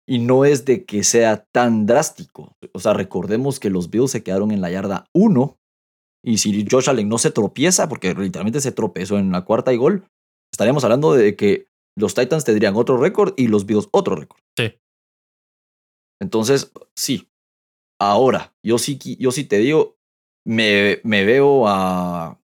Y 0.07 0.19
no 0.19 0.45
es 0.45 0.63
de 0.63 0.85
que 0.85 1.03
sea 1.03 1.45
tan 1.51 1.85
drástico. 1.85 2.55
O 2.73 2.79
sea, 2.79 2.93
recordemos 2.93 3.59
que 3.59 3.69
los 3.69 3.89
Bills 3.89 4.11
se 4.11 4.23
quedaron 4.23 4.51
en 4.51 4.61
la 4.61 4.71
yarda 4.71 5.09
1. 5.13 5.57
Y 6.23 6.37
si 6.37 6.65
Josh 6.69 6.89
Allen 6.89 7.09
no 7.09 7.17
se 7.17 7.31
tropieza, 7.31 7.89
porque 7.89 8.13
literalmente 8.13 8.61
se 8.61 8.71
tropezó 8.71 9.17
en 9.17 9.33
la 9.33 9.43
cuarta 9.43 9.73
y 9.73 9.77
gol, 9.77 10.05
estaríamos 10.53 10.85
hablando 10.85 11.13
de 11.13 11.35
que 11.35 11.67
los 11.97 12.15
Titans 12.15 12.45
tendrían 12.45 12.77
otro 12.77 12.95
récord 12.95 13.33
y 13.35 13.47
los 13.47 13.65
Bills 13.65 13.89
otro 13.91 14.15
récord. 14.15 14.39
Sí. 14.57 14.75
Entonces, 16.21 16.71
sí. 16.95 17.29
Ahora, 17.99 18.53
yo 18.63 18.77
sí, 18.77 18.99
yo 19.19 19.31
sí 19.31 19.45
te 19.45 19.57
digo, 19.57 19.97
me, 20.45 20.99
me 21.03 21.23
veo 21.23 21.67
a, 21.67 22.41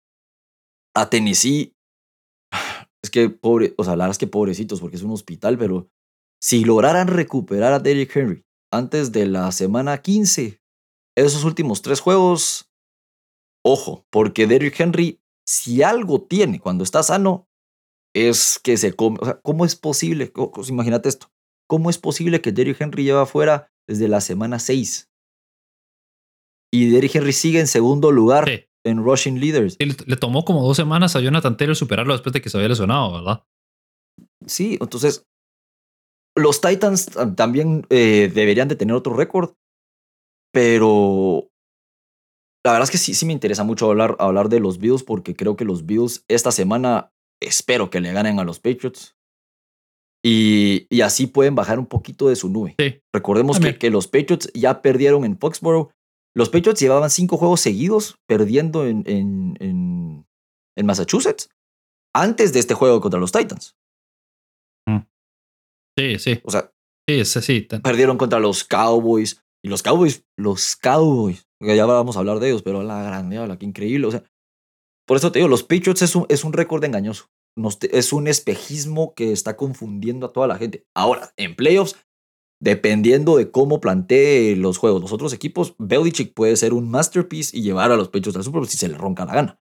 a 0.95 1.11
Tennessee 1.11 1.75
es 3.03 3.11
que 3.11 3.31
pobre, 3.31 3.75
o 3.79 3.85
sea, 3.85 3.93
la 3.97 4.05
verdad 4.05 4.13
es 4.13 4.19
que 4.19 4.27
pobrecitos 4.27 4.81
porque 4.81 4.97
es 4.97 5.03
un 5.03 5.13
hospital, 5.13 5.59
pero 5.59 5.89
si 6.43 6.65
lograran 6.65 7.09
recuperar 7.09 7.73
a 7.73 7.79
Derrick 7.79 8.15
Henry 8.17 8.45
antes 8.73 9.13
de 9.13 9.27
la 9.27 9.53
semana 9.53 10.03
15, 10.03 10.61
esos 11.17 11.45
últimos 11.45 11.83
tres 11.83 12.01
juegos, 12.01 12.71
ojo, 13.65 14.07
porque 14.11 14.47
Derrick 14.47 14.79
Henry, 14.79 15.21
si 15.47 15.83
algo 15.83 16.23
tiene 16.23 16.61
cuando 16.61 16.85
está 16.85 17.03
sano, 17.03 17.49
es 18.15 18.59
que 18.59 18.77
se 18.77 18.95
come. 18.95 19.19
O 19.21 19.25
sea, 19.25 19.41
¿cómo 19.41 19.65
es 19.65 19.77
posible? 19.77 20.33
Imagínate 20.69 21.09
esto. 21.09 21.29
¿Cómo 21.69 21.91
es 21.91 21.99
posible 21.99 22.41
que 22.41 22.53
Derrick 22.53 22.81
Henry 22.81 23.05
lleva 23.05 23.23
afuera 23.23 23.73
desde 23.89 24.09
la 24.09 24.21
semana 24.21 24.59
6? 24.59 25.11
Y 26.73 26.91
Derrick 26.91 27.15
Henry 27.15 27.33
sigue 27.33 27.61
en 27.61 27.67
segundo 27.67 28.13
lugar 28.13 28.49
en 28.85 29.03
rushing 29.03 29.41
leaders. 29.41 29.77
le, 29.79 30.17
tomó 30.17 30.45
como 30.45 30.63
dos 30.63 30.77
semanas 30.77 31.17
a 31.17 31.21
Jonathan 31.21 31.57
Taylor 31.57 31.77
superarlo 31.77 32.13
después 32.13 32.33
de 32.33 32.41
que 32.41 32.51
se 32.51 32.57
había 32.57 32.69
lesionado, 32.69 33.13
¿verdad? 33.13 33.45
Sí, 34.47 34.79
entonces 34.81 35.27
los 36.37 36.61
Titans 36.61 37.11
también 37.35 37.87
eh, 37.91 38.31
deberían 38.33 38.69
de 38.69 38.77
tener 38.77 38.95
otro 38.95 39.15
récord, 39.15 39.55
pero 40.53 41.49
la 42.65 42.73
verdad 42.73 42.85
es 42.85 42.91
que 42.91 42.99
sí, 42.99 43.15
sí 43.15 43.27
me 43.27 43.33
interesa 43.33 43.65
mucho 43.65 43.91
hablar, 43.91 44.17
hablar 44.19 44.49
de 44.49 44.61
los 44.61 44.79
Bills 44.79 45.03
porque 45.03 45.35
creo 45.35 45.57
que 45.57 45.65
los 45.65 45.87
Bills 45.87 46.25
esta 46.29 46.53
semana 46.53 47.13
espero 47.41 47.91
que 47.91 48.01
le 48.01 48.13
ganen 48.13 48.39
a 48.39 48.45
los 48.45 48.61
Patriots. 48.61 49.17
Y, 50.27 50.87
y 50.91 51.03
así 51.03 51.29
pueden 51.29 51.55
bajar 51.55 51.79
un 51.79 51.87
poquito 51.87 52.29
de 52.29 52.37
su 52.37 52.49
nube. 52.49 52.75
Recordemos 53.13 53.61
que, 53.61 53.79
que, 53.79 53.91
los 53.91 54.09
Patriots 54.09 54.51
ya 54.55 54.83
perdieron 54.83 55.25
en 55.25 55.39
Foxborough 55.39 55.91
los 56.37 56.51
Patriots 56.51 56.79
llevaban 56.79 57.09
cinco 57.09 57.39
juegos 57.39 57.63
seguidos 57.63 58.19
perdiendo 58.27 58.87
en, 58.87 59.05
en, 59.07 59.57
en, 60.77 60.87
Massachusetts 60.87 61.49
antes 62.15 62.53
de 62.53 62.61
este 62.61 62.75
juego 62.75 63.01
contra 63.01 63.19
los 63.19 63.33
Titans. 63.33 63.75
Mm. 64.87 64.99
Sí, 65.97 66.19
sí. 66.19 66.41
O 66.45 66.51
sea, 66.51 66.71
Sí, 67.09 67.25
sí, 67.25 67.41
sí. 67.41 67.69
Perdieron 67.83 68.19
contra 68.19 68.39
los 68.39 68.65
Cowboys. 68.65 69.43
Y 69.65 69.69
los 69.69 69.83
Cowboys, 69.83 70.25
los 70.37 70.77
Cowboys, 70.77 71.49
ya 71.61 71.87
vamos 71.87 72.17
a 72.17 72.19
hablar 72.19 72.39
de 72.39 72.49
ellos, 72.49 72.63
pero 72.63 72.83
la 72.83 73.03
grande, 73.03 73.37
la 73.47 73.59
que 73.59 73.65
increíble. 73.65 74.07
O 74.07 74.11
sea, 74.11 74.23
por 75.07 75.17
eso 75.17 75.33
te 75.33 75.39
digo, 75.39 75.49
los 75.49 75.63
Patriots 75.63 76.03
es 76.03 76.15
un, 76.15 76.27
es 76.29 76.45
un 76.45 76.53
récord 76.53 76.85
engañoso. 76.85 77.31
Es 77.91 78.13
un 78.13 78.29
espejismo 78.29 79.15
que 79.15 79.33
está 79.33 79.57
confundiendo 79.57 80.27
a 80.27 80.33
toda 80.33 80.47
la 80.47 80.57
gente. 80.57 80.85
Ahora, 80.95 81.33
en 81.37 81.57
playoffs, 81.57 81.97
dependiendo 82.61 83.37
de 83.37 83.51
cómo 83.51 83.81
plantee 83.81 84.57
los 84.57 84.79
juegos 84.79 85.03
los 85.03 85.13
otros 85.13 85.33
equipos, 85.33 85.75
Belichick 85.79 86.35
puede 86.35 86.57
ser 86.57 86.73
un 86.73 86.91
masterpiece 86.91 87.57
y 87.57 87.63
llevar 87.63 87.93
a 87.93 87.97
los 87.97 88.09
Patriots 88.09 88.37
al 88.37 88.45
Super 88.45 88.61
Bowl 88.61 88.69
si 88.69 88.77
se 88.77 88.89
le 88.89 88.99
ronca 88.99 89.25
la 89.25 89.35
gana. 89.35 89.61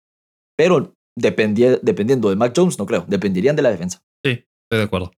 Pero 0.58 0.96
dependiendo 1.16 2.30
de 2.30 2.36
Mac 2.36 2.54
Jones, 2.56 2.80
no 2.80 2.86
creo. 2.86 3.06
Dependerían 3.08 3.56
de 3.56 3.62
la 3.62 3.72
defensa. 3.72 4.04
Sí, 4.26 4.32
estoy 4.32 4.80
de 4.80 4.84
acuerdo. 4.84 5.12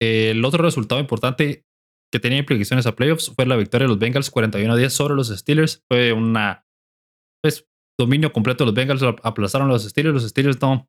el 0.00 0.44
otro 0.44 0.62
resultado 0.62 1.00
importante 1.00 1.64
que 2.12 2.20
tenía 2.20 2.38
implicaciones 2.38 2.86
a 2.86 2.94
playoffs 2.94 3.32
fue 3.34 3.46
la 3.46 3.56
victoria 3.56 3.84
de 3.84 3.88
los 3.88 3.98
Bengals 3.98 4.30
41 4.30 4.72
a 4.72 4.76
10 4.76 4.92
sobre 4.92 5.14
los 5.14 5.28
Steelers. 5.28 5.84
Fue 5.88 6.12
una 6.12 6.66
pues, 7.42 7.68
dominio 7.98 8.32
completo 8.32 8.64
de 8.64 8.66
los 8.66 8.74
Bengals, 8.74 9.02
aplazaron 9.22 9.68
a 9.68 9.72
los 9.72 9.84
Steelers. 9.84 10.14
Los 10.14 10.28
Steelers 10.28 10.60
no, 10.60 10.88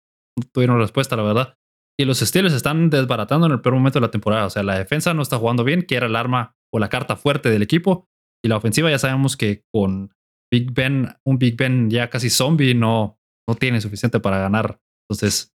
tuvieron 0.51 0.79
respuesta, 0.79 1.15
la 1.15 1.23
verdad. 1.23 1.57
Y 1.99 2.05
los 2.05 2.19
Steelers 2.19 2.53
están 2.53 2.89
desbaratando 2.89 3.47
en 3.47 3.53
el 3.53 3.61
peor 3.61 3.75
momento 3.75 3.99
de 3.99 4.05
la 4.05 4.11
temporada. 4.11 4.45
O 4.45 4.49
sea, 4.49 4.63
la 4.63 4.77
defensa 4.77 5.13
no 5.13 5.21
está 5.21 5.37
jugando 5.37 5.63
bien, 5.63 5.81
que 5.83 5.95
era 5.95 6.05
el 6.05 6.15
arma 6.15 6.55
o 6.71 6.79
la 6.79 6.89
carta 6.89 7.15
fuerte 7.15 7.49
del 7.49 7.63
equipo. 7.63 8.07
Y 8.43 8.49
la 8.49 8.57
ofensiva 8.57 8.89
ya 8.89 8.99
sabemos 8.99 9.35
que 9.35 9.63
con 9.73 10.13
Big 10.51 10.71
Ben, 10.73 11.15
un 11.25 11.39
Big 11.39 11.57
Ben 11.57 11.89
ya 11.89 12.09
casi 12.09 12.29
zombie, 12.29 12.75
no, 12.75 13.19
no 13.47 13.55
tiene 13.55 13.81
suficiente 13.81 14.19
para 14.19 14.39
ganar. 14.39 14.79
Entonces. 15.09 15.53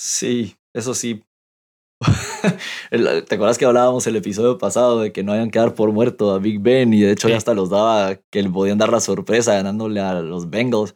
Sí, 0.00 0.56
eso 0.74 0.94
sí. 0.94 1.24
¿Te 2.90 3.34
acuerdas 3.34 3.58
que 3.58 3.64
hablábamos 3.64 4.06
el 4.06 4.16
episodio 4.16 4.56
pasado 4.56 5.00
de 5.00 5.12
que 5.12 5.24
no 5.24 5.32
hayan 5.32 5.50
que 5.50 5.58
dar 5.58 5.74
por 5.74 5.92
muerto 5.92 6.32
a 6.32 6.38
Big 6.38 6.60
Ben 6.60 6.92
y 6.94 7.00
de 7.00 7.12
hecho 7.12 7.28
ya 7.28 7.36
hasta 7.36 7.54
los 7.54 7.70
daba 7.70 8.16
que 8.30 8.42
le 8.42 8.50
podían 8.50 8.78
dar 8.78 8.90
la 8.90 9.00
sorpresa 9.00 9.54
ganándole 9.54 10.00
a 10.00 10.14
los 10.20 10.48
Bengals? 10.48 10.94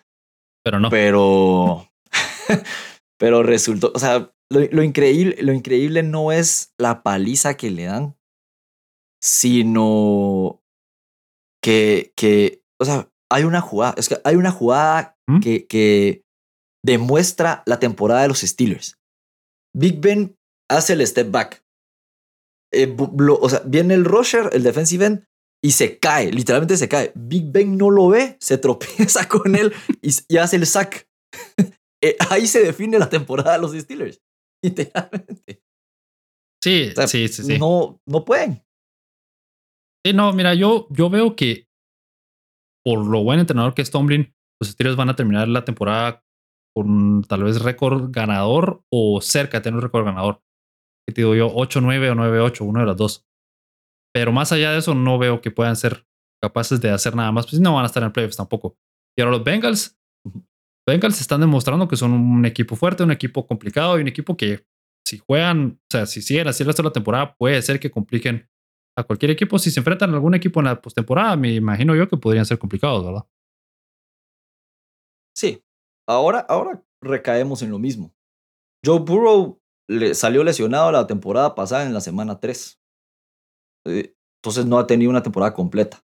Pero 0.64 0.78
no. 0.78 0.90
Pero, 0.90 1.88
pero 3.22 3.44
resultó, 3.44 3.92
o 3.94 4.00
sea, 4.00 4.34
lo, 4.50 4.82
increíble, 4.82 5.36
lo 5.42 5.52
increíble 5.52 6.02
no 6.02 6.32
es 6.32 6.74
la 6.76 7.04
paliza 7.04 7.56
que 7.56 7.70
le 7.70 7.84
dan, 7.84 8.18
sino 9.22 10.60
que, 11.62 12.12
que, 12.16 12.64
o 12.80 12.84
sea, 12.84 13.08
hay 13.30 13.44
una 13.44 13.60
jugada, 13.60 13.94
es 13.96 14.08
que 14.08 14.20
hay 14.24 14.34
una 14.34 14.50
jugada 14.50 15.16
¿Mm? 15.28 15.38
que, 15.38 15.68
que 15.68 16.24
demuestra 16.84 17.62
la 17.64 17.78
temporada 17.78 18.22
de 18.22 18.28
los 18.28 18.40
Steelers. 18.40 18.98
Big 19.72 20.00
Ben 20.00 20.36
hace 20.68 20.94
el 20.94 21.06
step 21.06 21.30
back. 21.30 21.64
Eh, 22.72 22.92
o 22.98 23.48
sea, 23.48 23.62
viene 23.64 23.94
el 23.94 24.04
rusher, 24.04 24.50
el 24.52 24.64
defensive 24.64 25.06
end, 25.06 25.24
y 25.64 25.70
se 25.70 26.00
cae, 26.00 26.32
literalmente 26.32 26.76
se 26.76 26.88
cae. 26.88 27.12
Big 27.14 27.52
Ben 27.52 27.78
no 27.78 27.88
lo 27.88 28.08
ve, 28.08 28.36
se 28.40 28.58
tropieza 28.58 29.28
con 29.28 29.54
él 29.54 29.72
y, 30.02 30.36
hace 30.38 30.56
el 30.56 30.66
sack. 30.66 31.08
Eh, 32.03 32.16
ahí 32.30 32.46
se 32.46 32.62
define 32.62 32.98
la 32.98 33.09
temporada 33.09 33.53
de 33.53 33.59
los 33.61 33.72
Steelers, 33.72 34.20
literalmente. 34.64 35.62
Sí, 36.62 36.92
sí, 37.07 37.28
sí, 37.28 37.42
sí. 37.42 37.59
No, 37.59 38.00
no 38.07 38.24
pueden. 38.24 38.62
Sí, 40.05 40.12
no, 40.12 40.32
mira, 40.32 40.55
yo, 40.55 40.86
yo 40.90 41.11
veo 41.11 41.34
que 41.36 41.68
por 42.84 43.07
lo 43.07 43.22
buen 43.22 43.38
entrenador 43.38 43.74
que 43.74 43.82
es 43.82 43.90
Tomlin, 43.90 44.34
los 44.61 44.70
Steelers 44.70 44.96
van 44.96 45.09
a 45.09 45.16
terminar 45.16 45.48
la 45.48 45.64
temporada 45.64 46.24
con 46.74 47.22
tal 47.24 47.44
vez 47.44 47.62
récord 47.62 48.11
ganador 48.11 48.82
o 48.92 49.20
cerca 49.20 49.59
de 49.59 49.64
tener 49.64 49.76
un 49.76 49.82
récord 49.82 50.05
ganador 50.05 50.42
que 51.07 51.14
te 51.14 51.20
digo 51.22 51.34
yo, 51.34 51.48
8-9 51.53 52.11
o 52.11 52.14
9-8, 52.14 52.61
uno 52.64 52.80
de 52.80 52.86
los 52.86 52.96
dos. 52.96 53.26
Pero 54.14 54.32
más 54.32 54.53
allá 54.53 54.72
de 54.72 54.78
eso, 54.78 54.94
no 54.94 55.18
veo 55.18 55.40
que 55.40 55.50
puedan 55.50 55.76
ser 55.76 56.07
capaces 56.42 56.80
de 56.80 56.90
hacer 56.90 57.14
nada 57.16 57.32
más. 57.32 57.46
Pues 57.46 57.61
no 57.61 57.74
van 57.74 57.84
a 57.84 57.86
estar 57.86 58.03
en 58.03 58.12
playoffs 58.12 58.36
tampoco. 58.36 58.76
Y 59.16 59.22
ahora 59.22 59.32
los 59.32 59.44
Bengals, 59.44 59.98
Bengals 60.87 61.20
están 61.20 61.41
demostrando 61.41 61.89
que 61.89 61.97
son 61.97 62.12
un 62.12 62.45
equipo 62.45 62.76
fuerte, 62.76 63.03
un 63.03 63.12
equipo 63.12 63.47
complicado 63.47 63.99
y 63.99 64.03
un 64.03 64.09
equipo 64.09 64.37
que 64.37 64.66
si 65.07 65.18
juegan, 65.18 65.80
o 65.80 65.91
sea, 65.91 66.07
si 66.07 66.22
siguen 66.22 66.49
así 66.49 66.62
el 66.62 66.68
resto 66.68 66.83
de 66.83 66.89
la 66.89 66.93
temporada, 66.93 67.35
puede 67.37 67.61
ser 67.62 67.78
que 67.78 67.91
compliquen 67.91 68.49
a 68.97 69.05
cualquier 69.05 69.30
equipo. 69.30 69.59
Si 69.59 69.70
se 69.70 69.80
enfrentan 69.80 70.11
a 70.11 70.14
algún 70.14 70.35
equipo 70.35 70.61
en 70.61 70.66
la 70.66 70.80
postemporada, 70.80 71.37
me 71.37 71.55
imagino 71.55 71.95
yo 71.95 72.09
que 72.09 72.16
podrían 72.16 72.47
ser 72.47 72.59
complicados, 72.59 73.05
¿verdad? 73.05 73.24
Sí. 75.37 75.62
Ahora, 76.09 76.41
ahora 76.41 76.83
recaemos 77.01 77.62
en 77.62 77.70
lo 77.70 77.78
mismo. 77.78 78.12
Joe 78.85 79.01
Burrow 79.01 79.61
le 79.89 80.14
salió 80.14 80.43
lesionado 80.45 80.91
la 80.91 81.07
temporada 81.07 81.55
pasada 81.55 81.85
en 81.85 81.95
la 81.95 82.01
semana 82.01 82.41
3. 82.41 82.80
Eh, 83.87 84.14
entonces 84.43 84.66
no 84.66 84.78
ha 84.78 84.87
tenido 84.87 85.11
una 85.11 85.22
temporada 85.22 85.55
completa. 85.55 86.05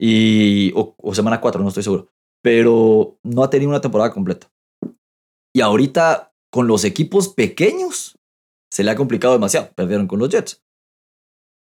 Y, 0.00 0.72
o, 0.74 1.14
semana 1.14 1.40
4, 1.40 1.62
no 1.62 1.68
estoy 1.68 1.82
seguro. 1.82 2.08
Pero 2.42 3.18
no 3.22 3.42
ha 3.42 3.50
tenido 3.50 3.70
una 3.70 3.80
temporada 3.80 4.12
completa. 4.12 4.50
Y 5.54 5.60
ahorita 5.60 6.32
con 6.52 6.66
los 6.66 6.84
equipos 6.84 7.28
pequeños 7.28 8.16
se 8.72 8.84
le 8.84 8.90
ha 8.90 8.96
complicado 8.96 9.34
demasiado. 9.34 9.70
Perdieron 9.74 10.06
con 10.06 10.18
los 10.18 10.28
Jets. 10.28 10.62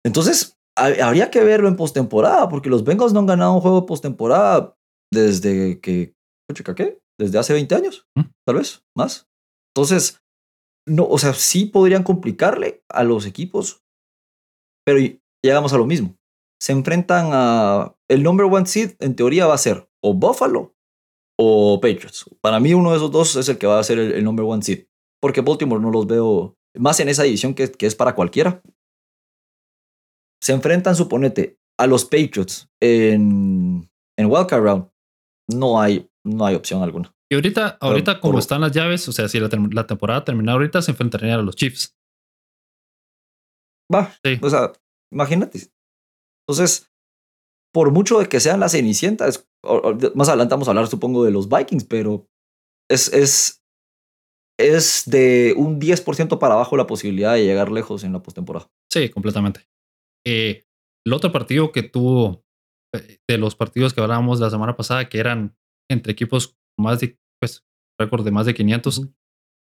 Entonces 0.05 0.59
habría 0.77 1.31
que 1.31 1.43
verlo 1.43 1.69
en 1.69 1.77
postemporada 1.77 2.49
porque 2.49 2.71
los 2.71 2.85
Bengals 2.85 3.13
no 3.13 3.21
han 3.21 3.27
ganado 3.27 3.55
un 3.55 3.61
juego 3.61 3.81
de 3.81 3.87
postemporada 3.87 4.77
desde 5.13 5.81
que, 5.81 6.15
¿qué? 6.77 6.99
Desde 7.19 7.39
hace 7.39 7.53
20 7.53 7.75
años, 7.75 8.07
¿Mm? 8.17 8.23
tal 8.47 8.57
vez, 8.57 8.85
más. 8.97 9.29
Entonces, 9.75 10.21
no, 10.87 11.07
o 11.07 11.19
sea, 11.19 11.35
sí 11.35 11.67
podrían 11.67 12.05
complicarle 12.05 12.83
a 12.89 13.03
los 13.03 13.27
equipos, 13.27 13.83
pero 14.87 15.01
llegamos 15.45 15.73
a 15.73 15.79
lo 15.79 15.87
mismo. 15.87 16.17
Se 16.61 16.73
enfrentan 16.73 17.31
a 17.33 17.95
el 18.09 18.23
number 18.23 18.47
one 18.47 18.67
seed, 18.67 18.93
en 19.01 19.15
teoría 19.15 19.47
va 19.47 19.55
a 19.55 19.59
ser 19.59 19.89
o 20.01 20.15
Buffalo 20.15 20.75
o 21.39 21.81
Patriots. 21.81 22.25
Para 22.41 22.61
mí 22.61 22.75
uno 22.75 22.91
de 22.91 22.97
esos 22.97 23.11
dos 23.11 23.37
es 23.37 23.49
el 23.49 23.59
que 23.59 23.67
va 23.67 23.79
a 23.79 23.85
ser 23.85 23.99
el, 23.99 24.25
number 24.25 24.45
one 24.45 24.63
seed, 24.63 24.87
porque 25.21 25.41
Baltimore 25.41 25.81
no 25.81 25.91
los 25.91 26.07
veo 26.07 26.57
más 26.75 26.99
en 27.01 27.09
esa 27.09 27.23
división 27.23 27.55
que, 27.55 27.71
que 27.71 27.87
es 27.87 27.95
para 27.95 28.15
cualquiera. 28.15 28.63
Se 30.43 30.53
enfrentan, 30.53 30.97
suponete, 30.97 31.59
a 31.79 31.87
los 31.87 32.05
Patriots 32.05 32.69
en, 32.81 33.91
en 34.17 34.27
Wildcard 34.27 34.63
Round. 34.63 34.91
No 35.51 35.81
hay, 35.81 36.11
no 36.25 36.45
hay 36.45 36.55
opción 36.55 36.83
alguna. 36.83 37.15
Y 37.31 37.35
ahorita, 37.35 37.79
ahorita 37.81 38.21
como 38.21 38.39
están 38.39 38.63
las 38.63 38.73
llaves, 38.73 39.07
o 39.09 39.13
sea, 39.13 39.29
si 39.29 39.39
la, 39.39 39.87
temporada 39.87 40.25
termina 40.25 40.53
ahorita, 40.53 40.81
se 40.81 40.93
enfrentarían 40.93 41.41
a 41.41 41.43
los 41.43 41.57
Chiefs. 41.57 41.97
Va. 43.95 44.13
Sí. 44.25 44.39
O 44.43 44.49
sea, 44.49 44.73
imagínate. 45.13 45.61
Entonces, 46.49 46.91
por 47.75 47.93
mucho 47.93 48.19
de 48.19 48.29
que 48.29 48.41
sean 48.41 48.61
las 48.61 48.73
cenicientas, 48.73 49.49
más 50.15 50.29
adelante 50.29 50.55
vamos 50.55 50.69
a 50.69 50.71
hablar, 50.71 50.87
supongo, 50.87 51.25
de 51.25 51.31
los 51.31 51.49
Vikings, 51.49 51.85
pero 51.85 52.27
es, 52.91 53.13
es, 53.13 53.63
es 54.59 55.03
de 55.07 55.55
un 55.57 55.81
10% 55.81 56.39
para 56.39 56.55
abajo 56.55 56.77
la 56.77 56.87
posibilidad 56.87 57.35
de 57.35 57.45
llegar 57.45 57.71
lejos 57.71 58.03
en 58.05 58.13
la 58.13 58.23
postemporada. 58.23 58.71
Sí, 58.91 59.11
completamente. 59.11 59.69
Eh, 60.27 60.65
el 61.07 61.13
otro 61.13 61.31
partido 61.33 61.71
que 61.71 61.83
tuvo, 61.83 62.45
eh, 62.95 63.19
de 63.29 63.39
los 63.39 63.55
partidos 63.55 63.93
que 63.93 64.01
hablábamos 64.01 64.41
la 64.41 64.51
semana 64.51 64.75
pasada, 64.75 65.09
que 65.09 65.19
eran 65.19 65.57
entre 65.91 66.13
equipos 66.13 66.59
más 66.79 67.01
de, 67.01 67.19
pues, 67.41 67.65
récord 68.01 68.25
de 68.25 68.31
más 68.31 68.47
de 68.47 68.55
500 68.55 69.09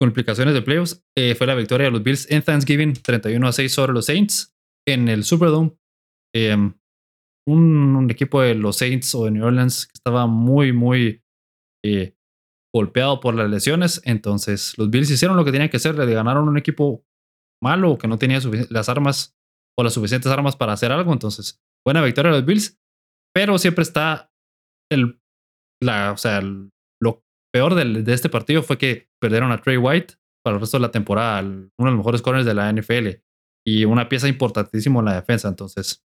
con 0.00 0.08
implicaciones 0.08 0.54
de 0.54 0.62
playoffs, 0.62 1.04
eh, 1.16 1.36
fue 1.36 1.46
la 1.46 1.54
victoria 1.54 1.86
de 1.86 1.92
los 1.92 2.02
Bills 2.02 2.28
en 2.30 2.42
Thanksgiving 2.42 2.94
31 2.94 3.46
a 3.46 3.52
6 3.52 3.72
sobre 3.72 3.92
los 3.92 4.06
Saints 4.06 4.52
en 4.86 5.08
el 5.08 5.22
Superdome. 5.22 5.76
Em, 6.34 6.74
un, 7.46 8.08
equipo 8.10 8.40
de 8.40 8.54
los 8.54 8.76
Saints 8.78 9.14
o 9.14 9.24
de 9.24 9.32
New 9.32 9.44
Orleans 9.44 9.86
que 9.86 9.92
estaba 9.94 10.26
muy, 10.26 10.72
muy 10.72 11.22
eh, 11.84 12.16
golpeado 12.74 13.20
por 13.20 13.34
las 13.34 13.50
lesiones. 13.50 14.00
Entonces, 14.04 14.76
los 14.78 14.90
Bills 14.90 15.10
hicieron 15.10 15.36
lo 15.36 15.44
que 15.44 15.52
tenían 15.52 15.68
que 15.68 15.76
hacer. 15.76 15.96
Le 15.96 16.14
ganaron 16.14 16.48
un 16.48 16.58
equipo 16.58 17.04
malo 17.62 17.98
que 17.98 18.08
no 18.08 18.18
tenía 18.18 18.40
las 18.70 18.88
armas 18.88 19.36
o 19.78 19.82
las 19.82 19.94
suficientes 19.94 20.30
armas 20.30 20.56
para 20.56 20.72
hacer 20.72 20.92
algo. 20.92 21.12
Entonces, 21.12 21.60
buena 21.84 22.02
victoria 22.02 22.32
de 22.32 22.38
los 22.38 22.46
Bills. 22.46 22.78
Pero 23.34 23.58
siempre 23.58 23.82
está 23.82 24.32
el, 24.90 25.20
la, 25.82 26.12
o 26.12 26.16
sea, 26.16 26.38
el, 26.38 26.70
peor 27.52 27.74
de, 27.74 28.12
este 28.12 28.28
partido 28.28 28.62
fue 28.62 28.78
que 28.78 29.10
perdieron 29.20 29.52
a 29.52 29.60
Trey 29.60 29.76
White 29.76 30.14
para 30.42 30.56
el 30.56 30.60
resto 30.60 30.78
de 30.78 30.82
la 30.82 30.90
temporada, 30.90 31.40
uno 31.42 31.70
de 31.78 31.84
los 31.84 31.96
mejores 31.96 32.22
corners 32.22 32.46
de 32.46 32.54
la 32.54 32.72
NFL 32.72 33.20
y 33.64 33.84
una 33.84 34.08
pieza 34.08 34.28
importantísima 34.28 35.00
en 35.00 35.04
la 35.04 35.14
defensa. 35.14 35.48
Entonces, 35.48 36.04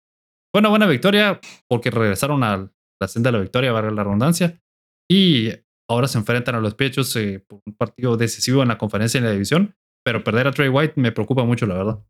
fue 0.57 0.61
una 0.61 0.69
buena 0.69 0.87
victoria 0.87 1.39
porque 1.67 1.91
regresaron 1.91 2.43
a 2.43 2.67
la 2.99 3.07
senda 3.07 3.27
de 3.29 3.37
la 3.37 3.43
victoria, 3.43 3.71
valga 3.71 3.91
la 3.91 4.03
redundancia, 4.03 4.59
y 5.07 5.51
ahora 5.87 6.07
se 6.07 6.17
enfrentan 6.17 6.55
a 6.55 6.59
los 6.59 6.73
pechos 6.73 7.15
eh, 7.15 7.45
por 7.47 7.61
un 7.63 7.75
partido 7.75 8.17
decisivo 8.17 8.63
en 8.63 8.69
la 8.69 8.79
conferencia 8.79 9.19
en 9.19 9.25
la 9.25 9.31
división, 9.31 9.75
pero 10.03 10.23
perder 10.23 10.47
a 10.47 10.51
Trey 10.51 10.69
White 10.69 10.93
me 10.95 11.11
preocupa 11.11 11.43
mucho, 11.43 11.67
la 11.67 11.75
verdad. 11.75 12.03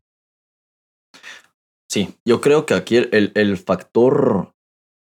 Sí, 1.90 2.14
yo 2.24 2.40
creo 2.40 2.64
que 2.64 2.72
aquí 2.72 2.96
el, 2.96 3.32
el 3.34 3.58
factor 3.58 4.54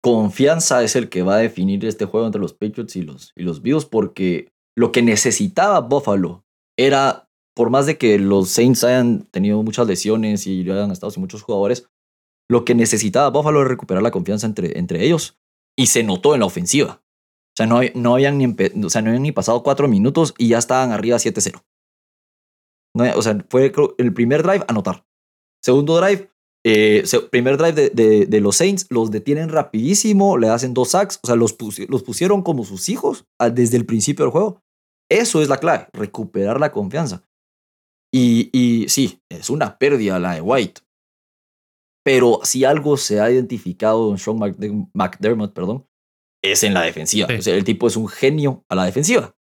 confianza 0.03 0.82
es 0.82 0.97
el 0.97 1.11
que 1.11 1.22
va 1.22 1.34
a 1.34 1.40
definir 1.40 1.84
este 1.84 2.07
juego 2.07 2.24
entre 2.24 2.40
los 2.40 2.55
Patriots 2.55 2.97
y 2.97 3.03
los, 3.03 3.32
y 3.36 3.42
los 3.42 3.61
Bills, 3.61 3.84
porque 3.84 4.49
lo 4.74 4.90
que 4.90 5.03
necesitaba 5.03 5.80
Buffalo 5.80 6.47
era, 6.78 7.28
por 7.55 7.68
más 7.68 7.84
de 7.84 7.99
que 7.99 8.18
los 8.18 8.49
Saints 8.49 8.84
hayan 8.84 9.24
tenido 9.24 9.62
muchas 9.62 9.86
lesiones 9.86 10.47
y 10.47 10.62
hayan 10.62 10.90
estado 10.90 11.11
sin 11.11 11.20
muchos 11.20 11.42
jugadores, 11.42 11.90
Lo 12.49 12.64
que 12.64 12.74
necesitaba 12.74 13.30
Buffalo 13.30 13.62
es 13.62 13.68
recuperar 13.68 14.03
la 14.03 14.11
confianza 14.11 14.47
entre, 14.47 14.78
entre 14.78 15.05
ellos 15.05 15.38
y 15.76 15.86
se 15.86 16.03
notó 16.03 16.34
en 16.34 16.40
la 16.40 16.47
ofensiva. 16.47 17.03
O 17.55 17.57
sea, 17.57 17.66
no, 17.66 17.80
no, 17.95 18.14
habían, 18.14 18.38
ni 18.38 18.47
o 18.47 18.90
sea, 18.90 19.03
no 19.03 19.09
habían 19.09 19.22
ni 19.22 19.32
pasado 19.32 19.62
cuatro 19.62 19.88
minutos 19.88 20.34
y 20.38 20.49
ya 20.49 20.59
estaban 20.59 20.92
arriba 20.92 21.18
7-0. 21.18 21.62
No, 22.97 23.05
o 23.16 23.22
sea, 23.22 23.45
fue 23.49 23.72
el 23.99 24.12
primer 24.12 24.42
drive, 24.42 24.64
anotar. 24.68 25.07
Segundo 25.62 25.97
drive, 25.97 26.30
eh, 26.66 27.05
primer 27.30 27.57
drive 27.57 27.90
de, 27.90 28.26
de, 28.26 28.40
los 28.40 28.57
Saints, 28.57 28.86
los 28.90 29.11
detienen 29.11 29.51
rapidísimo, 29.51 30.38
le 30.38 30.49
hacen 30.49 30.74
dos 30.74 30.90
sacks, 30.90 31.20
o 31.22 31.26
sea, 31.26 31.36
los, 31.36 31.57
los 31.88 32.03
pusieron 32.03 32.42
como 32.42 32.64
sus 32.64 32.88
hijos 32.88 33.26
desde 33.53 33.76
el 33.76 33.86
principio 33.86 34.24
del 34.24 34.32
juego. 34.32 34.62
Eso 35.11 35.42
es 35.42 35.49
la 35.49 35.59
clave, 35.59 35.88
recuperar 35.92 36.59
la 36.61 36.72
confianza. 36.72 37.22
Y, 38.12 38.51
y 38.53 38.88
sí, 38.88 39.20
es 39.28 39.51
una 39.51 39.78
pérdida 39.78 40.18
la 40.18 40.34
de 40.34 40.40
White. 40.40 40.80
Pero 42.05 42.40
si 42.42 42.64
algo 42.64 42.96
se 42.96 43.20
ha 43.20 43.30
identificado 43.30 44.11
en 44.11 44.18
Sean 44.18 44.38
McDermott, 44.38 45.55
perdón, 45.55 45.86
es 46.42 46.62
en 46.62 46.74
la 46.74 46.82
defensiva. 46.82 47.28
O 47.36 47.42
sea, 47.42 47.57
el 47.57 47.64
tipo 47.64 47.86
es 47.86 47.96
un 47.96 48.09
genio 48.09 48.64
a 48.68 48.74
la 48.74 48.84
defensiva. 48.84 49.34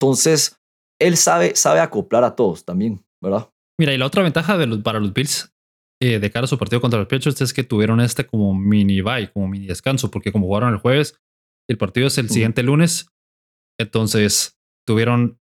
Entonces, 0.00 0.58
él 0.98 1.16
sabe, 1.16 1.54
sabe 1.54 1.80
acoplar 1.80 2.24
a 2.24 2.34
todos 2.34 2.64
también, 2.64 3.04
¿verdad? 3.22 3.50
Mira, 3.78 3.92
y 3.92 3.98
la 3.98 4.06
otra 4.06 4.22
ventaja 4.22 4.56
de 4.56 4.66
los, 4.66 4.78
para 4.82 4.98
los 4.98 5.12
Bills 5.12 5.54
eh, 6.02 6.18
de 6.18 6.30
cara 6.30 6.44
a 6.44 6.48
su 6.48 6.58
partido 6.58 6.80
contra 6.80 6.98
los 6.98 7.08
Patriots 7.08 7.40
es 7.40 7.52
que 7.52 7.64
tuvieron 7.64 8.00
este 8.00 8.26
como 8.26 8.54
mini 8.54 9.02
bye, 9.02 9.30
como 9.32 9.48
mini 9.48 9.66
descanso, 9.66 10.10
porque 10.10 10.32
como 10.32 10.46
jugaron 10.46 10.72
el 10.72 10.80
jueves, 10.80 11.18
el 11.68 11.76
partido 11.76 12.06
es 12.06 12.16
el 12.16 12.30
siguiente 12.30 12.62
lunes. 12.62 13.08
Entonces, 13.78 14.58
tuvieron, 14.86 15.38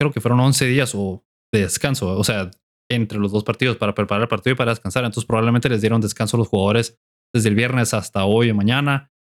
creo 0.00 0.12
que 0.12 0.20
fueron 0.20 0.40
11 0.40 0.66
días 0.66 0.92
o 0.94 1.24
de 1.52 1.62
descanso, 1.62 2.16
o 2.16 2.24
sea, 2.24 2.50
entre 2.90 3.18
los 3.18 3.32
dos 3.32 3.44
partidos 3.44 3.76
para 3.76 3.94
preparar 3.94 4.22
el 4.22 4.28
partido 4.28 4.54
y 4.54 4.56
para 4.56 4.72
descansar. 4.72 5.04
Entonces, 5.04 5.26
probablemente 5.26 5.68
les 5.68 5.80
dieron 5.80 6.00
descanso 6.00 6.36
a 6.36 6.38
los 6.38 6.48
jugadores 6.48 6.98
desde 7.32 7.48
el 7.48 7.54
viernes 7.54 7.94
hasta 7.94 8.24
hoy 8.24 8.50
o 8.50 8.54
mañana 8.54 9.12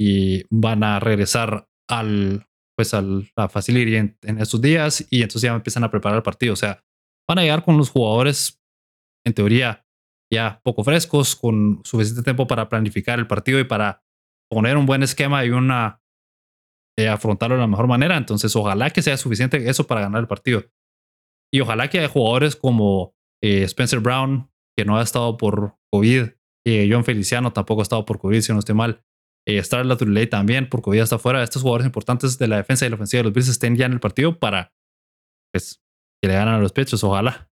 y 0.00 0.44
van 0.50 0.84
a 0.84 1.00
regresar 1.00 1.68
al 1.88 2.46
pues 2.76 2.92
a 2.92 3.02
la 3.02 3.48
facility 3.48 3.96
en, 3.96 4.38
estos 4.38 4.60
días 4.60 5.06
y 5.10 5.22
entonces 5.22 5.42
ya 5.42 5.54
empiezan 5.54 5.82
a 5.84 5.90
preparar 5.90 6.18
el 6.18 6.22
partido. 6.22 6.52
O 6.52 6.56
sea, 6.56 6.84
van 7.26 7.38
a 7.38 7.42
llegar 7.42 7.64
con 7.64 7.78
los 7.78 7.88
jugadores, 7.88 8.60
en 9.24 9.32
teoría, 9.32 9.86
ya 10.30 10.60
poco 10.62 10.84
frescos, 10.84 11.34
con 11.34 11.80
suficiente 11.84 12.22
tiempo 12.22 12.46
para 12.46 12.68
planificar 12.68 13.18
el 13.18 13.26
partido 13.26 13.58
y 13.58 13.64
para 13.64 14.04
poner 14.50 14.76
un 14.76 14.84
buen 14.84 15.02
esquema 15.02 15.44
y 15.44 15.50
una 15.50 16.02
eh, 16.98 17.08
afrontarlo 17.08 17.56
de 17.56 17.62
la 17.62 17.66
mejor 17.66 17.86
manera. 17.86 18.18
Entonces, 18.18 18.54
ojalá 18.54 18.90
que 18.90 19.00
sea 19.00 19.16
suficiente 19.16 19.70
eso 19.70 19.86
para 19.86 20.02
ganar 20.02 20.20
el 20.20 20.28
partido. 20.28 20.64
Y 21.52 21.60
ojalá 21.60 21.88
que 21.88 21.98
haya 21.98 22.08
jugadores 22.08 22.56
como 22.56 23.15
eh, 23.42 23.62
Spencer 23.62 24.00
Brown, 24.00 24.50
que 24.76 24.84
no 24.84 24.98
ha 24.98 25.02
estado 25.02 25.36
por 25.36 25.76
COVID, 25.92 26.28
y 26.66 26.92
John 26.92 27.04
Feliciano 27.04 27.52
tampoco 27.52 27.80
ha 27.80 27.84
estado 27.84 28.04
por 28.04 28.18
COVID, 28.18 28.40
si 28.40 28.52
no 28.52 28.58
estoy 28.58 28.74
mal. 28.74 29.04
Eh, 29.48 29.58
Star 29.58 29.86
también, 30.28 30.68
por 30.68 30.82
COVID 30.82 31.00
está 31.00 31.18
fuera. 31.18 31.42
Estos 31.42 31.62
jugadores 31.62 31.86
importantes 31.86 32.38
de 32.38 32.48
la 32.48 32.56
defensa 32.56 32.84
y 32.84 32.88
la 32.88 32.96
ofensiva 32.96 33.20
de 33.20 33.24
los 33.24 33.32
Bills 33.32 33.48
estén 33.48 33.76
ya 33.76 33.86
en 33.86 33.92
el 33.92 34.00
partido 34.00 34.38
para 34.38 34.74
pues, 35.52 35.80
que 36.20 36.28
le 36.28 36.34
ganen 36.34 36.54
a 36.54 36.58
los 36.58 36.72
pechos, 36.72 37.04
ojalá. 37.04 37.48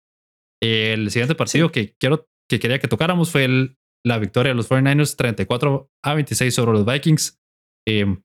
El 0.62 1.10
siguiente 1.10 1.34
partido 1.34 1.70
que 1.70 1.94
quiero 1.98 2.28
que 2.48 2.58
quería 2.58 2.78
que 2.78 2.88
tocáramos 2.88 3.30
fue 3.30 3.44
el, 3.44 3.78
la 4.06 4.18
victoria 4.18 4.50
de 4.50 4.56
los 4.56 4.70
49ers 4.70 5.16
34 5.16 5.90
a 6.04 6.14
26 6.14 6.54
sobre 6.54 6.72
los 6.72 6.86
Vikings. 6.86 7.40
Em, 7.86 8.22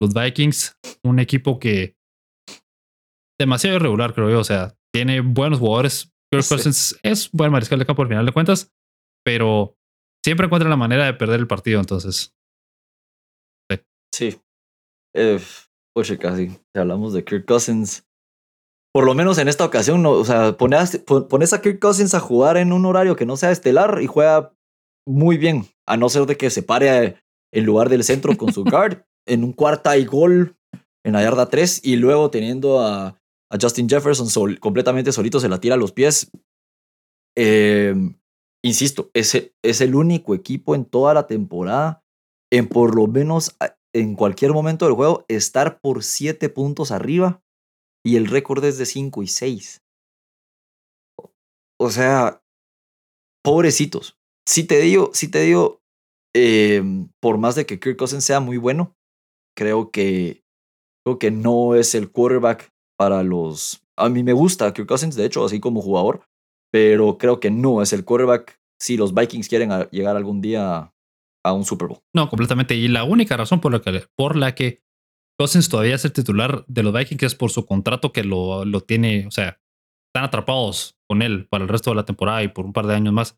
los 0.00 0.12
Vikings, 0.12 0.78
un 1.04 1.18
equipo 1.18 1.58
que 1.58 1.96
demasiado 3.40 3.76
irregular, 3.76 4.14
creo 4.14 4.30
yo. 4.30 4.40
O 4.40 4.44
sea, 4.44 4.76
tiene 4.92 5.20
buenos 5.20 5.58
jugadores. 5.58 6.12
Kirk 6.32 6.46
Cousins 6.48 6.98
es 7.02 7.30
buen 7.32 7.52
mariscal 7.52 7.78
de 7.78 7.86
campo 7.86 8.02
al 8.02 8.08
final 8.08 8.26
de 8.26 8.32
cuentas, 8.32 8.72
pero 9.24 9.76
siempre 10.24 10.46
encuentra 10.46 10.68
la 10.68 10.76
manera 10.76 11.06
de 11.06 11.14
perder 11.14 11.40
el 11.40 11.46
partido. 11.46 11.80
Entonces, 11.80 12.36
Sí. 14.16 14.40
Eh, 15.14 15.38
oye, 15.94 16.16
casi. 16.16 16.48
Si 16.48 16.80
hablamos 16.80 17.12
de 17.12 17.22
Kirk 17.22 17.44
Cousins. 17.44 18.06
Por 18.94 19.04
lo 19.04 19.14
menos 19.14 19.36
en 19.36 19.48
esta 19.48 19.66
ocasión, 19.66 20.02
no, 20.02 20.12
o 20.12 20.24
sea, 20.24 20.56
pones, 20.56 21.02
pones 21.28 21.52
a 21.52 21.60
Kirk 21.60 21.78
Cousins 21.78 22.14
a 22.14 22.20
jugar 22.20 22.56
en 22.56 22.72
un 22.72 22.86
horario 22.86 23.14
que 23.14 23.26
no 23.26 23.36
sea 23.36 23.50
estelar 23.50 23.98
y 24.00 24.06
juega 24.06 24.54
muy 25.06 25.36
bien, 25.36 25.66
a 25.86 25.98
no 25.98 26.08
ser 26.08 26.24
de 26.24 26.38
que 26.38 26.48
se 26.48 26.62
pare 26.62 27.22
en 27.52 27.64
lugar 27.66 27.90
del 27.90 28.04
centro 28.04 28.38
con 28.38 28.54
su 28.54 28.64
guard 28.64 29.04
en 29.26 29.44
un 29.44 29.52
cuarta 29.52 29.98
y 29.98 30.06
gol 30.06 30.56
en 31.04 31.12
la 31.12 31.22
yarda 31.22 31.50
3 31.50 31.84
y 31.84 31.96
luego 31.96 32.30
teniendo 32.30 32.80
a, 32.80 33.20
a 33.50 33.58
Justin 33.60 33.88
Jefferson 33.88 34.56
completamente 34.56 35.12
solito 35.12 35.40
se 35.40 35.48
la 35.48 35.60
tira 35.60 35.74
a 35.74 35.78
los 35.78 35.92
pies. 35.92 36.30
Em, 37.36 38.18
insisto, 38.64 39.10
es, 39.14 39.52
es 39.62 39.80
el 39.80 39.94
único 39.94 40.34
equipo 40.34 40.74
en 40.74 40.84
toda 40.84 41.14
la 41.14 41.26
temporada 41.26 42.02
en 42.52 42.68
por 42.68 42.94
lo 42.94 43.06
menos 43.06 43.56
en 43.94 44.14
cualquier 44.14 44.52
momento 44.52 44.84
del 44.84 44.94
juego 44.94 45.24
estar 45.28 45.80
por 45.80 46.02
7 46.02 46.48
puntos 46.48 46.90
arriba 46.90 47.42
y 48.04 48.16
el 48.16 48.26
récord 48.26 48.64
es 48.64 48.78
de 48.78 48.86
5 48.86 49.22
y 49.22 49.26
6. 49.26 49.82
O 51.78 51.90
sea, 51.90 52.42
pobrecitos. 53.44 54.16
Si 54.46 54.64
te 54.64 54.80
digo, 54.80 55.10
si 55.12 55.28
te 55.28 55.40
digo, 55.40 55.80
em, 56.34 57.08
por 57.20 57.38
más 57.38 57.54
de 57.54 57.66
que 57.66 57.80
Kirk 57.80 57.96
Cousins 57.96 58.24
sea 58.24 58.40
muy 58.40 58.56
bueno, 58.56 58.94
creo 59.56 59.90
que, 59.90 60.44
creo 61.04 61.18
que 61.18 61.30
no 61.30 61.74
es 61.74 61.94
el 61.94 62.10
quarterback 62.10 62.70
para 62.96 63.22
los... 63.22 63.82
A 63.96 64.08
mí 64.08 64.22
me 64.22 64.32
gusta 64.32 64.72
Kirk 64.72 64.88
Cousins, 64.88 65.16
de 65.16 65.24
hecho, 65.24 65.44
así 65.44 65.60
como 65.60 65.80
jugador, 65.80 66.22
pero 66.70 67.18
creo 67.18 67.40
que 67.40 67.50
no 67.50 67.82
es 67.82 67.92
el 67.92 68.04
quarterback 68.04 68.60
si 68.78 68.96
los 68.96 69.14
Vikings 69.14 69.48
quieren 69.48 69.70
llegar 69.90 70.16
algún 70.16 70.40
día 70.40 70.92
a 71.44 71.52
un 71.52 71.64
Super 71.64 71.88
Bowl. 71.88 72.00
No, 72.14 72.28
completamente. 72.28 72.74
Y 72.74 72.88
la 72.88 73.04
única 73.04 73.36
razón 73.36 73.60
por 73.60 73.72
la 73.72 73.80
que, 73.80 74.04
por 74.16 74.36
la 74.36 74.54
que 74.54 74.82
Cousins 75.38 75.68
todavía 75.68 75.94
es 75.94 76.04
el 76.04 76.12
titular 76.12 76.64
de 76.66 76.82
los 76.82 76.92
Vikings 76.92 77.22
es 77.22 77.34
por 77.34 77.50
su 77.50 77.64
contrato 77.64 78.12
que 78.12 78.24
lo, 78.24 78.64
lo 78.64 78.80
tiene, 78.80 79.26
o 79.26 79.30
sea, 79.30 79.60
están 80.08 80.24
atrapados 80.24 80.96
con 81.08 81.22
él 81.22 81.46
para 81.48 81.64
el 81.64 81.68
resto 81.68 81.90
de 81.90 81.96
la 81.96 82.04
temporada 82.04 82.42
y 82.42 82.48
por 82.48 82.64
un 82.64 82.72
par 82.72 82.86
de 82.86 82.94
años 82.94 83.12
más. 83.12 83.32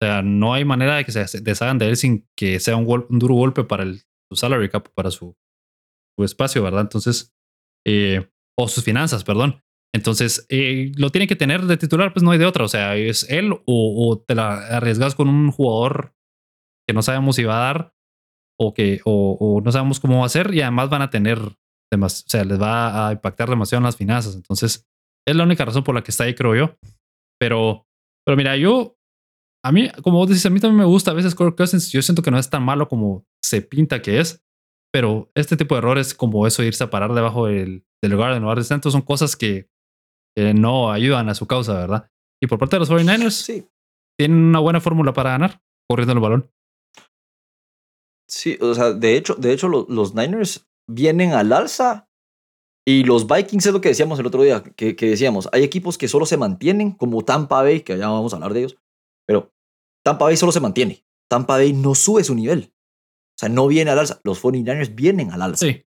O 0.00 0.06
sea, 0.06 0.22
no 0.22 0.52
hay 0.52 0.64
manera 0.64 0.96
de 0.96 1.04
que 1.04 1.12
se 1.12 1.40
deshagan 1.40 1.78
de 1.78 1.88
él 1.88 1.96
sin 1.96 2.28
que 2.36 2.58
sea 2.60 2.76
un, 2.76 3.06
duro 3.08 3.34
golpe 3.34 3.64
para 3.64 3.84
el, 3.84 4.02
su 4.28 4.36
salary 4.36 4.68
cap, 4.68 4.88
para 4.94 5.10
su, 5.10 5.36
su 6.16 6.24
espacio, 6.24 6.62
¿verdad? 6.62 6.82
Entonces, 6.82 7.32
eh, 7.86 8.28
o 8.58 8.68
sus 8.68 8.84
finanzas, 8.84 9.24
perdón. 9.24 9.62
Entonces, 9.94 10.46
eh, 10.48 10.90
lo 10.96 11.10
tiene 11.10 11.26
que 11.26 11.36
tener 11.36 11.62
de 11.62 11.76
titular, 11.76 12.12
pues 12.12 12.22
no 12.22 12.32
hay 12.32 12.38
de 12.38 12.46
otra. 12.46 12.64
O 12.64 12.68
sea, 12.68 12.96
es 12.96 13.28
él 13.30 13.52
o, 13.52 13.62
o 13.66 14.18
te 14.18 14.34
la 14.34 14.54
arriesgas 14.76 15.14
con 15.14 15.28
un 15.28 15.52
jugador 15.52 16.14
que 16.86 16.94
no 16.94 17.02
sabemos 17.02 17.36
si 17.36 17.44
va 17.44 17.56
a 17.56 17.66
dar 17.66 17.94
o 18.58 18.74
que 18.74 19.00
o, 19.04 19.60
no 19.64 19.72
sabemos 19.72 20.00
cómo 20.00 20.20
va 20.20 20.26
a 20.26 20.30
ser 20.30 20.54
y 20.54 20.60
además 20.60 20.90
van 20.90 21.02
a 21.02 21.10
tener 21.10 21.38
o 21.38 22.08
sea, 22.08 22.44
les 22.44 22.60
va 22.60 23.08
a 23.08 23.12
impactar 23.12 23.48
demasiado 23.48 23.78
en 23.78 23.84
las 23.84 23.96
finanzas. 23.96 24.34
Entonces, 24.34 24.84
es 25.26 25.36
la 25.36 25.44
única 25.44 25.64
razón 25.64 25.84
por 25.84 25.94
la 25.94 26.02
que 26.02 26.10
está 26.10 26.24
ahí, 26.24 26.34
creo 26.34 26.56
yo. 26.56 26.76
Pero, 27.38 27.86
pero 28.26 28.36
mira, 28.36 28.56
yo, 28.56 28.96
a 29.64 29.70
mí, 29.70 29.88
como 30.02 30.18
vos 30.18 30.28
dices, 30.28 30.44
a 30.46 30.50
mí 30.50 30.58
también 30.58 30.78
me 30.78 30.86
gusta 30.86 31.12
a 31.12 31.14
veces 31.14 31.36
Kirk 31.36 31.56
Cousins. 31.56 31.92
Yo 31.92 32.02
siento 32.02 32.22
que 32.22 32.32
no 32.32 32.38
es 32.38 32.50
tan 32.50 32.64
malo 32.64 32.88
como 32.88 33.24
se 33.44 33.62
pinta 33.62 34.02
que 34.02 34.18
es, 34.18 34.43
pero 34.94 35.28
este 35.34 35.56
tipo 35.56 35.74
de 35.74 35.80
errores, 35.80 36.14
como 36.14 36.46
eso, 36.46 36.62
irse 36.62 36.84
a 36.84 36.90
parar 36.90 37.14
debajo 37.14 37.46
del, 37.46 37.84
del 38.00 38.12
lugar, 38.12 38.32
en 38.32 38.42
lugar 38.42 38.58
de 38.58 38.62
centro, 38.62 38.92
son 38.92 39.02
cosas 39.02 39.34
que, 39.34 39.68
no 40.36 40.92
ayudan 40.92 41.28
a 41.28 41.34
su 41.34 41.48
causa, 41.48 41.74
¿verdad? 41.74 42.12
Y 42.40 42.46
por 42.46 42.60
parte 42.60 42.76
de 42.76 42.80
los 42.80 42.90
49ers, 42.90 43.30
sí. 43.30 43.68
tienen 44.16 44.38
una 44.38 44.60
buena 44.60 44.80
fórmula 44.80 45.12
para 45.12 45.30
ganar 45.30 45.60
corriendo 45.90 46.12
el 46.12 46.20
balón. 46.20 46.50
Sí, 48.30 48.56
o 48.60 48.72
sea, 48.72 48.92
de 48.92 49.16
hecho, 49.16 49.34
de 49.34 49.52
hecho 49.52 49.66
los, 49.68 50.14
Niners 50.14 50.64
vienen 50.88 51.32
al 51.32 51.52
alza 51.52 52.08
y 52.86 53.02
los 53.02 53.26
Vikings 53.26 53.66
es 53.66 53.72
lo 53.72 53.80
que 53.80 53.88
decíamos 53.88 54.20
el 54.20 54.26
otro 54.26 54.44
día, 54.44 54.62
que, 54.62 54.94
que, 54.94 55.10
decíamos, 55.10 55.48
hay 55.52 55.64
equipos 55.64 55.98
que 55.98 56.06
solo 56.06 56.24
se 56.24 56.36
mantienen, 56.36 56.92
como 56.92 57.24
Tampa 57.24 57.62
Bay, 57.62 57.80
que 57.80 57.98
ya 57.98 58.10
vamos 58.10 58.32
a 58.32 58.36
hablar 58.36 58.52
de 58.52 58.60
ellos, 58.60 58.78
pero 59.26 59.52
Tampa 60.04 60.26
Bay 60.26 60.36
solo 60.36 60.52
se 60.52 60.60
mantiene. 60.60 61.04
Tampa 61.28 61.56
Bay 61.56 61.72
no 61.72 61.96
sube 61.96 62.22
su 62.22 62.36
nivel. 62.36 62.73
O 63.36 63.38
sea, 63.38 63.48
no 63.48 63.66
viene 63.66 63.90
al 63.90 63.98
alza. 63.98 64.20
Los 64.24 64.42
49ers 64.42 64.94
vienen 64.94 65.32
al 65.32 65.42
alza. 65.42 65.66
Sí. 65.66 65.84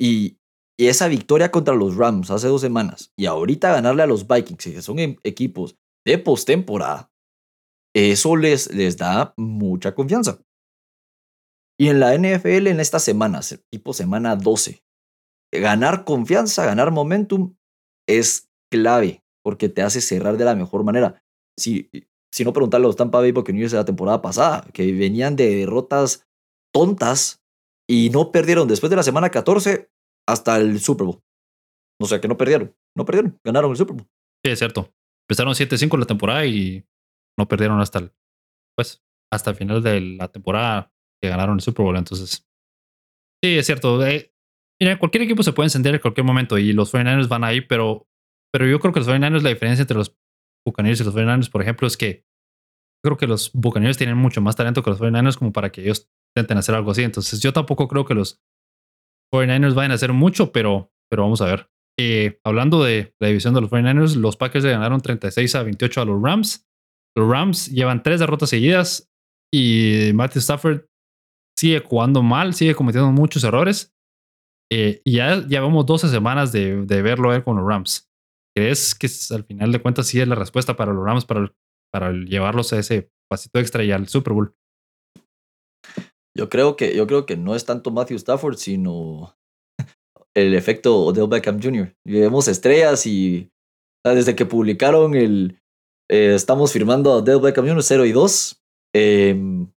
Y, 0.00 0.38
y 0.78 0.86
esa 0.86 1.08
victoria 1.08 1.50
contra 1.50 1.74
los 1.74 1.96
Rams 1.96 2.30
hace 2.30 2.48
dos 2.48 2.60
semanas 2.60 3.12
y 3.16 3.26
ahorita 3.26 3.72
ganarle 3.72 4.02
a 4.02 4.06
los 4.06 4.26
Vikings, 4.26 4.64
que 4.64 4.82
son 4.82 4.98
em, 4.98 5.16
equipos 5.22 5.76
de 6.04 6.18
postemporada, 6.18 7.12
eso 7.94 8.36
les, 8.36 8.72
les 8.74 8.96
da 8.96 9.34
mucha 9.36 9.94
confianza. 9.94 10.40
Y 11.78 11.88
en 11.88 12.00
la 12.00 12.16
NFL 12.16 12.68
en 12.68 12.80
estas 12.80 13.02
semanas, 13.02 13.60
tipo 13.70 13.92
semana 13.92 14.36
12, 14.36 14.84
ganar 15.52 16.04
confianza, 16.04 16.66
ganar 16.66 16.90
momentum 16.90 17.56
es 18.08 18.50
clave 18.70 19.24
porque 19.44 19.68
te 19.68 19.82
hace 19.82 20.00
cerrar 20.00 20.36
de 20.36 20.44
la 20.44 20.54
mejor 20.54 20.84
manera. 20.84 21.22
Si, 21.58 21.90
si 22.32 22.44
no 22.44 22.52
preguntarle 22.52 22.86
a 22.86 22.88
los 22.88 22.96
Tampa 22.96 23.20
Bay 23.20 23.32
Buccaneers 23.32 23.72
de 23.72 23.78
la 23.78 23.84
temporada 23.84 24.22
pasada, 24.22 24.66
que 24.72 24.92
venían 24.92 25.36
de 25.36 25.54
derrotas 25.54 26.26
tontas 26.74 27.42
y 27.88 28.10
no 28.10 28.32
perdieron 28.32 28.66
después 28.68 28.90
de 28.90 28.96
la 28.96 29.02
semana 29.02 29.30
14 29.30 29.90
hasta 30.28 30.56
el 30.56 30.80
Super 30.80 31.06
Bowl. 31.06 31.22
O 32.00 32.06
sea 32.06 32.20
que 32.20 32.28
no 32.28 32.36
perdieron, 32.36 32.74
no 32.96 33.04
perdieron, 33.04 33.38
ganaron 33.44 33.70
el 33.70 33.76
Super 33.76 33.96
Bowl. 33.96 34.06
Sí, 34.44 34.52
es 34.52 34.58
cierto. 34.58 34.92
Empezaron 35.28 35.54
7-5 35.54 35.98
la 35.98 36.06
temporada 36.06 36.44
y 36.44 36.84
no 37.38 37.48
perdieron 37.48 37.80
hasta 37.80 38.00
el, 38.00 38.12
pues, 38.76 39.02
hasta 39.32 39.50
el 39.50 39.56
final 39.56 39.82
de 39.82 40.00
la 40.00 40.28
temporada 40.28 40.92
que 41.22 41.28
ganaron 41.28 41.56
el 41.56 41.60
Super 41.60 41.84
Bowl. 41.84 41.96
Entonces, 41.96 42.46
sí, 43.42 43.56
es 43.56 43.66
cierto. 43.66 44.04
Eh, 44.04 44.34
mira, 44.80 44.98
cualquier 44.98 45.22
equipo 45.22 45.42
se 45.42 45.52
puede 45.52 45.66
encender 45.66 45.94
en 45.94 46.00
cualquier 46.00 46.26
momento 46.26 46.58
y 46.58 46.72
los 46.72 46.92
49ers 46.92 47.28
van 47.28 47.44
ahí, 47.44 47.60
pero, 47.60 48.08
pero 48.52 48.66
yo 48.66 48.80
creo 48.80 48.92
que 48.92 49.00
los 49.00 49.08
49ers, 49.08 49.42
la 49.42 49.50
diferencia 49.50 49.82
entre 49.82 49.96
los 49.96 50.16
Buccaneers 50.66 51.00
y 51.00 51.04
los 51.04 51.14
49ers, 51.14 51.50
por 51.50 51.62
ejemplo, 51.62 51.86
es 51.86 51.96
que 51.96 52.26
creo 53.04 53.16
que 53.16 53.26
los 53.26 53.52
Buccaneers 53.52 53.98
tienen 53.98 54.16
mucho 54.16 54.40
más 54.40 54.56
talento 54.56 54.82
que 54.82 54.90
los 54.90 55.00
49ers 55.00 55.38
como 55.38 55.52
para 55.52 55.70
que 55.70 55.82
ellos 55.82 56.10
intenten 56.34 56.58
hacer 56.58 56.74
algo 56.74 56.90
así. 56.90 57.02
Entonces, 57.02 57.40
yo 57.40 57.52
tampoco 57.52 57.88
creo 57.88 58.04
que 58.04 58.14
los 58.14 58.42
49ers 59.32 59.74
vayan 59.74 59.92
a 59.92 59.94
hacer 59.94 60.12
mucho, 60.12 60.52
pero, 60.52 60.92
pero 61.10 61.22
vamos 61.22 61.40
a 61.40 61.46
ver. 61.46 61.70
Eh, 61.98 62.40
hablando 62.44 62.82
de 62.82 63.14
la 63.20 63.28
división 63.28 63.54
de 63.54 63.60
los 63.60 63.70
49ers, 63.70 64.16
los 64.16 64.36
Packers 64.36 64.64
le 64.64 64.72
ganaron 64.72 65.00
36 65.00 65.54
a 65.54 65.62
28 65.62 66.00
a 66.00 66.04
los 66.04 66.20
Rams. 66.20 66.66
Los 67.16 67.30
Rams 67.30 67.70
llevan 67.70 68.02
tres 68.02 68.18
derrotas 68.18 68.50
seguidas 68.50 69.10
y 69.52 70.10
Matthew 70.14 70.40
Stafford 70.40 70.86
sigue 71.56 71.80
jugando 71.80 72.22
mal, 72.22 72.54
sigue 72.54 72.74
cometiendo 72.74 73.12
muchos 73.12 73.44
errores. 73.44 73.94
Eh, 74.72 75.00
y 75.04 75.16
ya 75.16 75.36
llevamos 75.46 75.86
12 75.86 76.08
semanas 76.08 76.50
de, 76.50 76.84
de 76.84 77.02
verlo 77.02 77.32
él 77.32 77.44
con 77.44 77.56
los 77.56 77.66
Rams. 77.66 78.10
¿Crees 78.56 78.94
que 78.94 79.08
al 79.34 79.44
final 79.44 79.70
de 79.70 79.80
cuentas 79.80 80.06
sí 80.06 80.20
es 80.20 80.26
la 80.26 80.34
respuesta 80.34 80.76
para 80.76 80.92
los 80.92 81.04
Rams 81.04 81.24
para, 81.24 81.52
para 81.92 82.12
llevarlos 82.12 82.72
a 82.72 82.78
ese 82.78 83.10
pasito 83.28 83.58
extra 83.58 83.84
y 83.84 83.92
al 83.92 84.08
Super 84.08 84.32
Bowl? 84.32 84.56
Yo 86.36 86.48
creo 86.48 86.76
que, 86.76 86.96
yo 86.96 87.06
creo 87.06 87.26
que 87.26 87.36
no 87.36 87.54
es 87.54 87.64
tanto 87.64 87.90
Matthew 87.90 88.16
Stafford, 88.16 88.56
sino 88.56 89.36
el 90.34 90.54
efecto 90.54 91.04
Odell 91.04 91.28
Beckham 91.28 91.62
Jr. 91.62 91.94
Vemos 92.04 92.48
estrellas 92.48 93.06
y 93.06 93.50
desde 94.04 94.34
que 94.34 94.46
publicaron 94.46 95.14
el 95.14 95.60
eh, 96.10 96.34
estamos 96.34 96.72
firmando 96.72 97.12
a 97.12 97.16
Odell 97.16 97.40
Beckham 97.40 97.66
Jr. 97.66 97.82
0 97.82 98.04
y 98.04 98.12
2. 98.12 98.62
Em, 98.94 99.72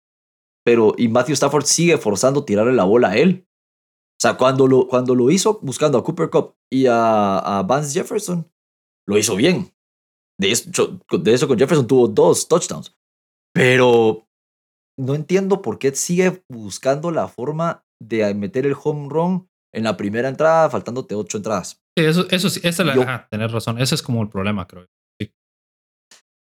pero 0.65 0.95
y 0.97 1.09
Matthew 1.09 1.35
Stafford 1.35 1.65
sigue 1.65 1.99
forzando 1.99 2.45
tirarle 2.45 2.73
la 2.73 2.85
bola 2.85 3.11
a 3.11 3.17
él. 3.17 3.47
O 3.47 4.21
sea, 4.21 4.37
cuando 4.37 4.67
lo, 4.67 4.89
cuando 4.89 5.15
lo 5.15 5.31
hizo 5.31 5.59
buscando 5.61 5.99
a 5.99 6.05
Cooper 6.05 6.31
Cup 6.31 6.55
y 6.73 6.87
a, 6.87 7.39
a 7.39 7.63
Vance 7.63 7.93
Jefferson, 7.99 8.51
lo 9.07 9.19
hizo 9.19 9.37
bien. 9.37 9.73
De 10.41 10.51
eso, 10.51 11.01
de 11.13 11.35
eso 11.35 11.47
con 11.47 11.59
Jefferson 11.59 11.87
tuvo 11.87 12.09
dos 12.09 12.49
touchdowns. 12.49 12.97
Pero 13.53 14.24
no 14.99 15.15
entiendo 15.15 15.63
por 15.63 15.79
qué 15.79 15.95
sigue 15.95 16.43
buscando 16.49 17.11
la 17.11 17.29
forma 17.29 17.85
de 18.03 18.33
meter 18.35 18.67
el 18.67 18.77
home 18.81 19.09
run 19.09 19.49
en 19.73 19.85
la 19.85 19.97
primera 19.97 20.29
entrada, 20.29 20.71
faltándote 20.71 21.15
ocho 21.15 21.39
entradas. 21.39 21.83
Sí, 21.97 22.05
eso, 22.05 22.27
eso 22.31 22.49
sí, 22.49 22.61
esa 22.63 22.83
es 22.83 22.97
la, 22.97 23.29
tener 23.31 23.51
razón. 23.51 23.81
Ese 23.81 23.95
es 23.95 24.03
como 24.03 24.23
el 24.23 24.29
problema, 24.29 24.67
creo. 24.67 24.87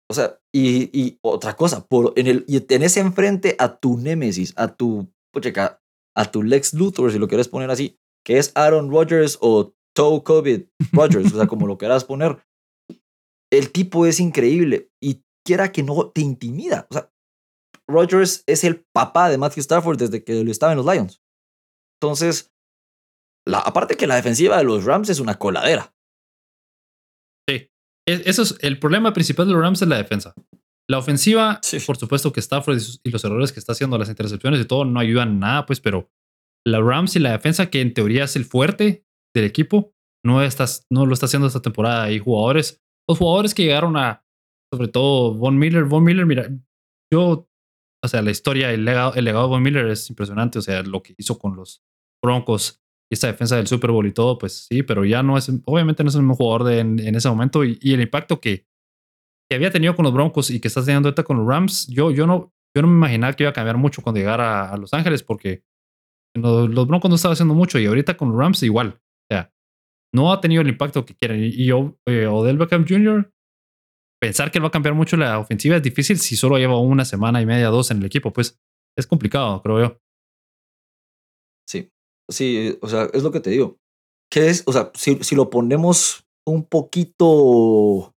O 0.09 0.13
sea, 0.13 0.39
y, 0.53 0.89
y, 0.91 1.19
otra 1.21 1.55
cosa, 1.55 1.87
por, 1.87 2.11
en 2.17 2.27
el, 2.27 2.43
y 2.45 2.59
tenés 2.59 2.97
enfrente 2.97 3.55
a 3.59 3.77
tu 3.77 3.97
némesis, 3.97 4.53
a 4.57 4.67
tu, 4.75 5.09
a 6.17 6.31
tu 6.31 6.43
Lex 6.43 6.73
Luthor, 6.73 7.13
si 7.13 7.17
lo 7.17 7.29
quieres 7.29 7.47
poner 7.47 7.71
así, 7.71 7.97
que 8.25 8.37
es 8.37 8.51
Aaron 8.55 8.91
Rodgers 8.91 9.37
o 9.39 9.73
Toe 9.95 10.23
COVID 10.23 10.63
Rodgers, 10.91 11.33
o 11.33 11.37
sea, 11.37 11.47
como 11.47 11.65
lo 11.65 11.77
quieras 11.77 12.03
poner. 12.03 12.43
El 13.51 13.71
tipo 13.71 14.05
es 14.05 14.19
increíble 14.19 14.89
y 15.01 15.23
quiera 15.45 15.71
que 15.71 15.83
no 15.83 16.09
te 16.09 16.21
intimida. 16.21 16.87
O 16.89 16.93
sea, 16.93 17.11
Rodgers 17.91 18.43
es 18.47 18.63
el 18.63 18.85
papá 18.93 19.29
de 19.29 19.37
Matthew 19.37 19.61
Stafford 19.61 19.97
desde 19.97 20.23
que 20.23 20.43
lo 20.43 20.51
estaba 20.51 20.73
en 20.73 20.77
los 20.77 20.85
Lions. 20.85 21.21
Entonces, 22.01 22.53
la, 23.47 23.59
aparte 23.59 23.95
que 23.95 24.07
la 24.07 24.15
defensiva 24.15 24.57
de 24.57 24.63
los 24.63 24.85
Rams 24.85 25.09
es 25.09 25.19
una 25.19 25.37
coladera. 25.37 25.93
Sí, 27.47 27.69
eso 28.07 28.41
es 28.43 28.57
el 28.61 28.79
problema 28.79 29.13
principal 29.13 29.47
de 29.47 29.53
los 29.53 29.61
Rams 29.61 29.81
es 29.81 29.87
la 29.87 29.97
defensa. 29.97 30.33
La 30.89 30.97
ofensiva, 30.97 31.61
por 31.85 31.97
supuesto 31.97 32.33
que 32.33 32.39
Stafford 32.39 32.79
y 33.03 33.11
los 33.11 33.23
errores 33.23 33.53
que 33.53 33.59
está 33.59 33.71
haciendo, 33.71 33.97
las 33.97 34.09
intercepciones 34.09 34.59
y 34.59 34.65
todo, 34.65 34.83
no 34.83 34.99
ayudan 34.99 35.39
nada, 35.39 35.65
pues, 35.65 35.79
pero 35.79 36.09
la 36.65 36.79
Rams 36.79 37.15
y 37.15 37.19
la 37.19 37.31
defensa, 37.31 37.69
que 37.69 37.81
en 37.81 37.93
teoría 37.93 38.25
es 38.25 38.35
el 38.35 38.45
fuerte 38.45 39.05
del 39.33 39.45
equipo, 39.45 39.93
no, 40.25 40.43
estás, 40.43 40.85
no 40.91 41.05
lo 41.05 41.13
está 41.13 41.27
haciendo 41.27 41.47
esta 41.47 41.61
temporada. 41.61 42.03
Hay 42.03 42.19
jugadores, 42.19 42.81
los 43.07 43.17
jugadores 43.17 43.53
que 43.53 43.63
llegaron 43.63 43.95
a, 43.97 44.25
sobre 44.73 44.87
todo 44.87 45.33
Von 45.33 45.57
Miller, 45.57 45.85
Von 45.85 46.03
Miller, 46.03 46.25
mira, 46.25 46.49
yo 47.11 47.47
o 48.03 48.07
sea, 48.07 48.21
la 48.21 48.31
historia, 48.31 48.71
el 48.71 48.85
legado, 48.85 49.13
el 49.15 49.25
legado 49.25 49.53
de 49.53 49.59
Miller 49.59 49.87
es 49.87 50.09
impresionante. 50.09 50.59
O 50.59 50.61
sea, 50.61 50.81
lo 50.83 51.03
que 51.03 51.13
hizo 51.17 51.37
con 51.37 51.55
los 51.55 51.83
Broncos 52.23 52.81
esta 53.11 53.27
defensa 53.27 53.57
del 53.57 53.67
Super 53.67 53.91
Bowl 53.91 54.07
y 54.07 54.13
todo, 54.13 54.37
pues 54.37 54.67
sí, 54.69 54.83
pero 54.83 55.03
ya 55.03 55.21
no 55.21 55.37
es, 55.37 55.51
obviamente 55.65 56.01
no 56.01 56.09
es 56.09 56.15
el 56.15 56.21
mismo 56.21 56.35
jugador 56.35 56.71
en, 56.71 56.97
ese 57.13 57.27
momento 57.27 57.65
y, 57.65 57.77
el 57.83 57.99
impacto 57.99 58.39
que, 58.39 58.65
que, 59.49 59.55
había 59.55 59.69
tenido 59.69 59.97
con 59.97 60.03
los 60.03 60.13
Broncos 60.13 60.49
y 60.49 60.61
que 60.61 60.69
está 60.69 60.81
teniendo 60.81 61.09
ahorita 61.09 61.23
con 61.23 61.37
los 61.37 61.45
Rams, 61.45 61.87
yo, 61.87 62.11
yo, 62.11 62.25
no, 62.25 62.53
yo 62.73 62.81
no 62.81 62.87
me 62.87 62.95
imaginaba 62.95 63.33
que 63.33 63.43
iba 63.43 63.49
a 63.49 63.53
cambiar 63.53 63.75
mucho 63.75 64.01
cuando 64.01 64.19
llegara 64.19 64.71
a, 64.71 64.77
Los 64.77 64.93
Ángeles 64.93 65.23
porque 65.23 65.61
los, 66.33 66.69
los, 66.69 66.87
Broncos 66.87 67.09
no 67.09 67.15
estaban 67.15 67.33
haciendo 67.33 67.53
mucho 67.53 67.79
y 67.79 67.85
ahorita 67.85 68.15
con 68.15 68.29
los 68.29 68.37
Rams 68.37 68.63
igual. 68.63 69.01
O 69.01 69.33
sea, 69.33 69.53
no 70.15 70.31
ha 70.31 70.39
tenido 70.39 70.61
el 70.61 70.69
impacto 70.69 71.05
que 71.05 71.13
quieren. 71.13 71.43
Y, 71.43 71.65
yo, 71.65 71.97
eh, 72.05 72.27
Odell 72.27 72.57
Beckham 72.57 72.85
Jr., 72.87 73.29
pensar 74.21 74.51
que 74.51 74.59
él 74.59 74.63
va 74.63 74.67
a 74.67 74.71
cambiar 74.71 74.93
mucho 74.93 75.17
la 75.17 75.39
ofensiva 75.39 75.75
es 75.75 75.83
difícil 75.83 76.19
si 76.19 76.37
solo 76.37 76.57
lleva 76.57 76.79
una 76.79 77.05
semana 77.05 77.41
y 77.41 77.45
media, 77.45 77.67
dos 77.67 77.89
en 77.91 77.97
el 77.97 78.05
equipo. 78.05 78.31
Pues 78.31 78.59
es 78.95 79.07
complicado, 79.07 79.61
creo 79.63 79.79
yo. 79.79 79.97
Sí, 81.67 81.89
sí, 82.29 82.77
o 82.81 82.87
sea, 82.87 83.09
es 83.13 83.23
lo 83.23 83.31
que 83.31 83.39
te 83.39 83.49
digo. 83.49 83.77
Que 84.31 84.49
es, 84.49 84.63
o 84.67 84.73
sea, 84.73 84.91
si, 84.93 85.23
si 85.23 85.35
lo 85.35 85.49
ponemos 85.49 86.23
un 86.47 86.65
poquito 86.65 88.13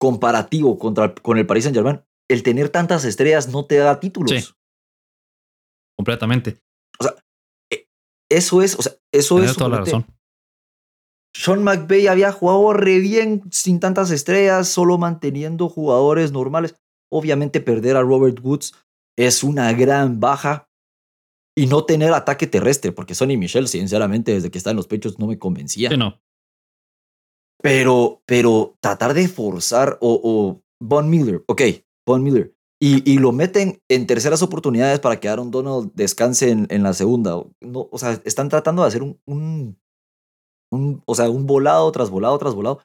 comparativo 0.00 0.78
contra, 0.78 1.14
con 1.14 1.38
el 1.38 1.46
Paris 1.46 1.64
Saint 1.64 1.76
Germain, 1.76 2.02
el 2.30 2.42
tener 2.42 2.68
tantas 2.68 3.04
estrellas 3.04 3.48
no 3.48 3.66
te 3.66 3.76
da 3.76 3.98
títulos. 3.98 4.30
Sí. 4.30 4.54
Completamente. 5.98 6.58
O 6.98 7.04
sea, 7.04 7.14
e, 7.70 7.86
eso 8.30 8.62
es, 8.62 8.78
o 8.78 8.82
sea, 8.82 8.92
eso 9.12 9.42
es. 9.42 9.56
toda 9.56 9.70
la 9.70 9.78
razón. 9.80 10.06
Sean 11.34 11.62
McVay 11.62 12.06
había 12.06 12.32
jugado 12.32 12.72
re 12.72 12.98
bien 12.98 13.42
sin 13.50 13.80
tantas 13.80 14.10
estrellas, 14.10 14.68
solo 14.68 14.98
manteniendo 14.98 15.68
jugadores 15.68 16.32
normales. 16.32 16.74
Obviamente 17.10 17.60
perder 17.60 17.96
a 17.96 18.02
Robert 18.02 18.38
Woods 18.42 18.72
es 19.16 19.42
una 19.42 19.72
gran 19.72 20.20
baja. 20.20 20.68
Y 21.54 21.66
no 21.66 21.84
tener 21.84 22.14
ataque 22.14 22.46
terrestre, 22.46 22.92
porque 22.92 23.14
Sonny 23.14 23.36
Michel, 23.36 23.68
sinceramente, 23.68 24.32
desde 24.32 24.50
que 24.50 24.56
está 24.56 24.70
en 24.70 24.76
los 24.76 24.86
pechos 24.86 25.18
no 25.18 25.26
me 25.26 25.38
convencía. 25.38 25.90
Sí, 25.90 25.98
no. 25.98 26.18
Pero, 27.62 28.22
pero 28.24 28.78
tratar 28.80 29.12
de 29.12 29.28
forzar, 29.28 29.98
o, 30.00 30.18
o 30.24 30.62
Von 30.80 31.10
Miller, 31.10 31.44
ok, 31.46 31.62
Von 32.06 32.22
Miller, 32.22 32.54
y, 32.80 33.08
y, 33.08 33.18
lo 33.18 33.32
meten 33.32 33.80
en 33.88 34.06
terceras 34.06 34.42
oportunidades 34.42 34.98
para 34.98 35.20
que 35.20 35.28
Aaron 35.28 35.50
Donald 35.50 35.92
descanse 35.94 36.50
en, 36.50 36.66
en 36.70 36.82
la 36.82 36.94
segunda. 36.94 37.40
No, 37.60 37.88
o 37.92 37.98
sea, 37.98 38.20
están 38.24 38.48
tratando 38.48 38.82
de 38.82 38.88
hacer 38.88 39.02
un, 39.02 39.20
un 39.26 39.78
un, 40.72 41.02
o 41.06 41.14
sea, 41.14 41.30
un 41.30 41.46
volado 41.46 41.90
tras 41.92 42.10
volado 42.10 42.38
tras 42.38 42.54
volado. 42.54 42.82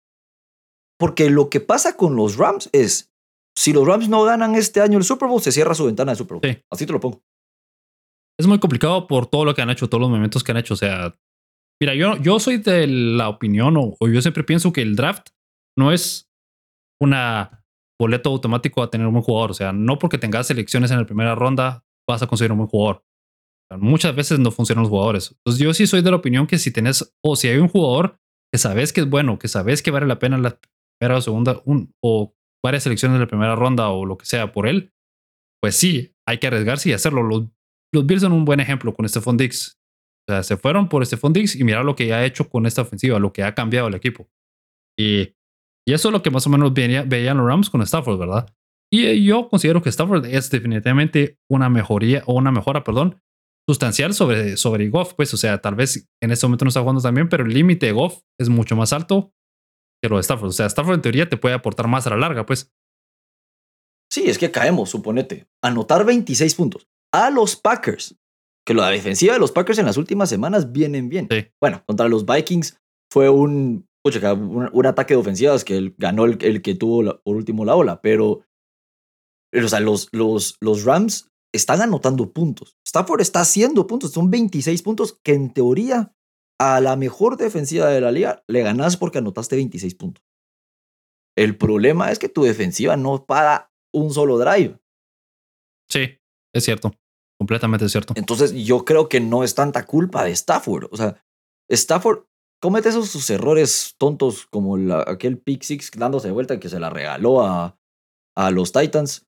Porque 0.99 1.29
lo 1.29 1.49
que 1.49 1.59
pasa 1.59 1.95
con 1.95 2.15
los 2.15 2.37
Rams 2.37 2.69
es, 2.73 3.11
si 3.57 3.73
los 3.73 3.87
Rams 3.87 4.09
no 4.09 4.23
ganan 4.23 4.55
este 4.55 4.81
año 4.81 4.97
el 4.97 5.03
Super 5.03 5.29
Bowl, 5.29 5.41
se 5.41 5.51
cierra 5.51 5.73
su 5.73 5.85
ventana 5.85 6.11
de 6.11 6.17
Super 6.17 6.37
Bowl. 6.39 6.63
Así 6.71 6.85
te 6.85 6.93
lo 6.93 6.99
pongo. 6.99 7.21
Es 8.39 8.45
muy 8.45 8.59
complicado 8.59 9.07
por 9.07 9.27
todo 9.27 9.45
lo 9.45 9.55
que 9.55 9.61
han 9.61 9.69
hecho, 9.69 9.89
todos 9.89 10.01
los 10.01 10.09
movimientos 10.09 10.43
que 10.43 10.51
han 10.51 10.57
hecho. 10.57 10.73
O 10.73 10.77
sea, 10.77 11.15
mira, 11.81 11.95
yo, 11.95 12.17
yo 12.17 12.39
soy 12.39 12.57
de 12.57 12.87
la 12.87 13.29
opinión, 13.29 13.77
o, 13.77 13.95
o 13.99 14.07
yo 14.07 14.21
siempre 14.21 14.43
pienso 14.43 14.73
que 14.73 14.81
el 14.81 14.95
draft 14.95 15.29
no 15.77 15.91
es 15.91 16.29
una 17.01 17.63
boleto 17.99 18.29
automático 18.29 18.83
a 18.83 18.89
tener 18.89 19.07
un 19.07 19.13
buen 19.13 19.23
jugador. 19.23 19.51
O 19.51 19.55
sea, 19.55 19.71
no 19.71 19.97
porque 19.97 20.17
tengas 20.17 20.47
selecciones 20.47 20.91
en 20.91 20.97
la 20.97 21.05
primera 21.05 21.35
ronda 21.35 21.83
vas 22.07 22.21
a 22.21 22.27
conseguir 22.27 22.51
un 22.51 22.59
buen 22.59 22.69
jugador. 22.69 23.03
Muchas 23.75 24.15
veces 24.15 24.39
no 24.39 24.51
funcionan 24.51 24.83
los 24.83 24.89
jugadores. 24.89 25.35
Entonces 25.39 25.61
yo 25.61 25.73
sí 25.73 25.87
soy 25.87 26.01
de 26.01 26.11
la 26.11 26.17
opinión 26.17 26.47
que 26.47 26.57
si 26.57 26.71
tenés 26.71 27.13
o 27.23 27.35
si 27.35 27.49
hay 27.49 27.57
un 27.57 27.67
jugador 27.67 28.17
que 28.51 28.57
sabes 28.57 28.93
que 28.93 29.01
es 29.01 29.09
bueno, 29.09 29.39
que 29.39 29.47
sabes 29.47 29.81
que 29.81 29.91
vale 29.91 30.07
la 30.07 30.19
pena 30.19 30.37
la 30.37 30.57
primera 30.99 31.17
o 31.17 31.21
segunda 31.21 31.61
un, 31.65 31.93
o 32.01 32.33
varias 32.63 32.83
selecciones 32.83 33.15
de 33.15 33.25
la 33.25 33.27
primera 33.27 33.55
ronda 33.55 33.89
o 33.89 34.05
lo 34.05 34.17
que 34.17 34.25
sea 34.25 34.51
por 34.53 34.67
él, 34.67 34.93
pues 35.61 35.75
sí, 35.75 36.15
hay 36.25 36.37
que 36.37 36.47
arriesgarse 36.47 36.89
y 36.89 36.93
hacerlo. 36.93 37.23
Los, 37.23 37.45
los 37.93 38.05
Bills 38.05 38.21
son 38.21 38.31
un 38.31 38.45
buen 38.45 38.59
ejemplo 38.59 38.93
con 38.93 39.07
Stephon 39.07 39.37
Dix. 39.37 39.77
O 40.27 40.33
sea, 40.33 40.43
se 40.43 40.57
fueron 40.57 40.87
por 40.87 41.05
Stephon 41.05 41.33
Dix 41.33 41.55
y 41.55 41.63
mira 41.63 41.83
lo 41.83 41.95
que 41.95 42.13
ha 42.13 42.25
hecho 42.25 42.49
con 42.49 42.65
esta 42.65 42.81
ofensiva, 42.81 43.19
lo 43.19 43.33
que 43.33 43.43
ha 43.43 43.53
cambiado 43.53 43.87
el 43.87 43.95
equipo. 43.95 44.29
Y, 44.97 45.35
y 45.85 45.93
eso 45.93 46.09
es 46.09 46.11
lo 46.11 46.21
que 46.21 46.31
más 46.31 46.47
o 46.47 46.49
menos 46.49 46.73
veían 46.73 47.37
los 47.37 47.47
Rams 47.47 47.69
con 47.69 47.81
Stafford, 47.81 48.19
¿verdad? 48.19 48.53
Y 48.91 49.25
yo 49.25 49.49
considero 49.49 49.81
que 49.81 49.89
Stafford 49.89 50.25
es 50.25 50.49
definitivamente 50.49 51.37
una 51.49 51.69
mejoría 51.69 52.23
o 52.25 52.35
una 52.35 52.51
mejora, 52.51 52.83
perdón, 52.83 53.21
sustancial 53.67 54.13
sobre, 54.13 54.55
sobre 54.57 54.89
Goff, 54.89 55.13
pues, 55.13 55.33
o 55.33 55.37
sea, 55.37 55.59
tal 55.59 55.75
vez 55.75 56.07
en 56.21 56.31
este 56.31 56.45
momento 56.45 56.65
no 56.65 56.69
está 56.69 56.81
jugando 56.81 57.01
también, 57.01 57.27
pero 57.27 57.43
el 57.43 57.53
límite 57.53 57.87
de 57.87 57.91
Goff 57.91 58.21
es 58.39 58.49
mucho 58.49 58.75
más 58.75 58.93
alto 58.93 59.33
que 60.01 60.09
lo 60.09 60.15
de 60.15 60.21
Stafford. 60.21 60.49
O 60.49 60.53
sea, 60.53 60.67
Stafford 60.67 60.95
en 60.95 61.01
teoría 61.01 61.29
te 61.29 61.37
puede 61.37 61.55
aportar 61.55 61.87
más 61.87 62.07
a 62.07 62.11
la 62.11 62.17
larga, 62.17 62.45
pues. 62.45 62.71
Sí, 64.09 64.29
es 64.29 64.37
que 64.37 64.51
caemos, 64.51 64.89
suponete. 64.89 65.47
Anotar 65.61 66.05
26 66.05 66.55
puntos 66.55 66.87
a 67.13 67.29
los 67.29 67.55
Packers, 67.55 68.15
que 68.65 68.73
la 68.73 68.89
defensiva 68.89 69.33
de 69.33 69.39
los 69.39 69.51
Packers 69.51 69.79
en 69.79 69.85
las 69.85 69.97
últimas 69.97 70.29
semanas 70.29 70.71
vienen 70.71 71.09
bien. 71.09 71.27
Bueno, 71.59 71.83
contra 71.85 72.07
los 72.07 72.25
Vikings 72.25 72.79
fue 73.11 73.29
un, 73.29 73.87
un, 74.03 74.85
ataque 74.85 75.13
de 75.13 75.19
ofensivas 75.19 75.65
que 75.65 75.93
ganó 75.97 76.25
el, 76.25 76.37
el 76.41 76.61
que 76.61 76.75
tuvo 76.75 77.19
por 77.21 77.35
último 77.35 77.65
la 77.65 77.75
ola, 77.75 78.01
pero 78.01 78.43
O 79.53 79.67
sea, 79.67 79.79
los, 79.79 80.09
los, 80.11 80.57
los 80.61 80.83
Rams 80.83 81.29
están 81.57 81.81
anotando 81.81 82.31
puntos. 82.31 82.77
Stafford 82.85 83.21
está 83.21 83.41
haciendo 83.41 83.85
puntos. 83.87 84.11
Son 84.11 84.31
26 84.31 84.81
puntos 84.81 85.19
que 85.23 85.33
en 85.33 85.53
teoría 85.53 86.15
a 86.59 86.79
la 86.81 86.95
mejor 86.95 87.37
defensiva 87.37 87.87
de 87.87 88.01
la 88.01 88.11
liga 88.11 88.43
le 88.47 88.61
ganas 88.61 88.97
porque 88.97 89.19
anotaste 89.19 89.55
26 89.55 89.95
puntos. 89.95 90.23
El 91.37 91.57
problema 91.57 92.11
es 92.11 92.17
que 92.17 92.29
tu 92.29 92.43
defensiva 92.43 92.97
no 92.97 93.25
para 93.25 93.71
un 93.93 94.11
solo 94.11 94.37
drive. 94.39 94.79
Sí, 95.87 96.19
es 96.53 96.63
cierto. 96.63 96.91
Completamente 97.39 97.87
cierto. 97.89 98.13
Entonces 98.17 98.53
yo 98.53 98.83
creo 98.83 99.07
que 99.07 99.19
no 99.19 99.43
es 99.43 99.53
tanta 99.53 99.85
culpa 99.85 100.23
de 100.23 100.31
Stafford. 100.31 100.87
O 100.91 100.97
sea, 100.97 101.23
Stafford 101.69 102.25
comete 102.59 102.89
esos 102.89 103.09
sus 103.09 103.29
errores 103.29 103.95
tontos 103.99 104.47
como 104.47 104.75
aquel 105.01 105.37
pick 105.37 105.61
six 105.61 105.91
dándose 105.95 106.29
de 106.29 106.33
vuelta 106.33 106.59
que 106.59 106.69
se 106.69 106.79
la 106.79 106.89
regaló 106.89 107.45
a, 107.45 107.77
a 108.35 108.51
los 108.51 108.71
Titans. 108.71 109.26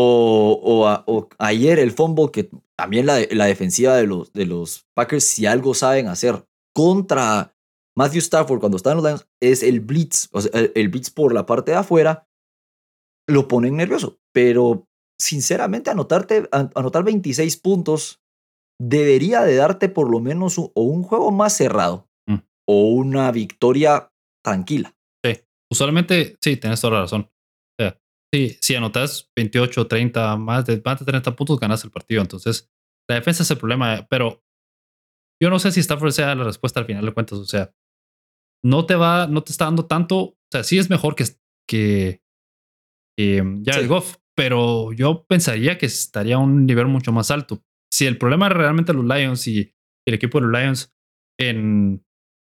O, 0.00 1.02
o, 1.06 1.28
ayer 1.38 1.78
el 1.80 1.90
fumble 1.90 2.30
que 2.32 2.50
también 2.76 3.06
la, 3.06 3.18
la 3.32 3.46
defensiva 3.46 3.96
de 3.96 4.06
los, 4.06 4.32
de 4.32 4.46
los 4.46 4.86
Packers, 4.94 5.24
si 5.24 5.46
algo 5.46 5.74
saben 5.74 6.06
hacer 6.06 6.44
contra 6.72 7.52
Matthew 7.98 8.20
Stafford 8.20 8.60
cuando 8.60 8.76
está 8.76 8.92
en 8.92 8.98
los 8.98 9.04
Lions, 9.04 9.28
es 9.40 9.64
el 9.64 9.80
blitz. 9.80 10.28
O 10.30 10.40
sea, 10.40 10.52
el, 10.54 10.88
blitz 10.88 11.10
por 11.10 11.34
la 11.34 11.46
parte 11.46 11.72
de 11.72 11.78
afuera 11.78 12.28
lo 13.26 13.48
ponen 13.48 13.76
nervioso. 13.76 14.20
Pero 14.32 14.86
sinceramente, 15.18 15.90
anotarte, 15.90 16.48
anotar 16.52 17.02
26 17.02 17.56
puntos 17.56 18.22
debería 18.80 19.42
de 19.42 19.56
darte 19.56 19.88
por 19.88 20.08
lo 20.08 20.20
menos 20.20 20.58
un, 20.58 20.70
o 20.74 20.82
un 20.82 21.02
juego 21.02 21.32
más 21.32 21.56
cerrado 21.56 22.08
mm. 22.28 22.36
o 22.68 22.90
una 22.90 23.32
victoria 23.32 24.12
tranquila. 24.44 24.94
Sí, 25.24 25.32
usualmente 25.68 26.36
sí, 26.40 26.56
tienes 26.56 26.80
toda 26.80 26.94
la 26.94 27.00
razón. 27.00 27.28
Sí, 28.32 28.58
si 28.60 28.74
anotas 28.74 29.30
28, 29.36 29.86
30, 29.86 30.36
más 30.36 30.66
de, 30.66 30.82
más 30.84 30.98
de 30.98 31.06
30 31.06 31.34
puntos, 31.34 31.58
ganas 31.58 31.82
el 31.84 31.90
partido. 31.90 32.20
Entonces, 32.20 32.70
la 33.08 33.16
defensa 33.16 33.42
es 33.42 33.50
el 33.50 33.58
problema, 33.58 34.06
pero 34.10 34.44
yo 35.42 35.50
no 35.50 35.58
sé 35.58 35.72
si 35.72 35.80
Stafford 35.80 36.12
sea 36.12 36.34
la 36.34 36.44
respuesta 36.44 36.80
al 36.80 36.86
final 36.86 37.04
de 37.04 37.14
cuentas. 37.14 37.38
O 37.38 37.46
sea, 37.46 37.74
no 38.62 38.84
te 38.86 38.96
va, 38.96 39.26
no 39.26 39.42
te 39.42 39.52
está 39.52 39.64
dando 39.64 39.86
tanto. 39.86 40.16
O 40.16 40.38
sea, 40.52 40.62
sí 40.62 40.78
es 40.78 40.90
mejor 40.90 41.14
que, 41.14 41.24
que, 41.66 42.22
que 43.16 43.62
Jared 43.64 43.88
Goff, 43.88 44.16
pero 44.36 44.92
yo 44.92 45.24
pensaría 45.26 45.78
que 45.78 45.86
estaría 45.86 46.36
a 46.36 46.40
un 46.40 46.66
nivel 46.66 46.86
mucho 46.86 47.12
más 47.12 47.30
alto. 47.30 47.64
Si 47.90 48.06
el 48.06 48.18
problema 48.18 48.48
es 48.48 48.52
realmente 48.52 48.92
los 48.92 49.04
Lions 49.04 49.48
y 49.48 49.74
el 50.06 50.14
equipo 50.14 50.38
de 50.38 50.46
los 50.46 50.60
Lions 50.60 50.94
en, 51.40 52.04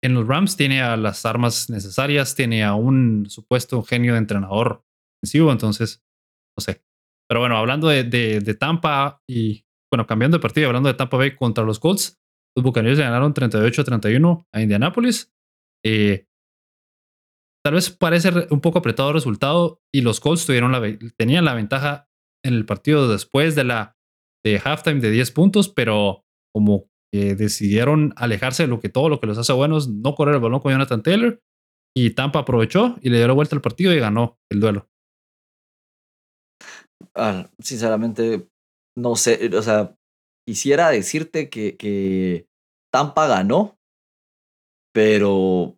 en 0.04 0.14
los 0.16 0.28
Rams 0.28 0.58
tiene 0.58 0.82
a 0.82 0.98
las 0.98 1.26
armas 1.26 1.70
necesarias, 1.70 2.34
tiene 2.34 2.64
a 2.64 2.74
un 2.74 3.30
supuesto 3.30 3.84
genio 3.84 4.14
de 4.14 4.20
entrenador 4.20 4.84
entonces, 5.24 6.04
no 6.58 6.62
sé. 6.62 6.84
Pero 7.30 7.42
bueno, 7.42 7.58
hablando 7.58 7.88
de, 7.88 8.58
Tampa 8.60 9.22
y, 9.28 9.66
bueno, 9.92 10.08
cambiando 10.08 10.38
de 10.38 10.42
partido, 10.42 10.68
hablando 10.68 10.90
de 10.90 10.96
Tampa 10.96 11.18
Bay 11.18 11.36
contra 11.36 11.64
los 11.64 11.80
Colts, 11.80 12.20
los 12.58 12.64
Buccaneers 12.64 13.00
ganaron 13.00 13.34
38-31 13.34 14.48
a 14.52 14.62
Indianapolis. 14.62 15.32
Eh, 15.86 16.26
tal 17.64 17.76
vez 17.76 17.90
parece 17.92 18.32
un 18.50 18.62
poco 18.62 18.80
apretado 18.80 19.10
el 19.10 19.16
resultado 19.16 19.82
y 19.94 20.02
los 20.02 20.20
Colts 20.20 20.46
tuvieron 20.46 20.72
la, 20.72 20.82
tenían 21.18 21.46
la 21.46 21.54
ventaja 21.54 22.10
en 22.44 22.56
el 22.56 22.66
partido 22.66 23.08
después 23.08 23.56
de 23.56 23.64
la 23.66 23.96
de 24.44 24.60
halftime 24.64 25.02
de 25.02 25.12
10 25.12 25.32
puntos, 25.32 25.70
pero 25.70 26.26
como 26.54 26.90
que 27.12 27.36
decidieron 27.36 28.14
alejarse 28.16 28.64
de 28.64 28.70
lo 28.70 28.80
que 28.80 28.90
todo 28.90 29.10
lo 29.10 29.20
que 29.20 29.28
los 29.28 29.38
hace 29.38 29.54
buenos, 29.54 29.90
no 29.90 30.16
correr 30.16 30.36
el 30.36 30.42
balón 30.42 30.62
con 30.62 30.72
Jonathan 30.72 31.04
Taylor 31.04 31.42
y 31.96 32.12
Tampa 32.12 32.40
aprovechó 32.40 32.98
y 33.02 33.10
le 33.10 33.18
dio 33.18 33.28
la 33.28 33.34
vuelta 33.34 33.56
al 33.56 33.62
partido 33.62 33.94
y 33.94 34.00
ganó 34.00 34.40
el 34.50 34.60
duelo. 34.60 34.88
Ah, 37.16 37.50
sinceramente, 37.60 38.48
no 38.96 39.16
sé, 39.16 39.50
o 39.56 39.62
sea, 39.62 39.96
quisiera 40.48 40.90
decirte 40.90 41.50
que, 41.50 41.78
que 41.78 42.48
Tampa 42.92 43.28
ganó, 43.28 43.78
pero 44.94 45.78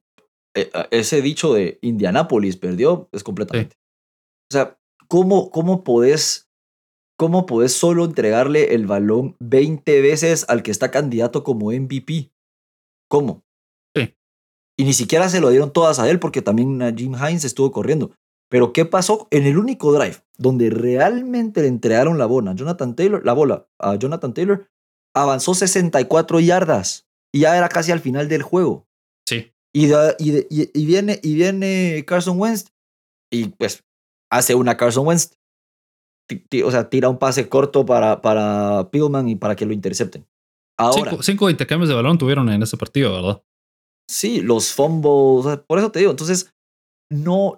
eh, 0.56 0.70
ah, 0.74 0.88
ese 0.92 1.22
dicho 1.22 1.54
de 1.54 1.80
Indianápolis 1.82 2.58
perdió 2.58 3.10
es 3.12 3.24
completamente. 3.24 3.76
O 4.50 4.54
sea, 4.54 4.80
¿cómo, 5.08 5.50
cómo 5.52 5.84
podés, 5.84 6.50
cómo 7.18 7.46
podés 7.46 7.74
solo 7.74 8.06
entregarle 8.06 8.74
el 8.74 8.86
balón 8.86 9.36
20 9.40 10.02
veces 10.02 10.46
al 10.50 10.64
que 10.64 10.72
está 10.72 10.92
candidato 10.92 11.44
como 11.44 11.72
MVP? 11.72 12.32
¿Cómo? 13.10 13.44
Sí. 13.96 14.16
Y 14.78 14.84
ni 14.84 14.94
siquiera 14.94 15.30
se 15.30 15.42
lo 15.42 15.50
dieron 15.50 15.72
todas 15.72 16.00
a 16.00 16.10
él 16.10 16.20
porque 16.20 16.42
también 16.42 16.80
Jim 16.98 17.16
Hines 17.16 17.46
estuvo 17.46 17.72
corriendo. 17.72 18.12
Pero 18.52 18.74
¿qué 18.74 18.84
pasó 18.84 19.30
en 19.32 19.46
el 19.46 19.58
único 19.58 19.94
drive 19.94 20.18
donde 20.38 20.70
realmente 20.70 21.62
le 21.62 21.70
entregaron 21.70 22.18
la 22.18 22.26
bola 22.26 22.52
a 22.52 22.56
Jonathan 22.56 22.98
Taylor, 22.98 23.26
la 23.26 23.32
bola 23.32 23.70
a 23.80 23.96
Jonathan 23.96 24.34
Taylor, 24.34 24.70
avanzó 25.16 25.54
64 25.54 26.42
yardas 26.42 27.08
y 27.34 27.40
ya 27.40 27.58
era 27.58 27.70
casi 27.70 27.94
al 27.94 28.02
final 28.02 28.28
del 28.28 28.44
juego. 28.44 28.90
Sí. 29.26 29.54
Y, 29.74 29.90
y, 30.20 30.86
viene, 30.86 31.22
y 31.24 31.36
viene 31.36 32.04
Carson 32.06 32.38
Wentz 32.38 32.74
y 33.32 33.48
pues 33.48 33.86
hace 34.30 34.54
una 34.54 34.76
Carson 34.76 35.08
Wentz. 35.08 35.38
O 36.66 36.72
sea, 36.72 36.90
tira 36.90 37.08
un 37.08 37.20
pase 37.20 37.48
corto 37.48 37.86
para, 37.86 38.22
para 38.22 38.90
Pillman 38.92 39.30
y 39.30 39.36
para 39.38 39.56
que 39.56 39.66
lo 39.66 39.72
intercepten. 39.72 40.28
Ahora, 40.78 41.18
cinco, 41.22 41.50
intercambios 41.50 41.88
de 41.88 41.96
balón 41.96 42.18
tuvieron 42.18 42.50
en 42.50 42.64
ese 42.64 42.76
partido, 42.76 43.14
¿verdad? 43.14 43.44
Sí, 44.10 44.42
los 44.42 44.74
fumbles. 44.74 45.60
Por 45.68 45.80
eso 45.80 45.92
te 45.92 46.00
digo, 46.00 46.12
entonces, 46.12 46.54
no, 47.10 47.58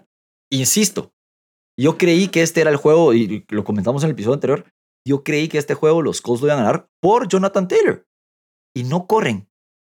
Insisto, 0.53 1.11
yo 1.79 1.97
creí 1.97 2.27
que 2.27 2.43
este 2.43 2.61
era 2.61 2.69
el 2.69 2.77
juego, 2.77 3.13
y 3.13 3.45
lo 3.49 3.63
comentamos 3.63 4.03
en 4.03 4.09
el 4.09 4.13
episodio 4.13 4.35
anterior, 4.35 4.65
yo 5.05 5.23
creí 5.23 5.47
que 5.47 5.57
este 5.57 5.73
juego 5.73 6.03
los 6.03 6.21
Colts 6.21 6.41
lo 6.41 6.47
iban 6.47 6.59
a 6.59 6.63
ganar 6.63 6.89
por 7.01 7.27
Jonathan 7.27 7.67
Taylor. 7.67 8.05
Y 8.75 8.83
no 8.83 9.07
corren. 9.07 9.49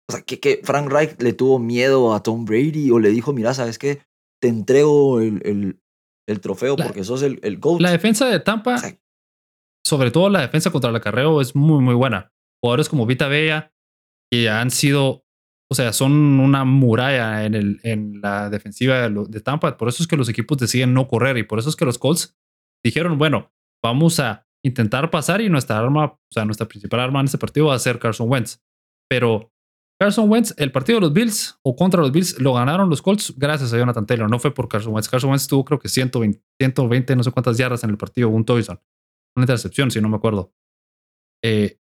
O 0.10 0.14
sea, 0.14 0.22
que, 0.22 0.40
que 0.40 0.61
Frank 0.64 0.90
Reich 0.90 1.22
le 1.22 1.34
tuvo 1.34 1.60
miedo 1.60 2.14
a 2.14 2.23
Tom 2.23 2.45
Brady 2.45 2.91
o 2.91 2.99
le 2.99 3.10
dijo, 3.10 3.34
mira, 3.34 3.53
¿sabes 3.53 3.77
qué? 3.77 4.02
Te 4.41 4.48
entrego 4.48 5.19
el, 5.19 5.41
el, 5.45 5.81
el 6.27 6.40
trofeo 6.40 6.76
porque 6.77 7.03
sos 7.03 7.22
el, 7.22 7.40
el 7.44 7.60
GOAT. 7.60 7.81
La 7.81 7.91
defensa 7.91 8.27
de 8.27 8.40
Tampa, 8.40 8.77
sobre 9.85 10.11
todo 10.11 10.30
la 10.30 10.41
defensa 10.41 10.72
contra 10.72 10.90
el 10.90 10.95
acarreo, 10.95 11.41
es 11.41 11.56
muy, 11.56 11.81
muy 11.81 11.94
buena. 11.94 12.31
Jugadores 12.61 12.90
como 12.90 13.06
Vita 13.06 13.27
Bella, 13.27 13.73
que 14.31 14.49
han 14.49 14.72
sido 14.72 15.26
o 15.73 15.75
sea, 15.75 15.91
son 15.91 16.11
una 16.39 16.65
muralla 16.65 17.45
en, 17.45 17.55
el, 17.55 17.79
en 17.81 18.21
la 18.21 18.51
defensiva 18.51 19.09
de, 19.09 19.41
Tampa. 19.41 19.75
Por 19.75 19.87
eso 19.87 20.03
es 20.03 20.07
que 20.07 20.15
los 20.15 20.29
equipos 20.29 20.59
deciden 20.59 20.93
no 20.93 21.07
correr 21.07 21.35
y 21.39 21.41
por 21.41 21.57
eso 21.57 21.67
es 21.67 21.75
que 21.75 21.83
los 21.83 21.97
Colts 21.97 22.37
dijeron, 22.85 23.17
bueno, 23.17 23.51
vamos 23.83 24.19
a 24.19 24.45
intentar 24.63 25.09
pasar 25.09 25.41
y 25.41 25.49
nuestra 25.49 25.79
arma, 25.79 26.05
o 26.05 26.19
sea, 26.29 26.45
nuestra 26.45 26.67
principal 26.67 26.99
arma 26.99 27.21
en 27.21 27.25
este 27.25 27.39
partido 27.39 27.65
va 27.65 27.73
a 27.73 27.79
ser 27.79 27.97
Carson 27.97 28.29
Wentz. 28.29 28.61
Pero 29.09 29.51
Carson 29.99 30.29
Wentz, 30.29 30.53
el 30.57 30.71
partido 30.71 30.97
de 30.99 31.07
los 31.07 31.13
Bills 31.13 31.57
o 31.63 31.75
contra 31.75 32.01
los 32.01 32.11
Bills, 32.11 32.39
lo 32.39 32.53
ganaron 32.53 32.87
los 32.87 33.01
Colts 33.01 33.33
gracias 33.35 33.73
a 33.73 33.79
Jonathan 33.79 34.05
Taylor. 34.05 34.29
No 34.29 34.37
fue 34.37 34.53
por 34.53 34.67
Carson 34.67 34.93
Wentz. 34.93 35.09
Carson 35.09 35.31
Wentz 35.31 35.47
tuvo 35.47 35.65
creo 35.65 35.79
que 35.79 35.89
120, 35.89 36.39
120 36.59 37.15
no 37.15 37.23
sé 37.23 37.31
cuántas 37.31 37.57
yardas 37.57 37.83
en 37.83 37.89
el 37.89 37.97
partido, 37.97 38.29
un 38.29 38.45
touchdown. 38.45 38.79
Una 39.35 39.45
intercepción, 39.45 39.89
si 39.89 39.99
no 39.99 40.07
me 40.07 40.17
acuerdo. 40.17 40.53
Eh, 41.43 41.79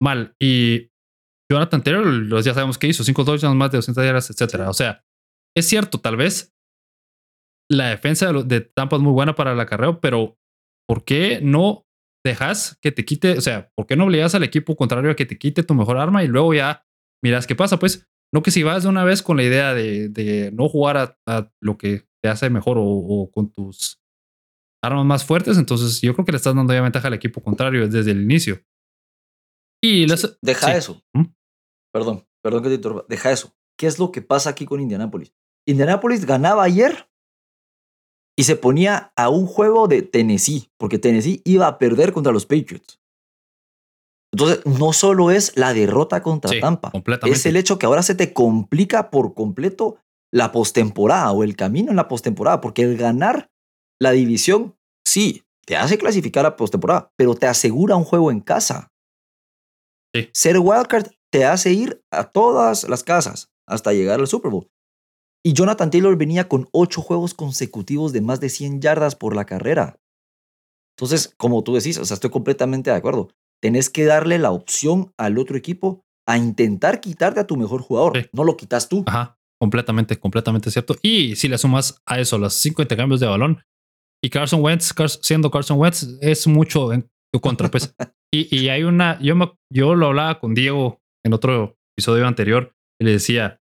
mal. 0.00 0.34
Y 0.40 0.87
Jonathan 1.50 1.82
Taylor, 1.82 2.42
ya 2.42 2.54
sabemos 2.54 2.78
que 2.78 2.88
hizo, 2.88 3.02
5 3.02 3.24
touchdowns, 3.24 3.56
más 3.56 3.70
de 3.70 3.78
200 3.78 4.04
yardas, 4.04 4.30
etcétera. 4.30 4.68
O 4.68 4.74
sea, 4.74 5.04
es 5.56 5.66
cierto, 5.66 5.98
tal 5.98 6.16
vez 6.16 6.54
la 7.70 7.88
defensa 7.88 8.32
de, 8.32 8.60
Tampa 8.60 8.96
es 8.96 9.02
muy 9.02 9.12
buena 9.12 9.34
para 9.34 9.52
el 9.52 9.60
acarreo, 9.60 10.00
pero 10.00 10.38
¿por 10.86 11.04
qué 11.04 11.40
no 11.42 11.86
dejas 12.24 12.78
que 12.82 12.92
te 12.92 13.04
quite, 13.04 13.38
o 13.38 13.40
sea, 13.40 13.70
¿por 13.76 13.86
qué 13.86 13.96
no 13.96 14.04
obligas 14.04 14.34
al 14.34 14.42
equipo 14.42 14.76
contrario 14.76 15.10
a 15.10 15.16
que 15.16 15.26
te 15.26 15.38
quite 15.38 15.62
tu 15.62 15.74
mejor 15.74 15.98
arma 15.98 16.24
y 16.24 16.28
luego 16.28 16.54
ya 16.54 16.84
miras 17.22 17.46
qué 17.46 17.54
pasa? 17.54 17.78
Pues 17.78 18.08
no 18.32 18.42
que 18.42 18.50
si 18.50 18.62
vas 18.62 18.82
de 18.82 18.88
una 18.88 19.04
vez 19.04 19.22
con 19.22 19.36
la 19.36 19.42
idea 19.42 19.74
de, 19.74 20.50
no 20.52 20.68
jugar 20.68 21.18
a, 21.26 21.50
lo 21.60 21.78
que 21.78 22.06
te 22.22 22.28
hace 22.28 22.50
mejor 22.50 22.76
o, 22.78 23.30
con 23.32 23.50
tus 23.50 24.00
armas 24.82 25.04
más 25.04 25.24
fuertes, 25.24 25.58
entonces 25.58 26.00
yo 26.00 26.14
creo 26.14 26.24
que 26.24 26.32
le 26.32 26.36
estás 26.36 26.54
dando 26.54 26.72
ya 26.72 26.82
ventaja 26.82 27.08
al 27.08 27.14
equipo 27.14 27.42
contrario 27.42 27.88
desde 27.88 28.10
el 28.10 28.22
inicio. 28.22 28.62
Y 29.82 30.06
deja 30.42 30.76
eso. 30.76 31.02
¿Mm? 31.14 31.24
Perdón, 31.98 32.26
perdón 32.42 32.62
que 32.62 32.68
te 32.68 32.74
interrumpa. 32.76 33.04
Deja 33.08 33.32
eso. 33.32 33.52
¿Qué 33.76 33.86
es 33.86 33.98
lo 33.98 34.12
que 34.12 34.22
pasa 34.22 34.50
aquí 34.50 34.66
con 34.66 34.80
Indianapolis? 34.80 35.32
Indianapolis 35.66 36.24
ganaba 36.24 36.62
ayer 36.62 37.08
y 38.36 38.44
se 38.44 38.54
ponía 38.54 39.12
a 39.16 39.30
un 39.30 39.46
juego 39.46 39.88
de 39.88 40.02
Tennessee, 40.02 40.70
porque 40.78 40.98
Tennessee 40.98 41.42
iba 41.44 41.66
a 41.66 41.78
perder 41.78 42.12
contra 42.12 42.32
los 42.32 42.46
Patriots. 42.46 43.00
Entonces, 44.32 44.64
no 44.64 44.92
solo 44.92 45.30
es 45.30 45.56
la 45.56 45.74
derrota 45.74 46.22
contra 46.22 46.58
Tampa, 46.60 46.92
es 47.26 47.46
el 47.46 47.56
hecho 47.56 47.78
que 47.78 47.86
ahora 47.86 48.02
se 48.02 48.14
te 48.14 48.32
complica 48.32 49.10
por 49.10 49.34
completo 49.34 49.98
la 50.32 50.52
postemporada 50.52 51.32
o 51.32 51.42
el 51.42 51.56
camino 51.56 51.90
en 51.90 51.96
la 51.96 52.06
postemporada, 52.06 52.60
porque 52.60 52.82
el 52.82 52.96
ganar 52.96 53.50
la 54.00 54.12
división, 54.12 54.76
sí, 55.04 55.44
te 55.64 55.76
hace 55.76 55.98
clasificar 55.98 56.46
a 56.46 56.56
postemporada, 56.56 57.10
pero 57.16 57.34
te 57.34 57.46
asegura 57.46 57.96
un 57.96 58.04
juego 58.04 58.30
en 58.30 58.40
casa. 58.40 58.92
Ser 60.32 60.58
wildcard 60.58 61.08
te 61.30 61.44
hace 61.44 61.72
ir 61.72 62.02
a 62.10 62.24
todas 62.24 62.88
las 62.88 63.02
casas 63.02 63.50
hasta 63.66 63.92
llegar 63.92 64.20
al 64.20 64.26
Super 64.26 64.50
Bowl. 64.50 64.68
Y 65.44 65.52
Jonathan 65.52 65.90
Taylor 65.90 66.16
venía 66.16 66.48
con 66.48 66.68
ocho 66.72 67.00
juegos 67.00 67.34
consecutivos 67.34 68.12
de 68.12 68.20
más 68.20 68.40
de 68.40 68.48
100 68.48 68.80
yardas 68.80 69.14
por 69.14 69.36
la 69.36 69.46
carrera. 69.46 69.98
Entonces, 70.96 71.32
como 71.36 71.62
tú 71.62 71.74
decís, 71.74 71.96
o 71.98 72.04
sea, 72.04 72.14
estoy 72.14 72.30
completamente 72.30 72.90
de 72.90 72.96
acuerdo. 72.96 73.28
Tenés 73.62 73.88
que 73.88 74.04
darle 74.04 74.38
la 74.38 74.50
opción 74.50 75.12
al 75.16 75.38
otro 75.38 75.56
equipo 75.56 76.02
a 76.26 76.36
intentar 76.36 77.00
quitarte 77.00 77.40
a 77.40 77.46
tu 77.46 77.56
mejor 77.56 77.82
jugador. 77.82 78.28
No 78.32 78.44
lo 78.44 78.56
quitas 78.56 78.88
tú. 78.88 79.04
Ajá, 79.06 79.38
completamente, 79.60 80.18
completamente 80.18 80.70
cierto. 80.70 80.96
Y 81.02 81.36
si 81.36 81.48
le 81.48 81.56
sumas 81.56 82.02
a 82.04 82.18
eso 82.18 82.36
los 82.36 82.54
cinco 82.54 82.82
intercambios 82.82 83.20
de 83.20 83.26
balón 83.26 83.62
y 84.22 84.30
Carson 84.30 84.62
Wentz, 84.62 84.92
siendo 85.22 85.50
Carson 85.50 85.78
Wentz, 85.78 86.18
es 86.20 86.46
mucho 86.46 86.92
en 86.92 87.08
tu 87.32 87.40
contra. 87.40 87.70
Pues. 87.70 87.94
y, 88.34 88.54
y, 88.54 88.68
hay 88.68 88.82
una, 88.82 89.20
yo, 89.20 89.36
me, 89.36 89.52
yo 89.72 89.94
lo 89.94 90.08
hablaba 90.08 90.40
con 90.40 90.54
Diego 90.54 91.00
en 91.28 91.34
otro 91.34 91.78
episodio 91.96 92.26
anterior 92.26 92.74
y 93.00 93.04
le 93.04 93.12
decía, 93.12 93.60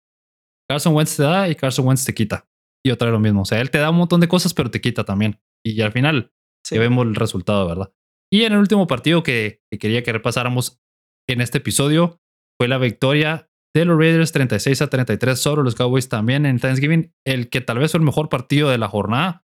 Carson 0.68 0.94
Wentz 0.94 1.16
te 1.16 1.22
da 1.22 1.48
y 1.48 1.54
Carson 1.54 1.86
Wentz 1.86 2.04
te 2.04 2.14
quita. 2.14 2.48
Y 2.84 2.90
otra 2.90 3.06
vez 3.06 3.12
lo 3.12 3.20
mismo. 3.20 3.42
O 3.42 3.44
sea, 3.44 3.60
él 3.60 3.70
te 3.70 3.78
da 3.78 3.90
un 3.90 3.96
montón 3.96 4.20
de 4.20 4.28
cosas, 4.28 4.54
pero 4.54 4.70
te 4.70 4.80
quita 4.80 5.04
también. 5.04 5.40
Y 5.64 5.80
al 5.82 5.92
final 5.92 6.32
sí. 6.64 6.78
vemos 6.78 7.06
el 7.06 7.14
resultado, 7.14 7.66
¿verdad? 7.68 7.92
Y 8.32 8.44
en 8.44 8.52
el 8.52 8.58
último 8.58 8.86
partido 8.86 9.22
que, 9.22 9.62
que 9.70 9.78
quería 9.78 10.02
que 10.02 10.12
repasáramos 10.12 10.80
en 11.28 11.40
este 11.40 11.58
episodio, 11.58 12.20
fue 12.58 12.68
la 12.68 12.78
victoria 12.78 13.50
de 13.74 13.84
los 13.84 13.98
Raiders 13.98 14.32
36 14.32 14.82
a 14.82 14.88
33 14.88 15.38
sobre 15.38 15.62
los 15.62 15.74
Cowboys 15.74 16.08
también 16.08 16.46
en 16.46 16.58
Thanksgiving, 16.58 17.14
el 17.24 17.48
que 17.50 17.60
tal 17.60 17.78
vez 17.78 17.92
fue 17.92 17.98
el 17.98 18.04
mejor 18.04 18.28
partido 18.28 18.68
de 18.68 18.78
la 18.78 18.88
jornada. 18.88 19.44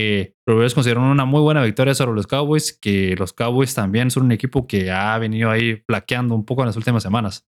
Eh, 0.00 0.36
los 0.46 0.54
Raiders 0.54 0.74
consideraron 0.74 1.10
una 1.10 1.24
muy 1.24 1.40
buena 1.40 1.60
victoria 1.60 1.92
sobre 1.92 2.14
los 2.14 2.28
Cowboys, 2.28 2.72
que 2.72 3.16
los 3.16 3.32
Cowboys 3.32 3.74
también 3.74 4.12
son 4.12 4.26
un 4.26 4.32
equipo 4.32 4.68
que 4.68 4.92
ha 4.92 5.18
venido 5.18 5.50
ahí 5.50 5.82
flaqueando 5.88 6.36
un 6.36 6.44
poco 6.44 6.62
en 6.62 6.66
las 6.66 6.76
últimas 6.76 7.02
semanas. 7.02 7.48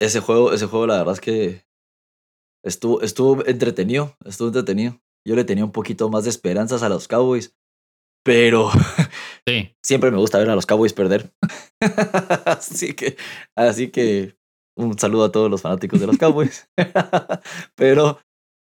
Ese 0.00 0.20
juego, 0.20 0.54
ese 0.54 0.64
juego 0.64 0.86
la 0.86 0.96
verdad 0.96 1.12
es 1.12 1.20
que 1.20 1.66
estuvo, 2.64 3.02
estuvo 3.02 3.44
entretenido, 3.44 4.16
estuvo 4.24 4.48
entretenido. 4.48 5.02
Yo 5.28 5.36
le 5.36 5.44
tenía 5.44 5.66
un 5.66 5.72
poquito 5.72 6.08
más 6.08 6.24
de 6.24 6.30
esperanzas 6.30 6.82
a 6.82 6.88
los 6.88 7.06
Cowboys, 7.06 7.54
pero 8.24 8.70
sí. 9.46 9.76
siempre 9.84 10.10
me 10.10 10.16
gusta 10.16 10.38
ver 10.38 10.48
a 10.48 10.54
los 10.54 10.64
Cowboys 10.64 10.94
perder. 10.94 11.30
así 12.46 12.94
que, 12.94 13.18
así 13.54 13.90
que 13.90 14.34
un 14.78 14.98
saludo 14.98 15.24
a 15.24 15.32
todos 15.32 15.50
los 15.50 15.60
fanáticos 15.60 16.00
de 16.00 16.06
los 16.06 16.16
Cowboys. 16.16 16.70
pero 17.74 18.18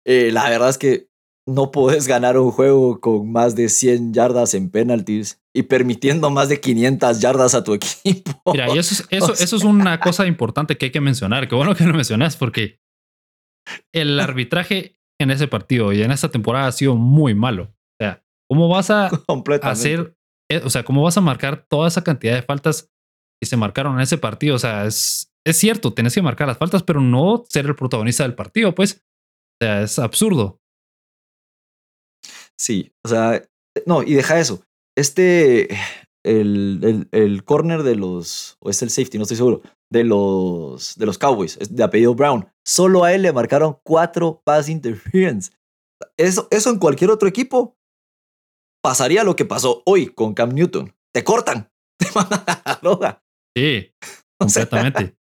eh, 0.10 0.32
la 0.32 0.50
verdad 0.50 0.70
es 0.70 0.80
que 0.80 1.08
no 1.46 1.70
puedes 1.70 2.08
ganar 2.08 2.36
un 2.40 2.50
juego 2.50 3.00
con 3.00 3.32
más 3.32 3.56
de 3.56 3.70
100 3.70 4.12
yardas 4.12 4.56
en 4.56 4.72
penalties 4.72 5.40
y 5.54 5.64
permitiendo 5.64 6.32
más 6.32 6.50
de 6.50 6.60
500 6.60 7.20
yardas 7.20 7.54
a 7.54 7.64
tu 7.64 7.74
equipo. 7.76 8.42
Mira, 8.52 8.74
y 8.74 8.80
eso 8.80 8.96
es, 8.96 9.08
eso, 9.12 9.34
eso 9.34 9.56
es 9.56 9.64
una 9.64 10.00
cosa 10.00 10.26
importante 10.26 10.78
que 10.78 10.88
hay 10.88 10.92
que 10.92 11.00
mencionar. 11.00 11.48
Qué 11.48 11.54
bueno 11.54 11.76
que 11.76 11.84
lo 11.84 11.94
mencionas 11.94 12.38
porque 12.38 12.80
el 13.94 14.20
arbitraje 14.20 14.98
en 15.22 15.30
ese 15.30 15.48
partido 15.48 15.94
y 15.94 16.02
en 16.02 16.12
esta 16.12 16.30
temporada 16.30 16.66
ha 16.66 16.72
sido 16.72 16.96
muy 16.96 17.36
malo. 17.36 17.72
¿Cómo 18.52 18.68
vas 18.68 18.90
a 18.90 19.12
hacer, 19.62 20.18
eh, 20.50 20.60
o 20.64 20.72
sea, 20.72 20.84
cómo 20.84 21.04
vas 21.04 21.16
a 21.16 21.22
marcar 21.22 21.68
toda 21.70 21.88
esa 21.88 22.04
cantidad 22.04 22.34
de 22.34 22.42
faltas 22.42 22.90
que 23.40 23.48
se 23.48 23.58
marcaron 23.58 23.94
en 23.94 24.00
ese 24.00 24.18
partido? 24.18 24.56
O 24.56 24.60
sea, 24.60 24.86
es, 24.86 25.32
es 25.46 25.58
cierto, 25.58 25.94
tienes 25.94 26.16
que 26.16 26.24
marcar 26.24 26.48
las 26.48 26.58
faltas, 26.58 26.82
pero 26.82 27.00
no 27.00 27.44
ser 27.48 27.68
el 27.68 27.76
protagonista 27.76 28.24
del 28.24 28.34
partido, 28.34 28.74
pues. 28.74 29.06
O 29.62 29.66
sea, 29.66 29.82
es 29.82 30.00
absurdo. 30.00 30.60
Sí, 32.58 32.92
o 33.06 33.10
sea, 33.10 33.42
no, 33.86 34.04
y 34.04 34.14
deja 34.14 34.40
eso. 34.40 34.64
Este, 34.98 35.70
el, 36.26 36.80
el, 36.84 37.08
el 37.12 37.44
corner 37.44 37.84
de 37.84 37.96
los, 37.96 38.58
o 38.60 38.70
es 38.70 38.82
el 38.82 38.90
safety, 38.90 39.18
no 39.18 39.24
estoy 39.24 39.38
seguro, 39.38 39.62
de 39.92 40.04
los, 40.04 40.96
de 40.98 41.06
los 41.06 41.18
Cowboys, 41.18 41.58
de 41.70 41.84
apellido 41.84 42.16
Brown. 42.16 42.48
Solo 42.66 43.04
a 43.04 43.14
él 43.14 43.22
le 43.22 43.34
marcaron 43.34 43.80
cuatro 43.84 44.42
pass 44.44 44.70
interference. 44.70 45.52
Eso, 46.18 46.48
eso 46.52 46.70
en 46.70 46.80
cualquier 46.80 47.12
otro 47.12 47.28
equipo 47.28 47.78
pasaría 48.84 49.24
lo 49.24 49.36
que 49.36 49.46
pasó 49.46 49.84
hoy 49.86 50.08
con 50.08 50.34
Cam 50.34 50.54
Newton. 50.54 50.94
Te 51.14 51.24
cortan, 51.24 51.72
te 52.00 52.08
mandan 52.14 52.44
a 52.48 52.62
la 52.66 52.80
droga. 52.82 53.24
Sí, 53.56 53.92
completamente. 54.40 55.18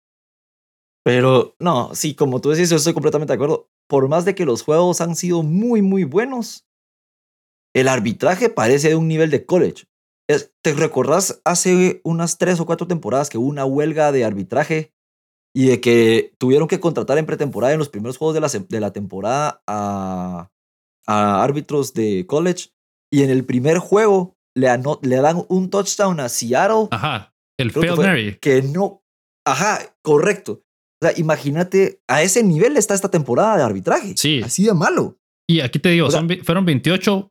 pero 1.04 1.56
no, 1.60 1.94
sí, 1.94 2.16
como 2.16 2.42
tú 2.42 2.52
decís, 2.52 2.70
yo 2.70 2.78
estoy 2.78 2.94
completamente 2.94 3.34
de 3.34 3.36
acuerdo. 3.36 3.70
Por 3.94 4.10
más 4.10 4.26
de 4.26 4.34
que 4.34 4.46
los 4.46 4.64
juegos 4.64 5.02
han 5.02 5.16
sido 5.16 5.44
muy, 5.44 5.84
muy 5.84 6.04
buenos, 6.04 6.66
el 7.76 7.88
arbitraje 7.88 8.50
parece 8.50 8.90
de 8.90 8.96
un 8.96 9.08
nivel 9.08 9.30
de 9.30 9.46
college. 9.46 9.86
¿Te 10.64 10.74
recordás 10.74 11.44
hace 11.46 12.02
unas 12.04 12.40
tres 12.40 12.60
o 12.60 12.66
cuatro 12.66 12.88
temporadas 12.88 13.30
que 13.30 13.38
hubo 13.38 13.46
una 13.46 13.66
huelga 13.66 14.12
de 14.12 14.26
arbitraje 14.26 14.96
y 15.56 15.68
de 15.68 15.80
que 15.80 16.34
tuvieron 16.40 16.68
que 16.68 16.80
contratar 16.80 17.20
en 17.20 17.28
pretemporada 17.28 17.74
en 17.74 17.78
los 17.78 17.90
primeros 17.90 18.18
juegos 18.18 18.34
de 18.34 18.42
la, 18.42 18.48
de 18.68 18.80
la 18.80 18.92
temporada 18.94 19.62
a, 19.68 20.50
a 21.06 21.44
árbitros 21.44 21.94
de 21.94 22.26
college 22.26 22.72
y 23.12 23.22
en 23.22 23.30
el 23.30 23.46
primer 23.46 23.78
juego 23.78 24.36
le, 24.56 24.70
le 25.04 25.16
dan 25.18 25.46
un 25.50 25.70
touchdown 25.70 26.20
a 26.20 26.30
Seattle. 26.30 26.88
Ajá, 26.90 27.36
el 27.60 27.70
Fail 27.72 27.96
Mary. 27.96 28.40
Que 28.42 28.64
no. 28.64 29.04
Ajá, 29.46 29.82
correcto. 30.02 30.63
O 31.04 31.06
sea, 31.06 31.20
imagínate, 31.20 32.02
a 32.08 32.24
ese 32.24 32.44
nivel 32.44 32.78
está 32.78 32.94
esta 32.94 33.12
temporada 33.12 33.58
de 33.58 33.64
arbitraje. 33.64 34.16
Sí. 34.16 34.42
Así 34.42 34.64
de 34.64 34.74
malo. 34.74 35.20
Y 35.50 35.60
aquí 35.60 35.78
te 35.78 35.90
digo, 35.90 36.10
son, 36.10 36.30
fueron 36.46 36.66
28 36.66 37.30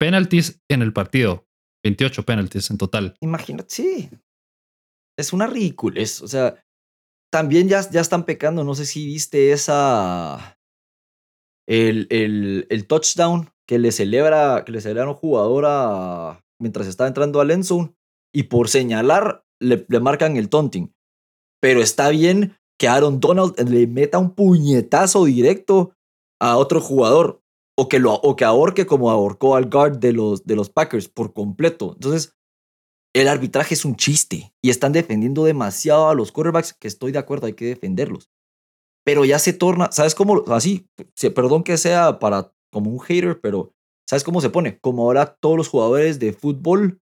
penalties 0.00 0.62
en 0.70 0.80
el 0.80 0.94
partido. 0.94 1.46
28 1.84 2.22
penalties 2.22 2.70
en 2.70 2.78
total. 2.78 3.14
Imagínate, 3.20 3.68
sí. 3.68 4.08
Es 5.18 5.34
una 5.34 5.46
ridiculez. 5.46 6.22
O 6.22 6.28
sea, 6.28 6.64
también 7.30 7.68
ya, 7.68 7.86
ya 7.90 8.00
están 8.00 8.24
pecando. 8.24 8.64
No 8.64 8.74
sé 8.74 8.86
si 8.86 9.04
viste 9.04 9.52
esa. 9.52 10.58
El, 11.68 12.06
el, 12.08 12.66
el 12.70 12.86
touchdown 12.86 13.50
que 13.68 13.78
le 13.78 13.92
celebra, 13.92 14.64
que 14.64 14.72
le 14.72 14.80
celebra 14.80 15.10
un 15.10 15.16
jugador 15.16 15.64
a, 15.66 16.42
mientras 16.58 16.86
está 16.86 17.06
entrando 17.06 17.42
al 17.42 17.50
endzone 17.50 17.94
y 18.34 18.44
por 18.44 18.70
señalar 18.70 19.44
le, 19.60 19.84
le, 19.86 20.00
marcan 20.00 20.38
el 20.38 20.48
taunting. 20.48 20.94
Pero 21.60 21.82
está 21.82 22.08
bien 22.08 22.56
que 22.78 22.88
Aaron 22.88 23.20
Donald 23.20 23.58
le 23.68 23.86
meta 23.86 24.18
un 24.18 24.34
puñetazo 24.34 25.24
directo 25.24 25.92
a 26.40 26.56
otro 26.56 26.80
jugador 26.80 27.42
o 27.78 27.88
que, 27.88 27.98
lo, 27.98 28.14
o 28.14 28.36
que 28.36 28.44
ahorque 28.44 28.86
como 28.86 29.10
ahorcó 29.10 29.56
al 29.56 29.68
guard 29.68 29.98
de 29.98 30.12
los, 30.12 30.44
de 30.44 30.56
los 30.56 30.70
Packers 30.70 31.08
por 31.08 31.32
completo. 31.32 31.92
Entonces, 31.94 32.34
el 33.14 33.28
arbitraje 33.28 33.74
es 33.74 33.84
un 33.84 33.96
chiste 33.96 34.52
y 34.62 34.70
están 34.70 34.92
defendiendo 34.92 35.44
demasiado 35.44 36.08
a 36.08 36.14
los 36.14 36.32
quarterbacks, 36.32 36.74
que 36.74 36.88
estoy 36.88 37.12
de 37.12 37.18
acuerdo, 37.18 37.46
hay 37.46 37.54
que 37.54 37.66
defenderlos. 37.66 38.30
Pero 39.04 39.24
ya 39.24 39.38
se 39.38 39.52
torna, 39.52 39.90
¿sabes 39.92 40.14
cómo? 40.14 40.44
Así, 40.48 40.88
perdón 41.34 41.62
que 41.62 41.78
sea 41.78 42.18
para 42.18 42.52
como 42.72 42.90
un 42.90 43.00
hater, 43.00 43.40
pero 43.40 43.72
¿sabes 44.08 44.24
cómo 44.24 44.40
se 44.40 44.50
pone? 44.50 44.78
Como 44.80 45.04
ahora 45.04 45.36
todos 45.40 45.56
los 45.56 45.68
jugadores 45.68 46.18
de 46.18 46.32
fútbol 46.32 47.00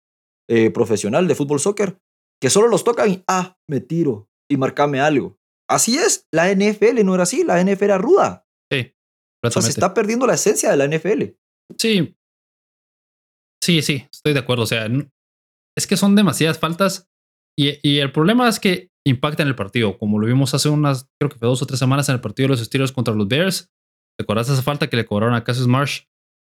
eh, 0.49 0.71
profesional, 0.71 1.27
de 1.27 1.35
fútbol 1.35 1.59
soccer, 1.59 1.99
que 2.41 2.51
solo 2.51 2.69
los 2.69 2.85
tocan 2.85 3.11
y, 3.11 3.25
ah, 3.27 3.57
me 3.69 3.81
tiro 3.81 4.29
y 4.49 4.57
marcame 4.57 5.01
algo. 5.01 5.39
Así 5.69 5.99
es, 5.99 6.27
la 6.33 6.53
NFL 6.53 7.05
no 7.05 7.15
era 7.15 7.25
así, 7.25 7.45
la 7.45 7.63
NFL 7.63 7.85
era 7.85 7.99
ruda. 7.99 8.47
Sí. 8.71 8.95
O 9.45 9.51
sea, 9.51 9.63
se 9.63 9.71
está 9.71 9.95
perdiendo 9.95 10.27
la 10.27 10.35
esencia 10.35 10.71
de 10.71 10.77
la 10.77 10.87
NFL. 10.87 11.37
Sí. 11.79 12.17
Sí, 13.63 13.83
sí, 13.83 14.07
estoy 14.13 14.33
de 14.33 14.41
acuerdo. 14.41 14.65
O 14.65 14.67
sea, 14.67 14.89
es 15.77 15.87
que 15.87 15.97
son 15.97 16.15
demasiadas 16.15 16.59
faltas 16.59 17.09
y, 17.59 17.79
y 17.83 17.99
el 17.99 18.13
problema 18.13 18.49
es 18.49 18.61
que 18.61 18.91
impactan 19.07 19.47
el 19.47 19.55
partido, 19.55 19.99
como 19.99 20.19
lo 20.19 20.27
vimos 20.27 20.53
hace 20.53 20.69
unas, 20.69 21.09
creo 21.21 21.31
que 21.31 21.39
fue 21.39 21.49
dos 21.49 21.63
o 21.63 21.67
tres 21.67 21.79
semanas 21.79 22.09
en 22.09 22.17
el 22.17 22.21
partido 22.21 22.49
de 22.49 22.51
los 22.51 22.65
Steelers 22.65 22.93
contra 22.93 23.15
los 23.15 23.29
Bears. 23.29 23.71
¿Te 24.19 24.25
acuerdas 24.25 24.49
de 24.49 24.55
esa 24.55 24.63
falta 24.63 24.89
que 24.89 24.97
le 24.97 25.07
cobraron 25.07 25.35
a 25.35 25.45
Cassius 25.45 25.69
Marsh? 25.69 26.03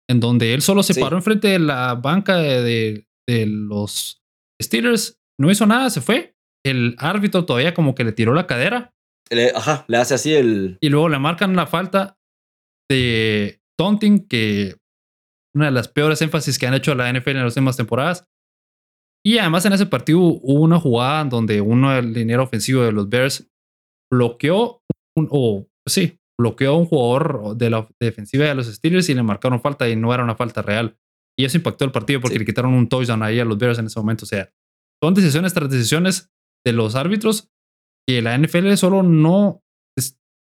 En 0.09 0.19
donde 0.19 0.53
él 0.53 0.61
solo 0.61 0.83
se 0.83 0.93
sí. 0.93 1.01
paró 1.01 1.17
enfrente 1.17 1.47
de 1.49 1.59
la 1.59 1.95
banca 1.95 2.37
de, 2.37 2.61
de, 2.61 3.07
de, 3.27 3.45
los 3.45 4.21
Steelers, 4.61 5.19
no 5.39 5.51
hizo 5.51 5.65
nada, 5.65 5.89
se 5.89 6.01
fue. 6.01 6.35
El 6.65 6.95
árbitro 6.97 7.45
todavía 7.45 7.73
como 7.73 7.95
que 7.95 8.03
le 8.03 8.11
tiró 8.11 8.33
la 8.33 8.47
cadera. 8.47 8.93
Le, 9.31 9.51
ajá, 9.51 9.85
le 9.87 9.97
hace 9.97 10.15
así 10.15 10.33
el. 10.33 10.77
Y 10.81 10.89
luego 10.89 11.09
le 11.09 11.19
marcan 11.19 11.55
la 11.55 11.67
falta 11.67 12.17
de 12.89 13.61
taunting, 13.77 14.27
que 14.27 14.75
una 15.55 15.65
de 15.65 15.71
las 15.71 15.87
peores 15.87 16.21
énfasis 16.21 16.57
que 16.57 16.67
han 16.67 16.73
hecho 16.73 16.95
la 16.95 17.11
NFL 17.11 17.31
en 17.31 17.43
las 17.43 17.53
últimas 17.53 17.77
temporadas. 17.77 18.27
Y 19.25 19.37
además 19.37 19.65
en 19.65 19.73
ese 19.73 19.85
partido 19.85 20.19
hubo 20.19 20.61
una 20.61 20.79
jugada 20.79 21.23
donde 21.25 21.61
uno 21.61 21.91
del 21.91 22.13
dinero 22.13 22.43
ofensivo 22.43 22.83
de 22.83 22.91
los 22.91 23.09
Bears 23.09 23.49
bloqueó 24.11 24.81
un, 25.17 25.27
o 25.29 25.67
sí, 25.87 26.19
bloqueó 26.39 26.71
a 26.71 26.77
un 26.77 26.85
jugador 26.85 27.57
de 27.57 27.69
la 27.69 27.87
defensiva 27.99 28.45
de 28.45 28.55
los 28.55 28.67
Steelers 28.67 29.09
y 29.09 29.13
le 29.13 29.23
marcaron 29.23 29.61
falta 29.61 29.89
y 29.89 29.95
no 29.95 30.13
era 30.13 30.23
una 30.23 30.35
falta 30.35 30.61
real. 30.61 30.97
Y 31.37 31.45
eso 31.45 31.57
impactó 31.57 31.85
el 31.85 31.91
partido 31.91 32.21
porque 32.21 32.35
sí. 32.35 32.39
le 32.39 32.45
quitaron 32.45 32.73
un 32.73 32.87
touchdown 32.87 33.23
ahí 33.23 33.39
a 33.39 33.45
los 33.45 33.57
Bears 33.57 33.79
en 33.79 33.85
ese 33.85 33.99
momento. 33.99 34.25
O 34.25 34.27
sea, 34.27 34.51
son 35.03 35.13
decisiones 35.13 35.53
tras 35.53 35.69
decisiones 35.69 36.31
de 36.65 36.73
los 36.73 36.95
árbitros 36.95 37.49
que 38.09 38.23
la 38.23 38.35
NFL 38.35 38.73
solo 38.73 39.03
no, 39.03 39.61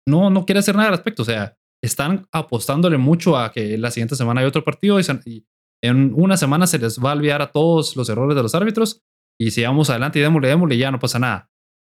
no, 0.06 0.28
no 0.28 0.44
quiere 0.44 0.58
hacer 0.58 0.76
nada 0.76 0.88
al 0.88 0.94
respecto. 0.96 1.22
O 1.22 1.24
sea, 1.24 1.56
están 1.82 2.26
apostándole 2.30 2.98
mucho 2.98 3.38
a 3.38 3.52
que 3.52 3.78
la 3.78 3.90
siguiente 3.90 4.16
semana 4.16 4.42
hay 4.42 4.46
otro 4.46 4.64
partido 4.64 5.00
y, 5.00 5.46
en 5.82 6.12
una 6.14 6.36
semana 6.36 6.66
se 6.66 6.78
les 6.78 6.98
va 6.98 7.12
a 7.12 7.14
olvidar 7.14 7.40
a 7.40 7.52
todos 7.52 7.96
los 7.96 8.08
errores 8.10 8.36
de 8.36 8.42
los 8.42 8.54
árbitros 8.54 9.02
y 9.40 9.50
si 9.50 9.62
vamos 9.62 9.88
adelante 9.88 10.18
y 10.18 10.22
démosle, 10.22 10.48
démosle, 10.48 10.76
ya 10.76 10.90
no 10.90 10.98
pasa 10.98 11.18
nada. 11.18 11.50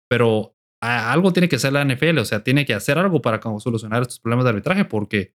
Pero 0.09 0.55
algo 0.81 1.33
tiene 1.33 1.47
que 1.47 1.57
hacer 1.57 1.73
la 1.73 1.85
NFL, 1.85 2.17
o 2.17 2.25
sea, 2.25 2.43
tiene 2.43 2.65
que 2.65 2.73
hacer 2.73 2.97
algo 2.97 3.21
para 3.21 3.39
solucionar 3.59 4.01
estos 4.01 4.19
problemas 4.19 4.45
de 4.45 4.49
arbitraje 4.49 4.85
porque 4.85 5.35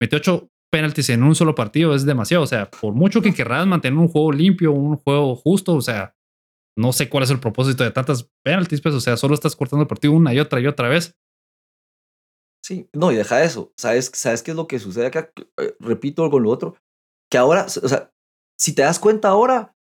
28 0.00 0.50
penalties 0.72 1.10
en 1.10 1.22
un 1.22 1.34
solo 1.34 1.54
partido 1.54 1.94
es 1.94 2.06
demasiado. 2.06 2.42
O 2.42 2.46
sea, 2.46 2.70
por 2.70 2.94
mucho 2.94 3.20
que 3.20 3.34
querrás 3.34 3.66
mantener 3.66 3.98
un 3.98 4.08
juego 4.08 4.32
limpio, 4.32 4.72
un 4.72 4.96
juego 4.96 5.36
justo, 5.36 5.74
o 5.74 5.82
sea, 5.82 6.14
no 6.76 6.92
sé 6.92 7.08
cuál 7.08 7.24
es 7.24 7.30
el 7.30 7.40
propósito 7.40 7.84
de 7.84 7.90
tantas 7.90 8.30
penalties, 8.44 8.80
pues, 8.80 8.94
o 8.94 9.00
sea, 9.00 9.16
solo 9.16 9.34
estás 9.34 9.56
cortando 9.56 9.82
el 9.82 9.88
partido 9.88 10.12
una 10.12 10.34
y 10.34 10.40
otra 10.40 10.60
y 10.60 10.66
otra 10.66 10.88
vez. 10.88 11.16
Sí, 12.64 12.88
no, 12.94 13.12
y 13.12 13.16
deja 13.16 13.44
eso. 13.44 13.72
¿Sabes, 13.76 14.10
¿Sabes 14.14 14.42
qué 14.42 14.52
es 14.52 14.56
lo 14.56 14.66
que 14.66 14.78
sucede 14.78 15.06
acá? 15.06 15.30
Eh, 15.58 15.76
repito 15.80 16.28
con 16.30 16.42
lo 16.42 16.50
otro. 16.50 16.76
Que 17.30 17.38
ahora, 17.38 17.66
o 17.66 17.88
sea, 17.88 18.10
si 18.58 18.74
te 18.74 18.82
das 18.82 18.98
cuenta 18.98 19.28
ahora, 19.28 19.76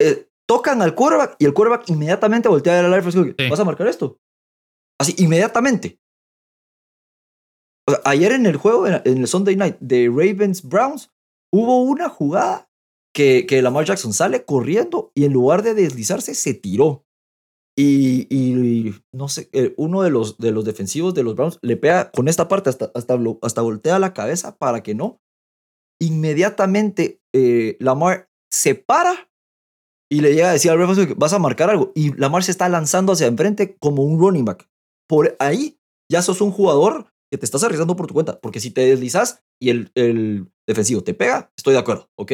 eh, 0.00 0.28
tocan 0.48 0.80
al 0.80 0.94
quarterback 0.94 1.36
y 1.38 1.44
el 1.44 1.52
quarterback 1.52 1.88
inmediatamente 1.90 2.48
voltea 2.48 2.74
a 2.74 2.76
ver 2.76 2.84
al 2.86 2.94
árbitro 2.94 3.26
¿vas 3.50 3.60
a 3.60 3.64
marcar 3.64 3.88
esto? 3.88 4.18
Así, 5.00 5.14
inmediatamente. 5.18 5.98
ayer 8.04 8.32
en 8.32 8.46
el 8.46 8.56
juego, 8.56 8.86
en 8.86 9.02
el 9.04 9.26
Sunday 9.26 9.56
Night 9.56 9.76
de 9.80 10.08
Ravens 10.08 10.62
Browns, 10.62 11.10
hubo 11.52 11.82
una 11.82 12.08
jugada 12.08 12.67
que, 13.14 13.46
que 13.46 13.62
Lamar 13.62 13.84
Jackson 13.84 14.12
sale 14.12 14.44
corriendo 14.44 15.12
y 15.14 15.24
en 15.24 15.32
lugar 15.32 15.62
de 15.62 15.74
deslizarse 15.74 16.34
se 16.34 16.54
tiró. 16.54 17.04
Y, 17.76 18.26
y, 18.34 18.92
no 19.12 19.28
sé, 19.28 19.48
eh, 19.52 19.72
uno 19.76 20.02
de 20.02 20.10
los, 20.10 20.38
de 20.38 20.50
los 20.50 20.64
defensivos 20.64 21.14
de 21.14 21.22
los 21.22 21.36
Browns 21.36 21.60
le 21.62 21.76
pega 21.76 22.10
con 22.10 22.26
esta 22.26 22.48
parte 22.48 22.70
hasta, 22.70 22.90
hasta, 22.92 23.16
hasta 23.42 23.62
voltea 23.62 24.00
la 24.00 24.12
cabeza 24.14 24.56
para 24.56 24.82
que 24.82 24.96
no. 24.96 25.20
Inmediatamente 26.00 27.20
eh, 27.32 27.76
Lamar 27.78 28.28
se 28.50 28.74
para 28.74 29.30
y 30.10 30.22
le 30.22 30.34
llega 30.34 30.50
a 30.50 30.52
decir 30.52 30.70
al 30.70 30.78
referee 30.78 31.14
vas 31.14 31.32
a 31.32 31.38
marcar 31.38 31.70
algo. 31.70 31.92
Y 31.94 32.14
Lamar 32.14 32.42
se 32.42 32.50
está 32.50 32.68
lanzando 32.68 33.12
hacia 33.12 33.26
enfrente 33.26 33.76
como 33.78 34.02
un 34.02 34.18
running 34.18 34.44
back. 34.44 34.68
Por 35.08 35.36
ahí 35.38 35.78
ya 36.10 36.22
sos 36.22 36.40
un 36.40 36.50
jugador 36.50 37.12
que 37.30 37.38
te 37.38 37.44
estás 37.44 37.62
arriesgando 37.62 37.94
por 37.94 38.06
tu 38.06 38.14
cuenta. 38.14 38.40
Porque 38.40 38.58
si 38.58 38.70
te 38.70 38.86
deslizas 38.86 39.44
y 39.60 39.70
el, 39.70 39.92
el 39.94 40.50
defensivo 40.66 41.04
te 41.04 41.14
pega, 41.14 41.52
estoy 41.56 41.74
de 41.74 41.80
acuerdo, 41.80 42.10
ok. 42.16 42.32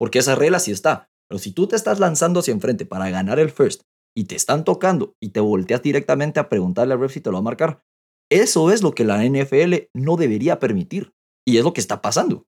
Porque 0.00 0.20
esa 0.20 0.34
regla 0.34 0.58
sí 0.58 0.72
está. 0.72 1.10
Pero 1.28 1.38
si 1.38 1.52
tú 1.52 1.68
te 1.68 1.76
estás 1.76 2.00
lanzando 2.00 2.40
hacia 2.40 2.52
enfrente 2.52 2.86
para 2.86 3.10
ganar 3.10 3.38
el 3.38 3.50
first 3.50 3.82
y 4.16 4.24
te 4.24 4.34
están 4.34 4.64
tocando 4.64 5.14
y 5.22 5.28
te 5.28 5.40
volteas 5.40 5.82
directamente 5.82 6.40
a 6.40 6.48
preguntarle 6.48 6.94
al 6.94 7.00
ref 7.00 7.12
si 7.12 7.20
te 7.20 7.30
lo 7.30 7.34
va 7.34 7.40
a 7.40 7.42
marcar, 7.42 7.84
eso 8.32 8.70
es 8.72 8.82
lo 8.82 8.92
que 8.92 9.04
la 9.04 9.24
NFL 9.24 9.90
no 9.94 10.16
debería 10.16 10.58
permitir. 10.58 11.12
Y 11.46 11.58
es 11.58 11.64
lo 11.64 11.72
que 11.72 11.80
está 11.80 12.00
pasando. 12.00 12.46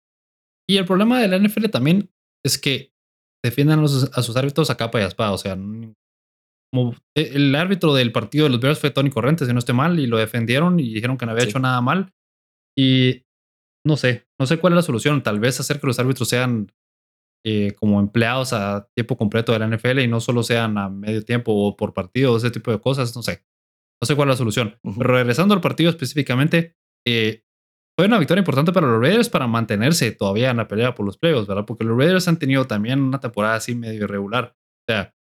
Y 0.69 0.79
el 0.79 0.85
problema 0.85 1.20
de 1.20 1.29
la 1.29 1.39
NFL 1.39 1.66
también 1.70 2.11
es 2.45 2.59
que 2.59 2.93
defiendan 3.45 3.81
a, 3.81 3.89
sus 3.89 4.37
árbitros 4.37 4.70
a 4.70 4.77
capa 4.77 5.01
y 5.01 5.03
a 5.03 5.09
espada. 5.09 5.33
O 5.33 5.39
sea, 5.39 5.55
como 5.55 6.95
e, 7.16 7.33
el 7.35 7.55
árbitro 7.55 7.95
del 7.95 8.12
partido 8.12 8.45
de 8.45 8.51
los 8.51 8.61
Bears 8.61 8.79
fue 8.79 8.91
Tony 8.91 9.11
Correntes, 9.11 9.49
si 9.49 9.53
no 9.53 9.59
esté 9.59 9.73
mal, 9.73 9.99
y 9.99 10.07
lo 10.07 10.19
defendieron 10.19 10.81
y 10.81 10.95
dijeron 10.95 11.19
que 11.19 11.27
no 11.27 11.33
había 11.33 11.45
hecho 11.45 11.59
nada 11.59 11.81
mal. 11.81 12.12
Y 12.79 13.24
no 13.87 13.97
sé, 13.97 14.27
no 14.41 14.47
sé 14.47 14.59
cuál 14.59 14.74
es 14.74 14.77
la 14.77 14.83
solución. 14.83 15.23
Tal 15.23 15.41
vez 15.41 15.61
hacer 15.61 15.81
que 15.81 15.87
los 15.87 15.99
árbitros 15.99 16.29
sean 16.29 16.73
eh, 17.44 17.73
como 17.74 18.01
empleados 18.01 18.52
a 18.52 18.89
tiempo 18.94 19.16
completo 19.16 19.52
de 19.52 19.59
la 19.59 19.69
NFL 19.69 20.01
y 20.01 20.09
no 20.09 20.20
solo 20.20 20.43
sean 20.43 20.78
a 20.78 20.89
medio 20.89 21.24
tiempo 21.24 21.52
o 21.52 21.77
por 21.77 21.93
partido, 21.93 22.36
ese 22.36 22.51
tipo 22.51 22.70
de 22.70 22.81
cosas, 22.81 23.14
no 23.16 23.23
sé. 23.23 23.44
No 24.01 24.06
sé 24.06 24.16
cuál 24.16 24.28
es 24.28 24.35
la 24.35 24.39
solución. 24.39 24.78
Pero 24.82 25.14
regresando 25.14 25.55
al 25.55 25.60
partido 25.60 25.90
específicamente, 25.90 26.77
eh, 27.06 27.44
fue 27.97 28.06
una 28.06 28.19
victoria 28.19 28.40
importante 28.40 28.73
para 28.73 28.86
los 28.86 29.01
Raiders 29.01 29.28
para 29.28 29.47
mantenerse 29.47 30.12
todavía 30.12 30.51
en 30.51 30.56
la 30.56 30.69
pelea 30.69 30.94
por 30.94 31.05
los 31.05 31.19
playoffs, 31.19 31.47
¿verdad? 31.47 31.66
Porque 31.66 31.85
los 31.85 31.97
Raiders 31.97 32.27
han 32.28 32.39
tenido 32.39 32.66
también 32.66 33.01
una 33.01 33.20
temporada 33.20 33.56
así 33.56 33.74
medio 33.74 34.05
irregular. 34.05 34.56
O 34.56 34.93
sea, 34.93 35.14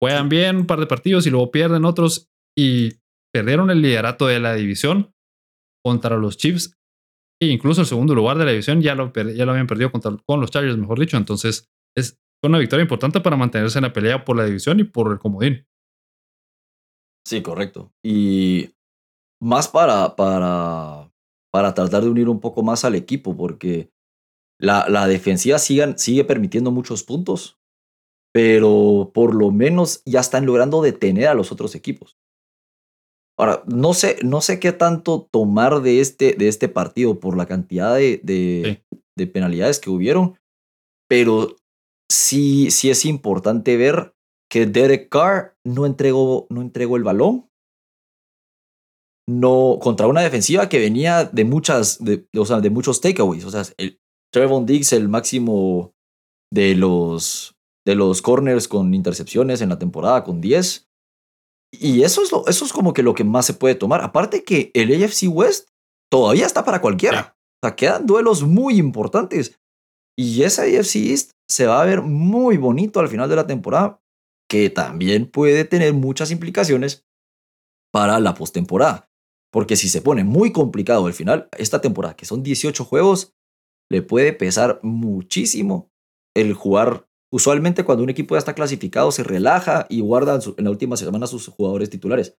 juegan 0.00 0.28
bien 0.28 0.56
un 0.56 0.66
par 0.66 0.78
de 0.78 0.86
partidos 0.86 1.26
y 1.26 1.30
luego 1.30 1.50
pierden 1.50 1.84
otros 1.84 2.30
y 2.56 2.94
perdieron 3.32 3.70
el 3.70 3.82
liderato 3.82 4.26
de 4.26 4.40
la 4.40 4.54
división 4.54 5.14
contra 5.84 6.16
los 6.16 6.36
Chiefs 6.36 6.78
incluso 7.46 7.80
el 7.80 7.86
segundo 7.86 8.14
lugar 8.14 8.38
de 8.38 8.44
la 8.44 8.50
división 8.50 8.80
ya 8.80 8.94
lo, 8.94 9.12
ya 9.12 9.44
lo 9.44 9.52
habían 9.52 9.66
perdido 9.66 9.90
contra, 9.90 10.16
con 10.24 10.40
los 10.40 10.50
Chargers, 10.50 10.76
mejor 10.76 10.98
dicho. 10.98 11.16
Entonces, 11.16 11.70
es 11.96 12.20
una 12.42 12.58
victoria 12.58 12.82
importante 12.82 13.20
para 13.20 13.36
mantenerse 13.36 13.78
en 13.78 13.82
la 13.82 13.92
pelea 13.92 14.24
por 14.24 14.36
la 14.36 14.44
división 14.44 14.80
y 14.80 14.84
por 14.84 15.12
el 15.12 15.18
comodín. 15.18 15.66
Sí, 17.26 17.40
correcto. 17.42 17.92
Y 18.02 18.70
más 19.40 19.68
para, 19.68 20.16
para 20.16 21.12
para 21.52 21.74
tratar 21.74 22.02
de 22.02 22.08
unir 22.08 22.28
un 22.28 22.40
poco 22.40 22.62
más 22.62 22.84
al 22.84 22.94
equipo, 22.94 23.36
porque 23.36 23.92
la, 24.58 24.88
la 24.88 25.06
defensiva 25.06 25.58
sigue 25.58 26.24
permitiendo 26.24 26.70
muchos 26.70 27.04
puntos, 27.04 27.60
pero 28.32 29.10
por 29.12 29.34
lo 29.34 29.50
menos 29.50 30.02
ya 30.06 30.20
están 30.20 30.46
logrando 30.46 30.80
detener 30.80 31.28
a 31.28 31.34
los 31.34 31.52
otros 31.52 31.74
equipos. 31.74 32.16
Ahora, 33.38 33.62
no 33.66 33.94
sé, 33.94 34.18
no 34.22 34.40
sé 34.40 34.60
qué 34.60 34.72
tanto 34.72 35.28
tomar 35.30 35.80
de 35.80 36.00
este, 36.00 36.34
de 36.34 36.48
este 36.48 36.68
partido 36.68 37.18
por 37.18 37.36
la 37.36 37.46
cantidad 37.46 37.96
de, 37.96 38.20
de, 38.22 39.26
penalidades 39.26 39.78
que 39.78 39.88
hubieron, 39.88 40.36
pero 41.08 41.56
sí, 42.10 42.70
sí 42.70 42.90
es 42.90 43.04
importante 43.04 43.76
ver 43.76 44.14
que 44.50 44.66
Derek 44.66 45.08
Carr 45.08 45.56
no 45.64 45.86
entregó, 45.86 46.46
no 46.50 46.60
entregó 46.60 46.96
el 46.96 47.04
balón 47.04 47.48
no 49.28 49.78
contra 49.80 50.06
una 50.06 50.22
defensiva 50.22 50.68
que 50.68 50.78
venía 50.78 51.24
de 51.24 51.44
muchas, 51.44 52.02
de, 52.04 52.26
o 52.36 52.44
sea, 52.44 52.60
de 52.60 52.70
muchos 52.70 53.00
takeaways. 53.00 53.44
O 53.44 53.50
sea, 53.50 53.62
el, 53.76 54.00
Trevon 54.32 54.66
Diggs, 54.66 54.92
el 54.92 55.08
máximo 55.08 55.94
de 56.50 56.74
los, 56.74 57.54
de 57.86 57.94
los 57.94 58.22
corners 58.22 58.66
con 58.66 58.94
intercepciones 58.94 59.60
en 59.60 59.68
la 59.68 59.78
temporada, 59.78 60.24
con 60.24 60.40
10. 60.40 60.88
Y 61.72 62.02
eso 62.02 62.22
es, 62.22 62.30
lo, 62.30 62.46
eso 62.46 62.64
es 62.64 62.72
como 62.72 62.92
que 62.92 63.02
lo 63.02 63.14
que 63.14 63.24
más 63.24 63.46
se 63.46 63.54
puede 63.54 63.74
tomar. 63.74 64.02
Aparte 64.02 64.44
que 64.44 64.70
el 64.74 65.02
AFC 65.02 65.28
West 65.28 65.68
todavía 66.10 66.46
está 66.46 66.64
para 66.64 66.80
cualquiera. 66.80 67.36
O 67.62 67.66
sea, 67.66 67.76
quedan 67.76 68.06
duelos 68.06 68.42
muy 68.42 68.78
importantes. 68.78 69.58
Y 70.16 70.42
ese 70.42 70.78
AFC 70.78 70.96
East 70.96 71.30
se 71.48 71.66
va 71.66 71.80
a 71.80 71.86
ver 71.86 72.02
muy 72.02 72.56
bonito 72.58 73.00
al 73.00 73.08
final 73.08 73.28
de 73.28 73.36
la 73.36 73.46
temporada, 73.46 74.00
que 74.48 74.68
también 74.68 75.30
puede 75.30 75.64
tener 75.64 75.94
muchas 75.94 76.30
implicaciones 76.30 77.06
para 77.92 78.20
la 78.20 78.34
postemporada. 78.34 79.08
Porque 79.50 79.76
si 79.76 79.88
se 79.88 80.02
pone 80.02 80.24
muy 80.24 80.52
complicado 80.52 81.06
al 81.06 81.12
final, 81.14 81.48
esta 81.56 81.80
temporada, 81.80 82.16
que 82.16 82.26
son 82.26 82.42
18 82.42 82.84
juegos, 82.84 83.34
le 83.90 84.02
puede 84.02 84.32
pesar 84.32 84.80
muchísimo 84.82 85.90
el 86.34 86.54
jugar. 86.54 87.06
Usualmente 87.32 87.84
cuando 87.84 88.04
un 88.04 88.10
equipo 88.10 88.34
ya 88.34 88.40
está 88.40 88.54
clasificado, 88.54 89.10
se 89.10 89.24
relaja 89.24 89.86
y 89.88 90.00
guarda 90.00 90.38
en 90.56 90.64
la 90.64 90.70
última 90.70 90.96
semana 90.96 91.24
a 91.24 91.28
sus 91.28 91.48
jugadores 91.48 91.88
titulares. 91.88 92.36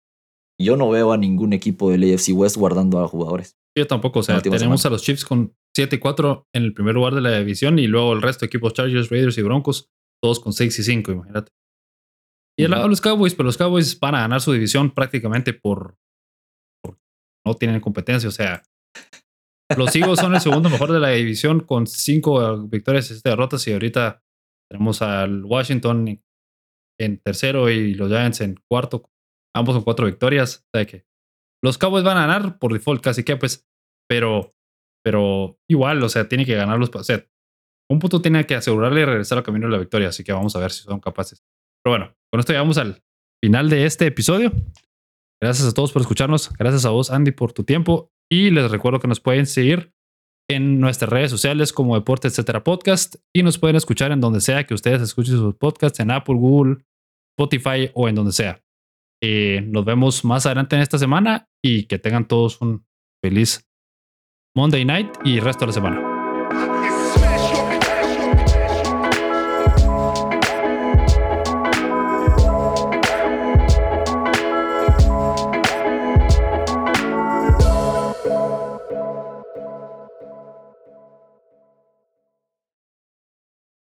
Yo 0.61 0.78
no 0.78 0.90
veo 0.90 1.11
a 1.11 1.18
ningún 1.18 1.52
equipo 1.52 1.90
del 1.90 2.14
AFC 2.14 2.30
West 2.34 2.57
guardando 2.57 2.99
a 2.99 3.07
jugadores. 3.07 3.57
Yo 3.76 3.88
tampoco. 3.88 4.20
O 4.20 4.24
sea, 4.24 4.40
tenemos 4.40 4.86
a 4.86 4.91
los 4.91 5.02
Chiefs 5.02 5.26
con 5.26 5.56
7 5.76 5.95
y 5.95 5.99
4 5.99 6.48
en 6.53 6.64
el 6.64 6.74
primer 6.76 6.94
lugar 6.94 7.15
de 7.15 7.22
la 7.22 7.40
división 7.40 7.80
y 7.80 7.88
luego 7.88 8.14
el 8.14 8.22
resto 8.22 8.41
de 8.41 8.48
equipos 8.48 8.74
Chargers, 8.74 9.10
Raiders 9.10 9.38
y 9.40 9.41
Broncos, 9.41 9.90
todos 10.22 10.40
con 10.40 10.53
6 10.53 10.78
y 10.78 10.84
5, 10.84 11.11
imagínate. 11.11 11.52
Y 12.56 12.65
el 12.65 12.72
lado 12.72 12.84
de 12.84 12.90
los 12.90 13.02
Cowboys, 13.02 13.34
pero 13.34 13.48
los 13.48 13.57
Cowboys 13.57 13.99
van 13.99 14.14
a 14.14 14.20
ganar 14.20 14.41
su 14.41 14.53
división 14.53 14.91
prácticamente 14.91 15.53
por 15.53 15.98
no 17.45 17.56
tienen 17.56 17.82
competencia. 17.82 18.30
O 18.30 18.32
sea, 18.32 18.61
los 19.76 19.95
Eagles 19.95 20.20
son 20.20 20.36
el 20.36 20.41
segundo 20.41 20.70
mejor 20.70 20.91
de 20.91 20.99
la 20.99 21.10
división 21.10 21.61
con 21.61 21.88
cinco 21.88 22.60
victorias 22.68 23.10
y 23.10 23.20
derrotas. 23.24 23.68
Y 23.68 23.74
ahorita 23.74 24.24
tenemos 24.73 25.03
al 25.03 25.45
Washington 25.45 26.19
en 26.99 27.17
tercero 27.19 27.69
y 27.69 27.93
los 27.93 28.09
Giants 28.09 28.41
en 28.41 28.59
cuarto, 28.67 29.07
ambos 29.55 29.75
con 29.75 29.83
cuatro 29.83 30.07
victorias. 30.07 30.67
O 30.73 30.85
que 30.87 31.05
los 31.63 31.77
Cowboys 31.77 32.03
van 32.03 32.17
a 32.17 32.21
ganar 32.25 32.57
por 32.57 32.73
default, 32.73 33.03
casi 33.03 33.23
que 33.23 33.37
pues, 33.37 33.69
pero, 34.09 34.55
pero 35.03 35.59
igual, 35.69 36.01
o 36.01 36.09
sea, 36.09 36.27
tiene 36.27 36.43
que 36.43 36.55
ganar 36.55 36.79
los. 36.79 36.89
O 36.89 37.03
un 37.91 37.99
punto 37.99 38.19
tiene 38.19 38.47
que 38.47 38.55
asegurarle 38.55 39.05
regresar 39.05 39.37
al 39.37 39.43
camino 39.43 39.67
de 39.67 39.73
la 39.73 39.77
victoria. 39.77 40.07
Así 40.07 40.23
que 40.23 40.33
vamos 40.33 40.55
a 40.55 40.59
ver 40.59 40.71
si 40.71 40.81
son 40.81 40.99
capaces. 40.99 41.43
Pero 41.83 41.97
bueno, 41.97 42.15
con 42.31 42.39
esto 42.39 42.53
llegamos 42.53 42.79
al 42.79 43.03
final 43.43 43.69
de 43.69 43.85
este 43.85 44.07
episodio. 44.07 44.51
Gracias 45.39 45.67
a 45.67 45.73
todos 45.73 45.91
por 45.91 46.01
escucharnos. 46.01 46.51
Gracias 46.57 46.85
a 46.85 46.89
vos, 46.89 47.11
Andy, 47.11 47.31
por 47.31 47.53
tu 47.53 47.63
tiempo. 47.63 48.11
Y 48.31 48.49
les 48.49 48.71
recuerdo 48.71 48.99
que 48.99 49.07
nos 49.07 49.19
pueden 49.19 49.45
seguir 49.45 49.93
en 50.49 50.80
nuestras 50.80 51.10
redes 51.10 51.32
sociales 51.32 51.74
como 51.74 51.95
Deporte 51.95 52.28
Etcétera 52.28 52.64
Podcast 52.64 53.15
y 53.34 53.44
nos 53.44 53.57
pueden 53.57 53.76
escuchar 53.76 54.11
en 54.11 54.22
donde 54.22 54.41
sea 54.41 54.65
que 54.65 54.74
ustedes 54.74 55.02
escuchen 55.02 55.38
sus 55.38 55.56
podcasts, 55.56 55.99
en 55.99 56.11
Apple, 56.11 56.36
Google, 56.36 56.84
Spotify 57.38 57.90
o 57.94 58.07
en 58.07 58.15
donde 58.15 58.32
sea. 58.32 58.61
Eh, 59.22 59.61
nos 59.65 59.86
vemos 59.86 60.26
más 60.26 60.45
adelante 60.45 60.76
en 60.76 60.82
esta 60.82 60.98
semana 60.98 61.48
y 61.64 61.86
que 61.86 61.98
tengan 61.98 62.28
todos 62.28 62.60
un 62.61 62.86
feliz 63.24 63.70
Monday 64.56 64.86
night 64.86 65.07
y 65.24 65.40
resto 65.40 65.61
de 65.61 65.68
la 65.68 65.74
semana. 65.74 66.12